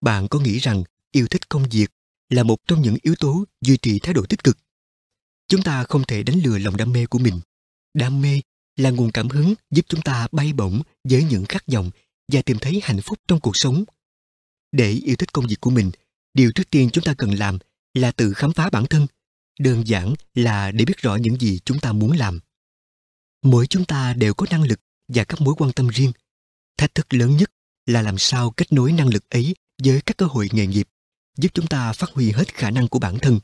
Bạn 0.00 0.28
có 0.28 0.38
nghĩ 0.38 0.58
rằng 0.58 0.84
yêu 1.12 1.26
thích 1.26 1.48
công 1.48 1.68
việc 1.70 1.90
là 2.28 2.42
một 2.42 2.56
trong 2.68 2.82
những 2.82 2.96
yếu 3.02 3.14
tố 3.18 3.44
duy 3.60 3.76
trì 3.76 3.98
thái 3.98 4.14
độ 4.14 4.26
tích 4.28 4.44
cực? 4.44 4.58
Chúng 5.48 5.62
ta 5.62 5.84
không 5.84 6.04
thể 6.04 6.22
đánh 6.22 6.38
lừa 6.44 6.58
lòng 6.58 6.76
đam 6.76 6.92
mê 6.92 7.06
của 7.06 7.18
mình. 7.18 7.40
Đam 7.94 8.22
mê 8.22 8.40
là 8.76 8.90
nguồn 8.90 9.12
cảm 9.12 9.28
hứng 9.28 9.54
giúp 9.70 9.84
chúng 9.88 10.02
ta 10.02 10.28
bay 10.32 10.52
bổng 10.52 10.82
với 11.04 11.24
những 11.24 11.44
khát 11.44 11.66
vọng 11.66 11.90
và 12.32 12.42
tìm 12.42 12.58
thấy 12.58 12.80
hạnh 12.82 13.00
phúc 13.02 13.18
trong 13.28 13.40
cuộc 13.40 13.56
sống. 13.56 13.84
Để 14.72 14.90
yêu 14.90 15.16
thích 15.16 15.32
công 15.32 15.46
việc 15.46 15.60
của 15.60 15.70
mình, 15.70 15.90
điều 16.34 16.52
trước 16.52 16.70
tiên 16.70 16.90
chúng 16.92 17.04
ta 17.04 17.14
cần 17.18 17.34
làm 17.34 17.58
là 17.94 18.12
tự 18.12 18.32
khám 18.32 18.52
phá 18.52 18.70
bản 18.70 18.86
thân, 18.86 19.06
đơn 19.58 19.86
giản 19.86 20.14
là 20.34 20.70
để 20.70 20.84
biết 20.84 20.96
rõ 20.98 21.16
những 21.16 21.36
gì 21.40 21.58
chúng 21.64 21.78
ta 21.78 21.92
muốn 21.92 22.12
làm. 22.12 22.40
Mỗi 23.42 23.66
chúng 23.66 23.84
ta 23.84 24.14
đều 24.14 24.34
có 24.34 24.46
năng 24.50 24.62
lực 24.62 24.80
và 25.14 25.24
các 25.24 25.40
mối 25.40 25.54
quan 25.58 25.72
tâm 25.72 25.88
riêng. 25.88 26.12
Thách 26.78 26.94
thức 26.94 27.14
lớn 27.14 27.36
nhất 27.36 27.50
là 27.86 28.02
làm 28.02 28.18
sao 28.18 28.50
kết 28.50 28.72
nối 28.72 28.92
năng 28.92 29.08
lực 29.08 29.30
ấy 29.30 29.54
với 29.82 30.00
các 30.00 30.16
cơ 30.16 30.26
hội 30.26 30.48
nghề 30.52 30.66
nghiệp, 30.66 30.88
giúp 31.36 31.48
chúng 31.54 31.66
ta 31.66 31.92
phát 31.92 32.10
huy 32.10 32.30
hết 32.30 32.54
khả 32.54 32.70
năng 32.70 32.88
của 32.88 32.98
bản 32.98 33.18
thân. 33.18 33.40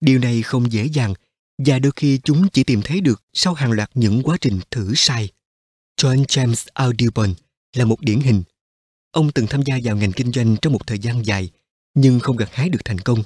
Điều 0.00 0.18
này 0.18 0.42
không 0.42 0.72
dễ 0.72 0.84
dàng 0.84 1.14
và 1.58 1.78
đôi 1.78 1.92
khi 1.96 2.20
chúng 2.24 2.48
chỉ 2.48 2.64
tìm 2.64 2.82
thấy 2.82 3.00
được 3.00 3.22
sau 3.32 3.54
hàng 3.54 3.72
loạt 3.72 3.90
những 3.94 4.22
quá 4.22 4.36
trình 4.40 4.60
thử 4.70 4.92
sai. 4.96 5.28
John 6.00 6.24
James 6.24 6.66
Audubon 6.74 7.34
là 7.76 7.84
một 7.84 8.00
điển 8.00 8.20
hình. 8.20 8.42
Ông 9.10 9.32
từng 9.32 9.46
tham 9.46 9.62
gia 9.62 9.78
vào 9.84 9.96
ngành 9.96 10.12
kinh 10.12 10.32
doanh 10.32 10.56
trong 10.62 10.72
một 10.72 10.86
thời 10.86 10.98
gian 10.98 11.26
dài, 11.26 11.50
nhưng 11.94 12.20
không 12.20 12.36
gặt 12.36 12.48
hái 12.52 12.68
được 12.68 12.84
thành 12.84 12.98
công. 12.98 13.22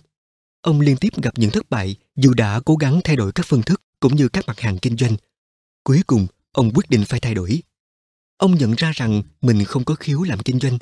Ông 0.61 0.81
liên 0.81 0.97
tiếp 0.97 1.23
gặp 1.23 1.39
những 1.39 1.51
thất 1.51 1.71
bại 1.71 1.97
dù 2.17 2.35
đã 2.35 2.61
cố 2.65 2.77
gắng 2.77 3.01
thay 3.05 3.17
đổi 3.17 3.33
các 3.33 3.47
phương 3.49 3.63
thức 3.63 3.83
cũng 4.01 4.17
như 4.17 4.29
các 4.29 4.47
mặt 4.47 4.61
hàng 4.61 4.79
kinh 4.79 4.97
doanh. 4.97 5.17
Cuối 5.85 6.03
cùng, 6.07 6.27
ông 6.55 6.71
quyết 6.75 6.91
định 6.91 7.05
phải 7.05 7.21
thay 7.21 7.35
đổi. 7.35 7.63
Ông 8.37 8.55
nhận 8.59 8.75
ra 8.75 8.93
rằng 8.95 9.23
mình 9.41 9.65
không 9.65 9.85
có 9.85 9.95
khiếu 9.95 10.23
làm 10.23 10.39
kinh 10.39 10.59
doanh, 10.61 10.79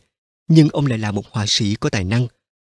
nhưng 0.49 0.69
ông 0.69 0.86
lại 0.86 0.99
là 0.99 1.12
một 1.12 1.27
họa 1.31 1.44
sĩ 1.49 1.74
có 1.74 1.90
tài 1.90 2.05
năng. 2.05 2.27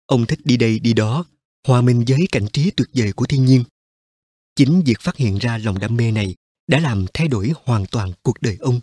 Ông 0.05 0.25
thích 0.25 0.39
đi 0.43 0.57
đây 0.57 0.79
đi 0.79 0.93
đó, 0.93 1.25
hòa 1.67 1.81
mình 1.81 2.03
với 2.07 2.27
cảnh 2.31 2.47
trí 2.53 2.71
tuyệt 2.71 2.87
vời 2.93 3.13
của 3.13 3.25
thiên 3.25 3.45
nhiên. 3.45 3.63
Chính 4.55 4.81
việc 4.85 4.99
phát 4.99 5.15
hiện 5.15 5.37
ra 5.37 5.57
lòng 5.57 5.79
đam 5.79 5.97
mê 5.97 6.11
này 6.11 6.35
đã 6.67 6.79
làm 6.79 7.05
thay 7.13 7.27
đổi 7.27 7.53
hoàn 7.63 7.85
toàn 7.85 8.11
cuộc 8.23 8.41
đời 8.41 8.57
ông. 8.59 8.79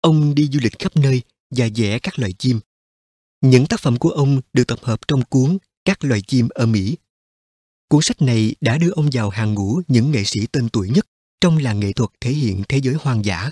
Ông 0.00 0.34
đi 0.34 0.48
du 0.52 0.60
lịch 0.62 0.78
khắp 0.78 0.96
nơi 0.96 1.22
và 1.50 1.68
vẽ 1.76 1.98
các 1.98 2.18
loài 2.18 2.32
chim. 2.32 2.60
Những 3.40 3.66
tác 3.66 3.80
phẩm 3.80 3.98
của 3.98 4.10
ông 4.10 4.40
được 4.52 4.64
tập 4.66 4.78
hợp 4.82 5.08
trong 5.08 5.24
cuốn 5.24 5.58
Các 5.84 6.04
loài 6.04 6.22
chim 6.22 6.48
ở 6.54 6.66
Mỹ. 6.66 6.96
Cuốn 7.88 8.02
sách 8.02 8.22
này 8.22 8.54
đã 8.60 8.78
đưa 8.78 8.90
ông 8.90 9.08
vào 9.12 9.30
hàng 9.30 9.54
ngũ 9.54 9.80
những 9.88 10.10
nghệ 10.10 10.24
sĩ 10.24 10.46
tên 10.52 10.68
tuổi 10.68 10.90
nhất 10.90 11.06
trong 11.40 11.58
làng 11.58 11.80
nghệ 11.80 11.92
thuật 11.92 12.10
thể 12.20 12.30
hiện 12.30 12.62
thế 12.68 12.78
giới 12.78 12.94
hoang 12.94 13.24
dã. 13.24 13.50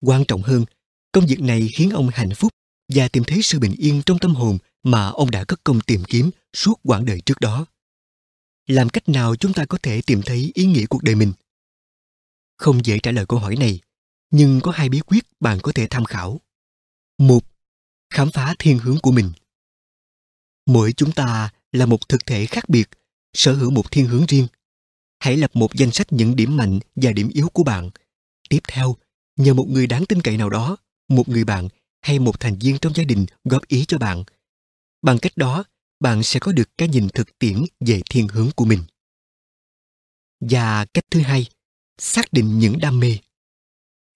Quan 0.00 0.24
trọng 0.28 0.42
hơn, 0.42 0.64
công 1.12 1.26
việc 1.26 1.40
này 1.40 1.68
khiến 1.74 1.90
ông 1.90 2.08
hạnh 2.12 2.34
phúc 2.36 2.52
và 2.88 3.08
tìm 3.08 3.24
thấy 3.24 3.42
sự 3.42 3.58
bình 3.58 3.74
yên 3.78 4.02
trong 4.06 4.18
tâm 4.18 4.34
hồn 4.34 4.58
mà 4.82 5.06
ông 5.06 5.30
đã 5.30 5.44
cất 5.44 5.60
công 5.64 5.80
tìm 5.80 6.04
kiếm 6.04 6.30
suốt 6.56 6.80
quãng 6.82 7.04
đời 7.04 7.20
trước 7.20 7.40
đó. 7.40 7.66
Làm 8.66 8.88
cách 8.88 9.08
nào 9.08 9.36
chúng 9.36 9.52
ta 9.52 9.64
có 9.64 9.78
thể 9.82 10.02
tìm 10.06 10.22
thấy 10.26 10.50
ý 10.54 10.66
nghĩa 10.66 10.86
cuộc 10.86 11.02
đời 11.02 11.14
mình? 11.14 11.32
Không 12.56 12.84
dễ 12.84 12.98
trả 13.02 13.10
lời 13.10 13.26
câu 13.28 13.38
hỏi 13.38 13.56
này, 13.56 13.80
nhưng 14.30 14.60
có 14.60 14.70
hai 14.70 14.88
bí 14.88 15.00
quyết 15.00 15.24
bạn 15.40 15.58
có 15.62 15.72
thể 15.72 15.86
tham 15.90 16.04
khảo. 16.04 16.40
Một, 17.18 17.40
khám 18.10 18.30
phá 18.30 18.54
thiên 18.58 18.78
hướng 18.78 18.98
của 19.02 19.12
mình. 19.12 19.32
Mỗi 20.66 20.92
chúng 20.92 21.12
ta 21.12 21.52
là 21.72 21.86
một 21.86 22.08
thực 22.08 22.26
thể 22.26 22.46
khác 22.46 22.68
biệt, 22.68 22.88
sở 23.32 23.54
hữu 23.54 23.70
một 23.70 23.90
thiên 23.90 24.06
hướng 24.06 24.26
riêng. 24.26 24.46
Hãy 25.18 25.36
lập 25.36 25.50
một 25.54 25.74
danh 25.74 25.90
sách 25.92 26.12
những 26.12 26.36
điểm 26.36 26.56
mạnh 26.56 26.78
và 26.96 27.12
điểm 27.12 27.28
yếu 27.34 27.48
của 27.48 27.64
bạn. 27.64 27.90
Tiếp 28.48 28.60
theo, 28.68 28.96
nhờ 29.36 29.54
một 29.54 29.66
người 29.68 29.86
đáng 29.86 30.06
tin 30.06 30.22
cậy 30.22 30.36
nào 30.36 30.50
đó, 30.50 30.76
một 31.08 31.28
người 31.28 31.44
bạn 31.44 31.68
hay 32.02 32.18
một 32.18 32.40
thành 32.40 32.58
viên 32.58 32.78
trong 32.78 32.94
gia 32.94 33.04
đình 33.04 33.26
góp 33.44 33.66
ý 33.66 33.84
cho 33.88 33.98
bạn. 33.98 34.24
Bằng 35.02 35.18
cách 35.18 35.36
đó, 35.36 35.64
bạn 36.00 36.22
sẽ 36.22 36.40
có 36.40 36.52
được 36.52 36.78
cái 36.78 36.88
nhìn 36.88 37.08
thực 37.08 37.38
tiễn 37.38 37.64
về 37.80 38.02
thiên 38.10 38.28
hướng 38.28 38.50
của 38.56 38.64
mình. 38.64 38.82
Và 40.40 40.84
cách 40.84 41.04
thứ 41.10 41.20
hai, 41.20 41.46
xác 41.98 42.32
định 42.32 42.58
những 42.58 42.78
đam 42.78 43.00
mê. 43.00 43.18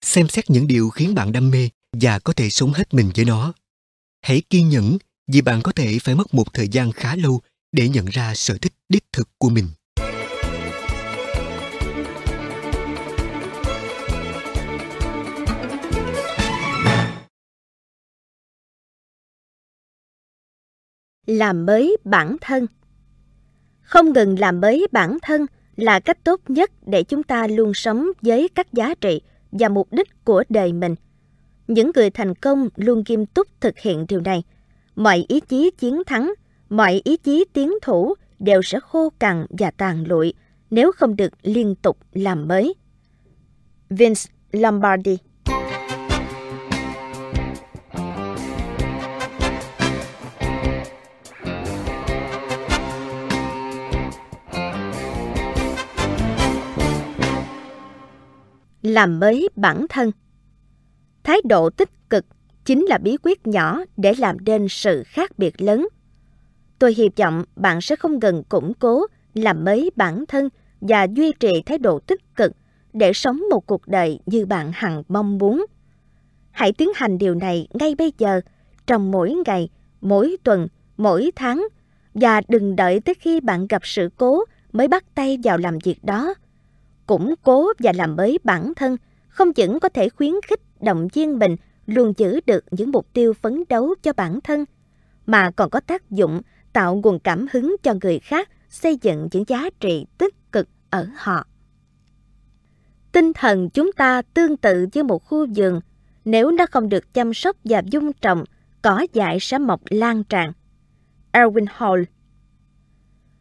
Xem 0.05 0.27
xét 0.29 0.49
những 0.49 0.67
điều 0.67 0.89
khiến 0.89 1.15
bạn 1.15 1.31
đam 1.31 1.51
mê 1.51 1.69
và 1.91 2.19
có 2.19 2.33
thể 2.33 2.49
sống 2.49 2.73
hết 2.73 2.93
mình 2.93 3.11
với 3.15 3.25
nó. 3.25 3.53
Hãy 4.21 4.41
kiên 4.49 4.69
nhẫn 4.69 4.97
vì 5.27 5.41
bạn 5.41 5.61
có 5.61 5.71
thể 5.71 5.99
phải 5.99 6.15
mất 6.15 6.33
một 6.33 6.53
thời 6.53 6.67
gian 6.67 6.91
khá 6.91 7.15
lâu 7.15 7.41
để 7.71 7.89
nhận 7.89 8.05
ra 8.05 8.35
sở 8.35 8.57
thích 8.57 8.73
đích 8.89 9.03
thực 9.13 9.29
của 9.37 9.49
mình. 9.49 9.69
Làm 21.31 21.65
mới 21.65 21.97
bản 22.03 22.37
thân. 22.41 22.67
Không 23.81 24.13
ngừng 24.13 24.39
làm 24.39 24.61
mới 24.61 24.87
bản 24.91 25.17
thân 25.21 25.45
là 25.75 25.99
cách 25.99 26.23
tốt 26.23 26.41
nhất 26.47 26.71
để 26.85 27.03
chúng 27.03 27.23
ta 27.23 27.47
luôn 27.47 27.73
sống 27.73 28.07
với 28.21 28.49
các 28.55 28.73
giá 28.73 28.95
trị 29.01 29.21
và 29.51 29.69
mục 29.69 29.87
đích 29.91 30.25
của 30.25 30.43
đời 30.49 30.73
mình. 30.73 30.95
Những 31.67 31.91
người 31.95 32.09
thành 32.09 32.35
công 32.35 32.69
luôn 32.75 33.03
nghiêm 33.07 33.25
túc 33.25 33.47
thực 33.61 33.79
hiện 33.79 34.05
điều 34.07 34.21
này. 34.21 34.43
Mọi 34.95 35.25
ý 35.27 35.39
chí 35.39 35.71
chiến 35.77 36.03
thắng, 36.05 36.33
mọi 36.69 37.01
ý 37.03 37.17
chí 37.17 37.45
tiến 37.53 37.73
thủ 37.81 38.13
đều 38.39 38.61
sẽ 38.61 38.79
khô 38.79 39.09
cằn 39.19 39.45
và 39.49 39.71
tàn 39.71 40.07
lụi 40.07 40.33
nếu 40.69 40.91
không 40.91 41.15
được 41.15 41.33
liên 41.41 41.75
tục 41.75 41.97
làm 42.11 42.47
mới. 42.47 42.73
Vince 43.89 44.21
lombardi 44.51 45.17
làm 58.91 59.19
mới 59.19 59.49
bản 59.55 59.85
thân. 59.89 60.11
Thái 61.23 61.37
độ 61.43 61.69
tích 61.69 62.09
cực 62.09 62.25
chính 62.65 62.85
là 62.85 62.97
bí 62.97 63.17
quyết 63.23 63.47
nhỏ 63.47 63.79
để 63.97 64.13
làm 64.17 64.37
nên 64.45 64.67
sự 64.69 65.03
khác 65.05 65.31
biệt 65.37 65.61
lớn. 65.61 65.87
Tôi 66.79 66.93
hy 66.97 67.09
vọng 67.17 67.43
bạn 67.55 67.81
sẽ 67.81 67.95
không 67.95 68.19
ngừng 68.19 68.43
củng 68.43 68.73
cố, 68.73 69.05
làm 69.33 69.63
mới 69.63 69.91
bản 69.95 70.25
thân 70.27 70.49
và 70.81 71.03
duy 71.03 71.31
trì 71.39 71.61
thái 71.65 71.77
độ 71.77 71.99
tích 71.99 72.35
cực 72.35 72.51
để 72.93 73.13
sống 73.13 73.41
một 73.49 73.65
cuộc 73.65 73.87
đời 73.87 74.19
như 74.25 74.45
bạn 74.45 74.71
hằng 74.73 75.03
mong 75.07 75.37
muốn. 75.37 75.65
Hãy 76.51 76.71
tiến 76.71 76.89
hành 76.95 77.17
điều 77.17 77.35
này 77.35 77.67
ngay 77.73 77.95
bây 77.95 78.13
giờ, 78.17 78.41
trong 78.87 79.11
mỗi 79.11 79.35
ngày, 79.45 79.69
mỗi 80.01 80.37
tuần, 80.43 80.67
mỗi 80.97 81.31
tháng, 81.35 81.67
và 82.13 82.41
đừng 82.47 82.75
đợi 82.75 82.99
tới 82.99 83.15
khi 83.15 83.39
bạn 83.39 83.67
gặp 83.67 83.81
sự 83.85 84.09
cố 84.17 84.43
mới 84.71 84.87
bắt 84.87 85.05
tay 85.15 85.37
vào 85.43 85.57
làm 85.57 85.79
việc 85.83 86.03
đó 86.03 86.33
củng 87.11 87.33
cố 87.43 87.73
và 87.79 87.91
làm 87.95 88.15
mới 88.15 88.39
bản 88.43 88.73
thân, 88.75 88.97
không 89.27 89.51
những 89.55 89.79
có 89.79 89.89
thể 89.89 90.09
khuyến 90.09 90.33
khích 90.47 90.81
động 90.81 91.07
viên 91.13 91.39
mình, 91.39 91.55
luôn 91.85 92.13
giữ 92.17 92.39
được 92.45 92.65
những 92.71 92.91
mục 92.91 93.07
tiêu 93.13 93.33
phấn 93.33 93.63
đấu 93.69 93.95
cho 94.03 94.13
bản 94.13 94.41
thân, 94.41 94.65
mà 95.25 95.51
còn 95.51 95.69
có 95.69 95.79
tác 95.79 96.11
dụng 96.11 96.41
tạo 96.73 96.95
nguồn 97.03 97.19
cảm 97.19 97.45
hứng 97.53 97.75
cho 97.83 97.93
người 98.01 98.19
khác, 98.19 98.49
xây 98.69 98.97
dựng 99.01 99.27
những 99.31 99.43
giá 99.47 99.69
trị 99.79 100.05
tích 100.17 100.51
cực 100.51 100.67
ở 100.89 101.07
họ. 101.15 101.47
Tinh 103.11 103.33
thần 103.33 103.69
chúng 103.69 103.91
ta 103.91 104.21
tương 104.21 104.57
tự 104.57 104.87
như 104.93 105.03
một 105.03 105.25
khu 105.25 105.47
vườn, 105.55 105.81
nếu 106.25 106.51
nó 106.51 106.65
không 106.71 106.89
được 106.89 107.13
chăm 107.13 107.33
sóc 107.33 107.57
và 107.63 107.81
dung 107.85 108.13
trồng 108.13 108.43
cỏ 108.81 109.05
dại 109.13 109.37
sẽ 109.41 109.57
mọc 109.57 109.81
lan 109.89 110.23
tràn. 110.23 110.51
Erwin 111.31 111.65
hall. 111.69 112.03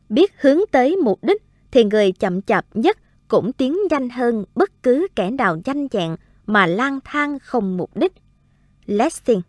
Biết 0.08 0.32
hướng 0.40 0.58
tới 0.70 0.96
mục 0.96 1.24
đích 1.24 1.42
thì 1.70 1.84
người 1.84 2.12
chậm 2.12 2.42
chạp 2.42 2.66
nhất 2.74 2.98
cũng 3.30 3.52
tiến 3.52 3.76
nhanh 3.90 4.08
hơn 4.08 4.44
bất 4.54 4.82
cứ 4.82 5.06
kẻ 5.16 5.30
nào 5.30 5.58
nhanh 5.64 5.86
dạng 5.92 6.16
mà 6.46 6.66
lang 6.66 6.98
thang 7.04 7.38
không 7.38 7.76
mục 7.76 7.96
đích. 7.96 8.12
Lessing 8.86 9.40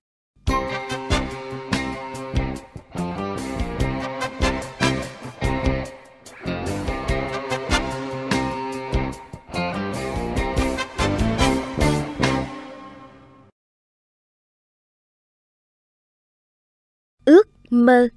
Ước 17.25 17.47
mơ. 17.69 18.07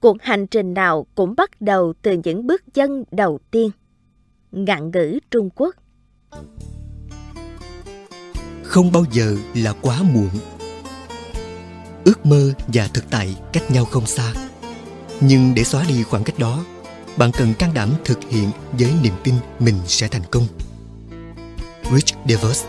Cuộc 0.00 0.22
hành 0.22 0.46
trình 0.46 0.74
nào 0.74 1.06
cũng 1.14 1.34
bắt 1.36 1.50
đầu 1.60 1.92
từ 2.02 2.16
những 2.24 2.46
bước 2.46 2.62
chân 2.74 3.04
đầu 3.10 3.38
tiên 3.50 3.70
ngạn 4.52 4.90
ngữ 4.90 5.18
Trung 5.30 5.50
Quốc. 5.54 5.74
Không 8.62 8.92
bao 8.92 9.04
giờ 9.12 9.36
là 9.54 9.72
quá 9.82 10.02
muộn. 10.02 10.30
Ước 12.04 12.26
mơ 12.26 12.52
và 12.66 12.88
thực 12.94 13.10
tại 13.10 13.36
cách 13.52 13.70
nhau 13.70 13.84
không 13.84 14.06
xa. 14.06 14.34
Nhưng 15.20 15.54
để 15.54 15.64
xóa 15.64 15.84
đi 15.88 16.02
khoảng 16.02 16.24
cách 16.24 16.38
đó, 16.38 16.64
bạn 17.16 17.30
cần 17.38 17.54
can 17.58 17.74
đảm 17.74 17.90
thực 18.04 18.18
hiện 18.28 18.50
với 18.72 18.92
niềm 19.02 19.14
tin 19.24 19.34
mình 19.58 19.74
sẽ 19.86 20.08
thành 20.08 20.22
công. 20.30 20.46
Rich 21.94 22.14
DeVos 22.28 22.64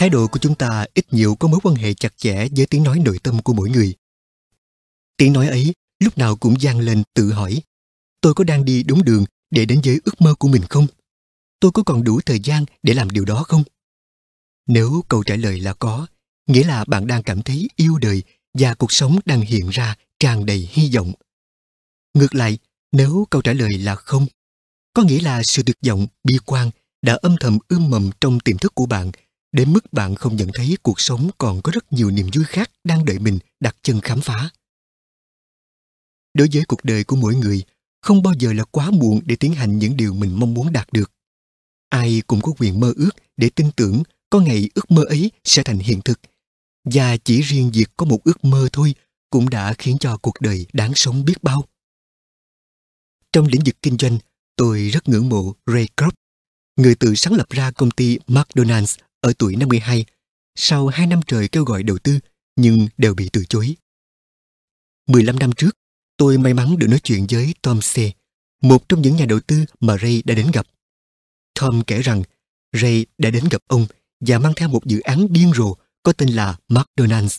thái 0.00 0.10
độ 0.10 0.26
của 0.26 0.38
chúng 0.38 0.54
ta 0.54 0.86
ít 0.94 1.12
nhiều 1.12 1.34
có 1.34 1.48
mối 1.48 1.60
quan 1.62 1.74
hệ 1.74 1.94
chặt 1.94 2.16
chẽ 2.16 2.48
với 2.56 2.66
tiếng 2.66 2.82
nói 2.82 2.98
nội 2.98 3.18
tâm 3.22 3.42
của 3.42 3.52
mỗi 3.52 3.70
người. 3.70 3.94
Tiếng 5.16 5.32
nói 5.32 5.48
ấy 5.48 5.74
lúc 5.98 6.18
nào 6.18 6.36
cũng 6.36 6.54
vang 6.60 6.80
lên 6.80 7.02
tự 7.14 7.32
hỏi 7.32 7.62
tôi 8.20 8.34
có 8.34 8.44
đang 8.44 8.64
đi 8.64 8.82
đúng 8.82 9.04
đường 9.04 9.24
để 9.50 9.64
đến 9.64 9.80
với 9.84 10.00
ước 10.04 10.20
mơ 10.20 10.34
của 10.34 10.48
mình 10.48 10.62
không? 10.70 10.86
Tôi 11.60 11.70
có 11.72 11.82
còn 11.82 12.04
đủ 12.04 12.20
thời 12.26 12.40
gian 12.40 12.64
để 12.82 12.94
làm 12.94 13.10
điều 13.10 13.24
đó 13.24 13.42
không? 13.42 13.62
Nếu 14.66 15.04
câu 15.08 15.22
trả 15.22 15.36
lời 15.36 15.60
là 15.60 15.74
có, 15.74 16.06
nghĩa 16.46 16.64
là 16.64 16.84
bạn 16.84 17.06
đang 17.06 17.22
cảm 17.22 17.42
thấy 17.42 17.68
yêu 17.76 17.98
đời 17.98 18.22
và 18.54 18.74
cuộc 18.74 18.92
sống 18.92 19.18
đang 19.24 19.40
hiện 19.40 19.68
ra 19.68 19.96
tràn 20.18 20.46
đầy 20.46 20.68
hy 20.72 20.90
vọng. 20.94 21.12
Ngược 22.14 22.34
lại, 22.34 22.58
nếu 22.92 23.26
câu 23.30 23.42
trả 23.42 23.52
lời 23.52 23.78
là 23.78 23.94
không, 23.94 24.26
có 24.94 25.02
nghĩa 25.02 25.20
là 25.20 25.42
sự 25.42 25.62
tuyệt 25.62 25.78
vọng, 25.86 26.06
bi 26.24 26.38
quan 26.46 26.70
đã 27.02 27.18
âm 27.22 27.36
thầm 27.40 27.58
ươm 27.68 27.90
mầm 27.90 28.10
trong 28.20 28.40
tiềm 28.40 28.58
thức 28.58 28.74
của 28.74 28.86
bạn 28.86 29.10
đến 29.52 29.72
mức 29.72 29.92
bạn 29.92 30.14
không 30.14 30.36
nhận 30.36 30.50
thấy 30.54 30.76
cuộc 30.82 31.00
sống 31.00 31.30
còn 31.38 31.62
có 31.62 31.72
rất 31.72 31.92
nhiều 31.92 32.10
niềm 32.10 32.26
vui 32.34 32.44
khác 32.44 32.70
đang 32.84 33.04
đợi 33.04 33.18
mình 33.18 33.38
đặt 33.60 33.76
chân 33.82 34.00
khám 34.00 34.20
phá. 34.20 34.50
Đối 36.34 36.48
với 36.52 36.64
cuộc 36.68 36.84
đời 36.84 37.04
của 37.04 37.16
mỗi 37.16 37.34
người, 37.34 37.62
không 38.02 38.22
bao 38.22 38.34
giờ 38.38 38.52
là 38.52 38.64
quá 38.64 38.90
muộn 38.90 39.20
để 39.24 39.36
tiến 39.36 39.54
hành 39.54 39.78
những 39.78 39.96
điều 39.96 40.14
mình 40.14 40.40
mong 40.40 40.54
muốn 40.54 40.72
đạt 40.72 40.88
được. 40.92 41.12
Ai 41.88 42.22
cũng 42.26 42.40
có 42.40 42.52
quyền 42.58 42.80
mơ 42.80 42.92
ước 42.96 43.10
để 43.36 43.50
tin 43.50 43.72
tưởng 43.76 44.02
có 44.30 44.40
ngày 44.40 44.70
ước 44.74 44.90
mơ 44.90 45.04
ấy 45.04 45.30
sẽ 45.44 45.62
thành 45.62 45.78
hiện 45.78 46.00
thực. 46.04 46.20
Và 46.84 47.16
chỉ 47.16 47.40
riêng 47.40 47.70
việc 47.74 47.86
có 47.96 48.06
một 48.06 48.24
ước 48.24 48.44
mơ 48.44 48.68
thôi 48.72 48.94
cũng 49.30 49.50
đã 49.50 49.74
khiến 49.78 49.96
cho 50.00 50.16
cuộc 50.16 50.40
đời 50.40 50.66
đáng 50.72 50.92
sống 50.94 51.24
biết 51.24 51.42
bao. 51.42 51.64
Trong 53.32 53.46
lĩnh 53.46 53.64
vực 53.64 53.76
kinh 53.82 53.96
doanh, 53.98 54.18
tôi 54.56 54.88
rất 54.88 55.08
ngưỡng 55.08 55.28
mộ 55.28 55.54
Ray 55.66 55.88
Kroc, 55.96 56.14
người 56.76 56.94
tự 56.94 57.14
sáng 57.14 57.32
lập 57.32 57.50
ra 57.50 57.70
công 57.70 57.90
ty 57.90 58.18
McDonald's 58.26 58.96
ở 59.20 59.32
tuổi 59.38 59.56
52, 59.56 60.04
sau 60.54 60.86
2 60.86 61.06
năm 61.06 61.20
trời 61.26 61.48
kêu 61.48 61.64
gọi 61.64 61.82
đầu 61.82 61.98
tư 61.98 62.18
nhưng 62.56 62.88
đều 62.96 63.14
bị 63.14 63.28
từ 63.32 63.44
chối. 63.48 63.76
15 65.06 65.38
năm 65.38 65.52
trước, 65.52 65.76
tôi 66.16 66.38
may 66.38 66.54
mắn 66.54 66.78
được 66.78 66.86
nói 66.86 67.00
chuyện 67.02 67.26
với 67.30 67.54
Tom 67.62 67.80
C., 67.80 67.96
một 68.62 68.88
trong 68.88 69.02
những 69.02 69.16
nhà 69.16 69.26
đầu 69.26 69.40
tư 69.40 69.64
mà 69.80 69.96
Ray 69.98 70.22
đã 70.24 70.34
đến 70.34 70.50
gặp. 70.52 70.66
Tom 71.60 71.82
kể 71.86 72.02
rằng 72.02 72.22
Ray 72.72 73.06
đã 73.18 73.30
đến 73.30 73.44
gặp 73.50 73.62
ông 73.66 73.86
và 74.20 74.38
mang 74.38 74.52
theo 74.56 74.68
một 74.68 74.84
dự 74.84 75.00
án 75.00 75.32
điên 75.32 75.52
rồ 75.56 75.76
có 76.02 76.12
tên 76.12 76.28
là 76.28 76.58
McDonald's. 76.68 77.38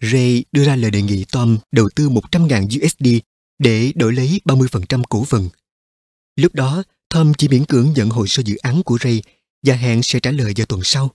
Ray 0.00 0.44
đưa 0.52 0.64
ra 0.64 0.76
lời 0.76 0.90
đề 0.90 1.02
nghị 1.02 1.24
Tom 1.32 1.58
đầu 1.72 1.88
tư 1.94 2.08
100.000 2.08 2.84
USD 2.84 3.06
để 3.58 3.92
đổi 3.94 4.12
lấy 4.12 4.40
30% 4.44 5.02
cổ 5.08 5.24
phần. 5.24 5.48
Lúc 6.36 6.54
đó, 6.54 6.82
Tom 7.08 7.32
chỉ 7.38 7.48
miễn 7.48 7.64
cưỡng 7.64 7.92
nhận 7.92 8.10
hồ 8.10 8.26
sơ 8.26 8.42
dự 8.46 8.56
án 8.56 8.82
của 8.82 8.98
Ray 9.04 9.22
và 9.64 9.74
hẹn 9.74 10.02
sẽ 10.02 10.20
trả 10.20 10.30
lời 10.30 10.52
vào 10.56 10.66
tuần 10.66 10.80
sau. 10.84 11.10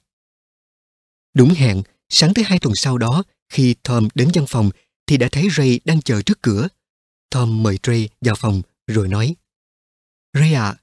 Đúng 1.34 1.50
hẹn, 1.50 1.84
sáng 2.10 2.34
thứ 2.34 2.44
hai 2.46 2.60
tuần 2.60 2.76
sau 2.76 2.98
đó, 2.98 3.24
khi 3.50 3.76
Tom 3.84 4.08
đến 4.16 4.30
văn 4.34 4.46
phòng 4.48 4.70
thì 5.08 5.18
đã 5.18 5.30
thấy 5.32 5.48
Ray 5.58 5.80
đang 5.86 6.02
chờ 6.02 6.22
trước 6.22 6.42
cửa. 6.42 6.68
Tom 7.30 7.64
mời 7.64 7.80
Ray 7.84 8.10
vào 8.22 8.36
phòng 8.36 8.62
rồi 8.88 9.08
nói 9.08 9.36
Ray 10.34 10.54
ạ, 10.54 10.66
à, 10.66 10.78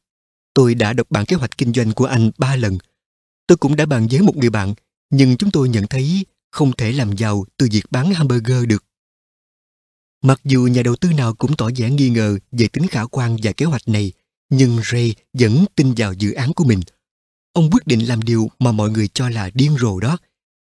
tôi 0.54 0.74
đã 0.74 0.92
đọc 0.92 1.06
bản 1.10 1.26
kế 1.26 1.36
hoạch 1.36 1.58
kinh 1.58 1.72
doanh 1.72 1.92
của 1.92 2.04
anh 2.06 2.30
ba 2.38 2.56
lần. 2.56 2.78
Tôi 3.46 3.58
cũng 3.58 3.76
đã 3.76 3.86
bàn 3.86 4.06
với 4.10 4.20
một 4.20 4.36
người 4.36 4.50
bạn, 4.50 4.74
nhưng 5.10 5.36
chúng 5.36 5.50
tôi 5.50 5.68
nhận 5.68 5.86
thấy 5.86 6.26
không 6.50 6.72
thể 6.72 6.92
làm 6.92 7.16
giàu 7.16 7.44
từ 7.56 7.68
việc 7.72 7.84
bán 7.90 8.14
hamburger 8.14 8.66
được. 8.66 8.84
Mặc 10.22 10.40
dù 10.44 10.62
nhà 10.66 10.82
đầu 10.82 10.96
tư 10.96 11.12
nào 11.12 11.34
cũng 11.34 11.56
tỏ 11.56 11.70
vẻ 11.76 11.90
nghi 11.90 12.10
ngờ 12.10 12.38
về 12.52 12.68
tính 12.68 12.86
khả 12.86 13.06
quan 13.06 13.36
và 13.42 13.52
kế 13.52 13.66
hoạch 13.66 13.88
này, 13.88 14.12
nhưng 14.50 14.80
Ray 14.84 15.14
vẫn 15.32 15.64
tin 15.74 15.94
vào 15.96 16.12
dự 16.12 16.32
án 16.32 16.52
của 16.52 16.64
mình. 16.64 16.80
Ông 17.56 17.70
quyết 17.70 17.86
định 17.86 18.08
làm 18.08 18.22
điều 18.22 18.50
mà 18.58 18.72
mọi 18.72 18.90
người 18.90 19.08
cho 19.08 19.28
là 19.28 19.50
điên 19.54 19.76
rồ 19.80 20.00
đó. 20.00 20.18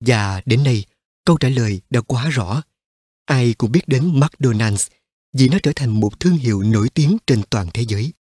Và 0.06 0.42
đến 0.46 0.64
nay, 0.64 0.86
câu 1.26 1.38
trả 1.38 1.50
lời 1.50 1.82
đã 1.90 2.02
quá 2.02 2.30
rõ. 2.30 2.62
Ai 3.26 3.54
cũng 3.54 3.72
biết 3.72 3.88
đến 3.88 4.20
McDonald's 4.20 4.90
vì 5.34 5.50
nó 5.50 5.58
trở 5.64 5.72
thành 5.76 6.00
một 6.00 6.20
thương 6.20 6.36
hiệu 6.36 6.62
nổi 6.62 6.90
tiếng 6.90 7.18
trên 7.28 7.42
toàn 7.50 7.68
thế 7.74 7.86
giới. 7.88 8.14